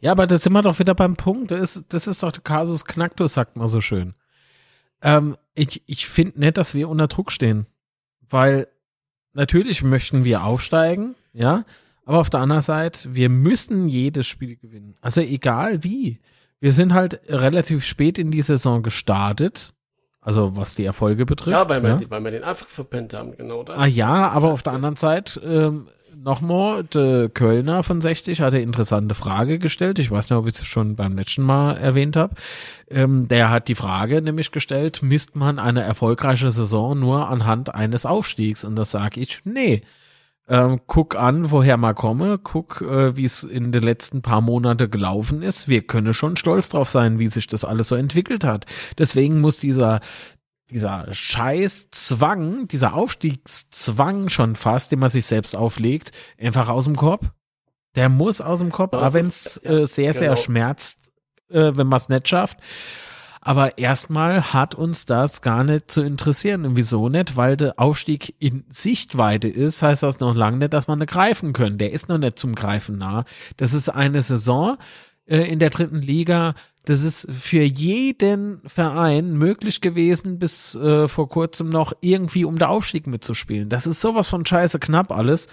Ja, 0.00 0.12
aber 0.12 0.26
da 0.26 0.36
sind 0.36 0.52
wir 0.52 0.62
doch 0.62 0.78
wieder 0.78 0.94
beim 0.94 1.16
Punkt. 1.16 1.50
Das 1.50 1.76
ist, 1.76 1.86
das 1.88 2.06
ist 2.06 2.22
doch 2.22 2.32
der 2.32 2.42
Kasus 2.42 2.84
Knacktus, 2.84 3.32
sagt 3.34 3.56
man 3.56 3.66
so 3.66 3.80
schön. 3.80 4.14
Ähm, 5.02 5.36
ich 5.54 5.82
ich 5.86 6.06
finde 6.06 6.40
nicht, 6.40 6.56
dass 6.58 6.74
wir 6.74 6.88
unter 6.88 7.08
Druck 7.08 7.32
stehen. 7.32 7.66
Weil 8.28 8.68
natürlich 9.32 9.82
möchten 9.82 10.24
wir 10.24 10.44
aufsteigen, 10.44 11.14
ja. 11.32 11.64
Aber 12.04 12.20
auf 12.20 12.30
der 12.30 12.40
anderen 12.40 12.62
Seite, 12.62 13.14
wir 13.14 13.28
müssen 13.28 13.86
jedes 13.86 14.26
Spiel 14.28 14.56
gewinnen. 14.56 14.96
Also 15.00 15.20
egal 15.20 15.82
wie. 15.82 16.20
Wir 16.60 16.72
sind 16.72 16.94
halt 16.94 17.20
relativ 17.28 17.84
spät 17.84 18.16
in 18.18 18.30
die 18.30 18.42
Saison 18.42 18.82
gestartet. 18.82 19.74
Also 20.26 20.56
was 20.56 20.74
die 20.74 20.84
Erfolge 20.84 21.24
betrifft. 21.24 21.56
Ja, 21.56 21.68
weil 21.68 21.82
wir, 21.82 21.96
die- 21.96 22.10
weil 22.10 22.22
wir 22.24 22.32
den 22.32 22.42
Anfang 22.44 22.68
verpennt 22.68 23.14
haben, 23.14 23.36
genau 23.36 23.62
das. 23.62 23.78
Ah 23.78 23.86
ja, 23.86 24.26
Das 24.26 24.34
aber 24.34 24.46
halt- 24.46 24.52
auf 24.54 24.62
der 24.64 24.72
anderen 24.72 24.96
Seite, 24.96 25.40
ähm, 25.40 25.86
nochmal, 26.20 26.82
der 26.82 27.28
Kölner 27.28 27.84
von 27.84 28.00
60 28.00 28.40
hat 28.40 28.52
eine 28.52 28.62
interessante 28.62 29.14
Frage 29.14 29.60
gestellt. 29.60 30.00
Ich 30.00 30.10
weiß 30.10 30.28
nicht, 30.28 30.36
ob 30.36 30.46
ich 30.48 30.54
es 30.54 30.66
schon 30.66 30.96
beim 30.96 31.16
letzten 31.16 31.42
Mal 31.42 31.76
erwähnt 31.76 32.16
habe. 32.16 32.34
Ähm, 32.90 33.28
der 33.28 33.50
hat 33.50 33.68
die 33.68 33.74
Frage 33.76 34.20
nämlich 34.20 34.50
gestellt, 34.50 35.00
misst 35.02 35.36
man 35.36 35.58
eine 35.60 35.82
erfolgreiche 35.82 36.50
Saison 36.50 36.98
nur 36.98 37.28
anhand 37.28 37.74
eines 37.74 38.04
Aufstiegs? 38.04 38.64
Und 38.64 38.74
das 38.76 38.90
sage 38.90 39.20
ich, 39.20 39.40
nee. 39.44 39.82
Ähm, 40.48 40.80
guck 40.86 41.16
an, 41.16 41.50
woher 41.50 41.76
man 41.76 41.96
komme, 41.96 42.38
guck, 42.38 42.80
äh, 42.80 43.16
wie 43.16 43.24
es 43.24 43.42
in 43.42 43.72
den 43.72 43.82
letzten 43.82 44.22
paar 44.22 44.40
Monate 44.40 44.88
gelaufen 44.88 45.42
ist. 45.42 45.68
Wir 45.68 45.84
können 45.84 46.14
schon 46.14 46.36
stolz 46.36 46.68
drauf 46.68 46.88
sein, 46.88 47.18
wie 47.18 47.26
sich 47.28 47.48
das 47.48 47.64
alles 47.64 47.88
so 47.88 47.96
entwickelt 47.96 48.44
hat. 48.44 48.64
Deswegen 48.96 49.40
muss 49.40 49.58
dieser 49.58 50.00
dieser 50.70 51.12
Scheißzwang, 51.12 52.66
dieser 52.68 52.94
Aufstiegszwang 52.94 54.28
schon 54.28 54.56
fast, 54.56 54.90
den 54.90 54.98
man 54.98 55.10
sich 55.10 55.26
selbst 55.26 55.56
auflegt, 55.56 56.10
einfach 56.40 56.68
aus 56.68 56.84
dem 56.84 56.96
Kopf. 56.96 57.26
Der 57.94 58.08
muss 58.08 58.40
aus 58.40 58.58
dem 58.58 58.72
Kopf, 58.72 58.90
Das 58.90 59.02
auch 59.02 59.14
wenn 59.14 59.26
es 59.26 59.64
äh, 59.64 59.86
sehr, 59.86 60.12
sehr 60.12 60.30
genau. 60.30 60.40
schmerzt, 60.40 61.12
äh, 61.48 61.72
wenn 61.74 61.86
man 61.86 61.96
es 61.96 62.08
nicht 62.08 62.28
schafft. 62.28 62.58
Aber 63.46 63.78
erstmal 63.78 64.52
hat 64.52 64.74
uns 64.74 65.06
das 65.06 65.40
gar 65.40 65.62
nicht 65.62 65.88
zu 65.88 66.02
interessieren. 66.02 66.64
Und 66.64 66.76
wieso 66.76 67.08
nicht? 67.08 67.36
Weil 67.36 67.56
der 67.56 67.78
Aufstieg 67.78 68.34
in 68.40 68.64
Sichtweite 68.70 69.46
ist, 69.46 69.82
heißt 69.82 70.02
das 70.02 70.18
noch 70.18 70.34
lange 70.34 70.56
nicht, 70.56 70.72
dass 70.72 70.88
man 70.88 70.98
nicht 70.98 71.12
greifen 71.12 71.52
können. 71.52 71.78
Der 71.78 71.92
ist 71.92 72.08
noch 72.08 72.18
nicht 72.18 72.40
zum 72.40 72.56
Greifen 72.56 72.98
nah. 72.98 73.24
Das 73.56 73.72
ist 73.72 73.88
eine 73.88 74.20
Saison 74.20 74.78
äh, 75.26 75.42
in 75.42 75.60
der 75.60 75.70
dritten 75.70 76.02
Liga. 76.02 76.56
Das 76.86 77.04
ist 77.04 77.28
für 77.30 77.62
jeden 77.62 78.62
Verein 78.66 79.34
möglich 79.34 79.80
gewesen, 79.80 80.40
bis 80.40 80.74
äh, 80.74 81.06
vor 81.06 81.28
kurzem 81.28 81.68
noch 81.68 81.92
irgendwie 82.00 82.44
um 82.44 82.58
den 82.58 82.66
Aufstieg 82.66 83.06
mitzuspielen. 83.06 83.68
Das 83.68 83.86
ist 83.86 84.00
sowas 84.00 84.26
von 84.26 84.44
scheiße 84.44 84.80
knapp 84.80 85.12
alles. 85.12 85.46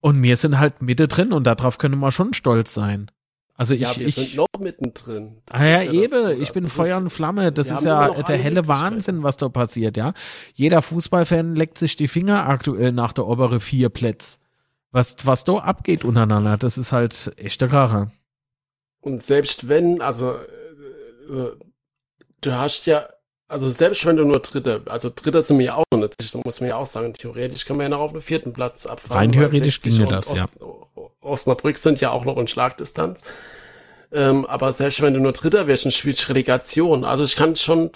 Und 0.00 0.22
wir 0.22 0.36
sind 0.36 0.58
halt 0.58 0.82
Mitte 0.82 1.08
drin 1.08 1.32
und 1.32 1.44
darauf 1.46 1.78
können 1.78 1.98
wir 1.98 2.10
schon 2.10 2.34
stolz 2.34 2.74
sein. 2.74 3.10
Also 3.56 3.74
ich, 3.74 3.80
ja, 3.80 3.96
wir 3.96 4.06
ich 4.06 4.14
sind 4.14 4.34
noch 4.34 4.46
mittendrin. 4.58 5.38
Das 5.46 5.60
Ah 5.60 5.66
ja, 5.66 5.84
das 5.84 5.94
eben. 5.94 6.42
Ich 6.42 6.52
bin 6.52 6.64
Das 6.64 6.72
Feuer 6.72 6.98
und 6.98 7.10
Flamme. 7.10 7.52
Das 7.52 7.70
ist 7.70 7.84
ja 7.84 8.10
der 8.10 8.36
helle. 8.36 8.68
Wahnsinn, 8.68 9.22
was 9.22 9.36
da 9.36 9.48
passiert, 9.48 9.96
ja. 9.96 10.12
Jeder 10.54 10.82
Fußballfan 10.82 11.54
leckt 11.54 11.78
sich 11.78 11.96
die 11.96 12.08
Finger 12.08 12.48
aktuell 12.48 12.92
nach 12.92 13.12
der 13.12 13.26
obere 13.26 13.60
vier 13.60 13.88
Plätze. 13.88 14.38
Was, 14.92 15.16
was 15.24 15.44
da 15.44 15.54
abgeht 15.54 16.04
untereinander, 16.04 16.56
das 16.56 16.78
ist 16.78 16.92
halt 16.92 17.32
echter 17.36 17.68
Kracher. 17.68 18.10
Und 19.00 19.22
selbst 19.22 19.68
wenn, 19.68 20.00
also 20.00 20.32
äh, 20.32 21.32
äh, 21.32 21.56
du 22.40 22.52
hast 22.52 22.86
ja, 22.86 23.08
also 23.48 23.70
selbst 23.70 24.04
wenn 24.06 24.16
du 24.16 24.24
nur 24.24 24.40
Dritter, 24.40 24.80
also 24.86 25.10
Dritter 25.14 25.42
sind 25.42 25.58
wir 25.58 25.66
ja 25.66 25.74
auch 25.76 25.84
noch 25.92 26.00
nicht 26.00 26.20
sicher, 26.20 26.40
muss 26.44 26.60
man 26.60 26.70
ja 26.70 26.76
auch 26.76 26.86
sagen, 26.86 27.12
theoretisch 27.12 27.64
können 27.64 27.78
wir 27.78 27.84
ja 27.84 27.90
noch 27.90 28.00
auf 28.00 28.12
den 28.12 28.20
vierten 28.20 28.52
Platz 28.52 28.86
abfahren. 28.86 29.18
Rein 29.18 29.32
theoretisch 29.32 29.80
60 29.80 29.98
ginge 29.98 30.08
das, 30.08 30.32
ja. 30.32 30.44
Ost, 30.44 31.16
Osnabrück 31.20 31.78
sind 31.78 32.00
ja 32.00 32.10
auch 32.10 32.24
noch 32.24 32.36
in 32.38 32.48
Schlagdistanz. 32.48 33.22
Ähm, 34.12 34.46
aber 34.46 34.72
selbst 34.72 35.00
wenn 35.02 35.14
du 35.14 35.20
nur 35.20 35.32
Dritter 35.32 35.66
wärst, 35.66 35.84
dann 35.84 35.92
spielst 35.92 36.24
du 36.24 36.28
Relegation. 36.28 37.04
Also 37.04 37.24
ich 37.24 37.36
kann 37.36 37.56
schon 37.56 37.90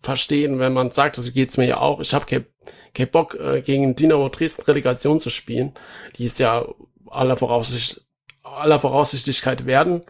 verstehen, 0.00 0.58
wenn 0.58 0.72
man 0.72 0.90
sagt, 0.90 1.16
also 1.16 1.30
geht's 1.32 1.56
mir 1.56 1.66
ja 1.66 1.78
auch, 1.78 2.00
ich 2.00 2.14
habe 2.14 2.26
keinen 2.26 2.46
kein 2.92 3.10
Bock, 3.10 3.34
äh, 3.34 3.62
gegen 3.62 3.96
Dynamo 3.96 4.28
Dresden 4.28 4.62
Relegation 4.62 5.18
zu 5.18 5.30
spielen. 5.30 5.72
Die 6.16 6.24
ist 6.24 6.38
ja 6.38 6.66
aller 7.10 7.36
Voraussicht, 7.36 8.02
aller 8.42 8.78
Voraussichtlichkeit 8.78 9.66
werden 9.66 10.02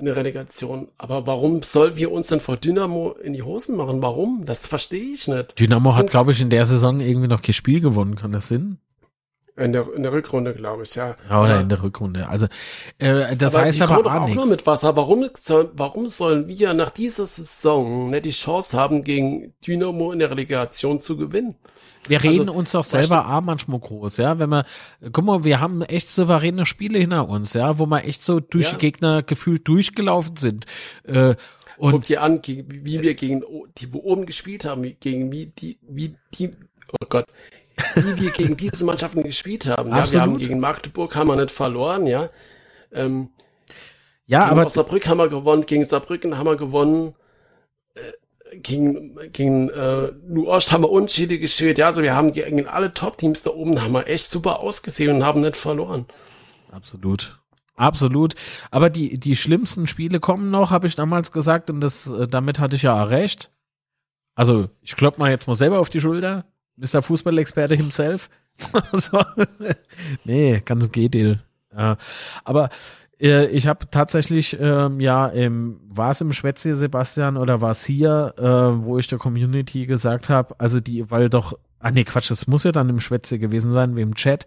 in 0.00 0.06
der 0.06 0.16
Relegation. 0.16 0.88
Aber 0.98 1.26
warum 1.26 1.62
sollen 1.62 1.96
wir 1.96 2.10
uns 2.10 2.28
denn 2.28 2.40
vor 2.40 2.56
Dynamo 2.56 3.12
in 3.22 3.32
die 3.32 3.42
Hosen 3.42 3.76
machen? 3.76 4.02
Warum? 4.02 4.44
Das 4.46 4.66
verstehe 4.66 5.12
ich 5.12 5.28
nicht. 5.28 5.58
Dynamo 5.58 5.94
hat, 5.94 6.10
glaube 6.10 6.32
ich, 6.32 6.40
in 6.40 6.50
der 6.50 6.66
Saison 6.66 7.00
irgendwie 7.00 7.28
noch 7.28 7.42
kein 7.42 7.52
Spiel 7.52 7.80
gewonnen, 7.80 8.16
kann 8.16 8.32
das 8.32 8.48
Sinn? 8.48 8.78
In 9.56 9.72
der, 9.72 9.86
in 9.94 10.02
der 10.02 10.12
Rückrunde, 10.12 10.54
glaube 10.54 10.84
ich, 10.84 10.94
ja. 10.94 11.16
Ja, 11.28 11.42
oder 11.42 11.60
in 11.60 11.68
der 11.68 11.82
Rückrunde. 11.82 12.28
Also, 12.28 12.46
äh, 12.98 13.36
das 13.36 13.54
heißt 13.54 13.82
aber 13.82 13.94
kommen 13.94 14.04
doch 14.04 14.14
auch 14.14 14.22
auch 14.22 14.34
nur 14.34 14.46
mit 14.46 14.66
Wasser. 14.66 14.96
Warum, 14.96 15.28
warum 15.74 16.06
sollen 16.06 16.48
wir 16.48 16.72
nach 16.72 16.90
dieser 16.90 17.26
Saison 17.26 18.08
nicht 18.08 18.24
die 18.24 18.30
Chance 18.30 18.78
haben, 18.78 19.04
gegen 19.04 19.52
Dynamo 19.66 20.12
in 20.12 20.18
der 20.18 20.30
Relegation 20.30 21.00
zu 21.00 21.18
gewinnen? 21.18 21.56
Wir 22.08 22.22
reden 22.22 22.48
Also, 22.48 22.52
uns 22.52 22.72
doch 22.72 22.84
selber 22.84 23.28
auch 23.32 23.40
manchmal 23.40 23.78
groß, 23.78 24.16
ja. 24.16 24.38
Wenn 24.38 24.50
wir, 24.50 24.64
guck 25.12 25.24
mal, 25.24 25.44
wir 25.44 25.60
haben 25.60 25.82
echt 25.82 26.10
souveräne 26.10 26.66
Spiele 26.66 26.98
hinter 26.98 27.28
uns, 27.28 27.52
ja, 27.52 27.78
wo 27.78 27.86
wir 27.86 28.04
echt 28.04 28.22
so 28.22 28.40
durch 28.40 28.66
Ja. 28.66 28.72
die 28.72 28.78
Gegner 28.78 29.22
gefühlt 29.22 29.68
durchgelaufen 29.68 30.36
sind. 30.36 30.66
Äh, 31.04 31.34
und 31.76 31.92
Guck 31.92 32.04
dir 32.04 32.22
an, 32.22 32.42
gegen, 32.42 32.84
wie 32.84 33.00
wir 33.00 33.14
gegen 33.14 33.42
die 33.78 33.92
wo 33.94 34.00
oben 34.00 34.26
gespielt 34.26 34.64
haben, 34.66 34.82
wie, 34.84 34.94
gegen 34.94 35.32
wie 35.32 35.46
die, 35.46 35.78
wie 35.82 36.14
die, 36.34 36.50
oh 37.00 37.06
Gott, 37.08 37.26
wie 37.94 38.20
wir 38.20 38.30
gegen 38.32 38.56
diese 38.56 38.84
Mannschaften 38.84 39.22
gespielt 39.22 39.66
haben. 39.66 39.88
Ja, 39.88 39.96
wir 39.96 40.02
Absolut. 40.02 40.26
haben 40.26 40.36
gegen 40.38 40.60
Magdeburg 40.60 41.14
haben 41.16 41.28
wir 41.28 41.36
nicht 41.36 41.50
verloren, 41.50 42.06
ja. 42.06 42.28
Ähm, 42.92 43.30
ja, 44.26 44.40
gegen 44.44 44.50
aber 44.52 44.66
Osnabrück 44.66 45.08
haben 45.08 45.18
wir 45.18 45.28
gewonnen, 45.28 45.64
gegen 45.64 45.84
Saarbrücken 45.84 46.36
haben 46.36 46.46
wir 46.46 46.56
gewonnen, 46.56 47.14
gegen, 48.62 49.18
gegen 49.32 49.68
äh, 49.70 50.12
New 50.26 50.48
Ost 50.48 50.72
haben 50.72 50.82
wir 50.82 50.90
Unentschiede 50.90 51.38
gespielt. 51.38 51.78
Ja, 51.78 51.86
also 51.86 52.02
wir 52.02 52.14
haben 52.14 52.32
gegen 52.32 52.66
alle 52.66 52.92
Top-Teams 52.92 53.42
da 53.42 53.50
oben 53.50 53.80
haben 53.80 53.92
wir 53.92 54.06
echt 54.06 54.30
super 54.30 54.60
ausgesehen 54.60 55.16
und 55.16 55.24
haben 55.24 55.40
nicht 55.40 55.56
verloren. 55.56 56.06
Absolut. 56.70 57.40
Absolut. 57.76 58.34
Aber 58.70 58.90
die, 58.90 59.18
die 59.18 59.36
schlimmsten 59.36 59.86
Spiele 59.86 60.20
kommen 60.20 60.50
noch, 60.50 60.70
habe 60.70 60.86
ich 60.86 60.96
damals 60.96 61.32
gesagt, 61.32 61.70
und 61.70 61.80
das, 61.80 62.06
äh, 62.06 62.28
damit 62.28 62.58
hatte 62.58 62.76
ich 62.76 62.82
ja 62.82 63.02
recht. 63.04 63.50
Also, 64.34 64.68
ich 64.82 64.96
klopp 64.96 65.18
mal 65.18 65.30
jetzt 65.30 65.46
mal 65.46 65.54
selber 65.54 65.80
auf 65.80 65.88
die 65.88 66.00
Schulter. 66.00 66.44
Mr. 66.76 67.02
Fußballexperte 67.02 67.74
himself. 67.74 68.28
nee, 70.24 70.60
ganz 70.64 70.84
im 70.84 70.92
Gegenteil. 70.92 71.42
Ja. 71.74 71.96
Aber 72.44 72.68
ich 73.20 73.66
habe 73.66 73.86
tatsächlich, 73.90 74.56
ähm, 74.58 74.98
ja, 74.98 75.26
im, 75.26 75.78
war 75.84 76.12
es 76.12 76.22
im 76.22 76.32
Schwätze, 76.32 76.74
Sebastian, 76.74 77.36
oder 77.36 77.60
war 77.60 77.72
es 77.72 77.84
hier, 77.84 78.34
äh, 78.38 78.42
wo 78.42 78.96
ich 78.96 79.08
der 79.08 79.18
Community 79.18 79.84
gesagt 79.84 80.30
habe, 80.30 80.54
also 80.58 80.80
die, 80.80 81.10
weil 81.10 81.28
doch, 81.28 81.52
ah 81.80 81.90
nee, 81.90 82.04
Quatsch, 82.04 82.30
es 82.30 82.46
muss 82.46 82.64
ja 82.64 82.72
dann 82.72 82.88
im 82.88 82.98
Schwätze 82.98 83.38
gewesen 83.38 83.70
sein, 83.70 83.94
wie 83.94 84.00
im 84.00 84.14
Chat, 84.14 84.46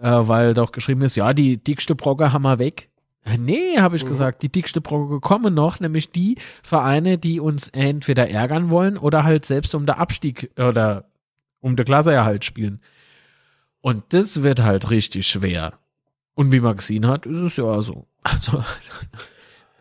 äh, 0.00 0.10
weil 0.10 0.52
doch 0.52 0.72
geschrieben 0.72 1.00
ist, 1.00 1.16
ja, 1.16 1.32
die 1.32 1.56
dickste 1.56 1.94
Brocke 1.94 2.34
haben 2.34 2.42
wir 2.42 2.58
weg. 2.58 2.90
Äh, 3.24 3.38
nee, 3.38 3.78
habe 3.78 3.96
ich 3.96 4.04
mhm. 4.04 4.08
gesagt, 4.08 4.42
die 4.42 4.52
dickste 4.52 4.82
Brocke 4.82 5.20
kommen 5.20 5.54
noch, 5.54 5.80
nämlich 5.80 6.10
die 6.10 6.36
Vereine, 6.62 7.16
die 7.16 7.40
uns 7.40 7.68
entweder 7.68 8.28
ärgern 8.28 8.70
wollen 8.70 8.98
oder 8.98 9.24
halt 9.24 9.46
selbst 9.46 9.74
um 9.74 9.86
der 9.86 9.98
Abstieg 9.98 10.50
oder 10.58 11.06
um 11.60 11.76
der 11.76 11.86
Klasseerhalt 11.86 12.44
spielen. 12.44 12.80
Und 13.80 14.04
das 14.10 14.42
wird 14.42 14.62
halt 14.62 14.90
richtig 14.90 15.26
schwer. 15.26 15.78
Und 16.34 16.52
wie 16.52 16.60
man 16.60 16.76
gesehen 16.76 17.06
hat, 17.06 17.26
ist 17.26 17.38
es 17.38 17.56
ja 17.56 17.82
so. 17.82 18.06
Also, 18.22 18.62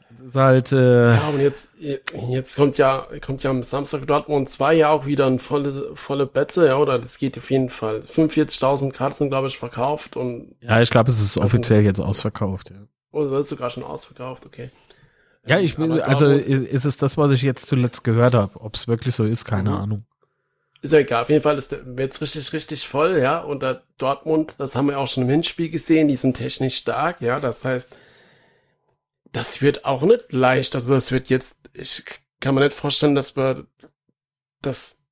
das 0.09 0.21
ist 0.21 0.35
halt. 0.35 0.71
Äh, 0.71 1.15
ja, 1.15 1.29
und 1.29 1.39
jetzt, 1.39 1.73
jetzt 1.79 2.55
kommt 2.55 2.77
ja, 2.77 3.07
kommt 3.25 3.43
ja 3.43 3.49
am 3.49 3.63
Samstag 3.63 4.05
Dortmund 4.07 4.49
2 4.49 4.73
ja 4.75 4.89
auch 4.89 5.05
wieder 5.05 5.27
ein 5.27 5.39
volle, 5.39 5.91
volle 5.95 6.25
Betze, 6.25 6.67
ja, 6.67 6.77
oder 6.77 6.99
das 6.99 7.17
geht 7.17 7.37
auf 7.37 7.49
jeden 7.51 7.69
Fall. 7.69 8.01
45.000 8.01 8.91
Karten 8.91 9.15
sind, 9.15 9.29
glaube 9.29 9.47
ich, 9.47 9.57
verkauft 9.57 10.17
und. 10.17 10.55
Ja, 10.61 10.81
ich 10.81 10.89
glaube, 10.89 11.09
es 11.09 11.21
ist 11.21 11.37
offiziell 11.37 11.83
jetzt 11.83 11.99
ausverkauft, 11.99 12.71
ja. 12.71 12.77
Oh, 13.13 13.23
du 13.23 13.35
hast 13.35 13.49
sogar 13.49 13.69
schon 13.69 13.83
ausverkauft, 13.83 14.45
okay. 14.45 14.69
Ja, 15.45 15.59
ich 15.59 15.75
bin, 15.75 15.99
also 16.01 16.27
ist 16.27 16.85
es 16.85 16.97
das, 16.97 17.17
was 17.17 17.31
ich 17.31 17.41
jetzt 17.41 17.67
zuletzt 17.67 18.03
gehört 18.03 18.35
habe. 18.35 18.61
Ob 18.61 18.75
es 18.75 18.87
wirklich 18.87 19.15
so 19.15 19.25
ist, 19.25 19.45
keine 19.45 19.71
mhm. 19.71 19.75
Ahnung. 19.75 20.01
Ist 20.81 20.93
ja 20.93 20.99
egal. 20.99 21.21
Auf 21.23 21.29
jeden 21.29 21.43
Fall 21.43 21.57
ist 21.57 21.71
der 21.71 21.79
jetzt 21.97 22.21
richtig, 22.21 22.51
richtig 22.53 22.87
voll, 22.87 23.19
ja. 23.19 23.39
Und 23.39 23.61
der 23.61 23.83
Dortmund, 23.97 24.55
das 24.57 24.75
haben 24.75 24.87
wir 24.87 24.97
auch 24.97 25.07
schon 25.07 25.23
im 25.23 25.29
Hinspiel 25.29 25.69
gesehen, 25.69 26.07
die 26.07 26.15
sind 26.15 26.37
technisch 26.37 26.77
stark, 26.77 27.21
ja. 27.21 27.39
Das 27.39 27.63
heißt, 27.63 27.95
das 29.31 29.61
wird 29.61 29.85
auch 29.85 30.01
nicht 30.01 30.31
leicht. 30.31 30.73
Also 30.73 30.93
das 30.93 31.11
wird 31.11 31.29
jetzt, 31.29 31.57
ich 31.73 32.03
kann 32.39 32.55
mir 32.55 32.61
nicht 32.61 32.73
vorstellen, 32.73 33.13
dass 33.13 33.37
wir, 33.37 33.67
dass, 34.61 35.03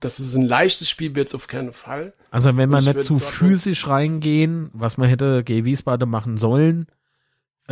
dass 0.00 0.18
es 0.18 0.34
ein 0.34 0.46
leichtes 0.46 0.88
Spiel 0.88 1.14
wird, 1.14 1.34
auf 1.34 1.48
keinen 1.48 1.74
Fall. 1.74 2.14
Also 2.30 2.56
wenn 2.56 2.70
man 2.70 2.84
nicht 2.84 3.04
zu 3.04 3.18
physisch 3.18 3.86
reingehen, 3.88 4.70
was 4.72 4.96
man 4.96 5.08
hätte 5.08 5.44
G. 5.44 5.64
Wiesbaden 5.64 6.08
machen 6.08 6.38
sollen, 6.38 6.86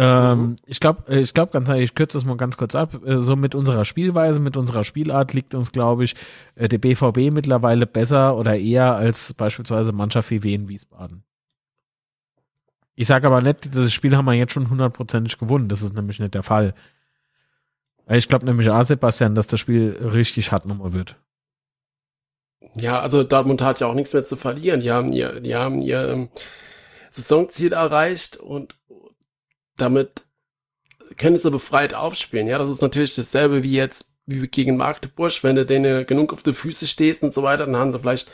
ähm, 0.01 0.41
mhm. 0.41 0.57
Ich 0.65 0.79
glaube, 0.79 1.13
ich 1.13 1.35
glaube 1.35 1.51
ganz 1.51 1.69
ehrlich, 1.69 1.91
ich 1.91 1.95
kürze 1.97 2.19
das 2.19 2.25
mal 2.25 2.37
ganz 2.37 2.57
kurz 2.57 2.77
ab. 2.77 3.05
Äh, 3.05 3.19
so 3.19 3.35
mit 3.35 3.57
unserer 3.57 3.85
Spielweise, 3.85 4.39
mit 4.39 4.57
unserer 4.57 4.85
Spielart 4.85 5.33
liegt 5.33 5.57
uns, 5.57 5.73
glaube 5.73 6.05
ich, 6.05 6.15
äh, 6.55 6.69
der 6.69 6.79
BVB 6.79 7.33
mittlerweile 7.33 7.85
besser 7.85 8.37
oder 8.37 8.57
eher 8.57 8.95
als 8.95 9.35
beispielsweise 9.35 9.91
Mannschaft 9.91 10.31
wie 10.31 10.45
Wien 10.45 10.69
Wiesbaden. 10.69 11.25
Ich 12.95 13.09
sage 13.09 13.27
aber 13.27 13.41
nicht, 13.41 13.75
das 13.75 13.93
Spiel 13.93 14.17
haben 14.17 14.27
wir 14.27 14.35
jetzt 14.35 14.53
schon 14.53 14.71
hundertprozentig 14.71 15.37
gewonnen. 15.37 15.69
Das 15.69 15.83
ist 15.83 15.95
nämlich 15.95 16.21
nicht 16.21 16.35
der 16.35 16.45
Fall. 16.45 16.75
Ich 18.09 18.29
glaube 18.29 18.47
nämlich 18.47 18.71
auch, 18.71 18.83
Sebastian, 18.85 19.35
dass 19.35 19.49
das 19.49 19.59
Spiel 19.59 19.99
richtig 20.01 20.53
hart 20.53 20.65
nochmal 20.65 20.93
wird. 20.93 21.17
Ja, 22.77 23.01
also 23.01 23.25
Dortmund 23.25 23.63
hat 23.63 23.81
ja 23.81 23.89
auch 23.89 23.95
nichts 23.95 24.15
mehr 24.15 24.25
zu 24.25 24.37
verlieren. 24.37 24.81
Die 24.81 24.93
haben 24.93 25.13
ihr, 25.13 25.41
die 25.41 25.57
haben 25.57 25.81
ihr 25.81 26.09
ähm, 26.09 26.29
Saisonziel 27.11 27.73
erreicht 27.73 28.37
und 28.37 28.77
damit 29.79 30.27
können 31.17 31.37
sie 31.37 31.51
befreit 31.51 31.95
aufspielen. 31.95 32.47
Ja, 32.47 32.59
das 32.59 32.69
ist 32.69 32.83
natürlich 32.83 33.15
dasselbe 33.15 33.63
wie 33.63 33.75
jetzt 33.75 34.15
wie 34.27 34.47
gegen 34.47 34.77
Magdeburg. 34.77 35.33
Wenn 35.43 35.57
du 35.57 35.65
denen 35.65 36.07
genug 36.07 36.33
auf 36.33 36.43
die 36.43 36.53
Füße 36.53 36.87
stehst 36.87 37.23
und 37.23 37.33
so 37.33 37.43
weiter, 37.43 37.67
dann 37.67 37.77
haben 37.77 37.93
sie 37.93 37.99
vielleicht 37.99 38.31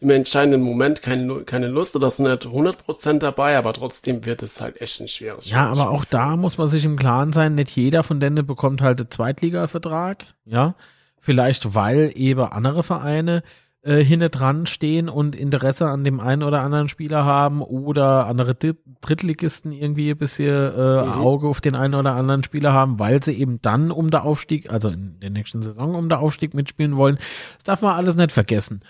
im 0.00 0.10
entscheidenden 0.10 0.62
Moment 0.62 1.02
keine, 1.02 1.42
keine 1.44 1.68
Lust 1.68 1.96
oder 1.96 2.10
sind 2.10 2.26
nicht 2.26 2.46
100% 2.46 3.18
dabei, 3.18 3.56
aber 3.56 3.72
trotzdem 3.72 4.24
wird 4.24 4.42
es 4.42 4.60
halt 4.60 4.80
echt 4.80 5.00
ein 5.00 5.08
schweres 5.08 5.46
Spiel. 5.46 5.56
Ja, 5.56 5.70
aber 5.70 5.90
auch 5.90 6.04
da 6.04 6.36
muss 6.36 6.58
man 6.58 6.68
sich 6.68 6.84
im 6.84 6.98
Klaren 6.98 7.32
sein, 7.32 7.54
nicht 7.54 7.74
jeder 7.76 8.02
von 8.02 8.20
denen 8.20 8.46
bekommt 8.46 8.82
halt 8.82 9.00
einen 9.00 9.10
Zweitliga-Vertrag, 9.10 10.24
ja. 10.44 10.74
Vielleicht 11.18 11.74
weil 11.74 12.12
eben 12.14 12.42
andere 12.44 12.82
Vereine 12.82 13.42
äh, 13.86 14.02
hinten 14.02 14.30
dran 14.30 14.66
stehen 14.66 15.08
und 15.08 15.36
Interesse 15.36 15.86
an 15.86 16.02
dem 16.02 16.18
einen 16.18 16.42
oder 16.42 16.62
anderen 16.62 16.88
Spieler 16.88 17.24
haben 17.24 17.62
oder 17.62 18.26
andere 18.26 18.56
Drittligisten 19.00 19.70
irgendwie 19.70 20.10
ein 20.10 20.16
bisschen 20.16 20.48
äh, 20.48 21.04
mhm. 21.04 21.12
Auge 21.12 21.46
auf 21.46 21.60
den 21.60 21.76
einen 21.76 21.94
oder 21.94 22.14
anderen 22.14 22.42
Spieler 22.42 22.72
haben, 22.72 22.98
weil 22.98 23.22
sie 23.22 23.34
eben 23.34 23.62
dann 23.62 23.92
um 23.92 24.10
der 24.10 24.24
Aufstieg, 24.24 24.70
also 24.72 24.88
in 24.88 25.20
der 25.20 25.30
nächsten 25.30 25.62
Saison 25.62 25.94
um 25.94 26.08
der 26.08 26.18
Aufstieg 26.18 26.52
mitspielen 26.52 26.96
wollen. 26.96 27.18
Das 27.54 27.64
darf 27.64 27.82
man 27.82 27.94
alles 27.94 28.16
nicht 28.16 28.32
vergessen. 28.32 28.80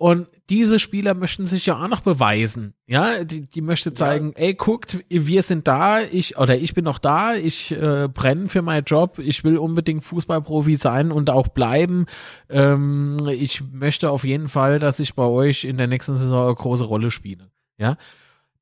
Und 0.00 0.28
diese 0.48 0.78
Spieler 0.78 1.12
möchten 1.12 1.44
sich 1.44 1.66
ja 1.66 1.78
auch 1.78 1.86
noch 1.86 2.00
beweisen. 2.00 2.72
Ja, 2.86 3.22
die, 3.22 3.42
die 3.42 3.60
möchte 3.60 3.92
zeigen, 3.92 4.28
ja. 4.28 4.44
ey, 4.44 4.54
guckt, 4.54 5.04
wir 5.10 5.42
sind 5.42 5.68
da, 5.68 6.00
ich 6.00 6.38
oder 6.38 6.56
ich 6.56 6.72
bin 6.72 6.86
noch 6.86 6.98
da, 6.98 7.34
ich 7.34 7.72
äh, 7.72 8.08
brenne 8.08 8.48
für 8.48 8.62
meinen 8.62 8.84
Job, 8.84 9.18
ich 9.18 9.44
will 9.44 9.58
unbedingt 9.58 10.02
Fußballprofi 10.02 10.76
sein 10.76 11.12
und 11.12 11.28
auch 11.28 11.48
bleiben. 11.48 12.06
Ähm, 12.48 13.18
ich 13.28 13.62
möchte 13.72 14.08
auf 14.10 14.24
jeden 14.24 14.48
Fall, 14.48 14.78
dass 14.78 15.00
ich 15.00 15.14
bei 15.14 15.24
euch 15.24 15.64
in 15.64 15.76
der 15.76 15.86
nächsten 15.86 16.16
Saison 16.16 16.46
eine 16.46 16.54
große 16.54 16.84
Rolle 16.84 17.10
spiele. 17.10 17.50
Ja, 17.76 17.98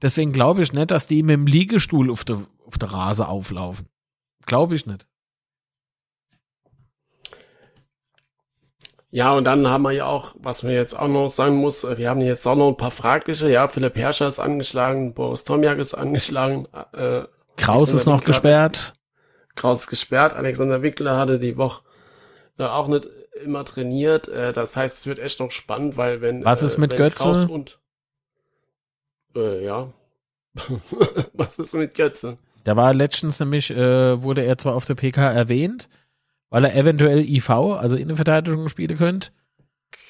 deswegen 0.02 0.32
glaube 0.32 0.64
ich 0.64 0.72
nicht, 0.72 0.90
dass 0.90 1.06
die 1.06 1.22
mit 1.22 1.34
dem 1.34 1.46
Liegestuhl 1.46 2.10
auf 2.10 2.24
der 2.24 2.42
auf 2.66 2.78
der 2.78 2.90
Rase 2.90 3.28
auflaufen. 3.28 3.86
Glaube 4.44 4.74
ich 4.74 4.86
nicht. 4.86 5.06
Ja, 9.10 9.32
und 9.32 9.44
dann 9.44 9.66
haben 9.66 9.82
wir 9.82 9.92
ja 9.92 10.04
auch, 10.04 10.34
was 10.38 10.62
man 10.62 10.72
jetzt 10.72 10.98
auch 10.98 11.08
noch 11.08 11.28
sagen 11.28 11.56
muss, 11.56 11.82
äh, 11.84 11.96
wir 11.96 12.10
haben 12.10 12.20
jetzt 12.20 12.46
auch 12.46 12.56
noch 12.56 12.68
ein 12.68 12.76
paar 12.76 12.90
fragliche. 12.90 13.50
Ja, 13.50 13.66
Philipp 13.68 13.96
Herrscher 13.96 14.28
ist 14.28 14.38
angeschlagen, 14.38 15.14
Boris 15.14 15.44
Tomjak 15.44 15.78
ist 15.78 15.94
angeschlagen. 15.94 16.66
Äh, 16.92 17.22
Kraus 17.56 17.92
ist 17.92 18.06
noch 18.06 18.18
Winkler, 18.18 18.26
gesperrt. 18.26 18.94
Kraus 19.54 19.80
ist 19.80 19.86
gesperrt. 19.88 20.34
Alexander 20.34 20.82
Wickler 20.82 21.16
hatte 21.16 21.38
die 21.38 21.56
Woche 21.56 21.82
äh, 22.58 22.64
auch 22.64 22.88
nicht 22.88 23.08
immer 23.42 23.64
trainiert. 23.64 24.28
Äh, 24.28 24.52
das 24.52 24.76
heißt, 24.76 24.98
es 24.98 25.06
wird 25.06 25.18
echt 25.18 25.40
noch 25.40 25.52
spannend, 25.52 25.96
weil 25.96 26.20
wenn 26.20 26.44
Was 26.44 26.62
ist 26.62 26.74
äh, 26.74 26.80
mit 26.80 26.96
Götze? 26.96 27.24
Kraus 27.24 27.44
und 27.46 27.78
äh, 29.34 29.64
ja. 29.64 29.92
was 31.32 31.58
ist 31.58 31.74
mit 31.74 31.94
Götze? 31.94 32.36
Da 32.64 32.76
war 32.76 32.92
letztens 32.92 33.40
nämlich, 33.40 33.70
äh, 33.70 34.22
wurde 34.22 34.42
er 34.42 34.58
zwar 34.58 34.74
auf 34.74 34.84
der 34.84 34.94
PK 34.94 35.30
erwähnt, 35.30 35.88
weil 36.50 36.64
er 36.64 36.74
eventuell 36.74 37.20
IV, 37.20 37.50
also 37.50 37.96
Innenverteidigung 37.96 38.68
spielen 38.68 38.96
könnte. 38.96 39.30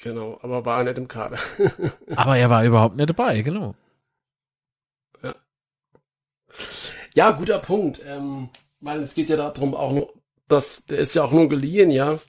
Genau, 0.03 0.39
aber 0.41 0.65
war 0.65 0.79
er 0.79 0.83
nicht 0.85 0.97
im 0.97 1.07
Kader. 1.07 1.39
aber 2.15 2.37
er 2.37 2.49
war 2.49 2.63
überhaupt 2.65 2.97
nicht 2.97 3.09
dabei, 3.09 3.41
genau. 3.41 3.75
Ja, 5.23 5.35
ja 7.15 7.31
guter 7.31 7.59
Punkt. 7.59 8.01
Ähm, 8.05 8.49
weil 8.81 9.01
es 9.01 9.13
geht 9.13 9.29
ja 9.29 9.37
darum 9.37 9.75
auch 9.75 9.91
nur, 9.91 10.13
dass 10.47 10.85
der 10.85 10.99
ist 10.99 11.15
ja 11.15 11.23
auch 11.23 11.31
nur 11.31 11.49
geliehen, 11.49 11.91
ja. 11.91 12.19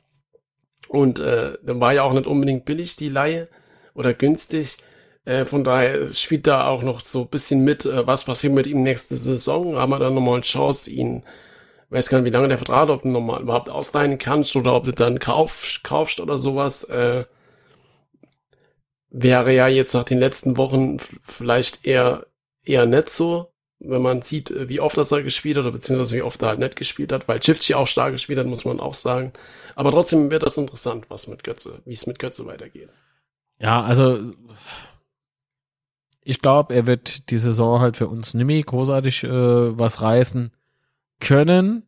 Und 0.89 1.21
äh, 1.21 1.57
dann 1.63 1.81
war 1.81 1.93
ja 1.93 2.03
auch 2.03 2.13
nicht 2.13 2.27
unbedingt 2.27 2.65
billig, 2.65 2.97
die 2.97 3.09
Laie 3.09 3.49
oder 3.95 4.15
günstig. 4.15 4.79
Äh, 5.25 5.47
von 5.47 5.63
daher 5.63 6.09
spielt 6.09 6.47
da 6.47 6.67
auch 6.67 6.83
noch 6.83 7.01
so 7.01 7.23
ein 7.23 7.29
bisschen 7.29 7.63
mit, 7.63 7.85
äh, 7.85 8.07
was 8.07 8.25
passiert 8.25 8.53
mit 8.53 8.67
ihm 8.67 8.83
nächste 8.83 9.17
Saison. 9.17 9.77
Haben 9.77 9.91
wir 9.91 9.99
dann 9.99 10.15
nochmal 10.15 10.35
eine 10.35 10.43
Chance, 10.43 10.91
ihn 10.91 11.23
weiß 11.91 12.09
gar 12.09 12.19
nicht, 12.21 12.27
wie 12.27 12.35
lange 12.35 12.49
der 12.49 12.59
Vertrag, 12.59 12.89
ob 12.89 13.03
du 13.03 13.09
nochmal 13.09 13.43
überhaupt 13.43 13.69
ausleihen 13.69 14.19
kannst 14.19 14.55
oder 14.57 14.75
ob 14.75 14.85
du 14.85 14.93
dann 14.93 15.19
kauf, 15.19 15.81
kaufst 15.83 16.21
oder 16.21 16.39
sowas. 16.39 16.85
Äh, 16.85 17.25
wäre 19.11 19.53
ja 19.53 19.67
jetzt 19.67 19.95
nach 19.95 20.05
den 20.05 20.19
letzten 20.19 20.57
Wochen 20.57 20.99
vielleicht 21.25 21.85
eher, 21.85 22.27
eher 22.65 22.87
nicht 22.87 23.11
so, 23.11 23.53
wenn 23.81 24.03
man 24.03 24.23
sieht, 24.23 24.53
wie 24.69 24.79
oft 24.79 24.97
das 24.97 25.11
er 25.11 25.23
gespielt 25.23 25.57
hat, 25.57 25.65
oder 25.65 25.73
beziehungsweise 25.73 26.17
wie 26.17 26.23
oft 26.23 26.41
er 26.43 26.49
halt 26.49 26.61
nicht 26.61 26.77
gespielt 26.77 27.13
hat, 27.13 27.27
weil 27.27 27.41
Chifchi 27.41 27.75
auch 27.75 27.87
stark 27.87 28.13
gespielt 28.13 28.39
hat, 28.39 28.47
muss 28.47 28.65
man 28.65 28.79
auch 28.79 28.95
sagen. 28.95 29.33
Aber 29.75 29.91
trotzdem 29.91 30.31
wird 30.31 30.45
das 30.45 30.59
interessant, 30.59 31.07
was 31.09 31.27
mit 31.27 31.43
Götze, 31.43 31.81
wie 31.85 31.95
es 31.95 32.07
mit 32.07 32.19
Götze 32.19 32.47
weitergeht. 32.47 32.91
Ja, 33.59 33.83
also 33.83 34.33
ich 36.23 36.41
glaube, 36.41 36.75
er 36.75 36.87
wird 36.87 37.31
die 37.31 37.39
Saison 37.39 37.81
halt 37.81 37.97
für 37.97 38.07
uns 38.07 38.35
nimmer 38.35 38.61
großartig 38.61 39.25
äh, 39.25 39.79
was 39.79 40.03
reißen 40.03 40.53
können. 41.21 41.85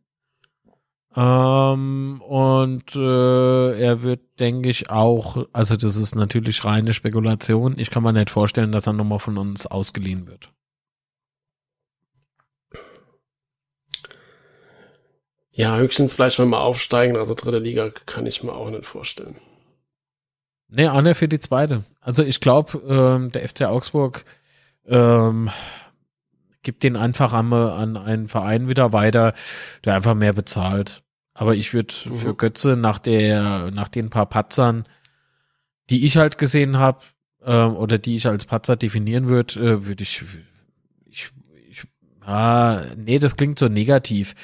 Ähm, 1.15 2.21
und 2.21 2.95
äh, 2.95 3.79
er 3.79 4.01
wird, 4.01 4.21
denke 4.39 4.69
ich, 4.69 4.89
auch, 4.89 5.45
also 5.53 5.75
das 5.75 5.95
ist 5.95 6.15
natürlich 6.15 6.65
reine 6.65 6.93
Spekulation. 6.93 7.77
Ich 7.77 7.91
kann 7.91 8.03
mir 8.03 8.13
nicht 8.13 8.31
vorstellen, 8.31 8.71
dass 8.71 8.87
er 8.87 8.93
nochmal 8.93 9.19
von 9.19 9.37
uns 9.37 9.67
ausgeliehen 9.67 10.25
wird. 10.27 10.49
Ja, 15.51 15.77
höchstens 15.77 16.13
vielleicht, 16.13 16.39
wenn 16.39 16.49
wir 16.49 16.61
aufsteigen, 16.61 17.15
also 17.15 17.35
dritte 17.35 17.59
Liga, 17.59 17.91
kann 17.91 18.25
ich 18.25 18.43
mir 18.43 18.53
auch 18.53 18.71
nicht 18.71 18.85
vorstellen. 18.85 19.35
Nee, 20.67 20.87
Anne 20.87 21.13
für 21.13 21.27
die 21.27 21.37
zweite. 21.37 21.83
Also 22.01 22.23
ich 22.23 22.41
glaube, 22.41 22.79
ähm, 22.87 23.31
der 23.31 23.47
FC 23.47 23.61
Augsburg 23.65 24.25
ähm, 24.87 25.51
gibt 26.63 26.83
den 26.83 26.95
einfach 26.95 27.33
an, 27.33 27.53
an 27.53 27.97
einen 27.97 28.27
Verein 28.27 28.67
wieder 28.67 28.93
weiter, 28.93 29.33
der 29.85 29.95
einfach 29.95 30.15
mehr 30.15 30.33
bezahlt. 30.33 31.03
Aber 31.33 31.55
ich 31.55 31.73
würde 31.73 31.93
mhm. 32.05 32.15
für 32.15 32.35
Götze 32.35 32.75
nach 32.75 32.99
der, 32.99 33.71
nach 33.71 33.89
den 33.89 34.09
paar 34.09 34.27
Patzern, 34.27 34.85
die 35.89 36.05
ich 36.05 36.17
halt 36.17 36.37
gesehen 36.37 36.77
habe, 36.77 36.99
ähm, 37.45 37.75
oder 37.75 37.97
die 37.97 38.15
ich 38.15 38.27
als 38.27 38.45
Patzer 38.45 38.75
definieren 38.75 39.27
würde, 39.29 39.59
äh, 39.59 39.85
würde 39.85 40.03
ich, 40.03 40.23
ich, 41.05 41.29
ich, 41.67 41.83
ah, 42.21 42.83
nee, 42.97 43.19
das 43.19 43.35
klingt 43.35 43.59
so 43.59 43.67
negativ. 43.67 44.35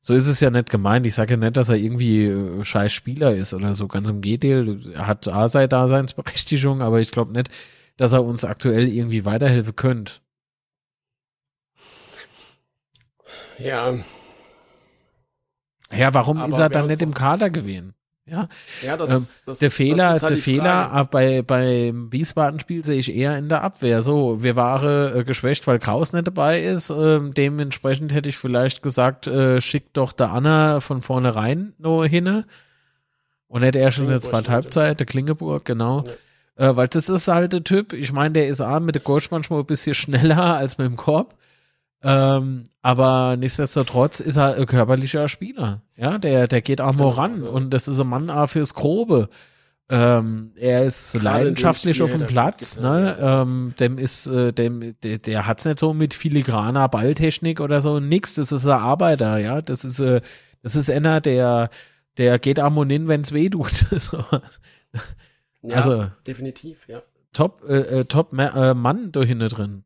So 0.00 0.14
ist 0.14 0.26
es 0.26 0.40
ja 0.40 0.50
nicht 0.50 0.70
gemeint. 0.70 1.06
Ich 1.06 1.14
sage 1.14 1.34
ja 1.34 1.36
nicht, 1.36 1.56
dass 1.56 1.68
er 1.68 1.76
irgendwie 1.76 2.24
äh, 2.24 2.64
scheiß 2.64 2.92
Spieler 2.92 3.34
ist 3.34 3.52
oder 3.52 3.74
so. 3.74 3.86
Ganz 3.86 4.08
im 4.08 4.22
Gegenteil. 4.22 4.80
Er 4.94 5.06
hat 5.06 5.28
A 5.28 5.48
sei 5.48 5.66
Daseinsberechtigung, 5.66 6.80
aber 6.80 7.00
ich 7.00 7.10
glaube 7.10 7.32
nicht, 7.32 7.50
dass 7.96 8.14
er 8.14 8.24
uns 8.24 8.44
aktuell 8.44 8.88
irgendwie 8.88 9.26
weiterhelfen 9.26 9.76
könnte. 9.76 10.14
Ja. 13.60 13.94
Ja, 15.92 16.14
warum 16.14 16.38
Aber 16.38 16.52
ist 16.52 16.58
er 16.58 16.68
dann 16.68 16.86
nicht 16.86 17.02
im 17.02 17.14
Kader 17.14 17.50
gewesen? 17.50 17.94
Ja, 18.26 18.48
Ja, 18.82 18.96
das 18.96 19.10
ähm, 19.10 19.16
ist, 19.16 19.42
das 19.46 19.58
der 19.58 19.70
Fehler, 19.72 20.14
ist 20.14 20.22
halt 20.22 20.30
der 20.30 20.38
Fehler 20.38 21.08
bei, 21.10 21.42
beim 21.42 22.12
Wiesbaden-Spiel 22.12 22.84
sehe 22.84 22.98
ich 22.98 23.12
eher 23.12 23.36
in 23.36 23.48
der 23.48 23.64
Abwehr. 23.64 24.02
So, 24.02 24.42
wir 24.42 24.54
waren 24.54 25.18
äh, 25.18 25.24
geschwächt, 25.24 25.66
weil 25.66 25.80
Kraus 25.80 26.12
nicht 26.12 26.28
dabei 26.28 26.62
ist. 26.62 26.90
Ähm, 26.90 27.34
dementsprechend 27.34 28.14
hätte 28.14 28.28
ich 28.28 28.36
vielleicht 28.36 28.82
gesagt, 28.82 29.26
äh, 29.26 29.60
schickt 29.60 29.96
doch 29.96 30.12
der 30.12 30.30
Anna 30.30 30.78
von 30.78 31.02
vornherein 31.02 31.72
nur 31.78 32.06
hin. 32.06 32.44
Und 33.48 33.62
nicht 33.62 33.74
erst 33.74 33.98
in 33.98 34.06
der 34.06 34.20
zweiten 34.20 34.52
Halbzeit, 34.52 35.00
der 35.00 35.06
Klingeburg, 35.06 35.64
genau. 35.64 36.04
Äh, 36.54 36.76
weil 36.76 36.86
das 36.86 37.08
ist 37.08 37.26
halt 37.26 37.52
der 37.52 37.64
Typ, 37.64 37.92
ich 37.92 38.12
meine, 38.12 38.34
der 38.34 38.46
ist 38.46 38.60
A 38.60 38.78
mit 38.78 38.94
der 38.94 39.02
Coach 39.02 39.32
manchmal 39.32 39.60
ein 39.60 39.66
bisschen 39.66 39.94
schneller 39.94 40.38
als 40.56 40.78
mit 40.78 40.86
dem 40.86 40.96
Korb. 40.96 41.34
Ähm, 42.02 42.64
aber 42.82 43.36
nichtsdestotrotz 43.36 44.20
ist 44.20 44.36
er 44.38 44.54
ein 44.56 44.66
körperlicher 44.66 45.28
Spieler. 45.28 45.82
Ja, 45.96 46.18
der, 46.18 46.48
der 46.48 46.62
geht 46.62 46.80
auch 46.80 46.92
mal 46.92 46.96
Genau, 47.04 47.08
ran 47.10 47.34
also- 47.34 47.50
und 47.50 47.70
das 47.70 47.88
ist 47.88 48.00
ein 48.00 48.06
Mann 48.06 48.30
auch 48.30 48.48
fürs 48.48 48.74
Grobe. 48.74 49.28
Ähm, 49.92 50.52
er 50.54 50.84
ist 50.84 51.12
Gerade 51.12 51.24
leidenschaftlich 51.24 51.96
Spiel, 51.96 52.04
auf 52.04 52.12
dem 52.12 52.26
Platz, 52.26 52.78
ne? 52.78 53.16
Ähm, 53.20 53.74
dem 53.80 53.98
ist, 53.98 54.28
äh, 54.28 54.52
dem, 54.52 54.94
der, 55.02 55.18
der 55.18 55.46
hat's 55.48 55.64
nicht 55.64 55.80
so 55.80 55.92
mit 55.92 56.14
filigraner 56.14 56.88
Balltechnik 56.88 57.60
oder 57.60 57.80
so, 57.80 57.98
nix, 57.98 58.34
das 58.34 58.52
ist 58.52 58.66
ein 58.66 58.78
Arbeiter, 58.80 59.38
ja. 59.38 59.60
Das 59.60 59.84
ist, 59.84 59.98
äh, 59.98 60.20
das 60.62 60.76
ist 60.76 60.90
einer, 60.90 61.20
der, 61.20 61.70
der 62.18 62.38
geht 62.38 62.60
am 62.60 62.78
und 62.78 62.88
hin, 62.90 63.08
wenn's 63.08 63.32
weh 63.32 63.50
tut. 63.50 63.84
so. 63.90 64.24
Ja, 65.62 65.76
also- 65.76 66.06
definitiv, 66.26 66.86
ja. 66.88 67.02
Top, 67.32 67.64
äh, 67.68 68.00
äh, 68.00 68.04
Top 68.06 68.32
Ma 68.32 68.70
äh, 68.70 68.74
Mann 68.74 69.12
da 69.12 69.22
hinten 69.22 69.48
drin. 69.48 69.84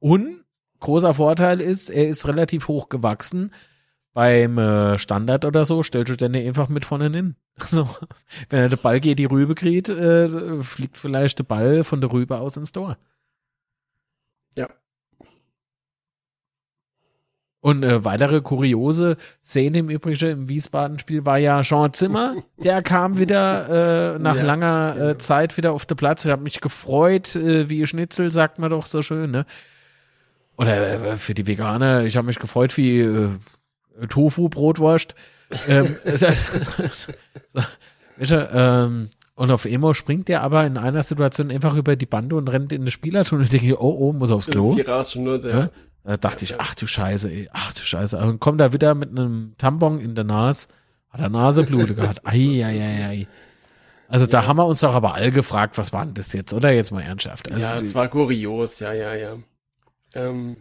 Und 0.00 0.37
großer 0.80 1.14
Vorteil 1.14 1.60
ist, 1.60 1.90
er 1.90 2.08
ist 2.08 2.26
relativ 2.26 2.68
hoch 2.68 2.88
gewachsen. 2.88 3.52
Beim 4.14 4.58
äh, 4.58 4.98
Standard 4.98 5.44
oder 5.44 5.64
so 5.64 5.82
stellst 5.82 6.10
du 6.10 6.16
den 6.16 6.34
einfach 6.34 6.68
mit 6.68 6.84
vorne 6.84 7.10
hin. 7.10 7.36
So, 7.60 7.88
wenn 8.50 8.60
er 8.60 8.68
den 8.68 8.78
Ball 8.78 9.00
geht, 9.00 9.18
die 9.18 9.24
Rübe 9.24 9.56
kriegt, 9.56 9.88
äh, 9.88 10.62
fliegt 10.62 10.96
vielleicht 10.96 11.40
der 11.40 11.44
Ball 11.44 11.82
von 11.82 12.00
der 12.00 12.12
Rübe 12.12 12.38
aus 12.38 12.56
ins 12.56 12.70
Tor. 12.70 12.96
Ja. 14.56 14.68
Und 17.60 17.82
äh, 17.82 18.04
weitere 18.04 18.40
kuriose 18.40 19.16
Szene 19.42 19.78
im 19.78 19.90
Übrigen 19.90 20.30
im 20.30 20.48
Wiesbaden-Spiel 20.48 21.26
war 21.26 21.38
ja 21.38 21.62
Jean 21.62 21.92
Zimmer. 21.92 22.36
Der 22.56 22.82
kam 22.82 23.18
wieder 23.18 24.14
äh, 24.14 24.18
nach 24.20 24.36
Ja, 24.36 24.42
langer 24.44 24.94
genau. 24.94 25.08
äh, 25.08 25.18
Zeit 25.18 25.56
wieder 25.56 25.72
auf 25.72 25.84
den 25.84 25.96
Platz. 25.96 26.24
Ich 26.24 26.30
habe 26.30 26.42
mich 26.42 26.60
gefreut, 26.60 27.34
äh, 27.34 27.68
wie 27.68 27.84
Schnitzel, 27.86 28.30
sagt 28.30 28.60
man 28.60 28.70
doch 28.70 28.86
so 28.86 29.02
schön, 29.02 29.32
ne? 29.32 29.44
Oder 30.58 31.12
äh, 31.12 31.16
für 31.16 31.34
die 31.34 31.46
Veganer, 31.46 32.04
ich 32.04 32.16
habe 32.16 32.26
mich 32.26 32.38
gefreut 32.38 32.76
wie 32.76 33.00
äh, 33.00 33.28
Tofu, 34.08 34.48
Brotwurst. 34.48 35.14
ähm, 35.66 35.96
ähm, 38.20 39.10
und 39.34 39.50
auf 39.52 39.64
Emo 39.64 39.94
springt 39.94 40.28
der 40.28 40.42
aber 40.42 40.66
in 40.66 40.76
einer 40.76 41.02
Situation 41.04 41.52
einfach 41.52 41.76
über 41.76 41.94
die 41.94 42.06
Bande 42.06 42.34
und 42.34 42.48
rennt 42.48 42.72
in 42.72 42.82
eine 42.82 42.90
Spielertunnel 42.90 43.46
denke, 43.46 43.80
oh, 43.80 43.96
oh, 43.98 44.12
muss 44.12 44.32
aufs 44.32 44.48
Klo. 44.48 44.74
Vier 44.74 44.84
nur, 45.16 45.42
Ja? 45.44 45.58
ja. 45.58 45.70
Da 46.02 46.16
dachte 46.16 46.44
ich, 46.44 46.60
ach 46.60 46.74
du 46.74 46.86
Scheiße, 46.86 47.30
ey, 47.30 47.48
ach 47.52 47.72
du 47.72 47.82
Scheiße. 47.82 48.18
Und 48.18 48.40
kommt 48.40 48.60
da 48.60 48.72
wieder 48.72 48.94
mit 48.94 49.10
einem 49.10 49.54
Tampon 49.58 50.00
in 50.00 50.14
der 50.14 50.24
Nase, 50.24 50.66
hat 51.10 51.20
er 51.20 51.28
Naseblute 51.28 51.94
gehabt. 51.94 52.20
Ei, 52.24 52.64
ei, 52.64 52.80
ei, 52.80 53.06
ei. 53.06 53.26
Also 54.08 54.26
da 54.26 54.46
haben 54.46 54.56
wir 54.56 54.66
uns 54.66 54.80
doch 54.80 54.94
aber 54.94 55.14
alle 55.14 55.30
gefragt, 55.30 55.78
was 55.78 55.92
war 55.92 56.04
denn 56.04 56.14
das 56.14 56.32
jetzt, 56.32 56.52
oder? 56.52 56.72
Jetzt 56.72 56.90
mal 56.90 57.02
ernsthaft. 57.02 57.52
Also, 57.52 57.60
ja, 57.60 57.74
es 57.74 57.94
war 57.94 58.08
kurios, 58.08 58.80
ja, 58.80 58.92
ja, 58.92 59.14
ja. 59.14 59.36
Ähm, 60.14 60.56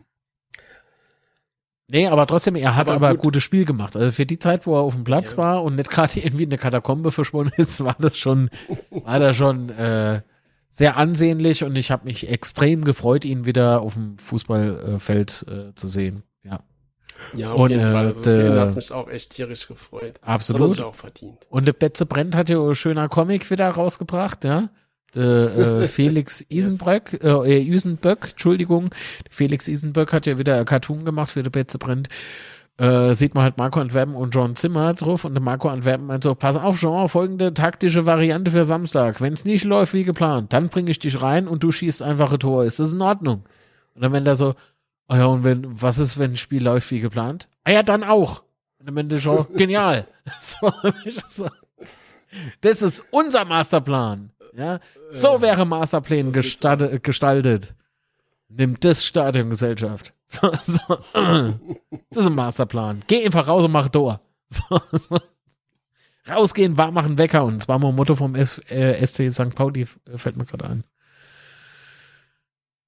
nee, 1.88 2.08
aber 2.08 2.28
trotzdem, 2.28 2.56
er 2.56 2.76
hat 2.76 2.88
aber, 2.88 2.96
Aber 2.96 3.08
ein 3.10 3.16
gut. 3.16 3.26
gutes 3.26 3.44
Spiel 3.44 3.66
gemacht. 3.66 3.96
Also 3.96 4.12
für 4.12 4.26
die 4.26 4.40
Zeit, 4.40 4.66
wo 4.68 4.76
er 4.76 4.82
auf 4.82 4.94
dem 4.96 5.04
Platz 5.04 5.34
Ja. 5.34 5.38
war 5.38 5.64
und 5.64 5.76
nicht 5.76 5.90
gerade 5.90 6.20
irgendwie 6.20 6.44
in 6.44 6.50
der 6.50 6.60
Katakombe 6.60 7.12
verschwunden 7.12 7.54
ist, 7.62 7.80
war 7.84 7.96
das 8.00 8.18
schon, 8.18 8.50
war 8.90 9.20
das 9.20 9.36
schon 9.36 9.70
äh, 9.70 10.22
sehr 10.70 10.98
ansehnlich 10.98 11.64
und 11.64 11.78
ich 11.78 11.92
habe 11.92 12.06
mich 12.06 12.30
extrem 12.30 12.84
gefreut, 12.84 13.26
ihn 13.26 13.46
wieder 13.46 13.82
auf 13.82 13.94
dem 13.94 14.18
Fußballfeld 14.18 15.46
äh, 15.50 15.76
zu 15.76 15.88
sehen. 15.88 16.24
Ja. 16.44 16.60
ja, 17.34 17.52
auf 17.54 17.62
Und, 17.62 17.72
jeden 17.72 17.88
äh, 17.88 17.92
Fall. 17.92 18.08
Also 18.08 18.32
ihn 18.32 18.60
hat's 18.60 18.76
mich 18.76 18.92
auch 18.92 19.08
echt 19.08 19.32
tierisch 19.32 19.68
gefreut. 19.68 20.20
Absolut. 20.22 20.72
Das 20.72 20.78
hat 20.78 20.84
er 20.84 20.88
auch 20.88 20.96
verdient. 20.96 21.48
Und 21.50 21.66
der 21.68 21.74
Betze 21.74 22.06
Brent 22.06 22.36
hat 22.36 22.50
ja 22.50 22.60
ein 22.60 22.76
schöner 22.76 23.08
Comic 23.10 23.50
wieder 23.50 23.70
rausgebracht, 23.70 24.44
ja. 24.44 24.70
Äh, 25.16 25.88
Felix 25.88 26.46
Isenbröck, 26.50 27.20
äh, 27.24 27.58
äh, 27.58 27.62
Isenböck, 27.62 28.30
Entschuldigung. 28.32 28.90
Felix 29.30 29.68
Isenböck 29.68 30.14
hat 30.14 30.26
ja 30.26 30.38
wieder 30.38 30.60
ein 30.60 30.66
Cartoon 30.66 31.06
gemacht 31.06 31.32
für 31.32 31.44
der 31.44 31.50
Betze 31.50 31.78
Brent. 31.78 32.10
Äh, 32.80 33.16
sieht 33.16 33.34
man 33.34 33.44
halt 33.44 33.58
Marco 33.58 33.80
Antwerpen 33.80 34.14
und 34.14 34.36
John 34.36 34.56
Zimmer 34.56 34.94
drauf 34.94 35.26
und 35.26 35.34
der 35.34 35.42
Marco 35.42 35.68
Antwerpen 35.68 36.06
meint 36.06 36.24
so, 36.24 36.36
pass 36.36 36.58
auf, 36.58 36.80
Jean, 36.80 37.10
folgende 37.10 37.52
taktische 37.52 38.06
Variante 38.06 38.52
für 38.52 38.64
Samstag. 38.64 39.20
Wenn 39.20 39.34
es 39.34 39.46
nicht 39.46 39.64
läuft 39.64 39.96
wie 39.96 40.04
geplant, 40.04 40.54
dann 40.54 40.70
bringe 40.70 40.92
ich 40.92 41.00
dich 41.00 41.20
rein 41.20 41.48
und 41.48 41.64
du 41.64 41.72
schießt 41.72 42.04
einfach 42.04 42.32
ein 42.32 42.40
Tor. 42.40 42.66
Ist 42.66 42.80
das 42.80 42.94
in 42.94 43.02
Ordnung? 43.02 43.46
Und 43.96 44.04
dann 44.04 44.14
wenn 44.14 44.26
der 44.26 44.36
so, 44.36 44.54
ah 45.08 45.18
ja, 45.18 45.26
und 45.26 45.44
wenn, 45.44 45.66
was 45.82 45.98
ist, 45.98 46.20
wenn 46.20 46.34
ein 46.34 46.38
Spiel 46.38 46.64
läuft 46.64 46.92
wie 46.92 47.00
geplant? 47.00 47.50
Ah 47.64 47.72
ja, 47.72 47.82
dann 47.82 48.04
auch. 48.04 48.44
Und 48.78 48.90
dann 48.90 48.96
wenn 48.96 49.10
der 49.10 49.20
Jean, 49.20 49.48
genial. 49.56 50.06
So, 51.30 51.48
das 52.62 52.82
ist 52.82 53.04
unser 53.10 53.46
Masterplan. 53.46 54.32
Ja, 54.58 54.80
so 55.10 55.42
wäre 55.42 55.66
Masterplan 55.66 56.34
so 56.34 57.00
gestaltet. 57.00 57.76
Nimmt 58.50 58.84
das 58.84 59.06
Stadiongesellschaft. 59.06 60.14
So, 60.30 60.52
so, 60.66 60.94
äh, 61.18 61.54
das 62.10 62.24
ist 62.24 62.28
ein 62.28 62.36
Masterplan. 62.36 63.02
Geh 63.08 63.24
einfach 63.24 63.48
raus 63.48 63.64
und 63.64 63.72
mach 63.72 63.88
Tor. 63.88 64.20
So, 64.50 64.82
so. 64.92 65.18
Rausgehen, 66.28 66.76
warm 66.78 66.96
machen, 66.96 67.18
Wecker. 67.18 67.46
Und 67.46 67.64
zwar 67.64 67.80
mal 67.80 67.90
ein 67.90 67.96
Motto 67.96 68.16
vom 68.16 68.36
S 68.36 68.60
äh, 68.70 69.06
SC 69.06 69.32
St. 69.32 69.56
Pauli, 69.56 69.88
äh, 70.06 70.18
fällt 70.18 70.36
mir 70.36 70.44
gerade 70.44 70.70
ein. 70.70 70.84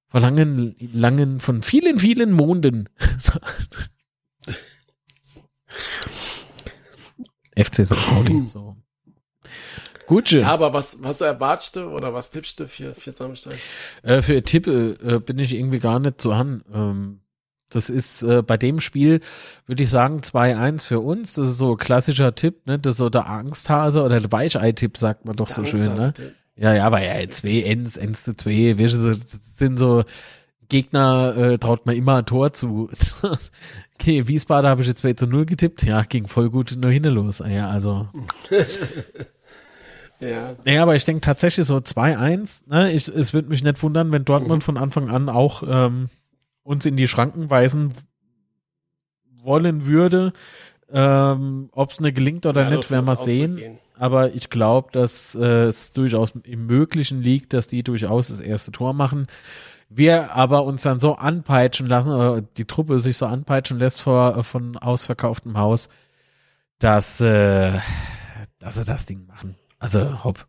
Vor 0.08 0.20
langen, 0.20 0.76
langen, 0.92 1.40
von 1.40 1.62
vielen, 1.62 1.98
vielen 1.98 2.32
Monden. 2.32 2.90
So. 3.18 3.32
FC 7.56 7.86
St. 7.86 7.94
Pauli, 7.94 8.42
so. 8.42 8.76
Gut. 10.10 10.32
Ja, 10.32 10.48
aber 10.48 10.72
was, 10.72 11.04
was 11.04 11.20
erwartest 11.20 11.76
du 11.76 11.84
oder 11.84 12.12
was 12.12 12.32
tippst 12.32 12.58
du 12.58 12.66
für, 12.66 12.96
für 12.96 13.12
Samstag? 13.12 13.54
Äh, 14.02 14.22
für 14.22 14.42
Tippe 14.42 14.96
äh, 15.04 15.20
bin 15.20 15.38
ich 15.38 15.54
irgendwie 15.54 15.78
gar 15.78 16.00
nicht 16.00 16.20
zu 16.20 16.36
han. 16.36 16.64
Ähm, 16.74 17.20
das 17.68 17.88
ist 17.90 18.24
äh, 18.24 18.42
bei 18.42 18.56
dem 18.56 18.80
Spiel, 18.80 19.20
würde 19.66 19.84
ich 19.84 19.88
sagen, 19.88 20.18
2-1 20.18 20.84
für 20.84 20.98
uns. 20.98 21.34
Das 21.34 21.50
ist 21.50 21.58
so 21.58 21.74
ein 21.74 21.76
klassischer 21.76 22.34
Tipp, 22.34 22.66
ne? 22.66 22.80
Das 22.80 22.94
ist 22.94 22.98
so 22.98 23.08
der 23.08 23.28
Angsthase 23.28 24.02
oder 24.02 24.18
der 24.18 24.32
Weichei-Tipp, 24.32 24.96
sagt 24.96 25.26
man 25.26 25.36
doch 25.36 25.46
so 25.46 25.64
schön, 25.64 25.94
ne? 25.94 26.12
Ja, 26.56 26.74
ja, 26.74 26.86
aber 26.86 27.00
ja, 27.04 27.28
zwei 27.28 27.60
Ends, 27.60 27.96
Ends 27.96 28.24
zu 28.24 28.34
zwei, 28.34 28.74
das 28.76 29.58
sind 29.58 29.78
so 29.78 30.02
Gegner, 30.68 31.36
äh, 31.36 31.58
traut 31.58 31.86
man 31.86 31.94
immer 31.94 32.16
ein 32.16 32.26
Tor 32.26 32.52
zu. 32.52 32.90
okay, 33.94 34.26
Wiesbaden 34.26 34.68
habe 34.68 34.82
ich 34.82 34.88
jetzt 34.88 35.02
2 35.02 35.12
zu 35.12 35.28
0 35.28 35.46
getippt. 35.46 35.84
Ja, 35.84 36.02
ging 36.02 36.26
voll 36.26 36.50
gut 36.50 36.76
nur 36.76 36.90
hinten 36.90 37.14
los. 37.14 37.40
Ah 37.40 37.48
Ja, 37.48 37.70
also. 37.70 38.08
Ja, 40.20 40.54
Ja, 40.64 40.82
aber 40.82 40.96
ich 40.96 41.04
denke 41.04 41.22
tatsächlich 41.22 41.66
so 41.66 41.76
2-1. 41.76 42.68
Ne? 42.68 42.92
Ich, 42.92 43.08
es 43.08 43.32
würde 43.32 43.48
mich 43.48 43.64
nicht 43.64 43.82
wundern, 43.82 44.12
wenn 44.12 44.24
Dortmund 44.24 44.62
von 44.62 44.76
Anfang 44.76 45.08
an 45.08 45.28
auch 45.28 45.62
ähm, 45.66 46.08
uns 46.62 46.84
in 46.86 46.96
die 46.96 47.08
Schranken 47.08 47.50
weisen 47.50 47.94
wollen 49.42 49.86
würde. 49.86 50.32
Ähm, 50.92 51.68
Ob 51.72 51.92
es 51.92 52.00
ne 52.00 52.12
gelingt 52.12 52.46
oder 52.46 52.64
ja, 52.64 52.70
nicht, 52.70 52.90
werden 52.90 53.06
wir 53.06 53.16
sehen. 53.16 53.78
Aber 53.96 54.34
ich 54.34 54.50
glaube, 54.50 54.88
dass 54.92 55.34
äh, 55.34 55.66
es 55.66 55.92
durchaus 55.92 56.32
im 56.42 56.66
Möglichen 56.66 57.22
liegt, 57.22 57.52
dass 57.52 57.66
die 57.66 57.82
durchaus 57.82 58.28
das 58.28 58.40
erste 58.40 58.72
Tor 58.72 58.92
machen. 58.94 59.26
Wir 59.88 60.34
aber 60.34 60.64
uns 60.64 60.82
dann 60.82 60.98
so 60.98 61.16
anpeitschen 61.16 61.86
lassen, 61.86 62.12
oder 62.12 62.40
die 62.40 62.64
Truppe 62.64 62.98
sich 62.98 63.16
so 63.16 63.26
anpeitschen 63.26 63.78
lässt 63.78 64.00
vor 64.00 64.42
von 64.44 64.76
ausverkauftem 64.76 65.58
Haus, 65.58 65.88
dass, 66.78 67.20
äh, 67.20 67.78
dass 68.58 68.76
sie 68.76 68.84
das 68.84 69.06
Ding 69.06 69.26
machen. 69.26 69.56
Also 69.80 70.22
hopp. 70.22 70.46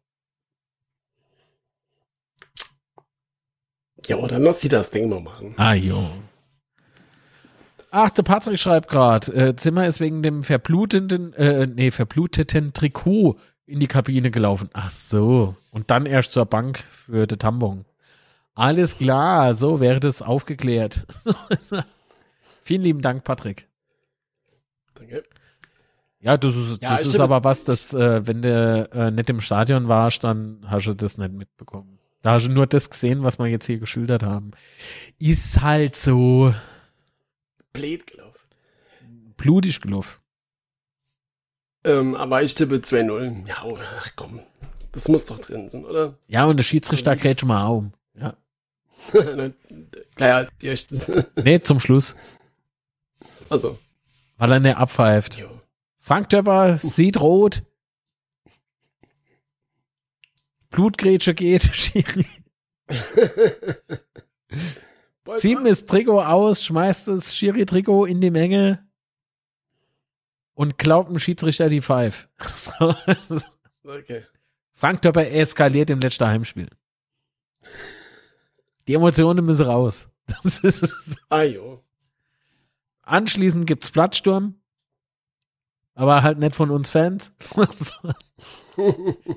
Ja, 4.07 4.17
dann 4.27 4.43
lass 4.43 4.59
die 4.59 4.67
das 4.67 4.91
Ding 4.91 5.09
mal 5.09 5.21
machen. 5.21 5.53
Ah, 5.57 5.73
jo. 5.73 5.97
Ach, 7.91 8.09
der 8.09 8.23
Patrick 8.23 8.59
schreibt 8.59 8.89
gerade, 8.89 9.33
äh, 9.33 9.55
Zimmer 9.55 9.85
ist 9.85 9.99
wegen 9.99 10.21
dem 10.21 10.43
verblutenden, 10.43 11.33
äh, 11.33 11.67
nee, 11.67 11.91
verbluteten 11.91 12.73
Trikot 12.73 13.37
in 13.65 13.79
die 13.79 13.87
Kabine 13.87 14.31
gelaufen. 14.31 14.69
Ach 14.73 14.89
so. 14.89 15.55
Und 15.71 15.91
dann 15.91 16.05
erst 16.05 16.31
zur 16.33 16.45
Bank 16.45 16.79
für 16.79 17.27
den 17.27 17.39
Tambon. 17.39 17.85
Alles 18.53 18.97
klar, 18.97 19.53
so 19.53 19.79
wäre 19.79 19.99
das 19.99 20.21
aufgeklärt. 20.21 21.05
Vielen 22.63 22.81
lieben 22.81 23.01
Dank, 23.01 23.23
Patrick. 23.23 23.67
Danke. 24.95 25.23
Ja, 26.21 26.37
das 26.37 26.55
ist, 26.55 26.81
Ja, 26.81 26.91
das 26.91 27.05
ist 27.05 27.19
aber 27.19 27.43
was, 27.43 27.63
das, 27.63 27.93
äh, 27.93 28.25
wenn 28.27 28.41
du 28.41 28.89
äh, 28.93 29.11
nicht 29.11 29.29
im 29.29 29.41
Stadion 29.41 29.87
warst, 29.87 30.23
dann 30.23 30.63
hast 30.67 30.85
du 30.85 30.93
das 30.93 31.17
nicht 31.17 31.33
mitbekommen. 31.33 31.97
Da 32.21 32.33
hast 32.33 32.45
du 32.45 32.51
nur 32.51 32.67
das 32.67 32.89
gesehen, 32.89 33.23
was 33.23 33.39
wir 33.39 33.47
jetzt 33.47 33.65
hier 33.65 33.79
geschildert 33.79 34.21
haben. 34.21 34.51
Ist 35.17 35.61
halt 35.61 35.95
so 35.95 36.53
Blöd 37.73 38.05
gelaufen. 38.05 38.39
blutig 39.37 39.81
gelaufen. 39.81 40.19
Ähm, 41.83 42.13
aber 42.15 42.43
ich 42.43 42.53
tippe 42.53 42.75
2-0. 42.75 43.47
Ja, 43.47 43.63
ach 43.99 44.11
komm. 44.15 44.41
Das 44.91 45.07
muss 45.07 45.25
doch 45.25 45.39
drin 45.39 45.67
sein, 45.69 45.85
oder? 45.85 46.15
Ja, 46.27 46.45
und 46.45 46.57
der 46.57 46.63
Schiedsrichter 46.63 47.15
kräht 47.15 47.39
schon 47.39 47.49
mal 47.49 47.65
um. 47.67 47.93
Ja. 48.15 48.35
Klar, 50.15 50.47
die 50.61 50.67
echt. 50.67 50.91
Nee, 51.35 51.61
zum 51.61 51.79
Schluss, 51.79 52.15
also, 53.49 53.79
weil 54.37 54.51
er 54.51 54.59
nicht 54.59 54.77
abpfeift. 54.77 55.37
jo. 55.39 55.49
Frank 56.01 56.29
Töpper 56.29 56.77
sieht 56.77 57.19
rot. 57.19 57.63
Blutgrätsche 60.69 61.33
geht. 61.33 61.63
Schiri. 61.73 62.25
Zieht 65.35 65.59
das 65.65 65.85
Trikot 65.85 66.21
aus, 66.23 66.63
schmeißt 66.63 67.07
das 67.07 67.35
Schiri-Trikot 67.37 68.05
in 68.05 68.19
die 68.19 68.31
Menge 68.31 68.85
und 70.55 70.77
klaut 70.77 71.07
dem 71.07 71.19
Schiedsrichter 71.19 71.69
die. 71.69 72.27
So. 72.55 72.95
Okay. 73.83 74.23
Frank 74.73 75.01
Töpper 75.01 75.27
eskaliert 75.27 75.89
im 75.89 75.99
letzten 75.99 76.27
Heimspiel. 76.27 76.69
Die 78.87 78.93
Emotionen 78.93 79.43
müssen 79.43 79.65
raus. 79.65 80.07
Das 80.27 80.59
ist, 80.63 80.87
Ah, 81.29 81.41
jo. 81.41 81.83
anschließend 83.01 83.65
gibt's 83.65 83.89
Plattsturm. 83.89 84.60
Aber 85.93 86.23
halt 86.23 86.39
nicht 86.39 86.55
von 86.55 86.71
uns 86.71 86.89
Fans. 86.89 87.33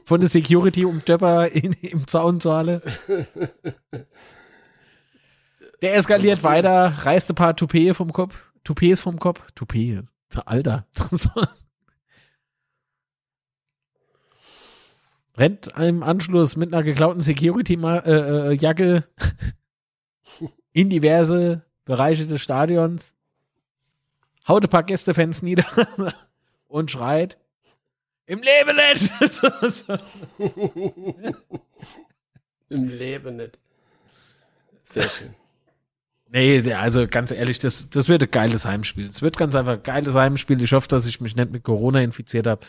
Von 0.07 0.21
der 0.21 0.31
Security 0.31 0.85
um 0.85 1.05
Töpper 1.05 1.49
in, 1.49 1.73
im 1.83 2.07
Zaun 2.07 2.41
zu 2.41 2.51
alle. 2.53 2.81
Der 5.83 5.97
eskaliert 5.97 6.45
weiter, 6.45 6.95
reißt 7.01 7.31
ein 7.31 7.35
paar 7.35 7.57
Toupet 7.57 7.95
vom 7.95 8.13
Kopf. 8.13 8.39
Toupets 8.63 9.01
vom 9.01 9.19
Kopf. 9.19 9.51
Toupet. 9.55 10.05
Alter. 10.47 10.87
Rennt 15.37 15.69
im 15.77 16.03
Anschluss 16.03 16.57
mit 16.57 16.73
einer 16.73 16.83
geklauten 16.85 17.21
Security-Jacke 17.21 19.05
in 20.73 20.91
diverse 20.91 21.63
Bereiche 21.85 22.27
des 22.27 22.41
Stadions, 22.41 23.17
haut 24.47 24.65
ein 24.65 24.71
paar 24.71 24.85
Gästefans 24.85 25.43
nieder 25.43 25.67
und 26.75 26.91
schreit 26.91 27.39
im 28.27 28.43
Leben 28.43 28.77
nicht. 28.77 29.13
Im 32.71 32.89
Leben 32.89 33.37
nicht. 33.37 33.59
Sehr 34.83 35.11
schön. 35.11 35.35
nee, 36.31 36.73
also 36.73 37.07
ganz 37.07 37.31
ehrlich, 37.31 37.59
das, 37.59 37.91
das 37.91 38.09
wird 38.09 38.23
ein 38.23 38.31
geiles 38.31 38.65
Heimspiel. 38.65 39.07
Es 39.07 39.23
wird 39.23 39.37
ganz 39.37 39.55
einfach 39.55 39.75
ein 39.75 39.83
geiles 39.83 40.15
Heimspiel. 40.15 40.61
Ich 40.63 40.73
hoffe, 40.73 40.89
dass 40.89 41.07
ich 41.07 41.21
mich 41.21 41.37
nicht 41.37 41.53
mit 41.53 41.63
Corona 41.63 42.01
infiziert 42.01 42.47
habe. 42.47 42.67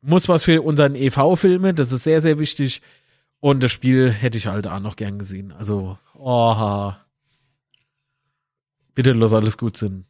Muss 0.00 0.28
was 0.28 0.44
für 0.44 0.62
unseren 0.62 0.94
EV-Filme, 0.94 1.74
das 1.74 1.92
ist 1.92 2.04
sehr, 2.04 2.20
sehr 2.20 2.38
wichtig. 2.38 2.82
Und 3.40 3.62
das 3.62 3.72
Spiel 3.72 4.10
hätte 4.10 4.38
ich 4.38 4.46
halt 4.46 4.66
auch 4.66 4.80
noch 4.80 4.96
gern 4.96 5.18
gesehen. 5.18 5.52
Also, 5.52 5.98
oha. 6.14 7.04
Bitte 8.94 9.12
lass 9.12 9.34
alles 9.34 9.58
gut 9.58 9.76
sind. 9.76 10.06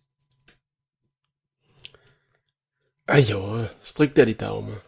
Ah, 3.06 3.18
jo. 3.18 3.68
Ich 3.84 3.94
drück 3.94 4.14
dir 4.14 4.26
die 4.26 4.36
Daumen. 4.36 4.80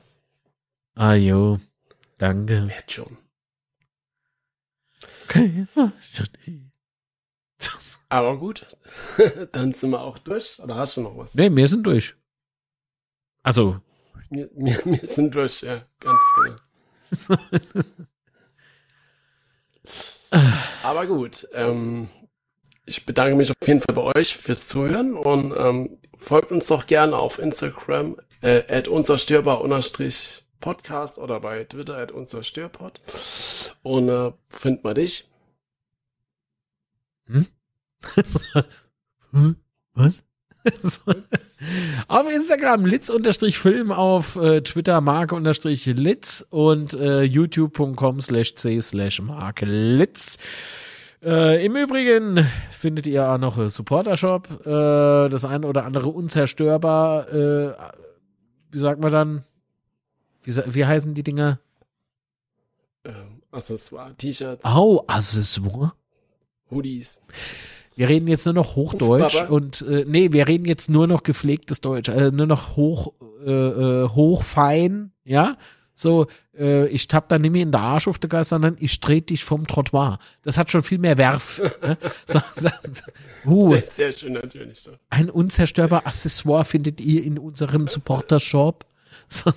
Ah, 0.95 1.15
jo. 1.15 1.59
Danke. 2.19 2.69
Wird 2.69 2.91
schon. 2.91 3.19
Okay. 5.25 5.67
Aber 8.09 8.39
gut. 8.39 8.65
Dann 9.53 9.73
sind 9.75 9.91
wir 9.91 10.01
auch 10.01 10.19
durch. 10.19 10.59
Oder 10.61 10.77
hast 10.77 10.97
du 10.97 11.03
noch 11.03 11.17
was? 11.17 11.35
Nee, 11.35 11.55
wir 11.55 11.69
sind 11.69 11.83
durch. 11.85 12.15
Also, 13.43 13.81
Wir, 14.31 14.49
wir, 14.55 14.81
wir 14.85 15.07
sind 15.07 15.35
durch, 15.35 15.63
ja. 15.63 15.83
Ganz 16.01 16.21
genau. 17.29 17.39
Aber 20.83 21.07
gut. 21.07 21.47
Ähm, 21.53 22.09
ich 22.87 23.05
bedanke 23.05 23.37
mich 23.37 23.51
auf 23.51 23.57
jeden 23.67 23.81
Fall 23.81 23.95
bei 23.95 24.19
euch 24.19 24.37
fürs 24.37 24.69
Zuhören 24.69 25.15
und 25.15 25.55
ähm, 25.57 25.99
folgt 26.17 26.53
uns 26.53 26.67
doch 26.69 26.87
gerne 26.87 27.17
auf 27.17 27.39
Instagram 27.39 28.17
äh, 28.41 28.63
at 28.69 28.89
unzerstörbar 28.89 29.61
unterstrich 29.61 30.45
Podcast 30.61 31.19
oder 31.19 31.41
bei 31.41 31.65
Twitter 31.65 31.99
at 31.99 32.13
unzerstörpod. 32.13 33.01
Und 33.83 34.09
äh, 34.09 34.33
findet 34.49 34.85
man 34.85 34.95
dich. 34.95 35.29
was? 39.95 40.23
So. 40.83 41.01
auf 42.09 42.31
Instagram 42.31 42.85
litz-film, 42.87 43.93
auf 43.93 44.37
äh, 44.37 44.61
Twitter 44.63 45.01
marke-litz 45.01 46.47
und 46.51 46.95
äh, 46.95 47.23
youtube.com 47.23 48.21
slash 48.21 48.55
c 48.55 48.81
slash 48.81 49.21
marke 49.21 49.67
litz. 49.67 50.39
Äh, 51.23 51.65
Im 51.65 51.77
Übrigen 51.77 52.47
findet 52.71 53.07
ihr 53.07 53.29
auch 53.31 53.39
noch 53.39 53.59
äh, 53.59 53.71
Supporter-Shop, 53.71 54.67
äh, 54.67 55.29
das 55.29 55.45
eine 55.45 55.67
oder 55.67 55.85
andere 55.85 56.09
unzerstörbar, 56.09 57.33
äh, 57.33 57.75
wie 58.71 58.79
sagt 58.79 59.01
man 59.01 59.13
dann, 59.13 59.45
wie, 60.43 60.55
wie 60.67 60.85
heißen 60.85 61.15
die 61.15 61.23
Dinger? 61.23 61.59
Ähm, 63.05 63.43
Accessoire, 63.51 64.15
T-Shirts, 64.17 64.65
Au, 64.65 65.05
Accessoire. 65.07 65.95
Hoodies. 66.71 67.21
Wir 67.95 68.09
reden 68.11 68.29
jetzt 68.29 68.45
nur 68.45 68.55
noch 68.55 68.77
Hochdeutsch 68.77 69.39
Baba. 69.41 69.49
und 69.49 69.81
äh, 69.83 70.05
nee, 70.07 70.33
wir 70.33 70.47
reden 70.47 70.67
jetzt 70.67 70.91
nur 70.91 71.07
noch 71.07 71.23
gepflegtes 71.23 71.81
Deutsch, 71.81 72.11
äh, 72.11 72.31
nur 72.31 72.47
noch 72.47 72.77
hoch 72.77 73.15
äh, 73.45 73.51
äh, 73.51 74.09
hochfein, 74.11 75.13
ja? 75.25 75.57
So, 75.99 76.27
äh, 76.57 76.87
ich 76.89 77.09
tapp 77.09 77.31
da 77.31 77.39
nicht 77.39 77.51
mehr 77.51 77.63
in 77.63 77.73
der 77.73 77.81
Arsch 77.81 78.07
auf 78.07 78.19
der 78.19 78.29
Gas, 78.29 78.51
sondern 78.51 78.77
ich 78.79 79.01
trete 79.01 79.29
dich 79.29 79.43
vom 79.43 79.67
Trottoir. 79.67 80.19
Das 80.43 80.59
hat 80.59 80.71
schon 80.71 80.83
viel 80.83 80.99
mehr 80.99 81.17
Werf. 81.17 81.63
ne? 81.83 81.97
so, 82.27 82.41
so, 82.61 82.71
uh, 83.47 83.71
Sehr, 83.71 83.85
sehr 83.85 84.13
schön 84.13 84.33
natürlich. 84.35 84.85
Doch. 84.85 84.99
ein 85.09 85.31
unzerstörbar 85.31 86.07
Accessoire 86.07 86.65
findet 86.65 87.01
ihr 87.01 87.25
in 87.25 87.39
unserem 87.39 87.89
Supporter-Shop. 87.89 88.87
So, 89.29 89.51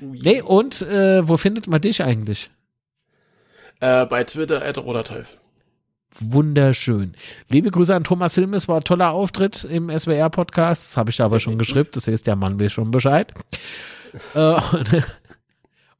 nee, 0.00 0.42
und 0.42 0.82
äh, 0.82 1.26
wo 1.26 1.38
findet 1.38 1.66
man 1.66 1.80
dich 1.80 2.02
eigentlich? 2.02 2.50
Äh, 3.78 4.04
bei 4.04 4.24
Twitter 4.24 4.62
at 4.62 4.76
Roderteufel. 4.76 5.38
Wunderschön. 6.18 7.14
Liebe 7.48 7.70
Grüße 7.70 7.94
an 7.94 8.04
Thomas 8.04 8.34
Hilmes, 8.34 8.68
war 8.68 8.78
ein 8.78 8.84
toller 8.84 9.12
Auftritt 9.12 9.64
im 9.64 9.96
SWR-Podcast. 9.96 10.90
Das 10.90 10.96
habe 10.96 11.10
ich 11.10 11.16
da 11.16 11.24
aber 11.26 11.40
schon 11.40 11.56
geschrieben. 11.56 11.88
Das 11.92 12.06
heißt, 12.06 12.26
der 12.26 12.36
Mann 12.36 12.60
weiß 12.60 12.72
schon 12.72 12.90
Bescheid. 12.90 13.32
äh, 14.34 14.38
und, 14.72 15.04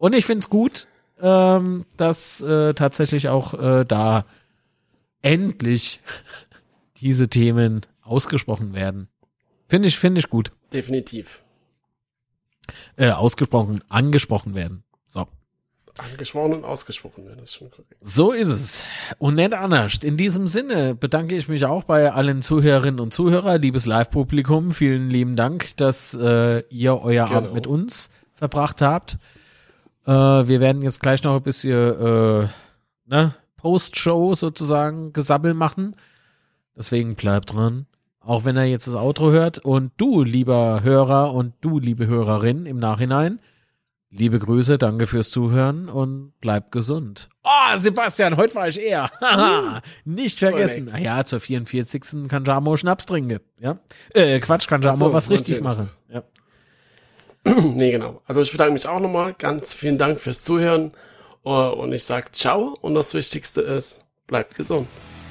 und 0.00 0.14
ich 0.14 0.24
finde 0.24 0.40
es 0.40 0.48
gut, 0.48 0.86
ähm, 1.20 1.84
dass 1.98 2.40
äh, 2.40 2.72
tatsächlich 2.72 3.28
auch 3.28 3.52
äh, 3.52 3.84
da 3.84 4.24
endlich 5.20 6.00
diese 7.00 7.28
Themen 7.28 7.82
ausgesprochen 8.02 8.72
werden. 8.74 9.08
Finde 9.68 9.88
ich, 9.88 9.98
finde 9.98 10.20
ich 10.20 10.30
gut. 10.30 10.52
Definitiv. 10.72 11.42
Äh, 12.96 13.10
ausgesprochen, 13.10 13.80
angesprochen 13.90 14.54
werden. 14.54 14.84
So. 15.04 15.26
Angesprochen 15.98 16.54
und 16.54 16.64
ausgesprochen 16.64 17.26
werden, 17.26 17.40
das 17.40 17.50
ist 17.50 17.56
schon 17.56 17.70
korrekt. 17.70 17.96
So 18.00 18.32
ist 18.32 18.48
es. 18.48 18.82
Und 19.18 19.34
nicht 19.34 19.52
anders. 19.52 19.98
In 20.02 20.16
diesem 20.16 20.46
Sinne 20.46 20.94
bedanke 20.94 21.36
ich 21.36 21.46
mich 21.46 21.66
auch 21.66 21.84
bei 21.84 22.10
allen 22.10 22.40
Zuhörerinnen 22.40 23.00
und 23.00 23.12
Zuhörer, 23.12 23.58
liebes 23.58 23.84
Live-Publikum. 23.84 24.72
Vielen 24.72 25.10
lieben 25.10 25.36
Dank, 25.36 25.76
dass 25.76 26.14
äh, 26.14 26.60
ihr 26.70 27.02
euer 27.02 27.26
Genau. 27.26 27.36
Abend 27.36 27.52
mit 27.52 27.66
uns 27.66 28.08
verbracht 28.32 28.80
habt. 28.80 29.18
Äh, 30.10 30.48
wir 30.48 30.60
werden 30.60 30.82
jetzt 30.82 31.00
gleich 31.00 31.22
noch 31.22 31.36
ein 31.36 31.42
bisschen 31.42 31.70
äh, 31.72 32.48
ne, 33.06 33.34
Post-Show 33.56 34.34
sozusagen 34.34 35.12
gesabbel 35.12 35.54
machen. 35.54 35.94
Deswegen 36.76 37.14
bleibt 37.14 37.54
dran. 37.54 37.86
Auch 38.20 38.44
wenn 38.44 38.56
er 38.56 38.64
jetzt 38.64 38.86
das 38.86 38.96
Outro 38.96 39.30
hört. 39.30 39.58
Und 39.58 39.92
du, 39.98 40.24
lieber 40.24 40.82
Hörer 40.82 41.32
und 41.32 41.54
du, 41.60 41.78
liebe 41.78 42.06
Hörerin 42.06 42.66
im 42.66 42.78
Nachhinein, 42.78 43.38
Liebe 44.12 44.40
Grüße, 44.40 44.76
danke 44.76 45.06
fürs 45.06 45.30
Zuhören 45.30 45.88
und 45.88 46.32
bleibt 46.40 46.72
gesund. 46.72 47.28
Oh, 47.44 47.76
Sebastian, 47.76 48.36
heute 48.36 48.56
war 48.56 48.66
ich 48.66 48.80
eher. 48.80 49.08
Haha, 49.20 49.82
Nicht 50.04 50.40
vergessen. 50.40 50.86
Korrekt. 50.86 51.00
Ah 51.00 51.18
ja, 51.18 51.24
zur 51.24 51.38
44. 51.38 52.26
kann 52.26 52.44
Jamo 52.44 52.76
Schnaps 52.76 53.06
trinken. 53.06 53.38
Ja? 53.60 53.78
Äh, 54.12 54.40
Quatsch, 54.40 54.66
kann 54.66 54.82
Jamo 54.82 54.96
so, 54.96 55.12
was 55.12 55.30
richtig 55.30 55.60
machen. 55.60 55.90
Ja. 56.08 56.24
nee, 57.74 57.90
genau. 57.90 58.22
Also 58.26 58.40
ich 58.40 58.52
bedanke 58.52 58.74
mich 58.74 58.86
auch 58.86 59.00
nochmal. 59.00 59.34
Ganz 59.38 59.74
vielen 59.74 59.98
Dank 59.98 60.20
fürs 60.20 60.42
Zuhören. 60.42 60.92
Uh, 61.42 61.70
und 61.70 61.92
ich 61.92 62.04
sage 62.04 62.26
ciao. 62.32 62.76
Und 62.82 62.94
das 62.94 63.14
Wichtigste 63.14 63.62
ist, 63.62 64.06
bleibt 64.26 64.54
gesund. 64.54 64.86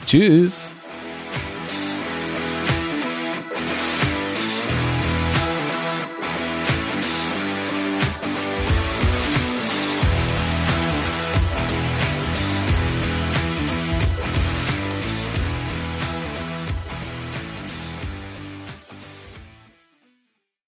Tschüss. 0.05 0.71